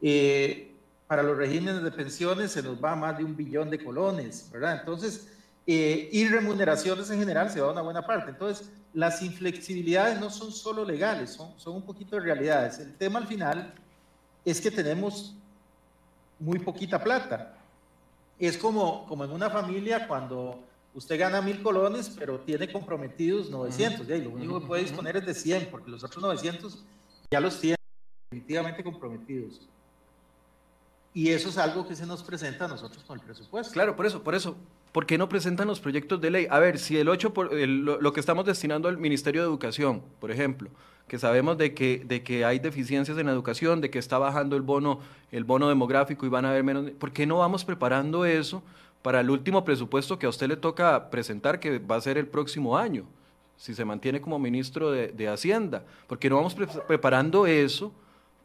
Eh, 0.00 0.74
para 1.06 1.22
los 1.22 1.36
regímenes 1.36 1.82
de 1.82 1.90
pensiones 1.90 2.52
se 2.52 2.62
nos 2.62 2.82
va 2.82 2.94
más 2.94 3.16
de 3.16 3.24
un 3.24 3.34
billón 3.36 3.70
de 3.70 3.82
colones, 3.82 4.48
¿verdad? 4.52 4.78
Entonces, 4.80 5.28
eh, 5.66 6.08
y 6.12 6.28
remuneraciones 6.28 7.10
en 7.10 7.18
general 7.18 7.50
se 7.50 7.60
va 7.60 7.72
una 7.72 7.82
buena 7.82 8.06
parte. 8.06 8.30
Entonces, 8.30 8.70
las 8.92 9.22
inflexibilidades 9.22 10.20
no 10.20 10.30
son 10.30 10.52
solo 10.52 10.84
legales, 10.84 11.30
son, 11.30 11.52
son 11.58 11.76
un 11.76 11.82
poquito 11.82 12.16
de 12.16 12.22
realidades. 12.22 12.78
El 12.78 12.94
tema 12.94 13.18
al 13.18 13.26
final 13.26 13.72
es 14.44 14.60
que 14.60 14.70
tenemos 14.70 15.34
muy 16.38 16.58
poquita 16.58 17.02
plata. 17.02 17.57
Es 18.38 18.56
como, 18.56 19.06
como 19.06 19.24
en 19.24 19.30
una 19.30 19.50
familia 19.50 20.06
cuando 20.06 20.60
usted 20.94 21.18
gana 21.18 21.40
mil 21.40 21.62
colones, 21.62 22.14
pero 22.18 22.40
tiene 22.40 22.70
comprometidos 22.70 23.50
900, 23.50 24.08
y 24.08 24.22
lo 24.22 24.30
único 24.30 24.60
que 24.60 24.66
puede 24.66 24.82
disponer 24.82 25.16
es 25.16 25.26
de 25.26 25.34
100, 25.34 25.68
porque 25.70 25.90
los 25.90 26.04
otros 26.04 26.22
900 26.22 26.84
ya 27.30 27.40
los 27.40 27.60
tiene 27.60 27.76
definitivamente 28.30 28.82
comprometidos. 28.82 29.68
Y 31.14 31.30
eso 31.30 31.48
es 31.48 31.58
algo 31.58 31.86
que 31.86 31.96
se 31.96 32.06
nos 32.06 32.22
presenta 32.22 32.66
a 32.66 32.68
nosotros 32.68 33.02
con 33.04 33.18
el 33.18 33.24
presupuesto. 33.24 33.72
Claro, 33.72 33.96
por 33.96 34.06
eso, 34.06 34.22
por 34.22 34.34
eso. 34.34 34.56
¿Por 34.92 35.04
qué 35.04 35.18
no 35.18 35.28
presentan 35.28 35.68
los 35.68 35.80
proyectos 35.80 36.20
de 36.20 36.30
ley? 36.30 36.46
A 36.50 36.58
ver, 36.58 36.78
si 36.78 36.96
el 36.96 37.08
8, 37.08 37.34
por, 37.34 37.52
lo, 37.52 38.12
que 38.12 38.20
estamos 38.20 38.46
destinando 38.46 38.88
al 38.88 38.96
Ministerio 38.96 39.42
de 39.42 39.46
Educación, 39.46 40.02
por 40.18 40.30
ejemplo, 40.30 40.70
que 41.08 41.18
sabemos 41.18 41.58
de 41.58 41.74
que, 41.74 42.04
de 42.06 42.22
que 42.22 42.44
hay 42.44 42.58
deficiencias 42.58 43.18
en 43.18 43.26
la 43.26 43.32
educación, 43.32 43.80
de 43.80 43.90
que 43.90 43.98
está 43.98 44.18
bajando 44.18 44.54
el 44.56 44.62
bono, 44.62 45.00
el 45.32 45.44
bono 45.44 45.68
demográfico 45.68 46.26
y 46.26 46.28
van 46.28 46.44
a 46.44 46.50
haber 46.50 46.62
menos... 46.62 46.90
¿Por 46.92 47.12
qué 47.12 47.26
no 47.26 47.38
vamos 47.38 47.64
preparando 47.64 48.24
eso 48.24 48.62
para 49.02 49.20
el 49.20 49.30
último 49.30 49.64
presupuesto 49.64 50.18
que 50.18 50.26
a 50.26 50.28
usted 50.28 50.48
le 50.48 50.56
toca 50.56 51.10
presentar, 51.10 51.58
que 51.60 51.78
va 51.78 51.96
a 51.96 52.00
ser 52.00 52.18
el 52.18 52.26
próximo 52.26 52.76
año, 52.76 53.04
si 53.56 53.74
se 53.74 53.84
mantiene 53.84 54.20
como 54.20 54.38
ministro 54.38 54.90
de, 54.90 55.28
Hacienda, 55.28 55.82
porque 56.06 56.28
no 56.28 56.36
vamos 56.36 56.54
preparando 56.54 57.46
eso 57.46 57.92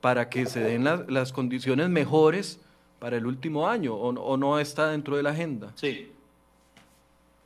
para 0.01 0.29
que 0.29 0.45
se 0.45 0.59
den 0.59 0.83
las 0.83 1.31
condiciones 1.31 1.89
mejores 1.89 2.59
para 2.99 3.17
el 3.17 3.25
último 3.25 3.67
año, 3.67 3.93
o, 3.95 4.37
no 4.37 4.59
está 4.59 4.89
dentro 4.89 5.17
de 5.17 5.23
la 5.23 5.31
agenda. 5.31 5.71
Sí. 5.75 6.11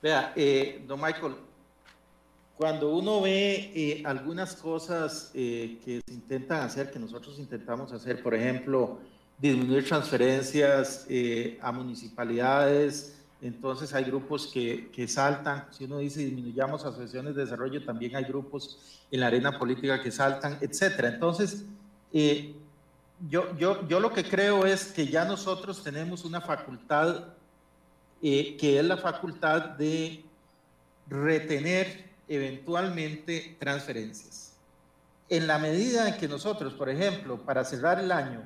Vea, 0.01 0.32
eh, 0.36 0.84
don 0.88 1.01
Michael, 1.01 1.34
cuando 2.57 2.89
uno 2.95 3.21
ve 3.21 3.71
eh, 3.75 4.03
algunas 4.03 4.55
cosas 4.55 5.29
eh, 5.35 5.77
que 5.85 6.01
se 6.05 6.13
intentan 6.13 6.61
hacer, 6.61 6.89
que 6.89 6.97
nosotros 6.97 7.37
intentamos 7.37 7.93
hacer, 7.93 8.23
por 8.23 8.33
ejemplo, 8.33 8.99
disminuir 9.37 9.87
transferencias 9.87 11.05
eh, 11.07 11.59
a 11.61 11.71
municipalidades, 11.71 13.15
entonces 13.43 13.93
hay 13.93 14.05
grupos 14.05 14.47
que, 14.51 14.89
que, 14.91 15.07
saltan, 15.07 15.65
si 15.69 15.85
uno 15.85 15.99
dice 15.99 16.21
disminuyamos 16.21 16.83
asociaciones 16.83 17.35
de 17.35 17.43
desarrollo, 17.43 17.85
también 17.85 18.15
hay 18.15 18.23
grupos 18.23 18.79
en 19.11 19.19
la 19.19 19.27
arena 19.27 19.59
política 19.59 20.01
que 20.01 20.09
saltan, 20.09 20.57
etcétera. 20.59 21.09
Entonces, 21.09 21.63
yo, 23.29 23.55
yo, 23.55 23.87
yo 23.87 23.99
lo 23.99 24.11
que 24.11 24.23
creo 24.23 24.65
es 24.65 24.85
que 24.85 25.05
ya 25.05 25.25
nosotros 25.25 25.83
tenemos 25.83 26.25
una 26.25 26.41
facultad, 26.41 27.25
que 28.19 28.79
es 28.79 28.83
la 28.83 28.97
facultad 28.97 29.61
de 29.77 30.25
retener 31.07 32.06
eventualmente 32.28 33.55
transferencias. 33.59 34.53
En 35.30 35.47
la 35.47 35.57
medida 35.57 36.07
en 36.07 36.17
que 36.17 36.28
nosotros, 36.28 36.73
por 36.73 36.89
ejemplo, 36.89 37.38
para 37.38 37.63
cerrar 37.63 37.99
el 37.99 38.11
año, 38.11 38.43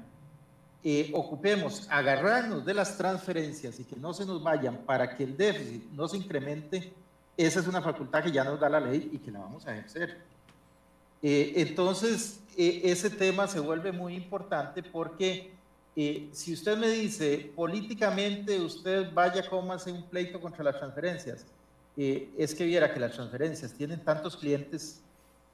eh, 0.84 1.12
ocupemos 1.14 1.88
agarrarnos 1.92 2.66
de 2.66 2.74
las 2.74 2.98
transferencias 2.98 3.80
y 3.80 3.84
que 3.84 3.96
no 3.96 4.14
se 4.14 4.26
nos 4.26 4.42
vayan 4.42 4.78
para 4.78 5.16
que 5.16 5.24
el 5.24 5.38
déficit 5.38 5.84
no 5.92 6.08
se 6.08 6.18
incremente, 6.18 6.92
esa 7.38 7.60
es 7.60 7.68
una 7.68 7.82
facultad 7.82 8.24
que 8.24 8.32
ya 8.32 8.44
nos 8.44 8.60
da 8.60 8.68
la 8.68 8.80
ley 8.80 9.12
y 9.14 9.20
que 9.20 9.32
la 9.32 9.40
vamos 9.40 9.66
a 9.68 9.74
ejercer. 9.78 10.18
Eh, 11.22 11.54
entonces, 11.58 12.40
eh, 12.58 12.82
ese 12.84 13.12
tema 13.12 13.48
se 13.48 13.60
vuelve 13.60 13.92
muy 13.92 14.16
importante 14.16 14.82
porque 14.82 15.52
si 16.32 16.54
usted 16.54 16.78
me 16.78 16.88
dice 16.88 17.52
políticamente 17.54 18.58
usted 18.60 19.14
vaya 19.14 19.48
como 19.48 19.74
hace 19.74 19.92
un 19.92 20.04
pleito 20.04 20.40
contra 20.40 20.64
las 20.64 20.80
transferencias, 20.80 21.46
es 21.98 22.56
que 22.56 22.66
viera 22.66 22.94
que 22.94 23.00
las 23.00 23.14
transferencias 23.14 23.74
tienen 23.74 24.04
tantos 24.04 24.38
clientes, 24.38 25.02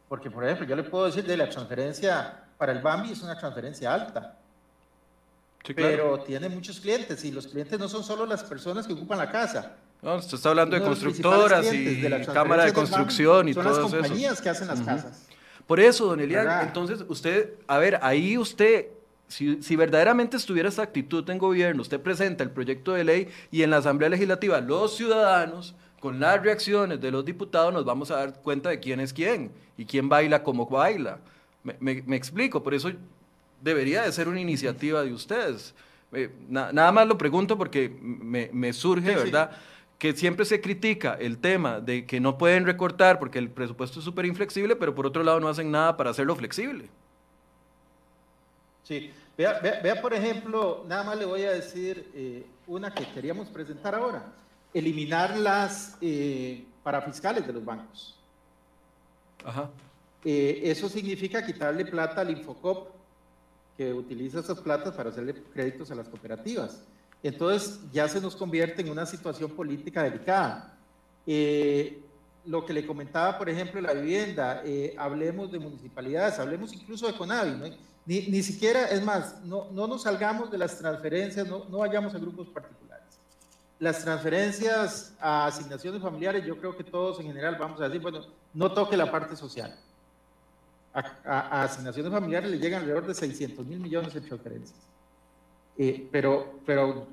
porque 0.08 0.30
por 0.30 0.44
ejemplo, 0.44 0.66
yo 0.66 0.76
le 0.76 0.84
puedo 0.84 1.06
decir 1.06 1.26
de 1.26 1.36
la 1.36 1.50
transferencia 1.50 2.44
para 2.58 2.72
el 2.72 2.82
Bambi 2.82 3.12
es 3.12 3.22
una 3.22 3.38
transferencia 3.38 3.94
alta, 3.94 4.38
pero 5.76 6.20
tiene 6.20 6.50
muchos 6.50 6.80
clientes 6.80 7.24
y 7.26 7.32
los 7.32 7.48
clientes 7.48 7.78
no 7.80 7.90
son 7.90 8.04
solo 8.04 8.26
las 8.26 8.44
personas 8.44 8.88
que 8.88 8.94
ocupan 8.94 9.18
la 9.18 9.30
casa. 9.30 9.74
No, 10.02 10.16
usted 10.16 10.36
está 10.36 10.50
hablando 10.50 10.76
de 10.76 10.84
constructoras 10.84 11.74
y 11.74 12.02
de 12.02 12.26
cámara 12.26 12.66
de 12.66 12.74
construcción 12.74 13.50
y 13.50 13.54
son 13.54 13.66
las 13.66 13.80
compañías 13.80 14.42
que 14.42 14.50
hacen 14.50 14.68
las 14.68 14.82
casas. 14.82 15.28
Por 15.66 15.80
eso, 15.80 16.06
don 16.06 16.20
Elian, 16.20 16.68
entonces 16.68 17.04
usted, 17.10 17.56
a 17.68 17.78
ver, 17.78 18.00
ahí 18.02 18.38
usted 18.38 18.88
si, 19.28 19.62
si, 19.62 19.76
verdaderamente 19.76 20.38
estuviera 20.38 20.70
esa 20.70 20.84
actitud 20.84 21.30
en 21.30 21.38
gobierno, 21.38 21.82
usted 21.82 22.00
presenta 22.00 22.46
el 22.46 22.52
proyecto 22.52 22.94
de 22.94 23.04
ley 23.04 23.28
y 23.52 23.64
en 23.64 23.72
la 23.72 23.78
Asamblea 23.78 24.08
Legislativa 24.08 24.62
los 24.62 24.96
ciudadanos 24.96 25.76
con 26.00 26.20
las 26.20 26.42
reacciones 26.42 27.02
de 27.02 27.12
los 27.12 27.26
diputados 27.26 27.74
nos 27.74 27.86
vamos 27.86 28.12
a 28.12 28.18
dar 28.18 28.42
cuenta 28.42 28.70
de 28.70 28.80
quién 28.80 29.00
es 29.00 29.14
quién 29.14 29.52
y 29.78 29.86
quién 29.86 30.08
baila 30.08 30.44
como 30.44 30.66
baila. 30.68 31.20
Me, 31.64 32.16
explico, 32.16 32.64
por 32.64 32.74
eso 32.74 32.92
debería 33.62 34.04
de 34.04 34.12
ser 34.12 34.28
una 34.28 34.40
iniciativa 34.40 35.04
de 35.04 35.12
ustedes. 35.12 35.74
Eh, 36.14 36.32
nada 36.48 36.92
más 36.92 37.08
lo 37.08 37.18
pregunto 37.18 37.58
porque 37.58 37.90
me, 38.00 38.74
surge, 38.74 39.16
¿verdad? 39.16 39.52
Que 39.98 40.14
siempre 40.14 40.46
se 40.46 40.62
critica 40.62 41.18
el 41.20 41.40
tema 41.40 41.82
de 41.82 42.06
que 42.06 42.20
no 42.20 42.38
pueden 42.38 42.66
recortar 42.66 43.20
porque 43.20 43.40
el 43.40 43.50
presupuesto 43.50 44.00
es 44.00 44.06
súper 44.06 44.26
inflexible, 44.26 44.76
pero 44.76 44.94
por 44.94 45.06
otro 45.06 45.24
lado 45.24 45.40
no 45.40 45.50
hacen 45.50 45.72
nada 45.72 45.98
para 45.98 46.12
hacerlo 46.12 46.36
flexible. 46.36 46.90
Sí, 48.84 49.12
vea, 49.38 49.60
vea, 49.60 50.02
por 50.02 50.14
ejemplo, 50.14 50.86
nada 50.88 51.04
más 51.04 51.18
le 51.18 51.26
voy 51.26 51.44
a 51.44 51.52
decir 51.52 52.10
eh, 52.14 52.46
una 52.68 52.94
que 52.94 53.06
queríamos 53.12 53.50
presentar 53.50 53.96
ahora 53.96 54.24
eliminar 54.74 55.38
las 55.38 55.98
eh, 56.02 56.66
parafiscales 56.84 57.46
de 57.46 57.54
los 57.54 57.64
bancos. 57.64 58.16
Ajá. 59.44 59.70
Eh, 60.24 60.62
eso 60.64 60.90
significa 60.90 61.46
quitarle 61.46 61.86
plata 61.86 62.22
al 62.22 62.32
Infocop, 62.32 62.90
que 63.78 63.94
utiliza 63.94 64.40
esas 64.40 64.60
platas 64.60 64.94
para 64.96 65.10
hacerle 65.10 65.36
créditos 65.54 65.92
a 65.92 65.96
las 65.96 66.10
cooperativas. 66.10 66.84
Entonces 67.22 67.80
ya 67.92 68.08
se 68.08 68.20
nos 68.20 68.36
convierte 68.36 68.82
en 68.82 68.90
una 68.90 69.06
situación 69.06 69.52
política 69.52 70.04
delicada. 70.04 70.78
Eh, 71.26 72.02
lo 72.46 72.66
que 72.66 72.74
le 72.74 72.86
comentaba, 72.86 73.38
por 73.38 73.50
ejemplo, 73.50 73.82
la 73.82 73.94
vivienda, 73.94 74.64
hablemos 74.98 75.52
de 75.52 75.60
municipalidades, 75.60 76.40
hablemos 76.40 76.74
incluso 76.74 77.06
de 77.06 77.14
CONAVI, 77.14 77.78
ni, 78.06 78.22
ni, 78.28 78.42
siquiera, 78.42 78.86
es 78.86 79.04
más, 79.04 79.44
no, 79.44 79.70
no 79.72 79.86
nos 79.86 80.04
salgamos 80.04 80.50
de 80.50 80.58
las 80.58 80.78
transferencias, 80.78 81.46
no, 81.46 81.66
no 81.66 81.80
vayamos 81.80 82.16
a 82.16 82.20
grupos 82.20 82.48
particulares 82.48 82.87
las 83.80 84.04
transferencias 84.04 85.14
a 85.20 85.46
asignaciones 85.46 86.02
familiares, 86.02 86.46
yo 86.46 86.58
creo 86.58 86.76
que 86.76 86.84
todos 86.84 87.20
en 87.20 87.28
general 87.28 87.58
vamos 87.60 87.80
a 87.80 87.86
decir, 87.86 88.02
bueno, 88.02 88.26
no 88.54 88.72
toque 88.72 88.98
la 88.98 89.12
parte 89.12 89.36
social. 89.36 89.78
A, 90.94 91.64
asignaciones 91.64 92.12
familiares 92.12 92.50
le 92.50 92.58
llegan 92.58 92.82
alrededor 92.82 93.06
de 93.06 93.14
600 93.14 93.66
mil 93.66 93.80
millones 93.80 94.14
de 94.14 94.22
transferencias. 94.22 94.80
Eh, 95.78 96.08
pero, 96.12 96.60
pero 96.66 97.06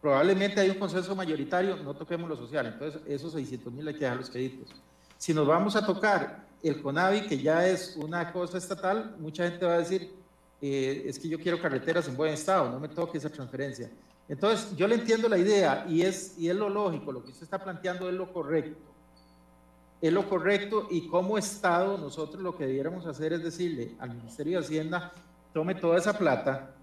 probablemente 0.00 0.60
hay 0.60 0.70
un 0.70 0.78
consenso 0.78 1.14
mayoritario, 1.14 1.76
no 1.76 1.94
toquemos 1.94 2.30
lo 2.30 2.36
social, 2.36 2.66
entonces 2.66 3.02
esos 3.06 3.34
600 3.34 3.72
mil 3.72 3.86
hay 3.86 3.94
que 3.94 4.00
dejar 4.00 4.16
los 4.16 4.30
créditos. 4.30 4.74
Si 5.18 5.34
nos 5.34 5.46
vamos 5.46 5.76
a 5.76 5.84
tocar 5.84 6.46
el 6.62 6.80
CONAVI, 6.80 7.26
que 7.26 7.38
ya 7.38 7.66
es 7.66 7.94
una 7.96 8.32
cosa 8.32 8.56
estatal, 8.56 9.16
mucha 9.18 9.48
gente 9.48 9.66
va 9.66 9.74
a 9.74 9.78
decir, 9.78 10.10
eh, 10.62 11.04
es 11.06 11.18
que 11.18 11.28
yo 11.28 11.38
quiero 11.38 11.60
carreteras 11.60 12.08
en 12.08 12.16
buen 12.16 12.32
estado, 12.32 12.70
no 12.70 12.80
me 12.80 12.88
toque 12.88 13.18
esa 13.18 13.28
transferencia. 13.28 13.90
Entonces, 14.28 14.76
yo 14.76 14.88
le 14.88 14.96
entiendo 14.96 15.28
la 15.28 15.38
idea 15.38 15.86
y 15.88 16.02
es, 16.02 16.36
y 16.38 16.48
es 16.48 16.56
lo 16.56 16.68
lógico, 16.68 17.12
lo 17.12 17.22
que 17.22 17.30
usted 17.30 17.44
está 17.44 17.62
planteando 17.62 18.08
es 18.08 18.14
lo 18.14 18.32
correcto. 18.32 18.92
Es 20.00 20.12
lo 20.12 20.28
correcto 20.28 20.88
y 20.90 21.08
como 21.08 21.38
Estado 21.38 21.96
nosotros 21.96 22.42
lo 22.42 22.56
que 22.56 22.66
debiéramos 22.66 23.06
hacer 23.06 23.32
es 23.32 23.42
decirle 23.42 23.94
al 23.98 24.10
Ministerio 24.10 24.58
de 24.58 24.64
Hacienda, 24.64 25.12
tome 25.54 25.74
toda 25.74 25.96
esa 25.96 26.18
plata 26.18 26.74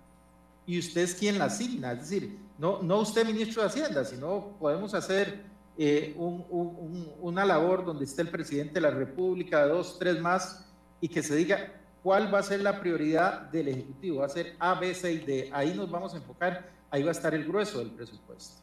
y 0.66 0.80
usted 0.80 1.02
es 1.02 1.16
quien 1.16 1.38
la 1.38 1.46
asigna. 1.46 1.92
Es 1.92 2.10
decir, 2.10 2.40
no, 2.58 2.82
no 2.82 3.00
usted 3.00 3.26
ministro 3.26 3.62
de 3.62 3.68
Hacienda, 3.68 4.06
sino 4.06 4.56
podemos 4.60 4.94
hacer 4.94 5.44
eh, 5.78 6.16
una 6.18 7.46
labor 7.46 7.84
donde 7.84 8.06
esté 8.06 8.22
el 8.22 8.30
presidente 8.30 8.76
de 8.76 8.82
la 8.82 8.92
República, 8.92 9.66
dos, 9.66 9.98
tres 10.00 10.20
más, 10.20 10.66
y 11.02 11.10
que 11.10 11.24
se 11.24 11.36
diga 11.36 11.74
cuál 12.02 12.34
va 12.34 12.40
a 12.40 12.44
ser 12.44 12.62
la 12.62 12.80
prioridad 12.80 13.42
del 13.52 13.68
Ejecutivo. 13.70 14.20
Va 14.20 14.28
a 14.28 14.30
ser 14.30 14.56
A, 14.60 14.76
B, 14.76 14.94
C 14.94 15.12
y 15.12 15.20
D. 15.20 15.50
Ahí 15.52 15.74
nos 15.74 15.90
vamos 15.92 16.14
a 16.14 16.18
enfocar 16.18 16.70
ahí 16.94 17.02
va 17.02 17.10
a 17.10 17.12
estar 17.12 17.34
el 17.34 17.44
grueso 17.44 17.80
del 17.80 17.90
presupuesto. 17.90 18.54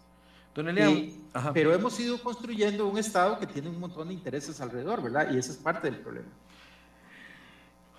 Don 0.55 0.67
pero 1.53 1.75
hemos 1.75 1.99
ido 1.99 2.21
construyendo 2.23 2.87
un 2.87 2.97
Estado 2.97 3.39
que 3.39 3.47
tiene 3.47 3.69
un 3.69 3.81
montón 3.81 4.07
de 4.09 4.15
intereses 4.15 4.61
alrededor, 4.61 5.03
¿verdad? 5.03 5.33
Y 5.33 5.39
esa 5.39 5.51
es 5.51 5.59
parte 5.59 5.91
del 5.91 6.01
problema. 6.01 6.29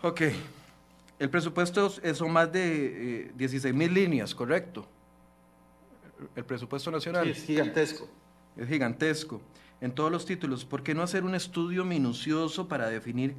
Ok. 0.01 0.21
El 1.19 1.29
presupuesto 1.29 1.89
son 1.89 2.31
más 2.31 2.51
de 2.51 3.25
eh, 3.27 3.31
16 3.35 3.73
mil 3.73 3.93
líneas, 3.93 4.33
¿correcto? 4.33 4.87
El 6.35 6.45
presupuesto 6.45 6.91
nacional. 6.91 7.25
Sí, 7.25 7.31
es 7.31 7.43
gigantesco. 7.43 8.07
Es 8.55 8.67
gigantesco. 8.67 9.41
En 9.81 9.91
todos 9.93 10.11
los 10.11 10.25
títulos, 10.25 10.63
¿por 10.63 10.81
qué 10.81 10.93
no 10.93 11.03
hacer 11.03 11.25
un 11.25 11.35
estudio 11.35 11.83
minucioso 11.83 12.69
para 12.69 12.89
definir 12.89 13.35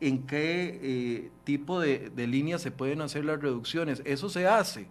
en 0.00 0.26
qué 0.26 0.80
eh, 0.82 1.30
tipo 1.44 1.80
de, 1.80 2.10
de 2.10 2.26
líneas 2.26 2.62
se 2.62 2.70
pueden 2.70 3.02
hacer 3.02 3.26
las 3.26 3.40
reducciones? 3.40 4.00
Eso 4.06 4.30
se 4.30 4.46
hace 4.46 4.86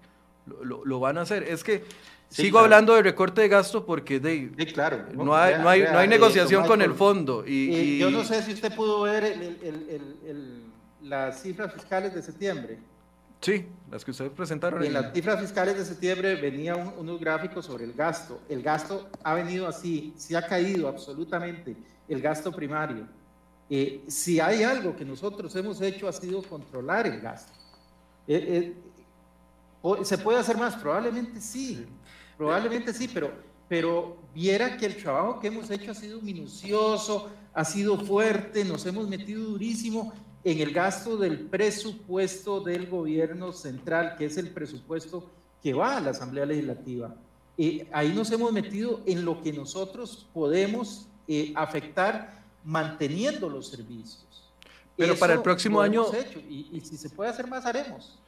lo, 0.64 1.00
van 1.00 1.18
a 1.18 1.22
hacer. 1.22 1.44
Es 1.44 1.64
que 1.64 1.84
sigo 2.30 2.60
hablando 2.60 2.96
de 2.96 3.02
recorte 3.02 3.42
de 3.42 3.48
gasto 3.48 3.86
porque 3.86 4.20
de, 4.20 4.52
claro. 4.74 5.06
no, 5.14 5.36
hay, 5.36 5.56
no, 5.62 5.70
hay, 5.70 5.82
no 5.84 6.00
hay 6.00 6.08
negociación 6.08 6.66
con 6.66 6.82
el 6.82 6.94
fondo. 6.94 7.44
Y, 7.46 7.98
Yo 7.98 8.10
no 8.10 8.24
sé 8.24 8.42
si 8.44 8.54
usted 8.54 8.74
pudo 8.76 9.02
ver 9.02 9.58
las 11.02 11.42
cifras 11.42 11.74
fiscales 11.74 12.14
de 12.14 12.22
septiembre. 12.22 12.80
Sí, 13.42 13.66
las 13.90 14.04
que 14.04 14.12
ustedes 14.12 14.32
presentaron. 14.32 14.84
En 14.84 14.94
las 14.94 15.14
cifras 15.14 15.40
fiscales 15.40 15.78
de 15.78 15.86
septiembre 15.86 16.36
venían 16.36 16.94
unos 16.98 17.20
gráficos 17.20 17.66
sobre 17.66 17.86
el 17.86 17.94
gasto. 17.94 18.42
El 18.50 18.62
gasto 18.62 19.10
ha 19.24 19.34
venido 19.34 19.68
así, 19.68 20.14
se 20.18 20.36
ha 20.36 20.46
caído 20.46 20.90
absolutamente 20.90 21.76
el 22.08 22.22
gasto 22.22 22.52
primario. 22.52 23.08
Eh, 23.70 24.04
si 24.08 24.40
hay 24.40 24.64
algo 24.64 24.96
que 24.96 25.06
nosotros 25.06 25.56
hemos 25.56 25.80
hecho 25.82 26.08
ha 26.08 26.14
sido 26.14 26.42
controlar 26.42 27.08
el 27.08 27.22
gasto. 27.22 27.54
Eh, 28.28 28.46
eh, 28.48 28.74
¿Se 30.04 30.18
puede 30.18 30.40
hacer 30.40 30.58
más? 30.58 30.76
Probablemente 30.76 31.40
sí, 31.40 31.86
probablemente 32.38 32.94
sí, 32.94 33.10
pero, 33.14 33.32
pero 33.68 34.18
viera 34.34 34.78
que 34.78 34.86
el 34.86 34.98
trabajo 34.98 35.40
que 35.40 35.48
hemos 35.48 35.70
hecho 35.72 35.92
ha 35.92 35.96
sido 35.96 36.22
minucioso, 36.22 37.30
ha 37.54 37.64
sido 37.64 37.98
fuerte, 37.98 38.66
nos 38.66 38.86
hemos 38.86 39.08
metido 39.08 39.44
durísimo 39.44 40.14
en 40.44 40.60
el 40.60 40.74
gasto 40.74 41.18
del 41.18 41.40
presupuesto 41.48 42.62
del 42.62 42.88
gobierno 42.88 43.54
central, 43.54 44.16
que 44.18 44.26
es 44.26 44.38
el 44.38 44.50
presupuesto 44.50 45.30
que 45.62 45.74
va 45.74 45.98
a 45.98 46.02
la 46.02 46.12
Asamblea 46.12 46.46
Legislativa. 46.46 47.16
Eh, 47.58 47.88
ahí 47.92 48.14
nos 48.14 48.32
hemos 48.32 48.52
metido 48.52 49.02
en 49.06 49.26
lo 49.26 49.42
que 49.42 49.52
nosotros 49.52 50.28
podemos 50.34 51.08
eh, 51.28 51.52
afectar 51.56 52.44
manteniendo 52.64 53.50
los 53.50 53.68
servicios. 53.68 54.50
Pero 54.96 55.16
para 55.18 55.34
el 55.34 55.42
próximo 55.42 55.80
año... 55.80 56.06
y, 56.50 56.70
y 56.72 56.82
si 56.82 56.98
se 56.98 57.10
puede 57.10 57.30
hacer 57.30 57.48
más, 57.48 57.66
haremos. 57.66 58.20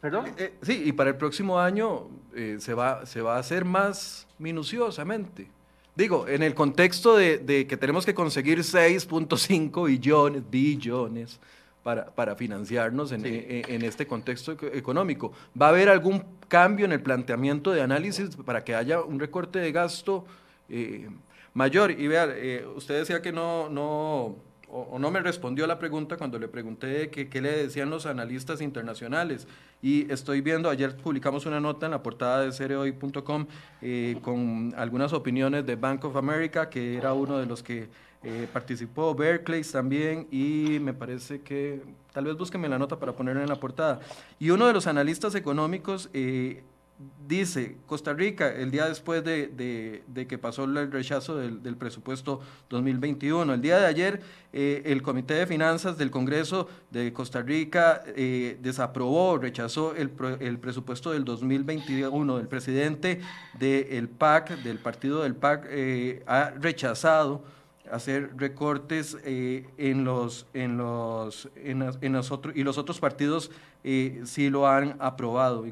¿Perdón? 0.00 0.26
Eh, 0.28 0.32
eh, 0.38 0.54
sí, 0.62 0.82
y 0.86 0.92
para 0.92 1.10
el 1.10 1.16
próximo 1.16 1.58
año 1.58 2.08
eh, 2.34 2.56
se, 2.60 2.74
va, 2.74 3.04
se 3.06 3.20
va 3.20 3.36
a 3.36 3.38
hacer 3.38 3.64
más 3.64 4.26
minuciosamente. 4.38 5.48
Digo, 5.94 6.26
en 6.28 6.42
el 6.42 6.54
contexto 6.54 7.16
de, 7.16 7.66
que 7.68 7.76
tenemos 7.76 8.06
que 8.06 8.14
conseguir 8.14 8.60
6.5 8.60 9.86
billones, 9.86 10.42
billones 10.48 11.40
para, 11.82 12.06
para 12.06 12.36
financiarnos 12.36 13.12
en, 13.12 13.24
este 13.84 14.06
contexto 14.06 14.56
económico. 14.72 15.32
¿Va 15.60 15.66
a 15.66 15.68
haber 15.70 15.88
algún 15.88 16.24
cambio 16.48 16.86
en 16.86 16.92
el 16.92 17.02
planteamiento 17.02 17.72
de 17.72 17.82
análisis 17.82 18.36
para 18.36 18.64
que 18.64 18.74
haya 18.74 19.02
un 19.02 19.18
recorte 19.18 19.58
de 19.58 19.72
gasto 19.72 20.24
eh, 20.68 21.08
mayor? 21.54 21.90
Y 21.90 22.06
vea, 22.06 22.28
eh, 22.30 22.64
usted 22.76 22.98
decía 22.98 23.20
que 23.20 23.32
no, 23.32 23.68
no 23.68 24.36
o, 24.72 24.98
no 24.98 25.10
me 25.10 25.20
respondió 25.20 25.66
la 25.66 25.78
pregunta 25.78 26.16
cuando 26.16 26.38
le 26.38 26.48
pregunté 26.48 27.10
qué 27.10 27.40
le 27.40 27.64
decían 27.64 27.90
los 27.90 28.06
analistas 28.06 28.60
internacionales. 28.60 29.46
Y 29.82 30.10
estoy 30.12 30.42
viendo, 30.42 30.68
ayer 30.68 30.96
publicamos 30.96 31.46
una 31.46 31.60
nota 31.60 31.86
en 31.86 31.92
la 31.92 32.02
portada 32.02 32.42
de 32.42 32.52
cereoy.com 32.52 33.46
eh, 33.80 34.18
con 34.22 34.74
algunas 34.76 35.12
opiniones 35.12 35.64
de 35.64 35.76
Bank 35.76 36.04
of 36.04 36.16
America, 36.16 36.68
que 36.68 36.96
era 36.96 37.14
uno 37.14 37.38
de 37.38 37.46
los 37.46 37.62
que 37.62 37.88
eh, 38.22 38.46
participó, 38.52 39.14
Berkeley 39.14 39.62
también, 39.62 40.28
y 40.30 40.78
me 40.80 40.92
parece 40.92 41.40
que, 41.40 41.82
tal 42.12 42.24
vez 42.24 42.36
búsqueme 42.36 42.68
la 42.68 42.78
nota 42.78 42.98
para 42.98 43.12
ponerla 43.12 43.42
en 43.42 43.48
la 43.48 43.56
portada. 43.56 44.00
Y 44.38 44.50
uno 44.50 44.66
de 44.66 44.74
los 44.74 44.86
analistas 44.86 45.34
económicos 45.34 46.10
eh, 46.12 46.62
dice 47.26 47.76
Costa 47.86 48.12
Rica, 48.12 48.52
el 48.52 48.70
día 48.70 48.86
después 48.86 49.24
de, 49.24 50.02
que 50.28 50.38
pasó 50.38 50.64
el 50.64 50.90
rechazo 50.90 51.36
del, 51.36 51.76
presupuesto 51.76 52.40
2021, 52.68 53.54
el 53.54 53.60
día 53.60 53.78
de 53.78 53.86
ayer 53.86 54.20
eh, 54.52 54.82
el 54.86 55.02
Comité 55.02 55.34
de 55.34 55.46
Finanzas 55.46 55.96
del 55.96 56.10
Congreso 56.10 56.68
de 56.90 57.12
Costa 57.12 57.40
Rica 57.42 58.02
eh, 58.16 58.58
desaprobó, 58.60 59.38
rechazó 59.38 59.94
el, 59.94 60.10
presupuesto 60.10 61.12
del 61.12 61.24
2021. 61.24 62.38
El 62.38 62.48
presidente 62.48 63.20
del 63.58 64.08
PAC, 64.08 64.62
del 64.62 64.78
partido 64.78 65.22
del 65.22 65.36
PAC, 65.36 65.66
eh, 65.70 66.22
ha 66.26 66.50
rechazado 66.50 67.44
hacer 67.92 68.30
recortes 68.36 69.16
en 69.24 70.04
los 70.04 70.46
en 70.54 70.76
los 70.76 71.48
en, 71.56 72.12
los 72.12 72.30
otros 72.30 72.56
y 72.56 72.62
los 72.62 72.78
otros 72.78 73.00
partidos 73.00 73.50
eh, 73.84 74.22
sí 74.24 74.50
lo 74.50 74.68
han 74.68 74.96
aprobado. 74.98 75.64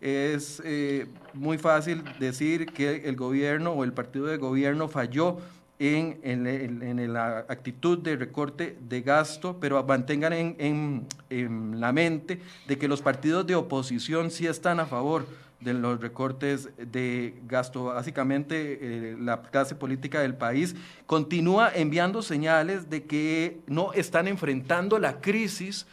Es 0.00 0.62
eh, 0.64 1.06
muy 1.34 1.58
fácil 1.58 2.04
decir 2.20 2.66
que 2.66 3.08
el 3.08 3.16
gobierno 3.16 3.72
o 3.72 3.84
el 3.84 3.92
partido 3.92 4.26
de 4.26 4.36
gobierno 4.36 4.88
falló 4.88 5.38
en, 5.80 6.18
en, 6.24 7.12
la 7.12 7.38
actitud 7.48 7.98
de 7.98 8.16
recorte 8.16 8.76
de 8.80 9.00
gasto, 9.02 9.58
pero 9.60 9.82
mantengan 9.84 10.32
en, 10.32 11.06
en, 11.30 11.80
la 11.80 11.92
mente 11.92 12.40
de 12.66 12.78
que 12.78 12.88
los 12.88 13.00
partidos 13.00 13.46
de 13.46 13.54
oposición 13.54 14.30
sí 14.30 14.46
están 14.46 14.80
a 14.80 14.86
favor 14.86 15.24
de 15.60 15.74
los 15.74 16.00
recortes 16.00 16.68
de 16.76 17.34
gasto. 17.46 17.84
Básicamente, 17.84 18.78
eh, 18.80 19.16
la 19.18 19.42
clase 19.42 19.74
política 19.74 20.20
del 20.20 20.34
país 20.34 20.76
continúa 21.06 21.72
enviando 21.74 22.22
señales 22.22 22.88
de 22.88 23.04
que 23.04 23.60
no 23.66 23.92
están 23.92 24.28
enfrentando 24.28 24.98
la 24.98 25.20
crisis 25.20 25.86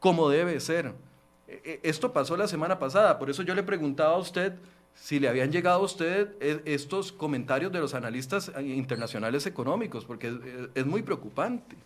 como 0.00 0.28
debe 0.28 0.58
ser. 0.60 0.92
E, 1.46 1.80
e, 1.82 1.88
esto 1.88 2.12
pasó 2.12 2.36
la 2.36 2.48
semana 2.48 2.78
pasada, 2.78 3.18
por 3.18 3.30
eso 3.30 3.42
yo 3.42 3.54
le 3.54 3.62
preguntaba 3.62 4.14
a 4.14 4.18
usted 4.18 4.54
si 4.94 5.18
le 5.18 5.28
habían 5.28 5.50
llegado 5.50 5.80
a 5.80 5.84
usted 5.84 6.34
e, 6.40 6.62
estos 6.64 7.12
comentarios 7.12 7.72
de 7.72 7.78
los 7.78 7.94
analistas 7.94 8.50
internacionales 8.60 9.46
económicos, 9.46 10.04
porque 10.04 10.36
es, 10.74 10.86
muy 10.86 11.02
preocupante. 11.02 11.76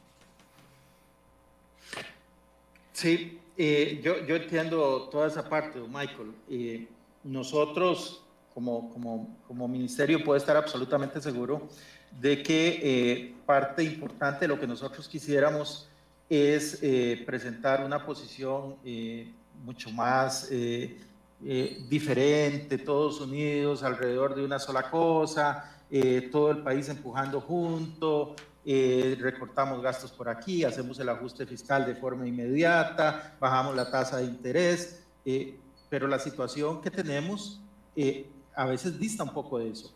Sí, 2.93 3.39
eh, 3.59 4.01
yo, 4.03 4.25
yo, 4.25 4.37
entiendo 4.37 5.09
toda 5.11 5.27
esa 5.29 5.47
parte, 5.47 5.79
Michael. 5.81 6.33
Eh, 6.49 6.89
nosotros, 7.27 8.23
como, 8.55 8.91
como, 8.91 9.37
como, 9.47 9.69
ministerio, 9.69 10.23
puede 10.25 10.39
estar 10.39 10.57
absolutamente 10.57 11.21
seguro 11.21 11.69
de 12.21 12.43
que 12.43 12.81
eh, 12.83 13.35
parte 13.45 13.83
importante 13.83 14.41
de 14.41 14.49
lo 14.49 14.59
que 14.59 14.67
nosotros 14.67 15.09
quisiéramos 15.09 15.89
es 16.29 16.79
eh, 16.83 17.23
presentar 17.27 17.85
una 17.85 18.05
posición 18.05 18.77
eh, 18.85 19.33
mucho 19.65 19.91
más 19.91 20.51
diferente, 21.89 22.79
todos 22.79 23.21
unidos 23.21 23.83
alrededor 23.83 24.35
de 24.35 24.45
una 24.45 24.59
sola 24.59 24.91
cosa, 24.91 25.79
todo 26.33 26.51
el 26.51 26.59
país 26.63 26.89
empujando 26.89 27.41
junto, 27.41 28.35
recortamos 28.65 29.83
gastos 29.83 30.13
por 30.13 30.29
aquí, 30.29 30.65
hacemos 30.65 30.99
el 30.99 31.09
ajuste 31.09 31.47
fiscal 31.47 31.87
de 31.87 31.95
forma 31.95 32.27
inmediata, 32.27 33.37
bajamos 33.39 33.77
la 33.77 33.91
tasa 33.91 34.19
de 34.19 34.25
interés, 34.25 35.05
pero 35.89 36.07
la 36.07 36.19
situación 36.19 36.81
que 36.81 36.91
tenemos 36.91 37.61
a 38.55 38.67
veces 38.67 38.99
dista 38.99 39.23
un 39.23 39.33
poco 39.33 39.59
de 39.59 39.71
eso. 39.71 39.93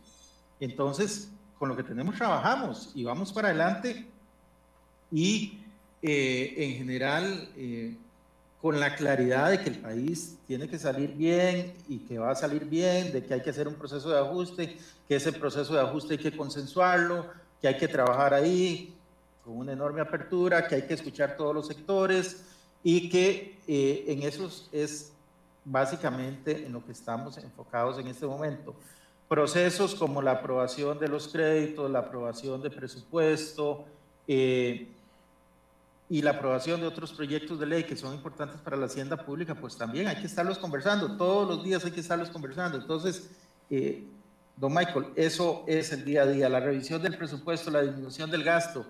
Entonces, 0.59 1.31
con 1.57 1.69
lo 1.69 1.75
que 1.75 1.83
tenemos 1.83 2.15
trabajamos 2.15 2.91
y 2.95 3.03
vamos 3.03 3.31
para 3.33 3.49
adelante 3.49 4.07
y 5.11 5.59
eh, 6.01 6.55
en 6.57 6.73
general 6.73 7.49
eh, 7.55 7.95
con 8.61 8.79
la 8.79 8.95
claridad 8.95 9.51
de 9.51 9.59
que 9.59 9.69
el 9.69 9.79
país 9.79 10.37
tiene 10.47 10.67
que 10.67 10.79
salir 10.79 11.13
bien 11.13 11.73
y 11.87 11.99
que 11.99 12.19
va 12.19 12.31
a 12.31 12.35
salir 12.35 12.65
bien, 12.65 13.11
de 13.11 13.23
que 13.23 13.33
hay 13.33 13.41
que 13.41 13.49
hacer 13.49 13.67
un 13.67 13.75
proceso 13.75 14.09
de 14.09 14.19
ajuste, 14.19 14.77
que 15.07 15.15
ese 15.15 15.33
proceso 15.33 15.73
de 15.73 15.81
ajuste 15.81 16.13
hay 16.13 16.19
que 16.19 16.35
consensuarlo, 16.35 17.27
que 17.59 17.67
hay 17.67 17.77
que 17.77 17.87
trabajar 17.87 18.33
ahí 18.33 18.95
con 19.43 19.57
una 19.57 19.73
enorme 19.73 20.01
apertura, 20.01 20.67
que 20.67 20.75
hay 20.75 20.83
que 20.83 20.93
escuchar 20.93 21.35
todos 21.35 21.55
los 21.55 21.67
sectores 21.67 22.43
y 22.83 23.09
que 23.09 23.59
eh, 23.67 24.05
en 24.07 24.23
eso 24.23 24.49
es 24.71 25.13
básicamente 25.65 26.65
en 26.65 26.73
lo 26.73 26.83
que 26.85 26.91
estamos 26.91 27.37
enfocados 27.37 27.99
en 27.99 28.07
este 28.07 28.25
momento. 28.25 28.75
Procesos 29.27 29.95
como 29.95 30.21
la 30.21 30.31
aprobación 30.31 30.99
de 30.99 31.07
los 31.07 31.27
créditos, 31.27 31.89
la 31.89 31.99
aprobación 31.99 32.61
de 32.61 32.69
presupuesto, 32.69 33.85
eh, 34.27 34.87
y 36.11 36.21
la 36.21 36.31
aprobación 36.31 36.81
de 36.81 36.87
otros 36.87 37.13
proyectos 37.13 37.57
de 37.57 37.65
ley 37.65 37.85
que 37.85 37.95
son 37.95 38.13
importantes 38.13 38.59
para 38.59 38.75
la 38.75 38.87
hacienda 38.87 39.15
pública, 39.15 39.55
pues 39.55 39.77
también 39.77 40.09
hay 40.09 40.17
que 40.17 40.25
estarlos 40.25 40.57
conversando, 40.57 41.15
todos 41.15 41.47
los 41.47 41.63
días 41.63 41.85
hay 41.85 41.91
que 41.91 42.01
estarlos 42.01 42.29
conversando. 42.29 42.77
Entonces, 42.77 43.29
eh, 43.69 44.03
don 44.57 44.73
Michael, 44.73 45.05
eso 45.15 45.63
es 45.67 45.93
el 45.93 46.03
día 46.03 46.23
a 46.23 46.25
día, 46.25 46.49
la 46.49 46.59
revisión 46.59 47.01
del 47.01 47.17
presupuesto, 47.17 47.71
la 47.71 47.81
disminución 47.81 48.29
del 48.29 48.43
gasto. 48.43 48.85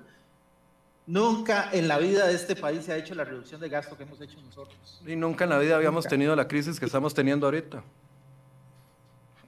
Nunca 1.11 1.69
en 1.73 1.89
la 1.89 1.97
vida 1.97 2.25
de 2.25 2.35
este 2.35 2.55
país 2.55 2.85
se 2.85 2.93
ha 2.93 2.95
hecho 2.95 3.13
la 3.15 3.25
reducción 3.25 3.59
de 3.59 3.67
gasto 3.67 3.97
que 3.97 4.03
hemos 4.03 4.21
hecho 4.21 4.39
nosotros. 4.41 5.01
Y 5.05 5.17
nunca 5.17 5.43
en 5.43 5.49
la 5.49 5.59
vida 5.59 5.75
habíamos 5.75 6.05
tenido 6.05 6.33
la 6.37 6.47
crisis 6.47 6.79
que 6.79 6.85
estamos 6.85 7.13
teniendo 7.13 7.47
ahorita. 7.47 7.83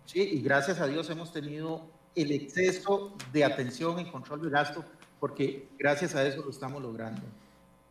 Sí, 0.05 0.19
y 0.19 0.41
gracias 0.41 0.81
a 0.81 0.87
Dios 0.87 1.09
hemos 1.09 1.31
tenido 1.31 1.87
el 2.15 2.33
exceso 2.33 3.13
de 3.31 3.45
atención 3.45 3.97
en 3.97 4.11
control 4.11 4.41
del 4.41 4.49
gasto, 4.49 4.83
porque 5.21 5.69
gracias 5.79 6.15
a 6.15 6.27
eso 6.27 6.41
lo 6.43 6.49
estamos 6.49 6.81
logrando. 6.81 7.21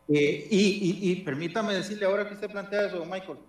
Eh, 0.07 0.47
y, 0.51 1.15
permítame 1.25 1.73
decirle 1.73 2.05
ahora 2.05 2.27
que 2.27 2.35
usted 2.35 2.51
plantea 2.51 2.85
eso, 2.85 3.03
Michael, 3.05 3.39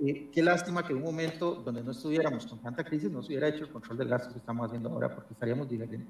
eh, 0.00 0.28
qué 0.34 0.42
lástima 0.42 0.86
que 0.86 0.92
en 0.92 0.98
un 0.98 1.04
momento 1.04 1.54
donde 1.54 1.82
no 1.82 1.92
estuviéramos 1.92 2.46
con 2.46 2.58
tanta 2.58 2.84
crisis 2.84 3.10
no 3.10 3.22
se 3.22 3.28
hubiera 3.28 3.48
hecho 3.48 3.64
el 3.64 3.70
control 3.70 3.96
del 3.96 4.08
gasto 4.08 4.34
que 4.34 4.38
estamos 4.38 4.66
haciendo 4.66 4.90
ahora, 4.90 5.14
porque 5.14 5.32
estaríamos 5.32 5.66
diferentes. 5.66 6.08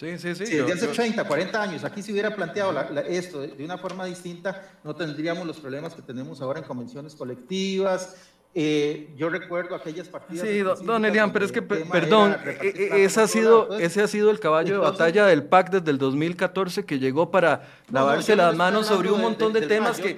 Sí, 0.00 0.16
sí, 0.16 0.34
sí. 0.34 0.46
Si 0.46 0.56
desde 0.56 0.72
hace 0.72 0.86
30, 0.86 1.24
40 1.24 1.62
años 1.62 1.84
aquí 1.84 2.00
se 2.00 2.10
hubiera 2.10 2.34
planteado 2.34 2.72
esto 3.06 3.42
de, 3.42 3.62
una 3.62 3.76
forma 3.76 4.06
distinta, 4.06 4.78
no 4.82 4.96
tendríamos 4.96 5.46
los 5.46 5.58
problemas 5.58 5.94
que 5.94 6.00
tenemos 6.00 6.40
ahora 6.40 6.60
en 6.60 6.64
convenciones 6.64 7.14
colectivas, 7.14 8.16
eh, 8.52 9.10
yo 9.16 9.28
recuerdo 9.28 9.76
aquellas 9.76 10.08
partidas. 10.08 10.48
Sí, 10.48 10.58
don 10.58 11.04
Elian, 11.04 11.32
pero 11.32 11.44
es 11.44 11.52
que, 11.52 11.62
perdón, 11.62 12.36
e, 12.60 12.66
e, 12.66 13.04
ese 13.04 13.20
ha, 13.20 13.28
sido, 13.28 13.78
ese 13.78 14.02
ha 14.02 14.08
sido 14.08 14.28
el 14.32 14.40
caballo 14.40 14.74
de 14.74 14.80
batalla 14.80 15.26
del 15.26 15.44
PAC 15.44 15.70
desde 15.70 15.92
el 15.92 15.98
2014 15.98 16.84
que 16.84 16.98
llegó 16.98 17.30
para 17.30 17.62
lavarse 17.92 18.34
las 18.34 18.56
manos 18.56 18.88
sobre 18.88 19.12
un 19.12 19.20
montón 19.20 19.52
de, 19.52 19.62
temas 19.68 20.00
que, 20.00 20.16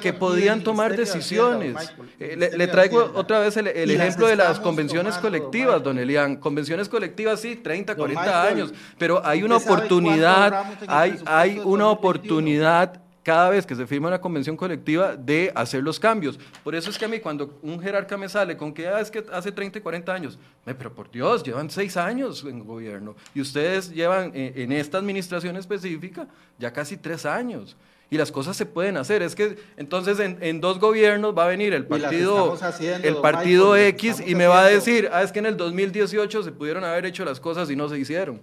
que, 0.00 0.12
podían 0.14 0.62
tomar 0.62 0.96
decisiones. 0.96 1.76
Eh, 2.18 2.50
le, 2.56 2.66
traigo 2.66 3.12
otra 3.14 3.40
vez 3.40 3.58
el, 3.58 3.66
ejemplo 3.68 4.26
de 4.26 4.36
las 4.36 4.58
convenciones 4.58 5.18
colectivas, 5.18 5.82
don 5.82 5.98
Elian. 5.98 6.36
Convenciones 6.36 6.88
colectivas, 6.88 7.40
sí, 7.40 7.56
30, 7.56 7.94
40 7.94 8.42
años, 8.42 8.72
pero 8.96 9.20
hay 9.22 9.42
una 9.42 9.58
oportunidad, 9.58 10.64
hay, 10.86 11.18
hay 11.26 11.58
una 11.62 11.88
oportunidad 11.88 13.02
cada 13.22 13.50
vez 13.50 13.66
que 13.66 13.74
se 13.74 13.86
firma 13.86 14.08
una 14.08 14.20
convención 14.20 14.56
colectiva 14.56 15.16
de 15.16 15.52
hacer 15.54 15.82
los 15.82 16.00
cambios. 16.00 16.38
Por 16.64 16.74
eso 16.74 16.90
es 16.90 16.98
que 16.98 17.04
a 17.04 17.08
mí 17.08 17.20
cuando 17.20 17.58
un 17.62 17.80
jerarca 17.80 18.16
me 18.16 18.28
sale 18.28 18.56
con 18.56 18.72
que 18.72 18.88
ah, 18.88 19.00
es 19.00 19.10
que 19.10 19.24
hace 19.32 19.52
30 19.52 19.78
y 19.78 19.82
40 19.82 20.12
años, 20.12 20.38
pero 20.64 20.94
por 20.94 21.10
Dios, 21.10 21.42
llevan 21.42 21.70
6 21.70 21.96
años 21.96 22.44
en 22.44 22.64
gobierno 22.64 23.14
y 23.34 23.40
ustedes 23.40 23.90
llevan 23.90 24.32
eh, 24.34 24.54
en 24.56 24.72
esta 24.72 24.98
administración 24.98 25.56
específica 25.56 26.26
ya 26.58 26.72
casi 26.72 26.96
3 26.96 27.26
años. 27.26 27.76
Y 28.12 28.16
las 28.16 28.32
cosas 28.32 28.56
se 28.56 28.66
pueden 28.66 28.96
hacer. 28.96 29.22
Es 29.22 29.36
que 29.36 29.56
entonces 29.76 30.18
en, 30.18 30.60
dos 30.60 30.80
gobiernos 30.80 31.36
va 31.36 31.44
a 31.44 31.46
venir 31.46 31.72
el 31.74 31.86
partido, 31.86 32.58
el 33.04 33.16
partido 33.18 33.76
X 33.76 34.20
y 34.26 34.34
me 34.34 34.48
va 34.48 34.62
a 34.62 34.66
decir, 34.66 35.08
ah, 35.12 35.22
es 35.22 35.30
que 35.30 35.38
en 35.38 35.46
el 35.46 35.56
2018 35.56 36.42
se 36.42 36.50
pudieron 36.50 36.82
haber 36.82 37.06
hecho 37.06 37.24
las 37.24 37.38
cosas 37.38 37.70
y 37.70 37.76
no 37.76 37.88
se 37.88 38.00
hicieron. 38.00 38.40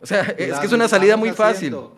O 0.00 0.06
sea, 0.06 0.22
es 0.38 0.58
que 0.58 0.66
es 0.66 0.72
una 0.72 0.88
salida 0.88 1.18
muy 1.18 1.30
fácil. 1.32 1.72
No, 1.72 1.92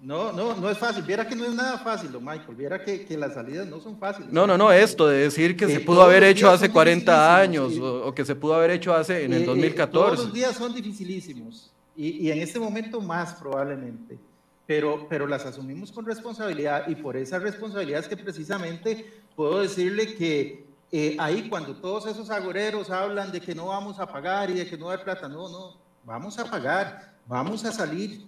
no, 0.00 0.54
no 0.54 0.70
es 0.70 0.78
fácil. 0.78 1.02
Viera 1.04 1.26
que 1.26 1.34
no 1.34 1.44
es 1.44 1.54
nada 1.54 1.78
fácil, 1.78 2.12
don 2.12 2.24
Michael. 2.24 2.54
Viera 2.54 2.84
que, 2.84 3.04
que 3.04 3.16
las 3.16 3.34
salidas 3.34 3.66
no 3.66 3.80
son 3.80 3.98
fáciles. 3.98 4.32
No, 4.32 4.46
no, 4.46 4.58
no, 4.58 4.70
esto 4.70 5.08
de 5.08 5.18
decir 5.18 5.56
que 5.56 5.66
se 5.68 5.80
pudo 5.80 6.02
haber 6.02 6.22
hecho 6.24 6.50
hace 6.50 6.70
40 6.70 7.38
años 7.38 7.78
o, 7.78 8.14
que 8.14 8.24
se 8.24 8.34
pudo 8.34 8.54
haber 8.54 8.72
hecho 8.72 8.94
hace 8.94 9.24
en 9.24 9.32
el 9.32 9.46
2014. 9.46 9.92
todos 9.92 10.18
los 10.26 10.32
días 10.32 10.54
son 10.54 10.74
dificilísimos 10.74 11.72
y, 11.96 12.26
y, 12.26 12.30
en 12.30 12.40
este 12.40 12.58
momento 12.58 13.00
más 13.00 13.34
probablemente. 13.34 14.18
Pero, 14.66 15.06
pero 15.08 15.26
las 15.28 15.46
asumimos 15.46 15.92
con 15.92 16.04
responsabilidad 16.04 16.88
y 16.88 16.96
por 16.96 17.16
esa 17.16 17.38
responsabilidad 17.38 18.00
es 18.00 18.08
que 18.08 18.16
precisamente 18.16 19.06
puedo 19.36 19.60
decirle 19.60 20.14
que 20.16 20.66
eh, 20.92 21.16
ahí 21.18 21.48
cuando 21.48 21.74
todos 21.76 22.06
esos 22.06 22.30
agoreros 22.30 22.90
hablan 22.90 23.32
de 23.32 23.40
que 23.40 23.54
no 23.54 23.66
vamos 23.66 23.98
a 23.98 24.06
pagar 24.06 24.50
y 24.50 24.54
de 24.54 24.66
que 24.66 24.76
no 24.76 24.90
hay 24.90 24.98
plata, 24.98 25.28
no, 25.28 25.48
no, 25.48 25.76
vamos 26.04 26.38
a 26.38 26.44
pagar, 26.44 27.14
vamos 27.26 27.64
a 27.64 27.72
salir 27.72 28.24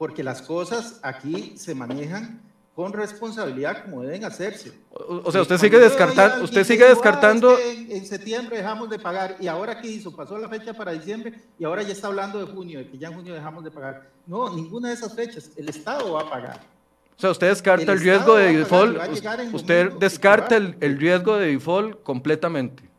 porque 0.00 0.24
las 0.24 0.40
cosas 0.40 0.98
aquí 1.02 1.52
se 1.58 1.74
manejan 1.74 2.40
con 2.74 2.90
responsabilidad 2.90 3.84
como 3.84 4.00
deben 4.00 4.24
hacerse. 4.24 4.72
O, 4.90 5.30
sea, 5.30 5.42
usted 5.42 5.58
sigue 5.58 5.78
descartando, 5.78 6.42
usted 6.42 6.64
sigue 6.64 6.88
descartando. 6.88 7.58
en, 7.58 8.06
septiembre 8.06 8.56
dejamos 8.56 8.88
de 8.88 8.98
pagar 8.98 9.36
y 9.40 9.46
ahora 9.46 9.78
qué 9.78 9.88
hizo, 9.88 10.16
pasó 10.16 10.38
la 10.38 10.48
fecha 10.48 10.72
para 10.72 10.92
diciembre 10.92 11.34
y 11.58 11.64
ahora 11.64 11.82
ya 11.82 11.92
está 11.92 12.06
hablando 12.06 12.38
de 12.38 12.50
junio, 12.50 12.78
de 12.78 12.88
que 12.88 12.96
ya 12.96 13.08
en 13.08 13.14
junio 13.14 13.34
dejamos 13.34 13.62
de 13.62 13.70
pagar. 13.70 14.08
No, 14.26 14.48
ninguna 14.56 14.88
de 14.88 14.94
esas 14.94 15.14
fechas, 15.14 15.50
el 15.54 15.68
Estado 15.68 16.14
va 16.14 16.22
a 16.22 16.30
pagar. 16.30 16.60
O 17.18 17.20
sea, 17.20 17.32
usted 17.32 17.48
descarta 17.50 17.92
el, 17.92 18.00
riesgo 18.00 18.36
de 18.36 18.56
default, 18.56 18.98
usted 19.52 19.92
descarta 19.98 20.56
el 20.56 20.98
riesgo 20.98 21.36
de 21.36 21.48
default 21.48 22.02
completamente 22.02 22.89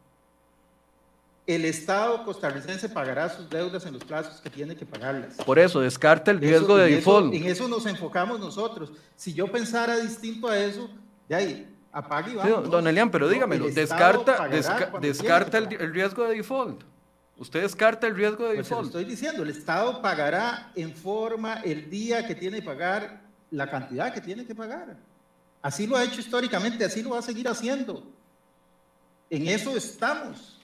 el 1.47 1.65
Estado 1.65 2.23
costarricense 2.23 2.87
pagará 2.87 3.29
sus 3.29 3.49
deudas 3.49 3.85
en 3.85 3.93
los 3.93 4.03
plazos 4.03 4.39
que 4.41 4.49
tiene 4.49 4.75
que 4.75 4.85
pagarlas. 4.85 5.35
Por 5.35 5.57
eso, 5.57 5.79
descarta 5.81 6.31
el 6.31 6.39
riesgo 6.39 6.77
de 6.77 6.95
default. 6.95 7.33
en 7.33 7.45
eso 7.45 7.67
nos 7.67 7.85
enfocamos 7.85 8.39
nosotros. 8.39 8.91
Si 9.15 9.33
yo 9.33 9.51
pensara 9.51 9.97
distinto 9.97 10.47
a 10.47 10.57
eso, 10.57 10.89
de 11.27 11.35
ahí, 11.35 11.75
apague 11.91 12.33
y 12.33 12.35
vamos. 12.35 12.69
don 12.69 12.87
Elian, 12.87 13.09
pero 13.09 13.27
dígamelo, 13.27 13.69
descarta, 13.69 14.47
descarta 14.99 15.57
el, 15.57 15.93
riesgo 15.93 16.27
de 16.27 16.35
default. 16.37 16.83
Usted 17.37 17.61
descarta 17.63 18.05
el 18.05 18.15
riesgo 18.15 18.47
de 18.47 18.55
pues 18.55 18.69
default. 18.69 18.87
estoy 18.87 19.05
diciendo, 19.05 19.41
el 19.41 19.49
Estado 19.49 19.99
pagará 20.01 20.71
en 20.75 20.93
forma 20.93 21.55
el 21.63 21.89
día 21.89 22.25
que 22.27 22.35
tiene 22.35 22.57
que 22.59 22.65
pagar 22.65 23.21
la 23.49 23.69
cantidad 23.69 24.13
que 24.13 24.21
tiene 24.21 24.45
que 24.45 24.53
pagar. 24.53 24.95
Así 25.61 25.87
lo 25.87 25.95
ha 25.95 26.03
hecho 26.03 26.19
históricamente, 26.19 26.85
así 26.85 27.01
lo 27.01 27.11
va 27.11 27.19
a 27.19 27.23
seguir 27.23 27.47
haciendo. 27.47 28.03
En 29.29 29.47
eso 29.47 29.75
estamos. 29.75 30.60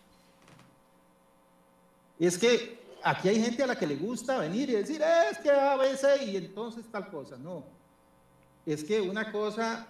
Es 2.20 2.38
que 2.38 2.80
aquí 3.04 3.30
hay 3.30 3.42
gente 3.42 3.64
a 3.64 3.68
la 3.68 3.76
que 3.76 3.88
le 3.88 3.96
gusta 3.96 4.40
venir 4.40 4.70
y 4.70 4.74
decir, 4.74 5.02
es 5.32 5.38
que 5.40 5.50
A, 5.50 5.78
C, 5.96 6.26
y 6.26 6.38
entonces 6.38 6.86
tal 6.92 7.10
cosa. 7.10 7.38
No. 7.38 7.66
Es 8.66 8.84
que 8.84 9.02
una 9.02 9.32
cosa 9.32 9.88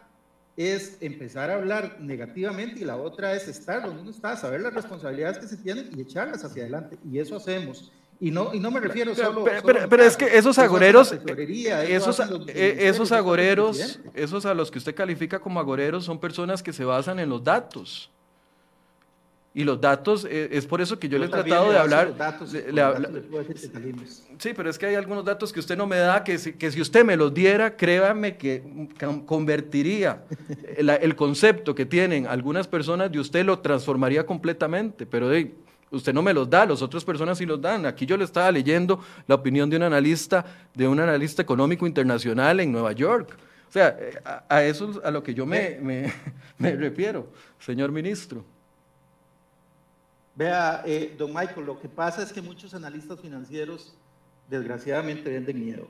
es 0.55 0.97
empezar 1.01 1.51
a 1.51 1.55
hablar 1.55 1.97
negativamente 1.99 2.81
y 2.81 2.83
la 2.85 2.97
otra 2.97 3.33
es 3.33 3.47
estar 3.47 3.83
donde 3.83 4.01
uno 4.01 4.11
está, 4.11 4.35
saber 4.35 4.61
las 4.61 4.73
responsabilidades 4.73 5.37
que 5.37 5.47
se 5.47 5.57
tienen 5.57 5.89
y 5.95 6.01
echarlas 6.01 6.43
hacia 6.43 6.63
adelante. 6.63 6.97
Y 7.09 7.19
eso 7.19 7.35
hacemos. 7.37 7.91
Y 8.19 8.31
no, 8.31 8.53
y 8.53 8.59
no 8.59 8.71
me 8.71 8.79
refiero 8.79 9.13
solo... 9.13 9.43
Pero, 9.43 9.87
pero, 9.87 10.03
es 10.03 10.17
que 10.17 10.37
esos 10.37 10.57
agoreros, 10.57 11.11
esos, 11.11 12.19
eh, 12.47 12.77
esos 12.79 13.11
agoreros, 13.11 13.99
esos 14.15 14.45
a 14.47 14.55
los 14.55 14.71
que 14.71 14.79
usted 14.79 14.95
califica 14.95 15.39
como 15.39 15.59
agoreros 15.59 16.05
son 16.05 16.19
personas 16.19 16.63
que 16.63 16.73
se 16.73 16.83
basan 16.83 17.19
en 17.19 17.29
los 17.29 17.43
datos. 17.43 18.09
Y 19.57 19.63
los 19.63 19.81
datos, 19.81 20.23
eh, 20.29 20.49
es 20.51 20.67
por 20.67 20.81
eso 20.81 20.99
que 20.99 21.09
yo, 21.09 21.17
le 21.17 21.25
he 21.25 21.29
tratado 21.29 21.71
de 21.71 21.79
hablar. 21.79 22.13
sí, 24.37 24.51
pero 24.55 24.69
es 24.69 24.77
que 24.77 24.85
hay 24.85 24.93
algunos 24.93 25.25
datos 25.25 25.51
que 25.51 25.59
usted 25.59 25.75
no 25.75 25.87
me 25.87 25.97
da, 25.97 26.23
que 26.23 26.37
si, 26.37 26.53
que 26.53 26.69
si 26.69 26.79
usted 26.79 27.03
me 27.03 27.17
los 27.17 27.33
diera, 27.33 27.75
créame 27.75 28.37
que 28.37 28.61
convertiría 29.25 30.25
el, 30.77 31.15
concepto 31.15 31.73
que 31.73 31.87
tienen 31.87 32.27
algunas 32.27 32.67
personas 32.67 33.11
de 33.11 33.19
usted 33.19 33.43
lo 33.43 33.57
transformaría 33.57 34.27
completamente. 34.27 35.07
Pero 35.07 35.31
usted 35.89 36.13
no 36.13 36.21
me 36.21 36.35
los 36.35 36.47
da, 36.47 36.67
las 36.67 36.83
otras 36.83 37.03
personas 37.03 37.39
sí 37.39 37.47
los 37.47 37.59
dan. 37.59 37.87
Aquí 37.87 38.05
yo 38.05 38.15
le 38.15 38.25
estaba 38.25 38.51
leyendo 38.51 38.99
la 39.25 39.33
opinión 39.33 39.71
de 39.71 39.77
un 39.77 39.81
analista, 39.81 40.45
de 40.75 40.87
un 40.87 40.99
analista 40.99 41.41
económico 41.41 41.87
internacional 41.87 42.59
en 42.59 42.71
Nueva 42.71 42.91
York. 42.91 43.35
O 43.67 43.71
sea, 43.71 43.97
eh, 43.99 44.19
a, 44.47 44.63
eso 44.63 44.91
es 44.91 44.97
a 45.03 45.09
lo 45.09 45.23
que 45.23 45.33
yo 45.33 45.47
me, 45.47 45.79
me, 45.81 46.13
me 46.59 46.75
refiero, 46.75 47.27
señor 47.57 47.91
ministro. 47.91 48.45
Vea, 50.37 50.83
eh, 50.85 51.15
don 51.17 51.33
Michael, 51.33 51.65
lo 51.65 51.79
que 51.79 51.89
pasa 51.89 52.21
es 52.21 52.31
que 52.31 52.43
muchos 52.43 52.75
analistas 52.75 53.19
financieros 53.19 53.95
desgraciadamente 54.47 55.31
venden 55.31 55.59
miedo. 55.59 55.87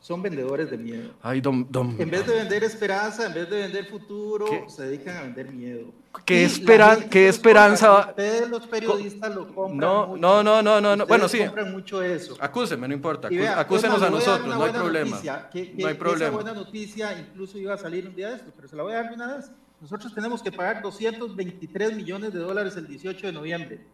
Son 0.00 0.20
vendedores 0.22 0.70
de 0.70 0.78
miedo. 0.78 1.10
Ay, 1.20 1.42
don, 1.42 1.70
don, 1.70 1.94
en 2.00 2.10
vez 2.10 2.26
de 2.26 2.34
vender 2.34 2.64
esperanza, 2.64 3.26
en 3.26 3.34
vez 3.34 3.50
de 3.50 3.58
vender 3.58 3.84
futuro, 3.84 4.46
se 4.68 4.86
dedican 4.86 5.18
a 5.18 5.22
vender 5.22 5.52
miedo. 5.52 5.92
¿Qué, 6.24 6.42
esperan, 6.44 7.08
¿qué 7.10 7.28
esperanza? 7.28 8.08
Ustedes 8.08 8.48
los 8.48 8.66
periodistas 8.66 9.34
lo 9.34 9.54
compran 9.54 9.78
no, 9.78 10.06
mucho. 10.06 10.20
No, 10.20 10.42
no, 10.42 10.62
no, 10.62 10.80
no, 10.80 10.96
no. 10.96 11.06
Bueno, 11.06 11.28
sí. 11.28 11.38
compran 11.40 11.70
mucho 11.70 12.02
eso. 12.02 12.34
Acúsenme, 12.40 12.88
no 12.88 12.94
importa. 12.94 13.28
Acúsenos 13.56 14.02
a 14.02 14.08
nosotros, 14.08 14.48
no 14.48 14.64
hay 14.64 14.72
problema. 14.72 15.20
no 15.22 15.86
hay 15.86 15.94
problema. 15.94 16.24
Esa 16.24 16.30
buena 16.30 16.54
noticia 16.54 17.18
incluso 17.18 17.58
iba 17.58 17.74
a 17.74 17.78
salir 17.78 18.08
un 18.08 18.16
día 18.16 18.30
de 18.30 18.36
esto, 18.36 18.50
pero 18.56 18.68
se 18.68 18.74
la 18.74 18.82
voy 18.84 18.94
a 18.94 18.96
dar 18.96 19.10
de 19.10 19.14
una 19.16 19.36
vez. 19.36 19.50
Nosotros 19.82 20.14
tenemos 20.14 20.40
que 20.40 20.52
pagar 20.52 20.80
223 20.80 21.96
millones 21.96 22.32
de 22.32 22.38
dólares 22.38 22.76
el 22.76 22.86
18 22.86 23.26
de 23.26 23.32
noviembre. 23.32 23.84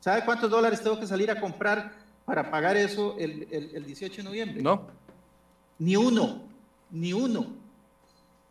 ¿Sabe 0.00 0.24
cuántos 0.24 0.50
dólares 0.50 0.82
tengo 0.82 0.98
que 0.98 1.06
salir 1.06 1.30
a 1.30 1.38
comprar 1.38 1.92
para 2.24 2.50
pagar 2.50 2.78
eso 2.78 3.14
el, 3.18 3.46
el, 3.50 3.84
18 3.84 4.16
de 4.16 4.22
noviembre? 4.22 4.62
No. 4.62 4.86
Ni 5.78 5.96
uno, 5.96 6.44
ni 6.90 7.12
uno. 7.12 7.48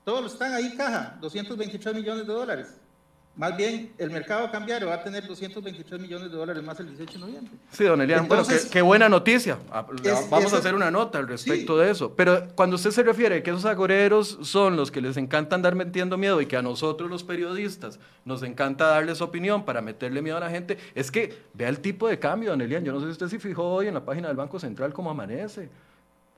Todos 0.05 0.33
están 0.33 0.53
ahí 0.53 0.75
caja, 0.77 1.17
223 1.19 1.95
millones 1.95 2.27
de 2.27 2.33
dólares. 2.33 2.78
Más 3.39 3.55
bien, 3.55 3.93
el 3.97 4.11
mercado 4.11 4.51
cambiario 4.51 4.89
va 4.89 4.95
a 4.95 5.01
tener 5.01 5.25
223 5.25 6.01
millones 6.01 6.29
de 6.29 6.35
dólares 6.35 6.61
más 6.61 6.77
el 6.81 6.87
18 6.87 7.13
de 7.13 7.19
noviembre. 7.19 7.53
Sí, 7.71 7.85
don 7.85 8.01
Elian, 8.01 8.27
bueno, 8.27 8.43
qué, 8.69 8.81
buena 8.81 9.07
noticia. 9.07 9.57
Ah, 9.71 9.87
vamos 10.29 10.51
a 10.51 10.57
hacer 10.57 10.75
una 10.75 10.91
nota 10.91 11.19
al 11.19 11.27
respecto 11.29 11.77
de 11.77 11.89
eso. 11.89 12.13
Pero 12.17 12.49
cuando 12.53 12.75
usted 12.75 12.91
se 12.91 13.01
refiere 13.01 13.41
que 13.41 13.51
esos 13.51 13.63
agoreros 13.63 14.39
son 14.41 14.75
los 14.75 14.91
que 14.91 14.99
les 14.99 15.15
encanta 15.15 15.55
andar 15.55 15.73
metiendo 15.73 16.17
miedo 16.17 16.41
y 16.41 16.47
que 16.47 16.57
a 16.57 16.61
nosotros 16.61 17.09
los 17.09 17.23
periodistas 17.23 17.97
nos 18.25 18.43
encanta 18.43 18.87
darles 18.87 19.21
opinión 19.21 19.63
para 19.63 19.79
meterle 19.79 20.21
miedo 20.21 20.35
a 20.35 20.41
la 20.41 20.49
gente, 20.49 20.77
es 20.93 21.09
que 21.09 21.33
vea 21.53 21.69
el 21.69 21.79
tipo 21.79 22.09
de 22.09 22.19
cambio, 22.19 22.49
don 22.49 22.59
Elian. 22.59 22.83
Yo 22.83 22.91
no 22.91 22.99
sé 22.99 23.05
si 23.05 23.11
usted 23.13 23.27
se 23.29 23.39
fijó 23.39 23.63
hoy 23.69 23.87
en 23.87 23.93
la 23.93 24.03
página 24.03 24.27
del 24.27 24.35
Banco 24.35 24.59
Central 24.59 24.91
cómo 24.91 25.11
amanece. 25.11 25.69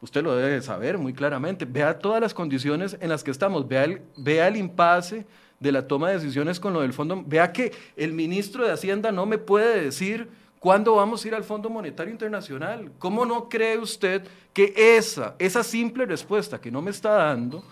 Usted 0.02 0.22
lo 0.22 0.36
debe 0.36 0.62
saber 0.62 1.00
muy 1.00 1.14
claramente. 1.14 1.66
Vea 1.66 1.98
todas 1.98 2.22
las 2.22 2.36
condiciones 2.36 2.96
en 3.02 3.10
las 3.10 3.24
que 3.24 3.32
estamos. 3.32 3.68
Vea 3.68 3.86
el, 3.86 4.04
vea 4.18 4.48
el 4.48 4.56
impasse 4.56 5.26
de 5.62 5.72
la 5.72 5.88
toma 5.88 6.10
de 6.10 6.16
decisiones 6.16 6.60
con 6.60 6.74
lo 6.74 6.82
del 6.82 6.92
fondo. 6.92 7.24
Vea 7.26 7.54
que 7.54 7.72
el 7.96 8.12
ministro 8.14 8.66
de 8.66 8.74
Hacienda 8.74 9.12
no 9.12 9.26
me 9.26 9.38
puede 9.38 9.86
decir 9.86 10.28
cuándo 10.60 10.96
vamos 10.96 11.24
a 11.24 11.28
ir 11.28 11.36
al 11.36 11.44
Fondo 11.44 11.70
Monetario 11.70 12.12
Internacional. 12.12 12.92
¿Cómo 12.98 13.26
no 13.26 13.48
cree 13.48 13.78
usted 13.78 14.24
que 14.54 14.74
esa, 14.76 15.36
esa 15.38 15.64
simple 15.64 16.06
respuesta 16.06 16.60
que 16.60 16.72
no 16.72 16.82
me 16.82 16.90
está 16.90 17.12
dando 17.12 17.64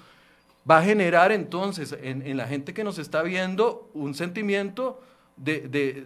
va 0.69 0.77
a 0.77 0.83
generar 0.83 1.31
entonces 1.31 1.97
en, 1.99 2.37
la 2.37 2.47
gente 2.47 2.75
que 2.75 2.83
nos 2.83 2.99
está 2.99 3.23
viendo 3.23 3.89
un 3.95 4.13
sentimiento 4.13 5.01
de, 5.35 5.61
de 5.61 6.05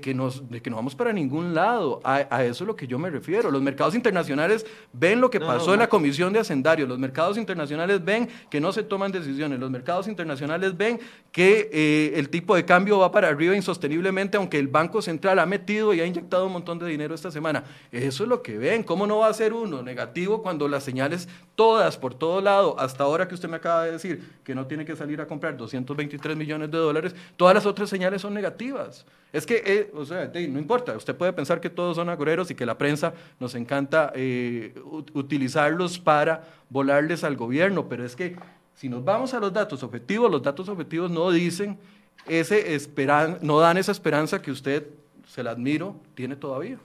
que, 0.00 0.12
nos, 0.14 0.48
de 0.50 0.60
que 0.60 0.70
no 0.70 0.76
vamos 0.76 0.94
para 0.94 1.12
ningún 1.12 1.54
lado. 1.54 2.00
A, 2.04 2.44
eso 2.44 2.64
es 2.64 2.68
lo 2.68 2.76
que 2.76 2.86
yo 2.86 2.98
me 2.98 3.10
refiero. 3.10 3.50
Los 3.50 3.62
mercados 3.62 3.94
internacionales 3.94 4.66
ven 4.92 5.20
lo 5.20 5.30
que 5.30 5.40
pasó 5.40 5.72
en 5.72 5.80
la 5.80 5.88
Comisión 5.88 6.32
de 6.32 6.40
Hacendarios. 6.40 6.88
Los 6.88 6.98
mercados 6.98 7.38
internacionales 7.38 8.04
ven 8.04 8.28
que 8.50 8.60
no 8.60 8.72
se 8.72 8.82
toman 8.82 9.12
decisiones. 9.12 9.58
Los 9.60 9.70
mercados 9.70 10.08
internacionales 10.08 10.76
ven 10.76 10.98
que 11.30 11.70
eh, 11.72 12.18
el 12.18 12.28
tipo 12.28 12.56
de 12.56 12.64
cambio 12.64 12.98
va 12.98 13.12
para 13.12 13.28
arriba 13.28 13.54
insosteniblemente, 13.54 14.36
aunque 14.36 14.58
el 14.58 14.68
Banco 14.68 15.00
Central 15.00 15.38
ha 15.38 15.46
metido 15.46 15.94
y 15.94 16.00
ha 16.00 16.06
inyectado 16.06 16.46
un 16.46 16.52
montón 16.52 16.78
de 16.78 16.86
dinero 16.86 17.14
esta 17.14 17.30
semana. 17.30 17.64
Eso 17.92 18.24
es 18.24 18.28
lo 18.28 18.42
que 18.42 18.58
ven. 18.58 18.82
¿Cómo 18.82 19.06
no 19.06 19.18
va 19.18 19.28
a 19.28 19.34
ser 19.34 19.52
uno 19.52 19.82
negativo 19.82 20.42
cuando 20.42 20.68
las 20.68 20.82
señales 20.82 21.28
todas, 21.54 21.96
por 21.96 22.14
todo 22.14 22.40
lado, 22.40 22.78
hasta 22.78 23.04
ahora 23.04 23.26
que 23.26 23.34
usted 23.34 23.48
me 23.48 23.56
acaba 23.56 23.84
de 23.84 23.92
decir 23.92 24.22
que 24.44 24.54
no 24.54 24.66
tiene 24.66 24.84
que 24.84 24.94
salir 24.94 25.20
a 25.20 25.26
comprar 25.26 25.56
223 25.56 26.36
millones 26.36 26.70
de 26.70 26.78
dólares, 26.78 27.14
todas 27.36 27.54
las 27.54 27.66
otras 27.66 27.88
señales 27.88 28.22
son 28.22 28.34
negativas? 28.34 29.06
Es 29.32 29.44
que, 29.44 29.62
o 29.94 30.04
sea, 30.04 30.30
no 30.34 30.58
importa, 30.58 30.96
usted 30.96 31.14
puede 31.14 31.32
pensar 31.32 31.60
que 31.60 31.70
todos 31.70 31.96
son 31.96 32.08
agoreros 32.08 32.50
y 32.50 32.54
que 32.54 32.66
la 32.66 32.78
prensa 32.78 33.14
nos 33.40 33.54
encanta 33.54 34.12
eh, 34.14 34.74
utilizarlos 35.12 35.98
para 35.98 36.44
volarles 36.68 37.24
al 37.24 37.36
gobierno, 37.36 37.88
pero 37.88 38.04
es 38.04 38.16
que 38.16 38.36
si 38.74 38.88
nos 38.88 39.04
vamos 39.04 39.32
a 39.34 39.40
los 39.40 39.52
datos 39.52 39.82
objetivos, 39.82 40.30
los 40.30 40.42
datos 40.42 40.68
objetivos 40.68 41.10
no 41.10 41.30
dicen 41.30 41.78
ese 42.26 42.74
esperan, 42.74 43.38
no 43.40 43.60
dan 43.60 43.76
esa 43.76 43.92
esperanza 43.92 44.42
que 44.42 44.50
usted, 44.50 44.86
se 45.26 45.42
la 45.42 45.52
admiro, 45.52 45.96
tiene 46.14 46.36
todavía. 46.36 46.78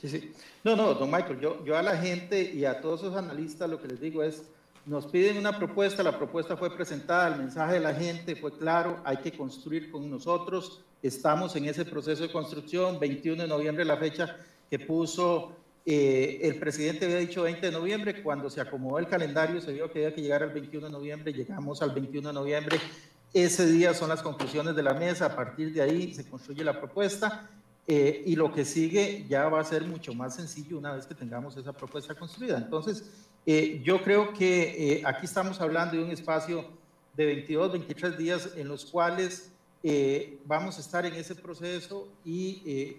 Sí, 0.00 0.08
sí. 0.08 0.32
No, 0.64 0.76
no, 0.76 0.94
don 0.94 1.10
Michael, 1.10 1.40
yo, 1.40 1.64
yo 1.64 1.76
a 1.76 1.82
la 1.82 1.96
gente 1.96 2.42
y 2.42 2.64
a 2.64 2.80
todos 2.80 3.00
esos 3.00 3.16
analistas 3.16 3.68
lo 3.68 3.80
que 3.80 3.88
les 3.88 4.00
digo 4.00 4.22
es, 4.22 4.44
nos 4.86 5.06
piden 5.06 5.38
una 5.38 5.56
propuesta, 5.56 6.02
la 6.02 6.16
propuesta 6.16 6.56
fue 6.56 6.74
presentada, 6.74 7.28
el 7.28 7.40
mensaje 7.40 7.74
de 7.74 7.80
la 7.80 7.94
gente 7.94 8.36
fue 8.36 8.56
claro, 8.56 9.00
hay 9.04 9.18
que 9.18 9.32
construir 9.32 9.90
con 9.90 10.10
nosotros, 10.10 10.82
estamos 11.02 11.54
en 11.56 11.66
ese 11.66 11.84
proceso 11.84 12.22
de 12.22 12.32
construcción, 12.32 12.98
21 12.98 13.42
de 13.42 13.48
noviembre 13.48 13.84
la 13.84 13.96
fecha 13.96 14.36
que 14.68 14.78
puso 14.78 15.56
Eh, 15.84 16.38
el 16.42 16.60
presidente 16.60 17.06
había 17.06 17.18
dicho 17.18 17.42
20 17.42 17.66
de 17.66 17.72
noviembre, 17.72 18.22
cuando 18.22 18.48
se 18.48 18.60
acomodó 18.60 19.00
el 19.00 19.08
calendario 19.08 19.60
se 19.60 19.72
vio 19.72 19.90
que 19.90 19.98
había 19.98 20.14
que 20.14 20.22
llegar 20.22 20.42
al 20.44 20.50
21 20.50 20.86
de 20.86 20.92
noviembre, 20.92 21.32
llegamos 21.32 21.82
al 21.82 21.90
21 21.90 22.28
de 22.28 22.34
noviembre, 22.34 22.78
ese 23.34 23.66
día 23.66 23.92
son 23.92 24.08
las 24.08 24.22
conclusiones 24.22 24.76
de 24.76 24.82
la 24.82 24.94
mesa, 24.94 25.26
a 25.26 25.34
partir 25.34 25.72
de 25.72 25.82
ahí 25.82 26.14
se 26.14 26.24
construye 26.28 26.62
la 26.62 26.78
propuesta 26.78 27.50
eh, 27.88 28.22
y 28.24 28.36
lo 28.36 28.52
que 28.52 28.64
sigue 28.64 29.26
ya 29.28 29.48
va 29.48 29.60
a 29.60 29.64
ser 29.64 29.84
mucho 29.84 30.14
más 30.14 30.36
sencillo 30.36 30.78
una 30.78 30.92
vez 30.92 31.06
que 31.06 31.16
tengamos 31.16 31.56
esa 31.56 31.72
propuesta 31.72 32.14
construida. 32.14 32.58
Entonces, 32.58 33.04
eh, 33.46 33.80
yo 33.84 34.02
creo 34.02 34.32
que 34.32 35.02
aquí 35.04 35.26
estamos 35.26 35.60
hablando 35.60 35.96
de 35.96 36.04
un 36.04 36.10
espacio 36.10 36.64
de 37.16 37.26
22, 37.26 37.72
23 37.72 38.18
días 38.18 38.50
en 38.56 38.68
los 38.68 38.84
cuales 38.84 39.50
vamos 40.44 40.78
a 40.78 40.80
estar 40.80 41.04
en 41.04 41.14
ese 41.14 41.34
proceso 41.34 42.08
y 42.24 42.96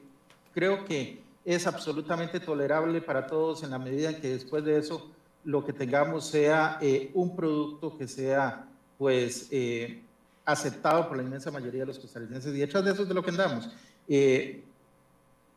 creo 0.53 0.85
que 0.85 1.23
es 1.45 1.67
absolutamente 1.67 2.39
tolerable 2.39 3.01
para 3.01 3.27
todos 3.27 3.63
en 3.63 3.71
la 3.71 3.79
medida 3.79 4.09
en 4.09 4.21
que 4.21 4.29
después 4.29 4.63
de 4.63 4.77
eso 4.77 5.11
lo 5.43 5.65
que 5.65 5.73
tengamos 5.73 6.27
sea 6.27 6.77
eh, 6.81 7.11
un 7.13 7.35
producto 7.35 7.97
que 7.97 8.07
sea 8.07 8.65
pues 8.97 9.47
eh, 9.51 10.01
aceptado 10.45 11.07
por 11.07 11.17
la 11.17 11.23
inmensa 11.23 11.51
mayoría 11.51 11.81
de 11.81 11.87
los 11.87 11.99
costarricenses 11.99 12.53
y 12.53 12.59
detrás 12.59 12.85
de 12.85 12.91
eso 12.91 13.03
es 13.03 13.09
de 13.09 13.13
lo 13.13 13.23
que 13.23 13.31
andamos. 13.31 13.69
Eh, 14.07 14.63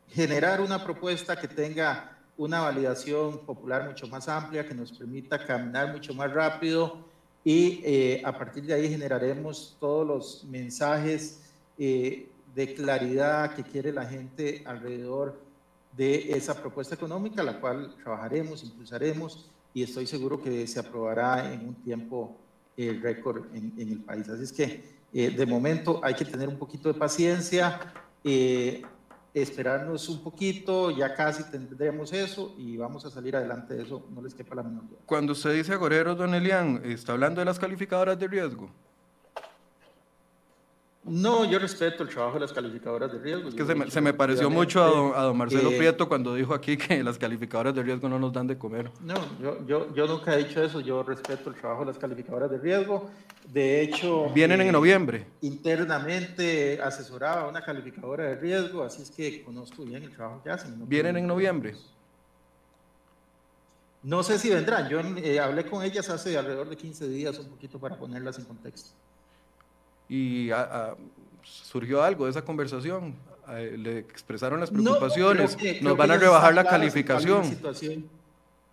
generar 0.09 0.61
una 0.61 0.83
propuesta 0.83 1.37
que 1.37 1.49
tenga 1.49 2.16
una 2.37 2.61
validación 2.61 3.39
popular 3.39 3.89
mucho 3.89 4.07
más 4.09 4.29
amplia, 4.29 4.67
que 4.67 4.75
nos 4.75 4.93
permita 4.93 5.45
caminar 5.45 5.93
mucho 5.93 6.15
más 6.15 6.33
rápido 6.33 7.05
y 7.45 8.21
a 8.25 8.37
partir 8.37 8.65
de 8.65 8.75
ahí 8.75 8.89
generaremos 8.89 9.77
todos 9.79 10.07
los 10.07 10.45
mensajes 10.45 11.43
de 11.77 12.75
claridad 12.75 13.55
que 13.55 13.63
quiere 13.63 13.93
la 13.93 14.05
gente 14.05 14.63
alrededor 14.67 15.39
de 15.97 16.33
esa 16.33 16.55
propuesta 16.55 16.95
económica, 16.95 17.43
la 17.43 17.59
cual 17.61 17.95
trabajaremos, 18.03 18.63
impulsaremos 18.65 19.49
y 19.73 19.83
estoy 19.83 20.07
seguro 20.07 20.43
que 20.43 20.67
se 20.67 20.81
aprobará 20.81 21.53
en 21.53 21.69
un 21.69 21.75
tiempo 21.75 22.37
eh, 22.77 22.99
récord 23.03 23.45
en, 23.55 23.73
el 23.77 24.01
país. 24.01 24.29
Así 24.29 24.45
es 24.45 24.53
que 24.53 24.97
eh, 25.13 25.31
de 25.31 25.47
momento 25.47 26.01
hay 26.03 26.15
que 26.15 26.25
tener 26.25 26.49
un 26.49 26.59
poquito 26.59 26.93
de 26.93 26.99
paciencia, 26.99 27.93
eh, 28.23 28.83
esperarnos 29.43 30.09
un 30.09 30.23
poquito, 30.23 30.91
ya 30.91 31.15
casi 31.15 31.45
tendremos 31.51 32.11
eso 32.15 32.55
y 32.57 32.79
vamos 32.79 33.05
a 33.05 33.11
salir 33.11 33.37
adelante 33.37 33.75
de 33.75 33.83
eso, 33.83 34.09
no 34.11 34.23
les 34.23 34.35
quepa 34.35 34.55
la 34.55 34.63
menor 34.63 34.89
duda. 34.89 35.01
Cuando 35.05 35.33
usted 35.33 35.53
dice 35.53 35.75
agorero, 35.75 36.15
don 36.15 36.35
Elian, 36.35 36.81
¿está 36.85 37.13
hablando 37.13 37.41
de 37.41 37.45
las 37.45 37.59
calificadoras 37.59 38.19
de 38.19 38.29
riesgo? 38.29 38.71
No, 41.09 41.45
yo 41.45 41.61
respeto 41.61 42.03
el 42.03 42.09
trabajo 42.09 42.35
de 42.35 42.41
las 42.41 42.53
calificadoras 42.53 43.13
de 43.13 43.21
riesgo. 43.21 43.49
Es 43.49 43.55
que 43.55 43.65
se 43.91 44.01
me, 44.01 44.13
pareció 44.13 44.51
mucho 44.51 45.15
a 45.15 45.23
don, 45.23 45.37
Marcelo 45.37 45.71
eh, 45.71 45.79
Prieto 45.79 46.09
cuando 46.09 46.35
dijo 46.35 46.53
aquí 46.53 46.77
que 46.77 47.03
las 47.05 47.17
calificadoras 47.17 47.73
de 47.77 47.83
riesgo 47.85 48.09
no 48.09 48.19
nos 48.19 48.33
dan 48.33 48.49
de 48.49 48.59
comer. 48.59 48.91
No, 49.03 49.15
yo, 49.41 49.65
yo, 49.67 49.95
yo 49.95 50.07
nunca 50.09 50.35
he 50.35 50.39
dicho 50.39 50.61
eso, 50.61 50.81
yo 50.81 51.05
respeto 51.05 51.51
el 51.51 51.55
trabajo 51.55 51.83
de 51.83 51.93
las 51.93 51.99
calificadoras 51.99 52.51
de 52.51 52.59
riesgo. 52.59 53.09
De 53.47 53.83
hecho... 53.83 54.31
Vienen 54.31 54.61
en 54.61 54.69
eh, 54.69 54.73
noviembre. 54.73 55.27
Internamente 55.43 56.81
asesoraba 56.83 57.49
una 57.49 57.63
calificadora 57.63 58.25
de 58.25 58.35
riesgo, 58.35 58.83
así 58.83 59.03
es 59.03 59.11
que 59.13 59.45
conozco 59.45 59.85
bien 59.85 60.03
el 60.03 60.11
trabajo 60.11 60.43
que 60.43 60.51
hacen. 60.51 60.89
Vienen 60.89 61.17
en 61.19 61.27
noviembre. 61.29 61.77
No 64.03 64.25
sé 64.25 64.41
si 64.41 64.51
vendrán, 64.51 64.89
yo 64.89 64.99
eh, 64.99 65.39
hablé 65.39 65.67
con 65.67 65.85
ellas 65.85 66.11
hace 66.11 66.37
alrededor 66.37 66.69
de 66.69 66.77
15 66.77 67.09
días, 67.09 67.39
un 67.39 67.47
poquito 67.47 67.79
para 67.79 67.97
ponerlas 67.97 68.39
en 68.39 68.45
contexto 68.45 68.91
y 70.09 70.51
surgió 71.43 72.03
algo 72.03 72.25
de 72.25 72.31
esa 72.31 72.43
conversación. 72.43 73.15
le 73.49 73.99
expresaron 73.99 74.61
las 74.61 74.71
preocupaciones. 74.71 75.57
Nos 75.83 75.97
van 75.97 76.11
a 76.11 76.17
rebajar 76.17 76.55
la 76.55 76.65
calificación. 76.65 77.43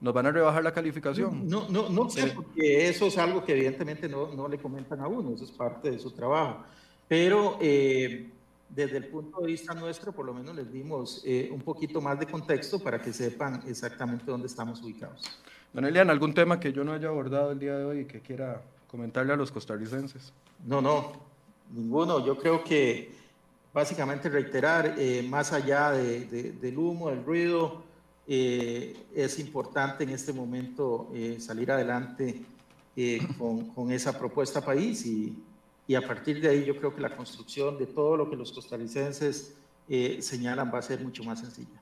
Nos 0.03 0.14
van 0.14 0.26
a 0.26 0.31
rebajar 0.31 0.61
la 0.61 0.73
calificación. 0.73 1.47
No, 1.47 1.69
no, 1.69 1.88
no 1.88 2.10
sé, 2.10 2.27
porque 2.35 2.89
eso 2.89 3.07
es 3.07 3.18
algo 3.18 3.45
que 3.45 3.53
evidentemente 3.53 4.10
no, 4.10 4.34
no, 4.34 4.49
le 4.49 4.57
comentan 4.57 4.99
a 4.99 5.07
uno, 5.07 5.34
eso 5.34 5.45
es 5.45 5.51
parte 5.51 5.91
de 5.91 5.97
su 5.97 6.11
trabajo. 6.11 6.61
Pero 7.07 7.57
eh, 7.61 8.30
desde 8.68 8.97
el 8.97 9.07
punto 9.07 9.39
de 9.39 9.47
vista 9.47 9.73
nuestro, 9.73 10.11
por 10.11 10.26
lo 10.26 10.34
menos 10.34 10.55
les 10.55 10.72
dimos 10.72 11.22
eh, 11.26 11.49
un 11.53 11.61
poquito 11.61 12.01
más 12.01 12.19
de 12.19 12.26
contexto 12.26 12.80
para 12.80 13.01
que 13.01 13.14
sepan 13.14 13.64
exactamente 13.65 14.26
dónde 14.26 14.47
estamos 14.47 14.81
ubicados. 14.81 15.39
Don 15.72 15.85
Elian, 15.85 16.10
¿algún 16.10 16.34
tema 16.34 16.60
que 16.60 16.73
yo 16.73 16.84
no 16.84 16.91
haya 16.91 17.07
abordado 17.07 17.51
el 17.51 17.60
día 17.60 17.77
de 17.77 17.85
hoy 17.85 17.99
y 17.99 18.05
que 18.05 18.19
quiera 18.19 18.61
comentarle 18.94 19.34
a 19.34 19.36
los 19.36 19.52
costarricenses? 19.52 20.32
No, 20.68 20.80
no, 20.80 21.14
ninguno. 21.72 22.24
Yo 22.24 22.38
creo 22.38 22.64
que 22.64 23.11
básicamente 23.74 24.30
reiterar, 24.30 24.94
eh, 24.99 25.26
más 25.28 25.52
allá 25.52 25.91
del 25.91 26.78
humo, 26.78 27.10
del 27.10 27.26
ruido, 27.26 27.82
eh, 28.28 28.95
es 29.15 29.40
importante 29.40 30.03
en 30.03 30.11
este 30.11 30.32
momento 30.32 31.10
eh, 31.11 31.38
salir 31.40 31.72
adelante 31.72 32.40
con, 33.40 33.91
esa 33.91 34.15
propuesta 34.15 34.61
país 34.61 35.03
y, 35.07 35.36
y, 35.88 35.95
a 35.95 36.07
partir 36.07 36.40
de 36.40 36.49
ahí 36.49 36.64
yo 36.64 36.78
creo 36.78 36.94
que 36.94 37.02
la 37.02 37.18
construcción 37.18 37.80
de 37.80 37.88
todo 37.88 38.15
lo 38.15 38.30
que 38.30 38.36
los 38.36 38.52
costarricenses 38.52 39.56
señalan 40.20 40.72
va 40.72 40.78
a 40.78 40.84
ser 40.84 41.02
mucho 41.02 41.24
más 41.24 41.40
sencilla. 41.40 41.82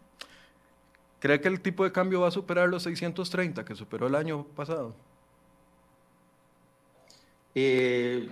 ¿Cree 1.19 1.41
que 1.41 1.49
el 1.49 1.59
tipo 1.59 1.83
de 1.83 1.91
cambio 1.91 2.21
va 2.21 2.29
a 2.29 2.31
superar 2.31 2.69
los 2.69 2.83
630 2.83 3.65
que 3.65 3.75
superó 3.75 4.07
el 4.07 4.15
año 4.15 4.45
pasado? 4.55 4.95
Eh, 7.53 8.29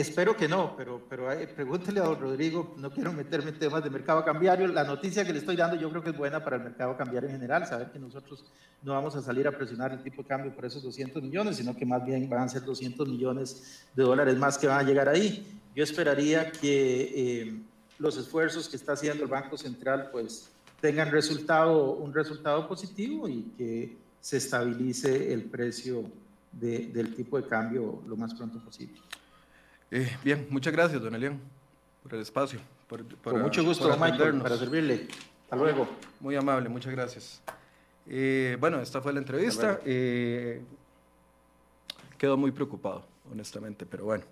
Espero 0.00 0.36
que 0.36 0.46
no, 0.46 0.76
pero, 0.76 1.02
pero 1.08 1.28
pregúntele 1.56 1.98
a 1.98 2.04
don 2.04 2.20
Rodrigo, 2.20 2.74
no 2.76 2.88
quiero 2.90 3.12
meterme 3.12 3.50
en 3.50 3.58
temas 3.58 3.82
de 3.82 3.90
mercado 3.90 4.24
cambiario. 4.24 4.68
La 4.68 4.84
noticia 4.84 5.24
que 5.24 5.32
le 5.32 5.40
estoy 5.40 5.56
dando 5.56 5.76
yo 5.76 5.90
creo 5.90 6.02
que 6.02 6.10
es 6.10 6.16
buena 6.16 6.44
para 6.44 6.56
el 6.56 6.62
mercado 6.62 6.96
cambiario 6.96 7.28
en 7.28 7.34
general, 7.34 7.66
saber 7.66 7.90
que 7.90 7.98
nosotros 7.98 8.44
no 8.82 8.92
vamos 8.92 9.16
a 9.16 9.22
salir 9.22 9.48
a 9.48 9.50
presionar 9.50 9.92
el 9.92 10.02
tipo 10.02 10.22
de 10.22 10.28
cambio 10.28 10.54
por 10.54 10.64
esos 10.64 10.84
200 10.84 11.20
millones, 11.20 11.56
sino 11.56 11.74
que 11.74 11.84
más 11.84 12.04
bien 12.04 12.28
van 12.28 12.42
a 12.42 12.48
ser 12.48 12.64
200 12.64 13.08
millones 13.08 13.86
de 13.94 14.04
dólares 14.04 14.36
más 14.36 14.56
que 14.56 14.68
van 14.68 14.78
a 14.78 14.88
llegar 14.88 15.08
ahí. 15.08 15.60
Yo 15.74 15.82
esperaría 15.82 16.52
que 16.52 17.12
eh, 17.16 17.60
los 17.98 18.16
esfuerzos 18.16 18.68
que 18.68 18.76
está 18.76 18.92
haciendo 18.92 19.24
el 19.24 19.30
Banco 19.30 19.56
Central 19.56 20.10
pues 20.12 20.48
tengan 20.80 21.10
resultado, 21.10 21.94
un 21.94 22.14
resultado 22.14 22.68
positivo 22.68 23.28
y 23.28 23.50
que 23.58 23.96
se 24.20 24.36
estabilice 24.36 25.32
el 25.32 25.44
precio 25.44 26.04
del 26.52 27.14
tipo 27.14 27.40
de 27.40 27.48
cambio 27.48 28.02
lo 28.06 28.16
más 28.16 28.34
pronto 28.34 28.58
posible. 28.58 29.00
Eh, 29.90 30.16
bien, 30.22 30.46
muchas 30.50 30.72
gracias, 30.72 31.00
don 31.00 31.14
Elian, 31.14 31.40
por 32.02 32.14
el 32.14 32.20
espacio. 32.20 32.60
Por, 32.88 33.04
Con 33.22 33.42
mucho 33.42 33.64
gusto, 33.64 33.88
Michael, 33.98 34.40
para 34.40 34.56
servirle. 34.56 35.08
Hasta 35.44 35.56
luego. 35.56 35.88
Muy 36.20 36.36
amable, 36.36 36.68
muchas 36.68 36.92
gracias. 36.92 37.42
Eh, 38.06 38.56
bueno, 38.58 38.80
esta 38.80 39.00
fue 39.00 39.12
la 39.12 39.18
entrevista. 39.18 39.80
Eh, 39.84 40.62
quedó 42.16 42.36
muy 42.36 42.50
preocupado, 42.50 43.04
honestamente, 43.30 43.86
pero 43.86 44.04
bueno. 44.04 44.24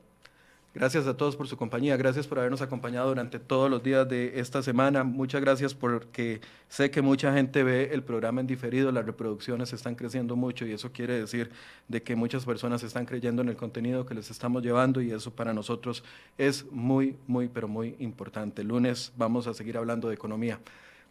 Gracias 0.76 1.06
a 1.06 1.16
todos 1.16 1.36
por 1.36 1.48
su 1.48 1.56
compañía, 1.56 1.96
gracias 1.96 2.26
por 2.26 2.38
habernos 2.38 2.60
acompañado 2.60 3.08
durante 3.08 3.38
todos 3.38 3.70
los 3.70 3.82
días 3.82 4.06
de 4.06 4.38
esta 4.40 4.62
semana. 4.62 5.04
Muchas 5.04 5.40
gracias 5.40 5.72
porque 5.72 6.42
sé 6.68 6.90
que 6.90 7.00
mucha 7.00 7.32
gente 7.32 7.64
ve 7.64 7.94
el 7.94 8.02
programa 8.02 8.42
en 8.42 8.46
diferido, 8.46 8.92
las 8.92 9.06
reproducciones 9.06 9.72
están 9.72 9.94
creciendo 9.94 10.36
mucho 10.36 10.66
y 10.66 10.72
eso 10.72 10.92
quiere 10.92 11.18
decir 11.18 11.50
de 11.88 12.02
que 12.02 12.14
muchas 12.14 12.44
personas 12.44 12.82
están 12.82 13.06
creyendo 13.06 13.40
en 13.40 13.48
el 13.48 13.56
contenido 13.56 14.04
que 14.04 14.12
les 14.12 14.30
estamos 14.30 14.62
llevando 14.62 15.00
y 15.00 15.12
eso 15.12 15.30
para 15.34 15.54
nosotros 15.54 16.04
es 16.36 16.70
muy, 16.70 17.16
muy, 17.26 17.48
pero 17.48 17.68
muy 17.68 17.96
importante. 17.98 18.62
Lunes 18.62 19.14
vamos 19.16 19.46
a 19.46 19.54
seguir 19.54 19.78
hablando 19.78 20.08
de 20.08 20.14
economía. 20.14 20.60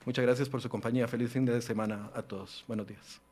Muchas 0.05 0.23
gracias 0.23 0.47
por 0.47 0.61
su 0.61 0.69
compañía. 0.69 1.07
Feliz 1.07 1.31
fin 1.31 1.43
de 1.43 1.59
semana 1.59 2.11
a 2.13 2.21
todos. 2.21 2.63
Buenos 2.67 2.85
días. 2.85 3.24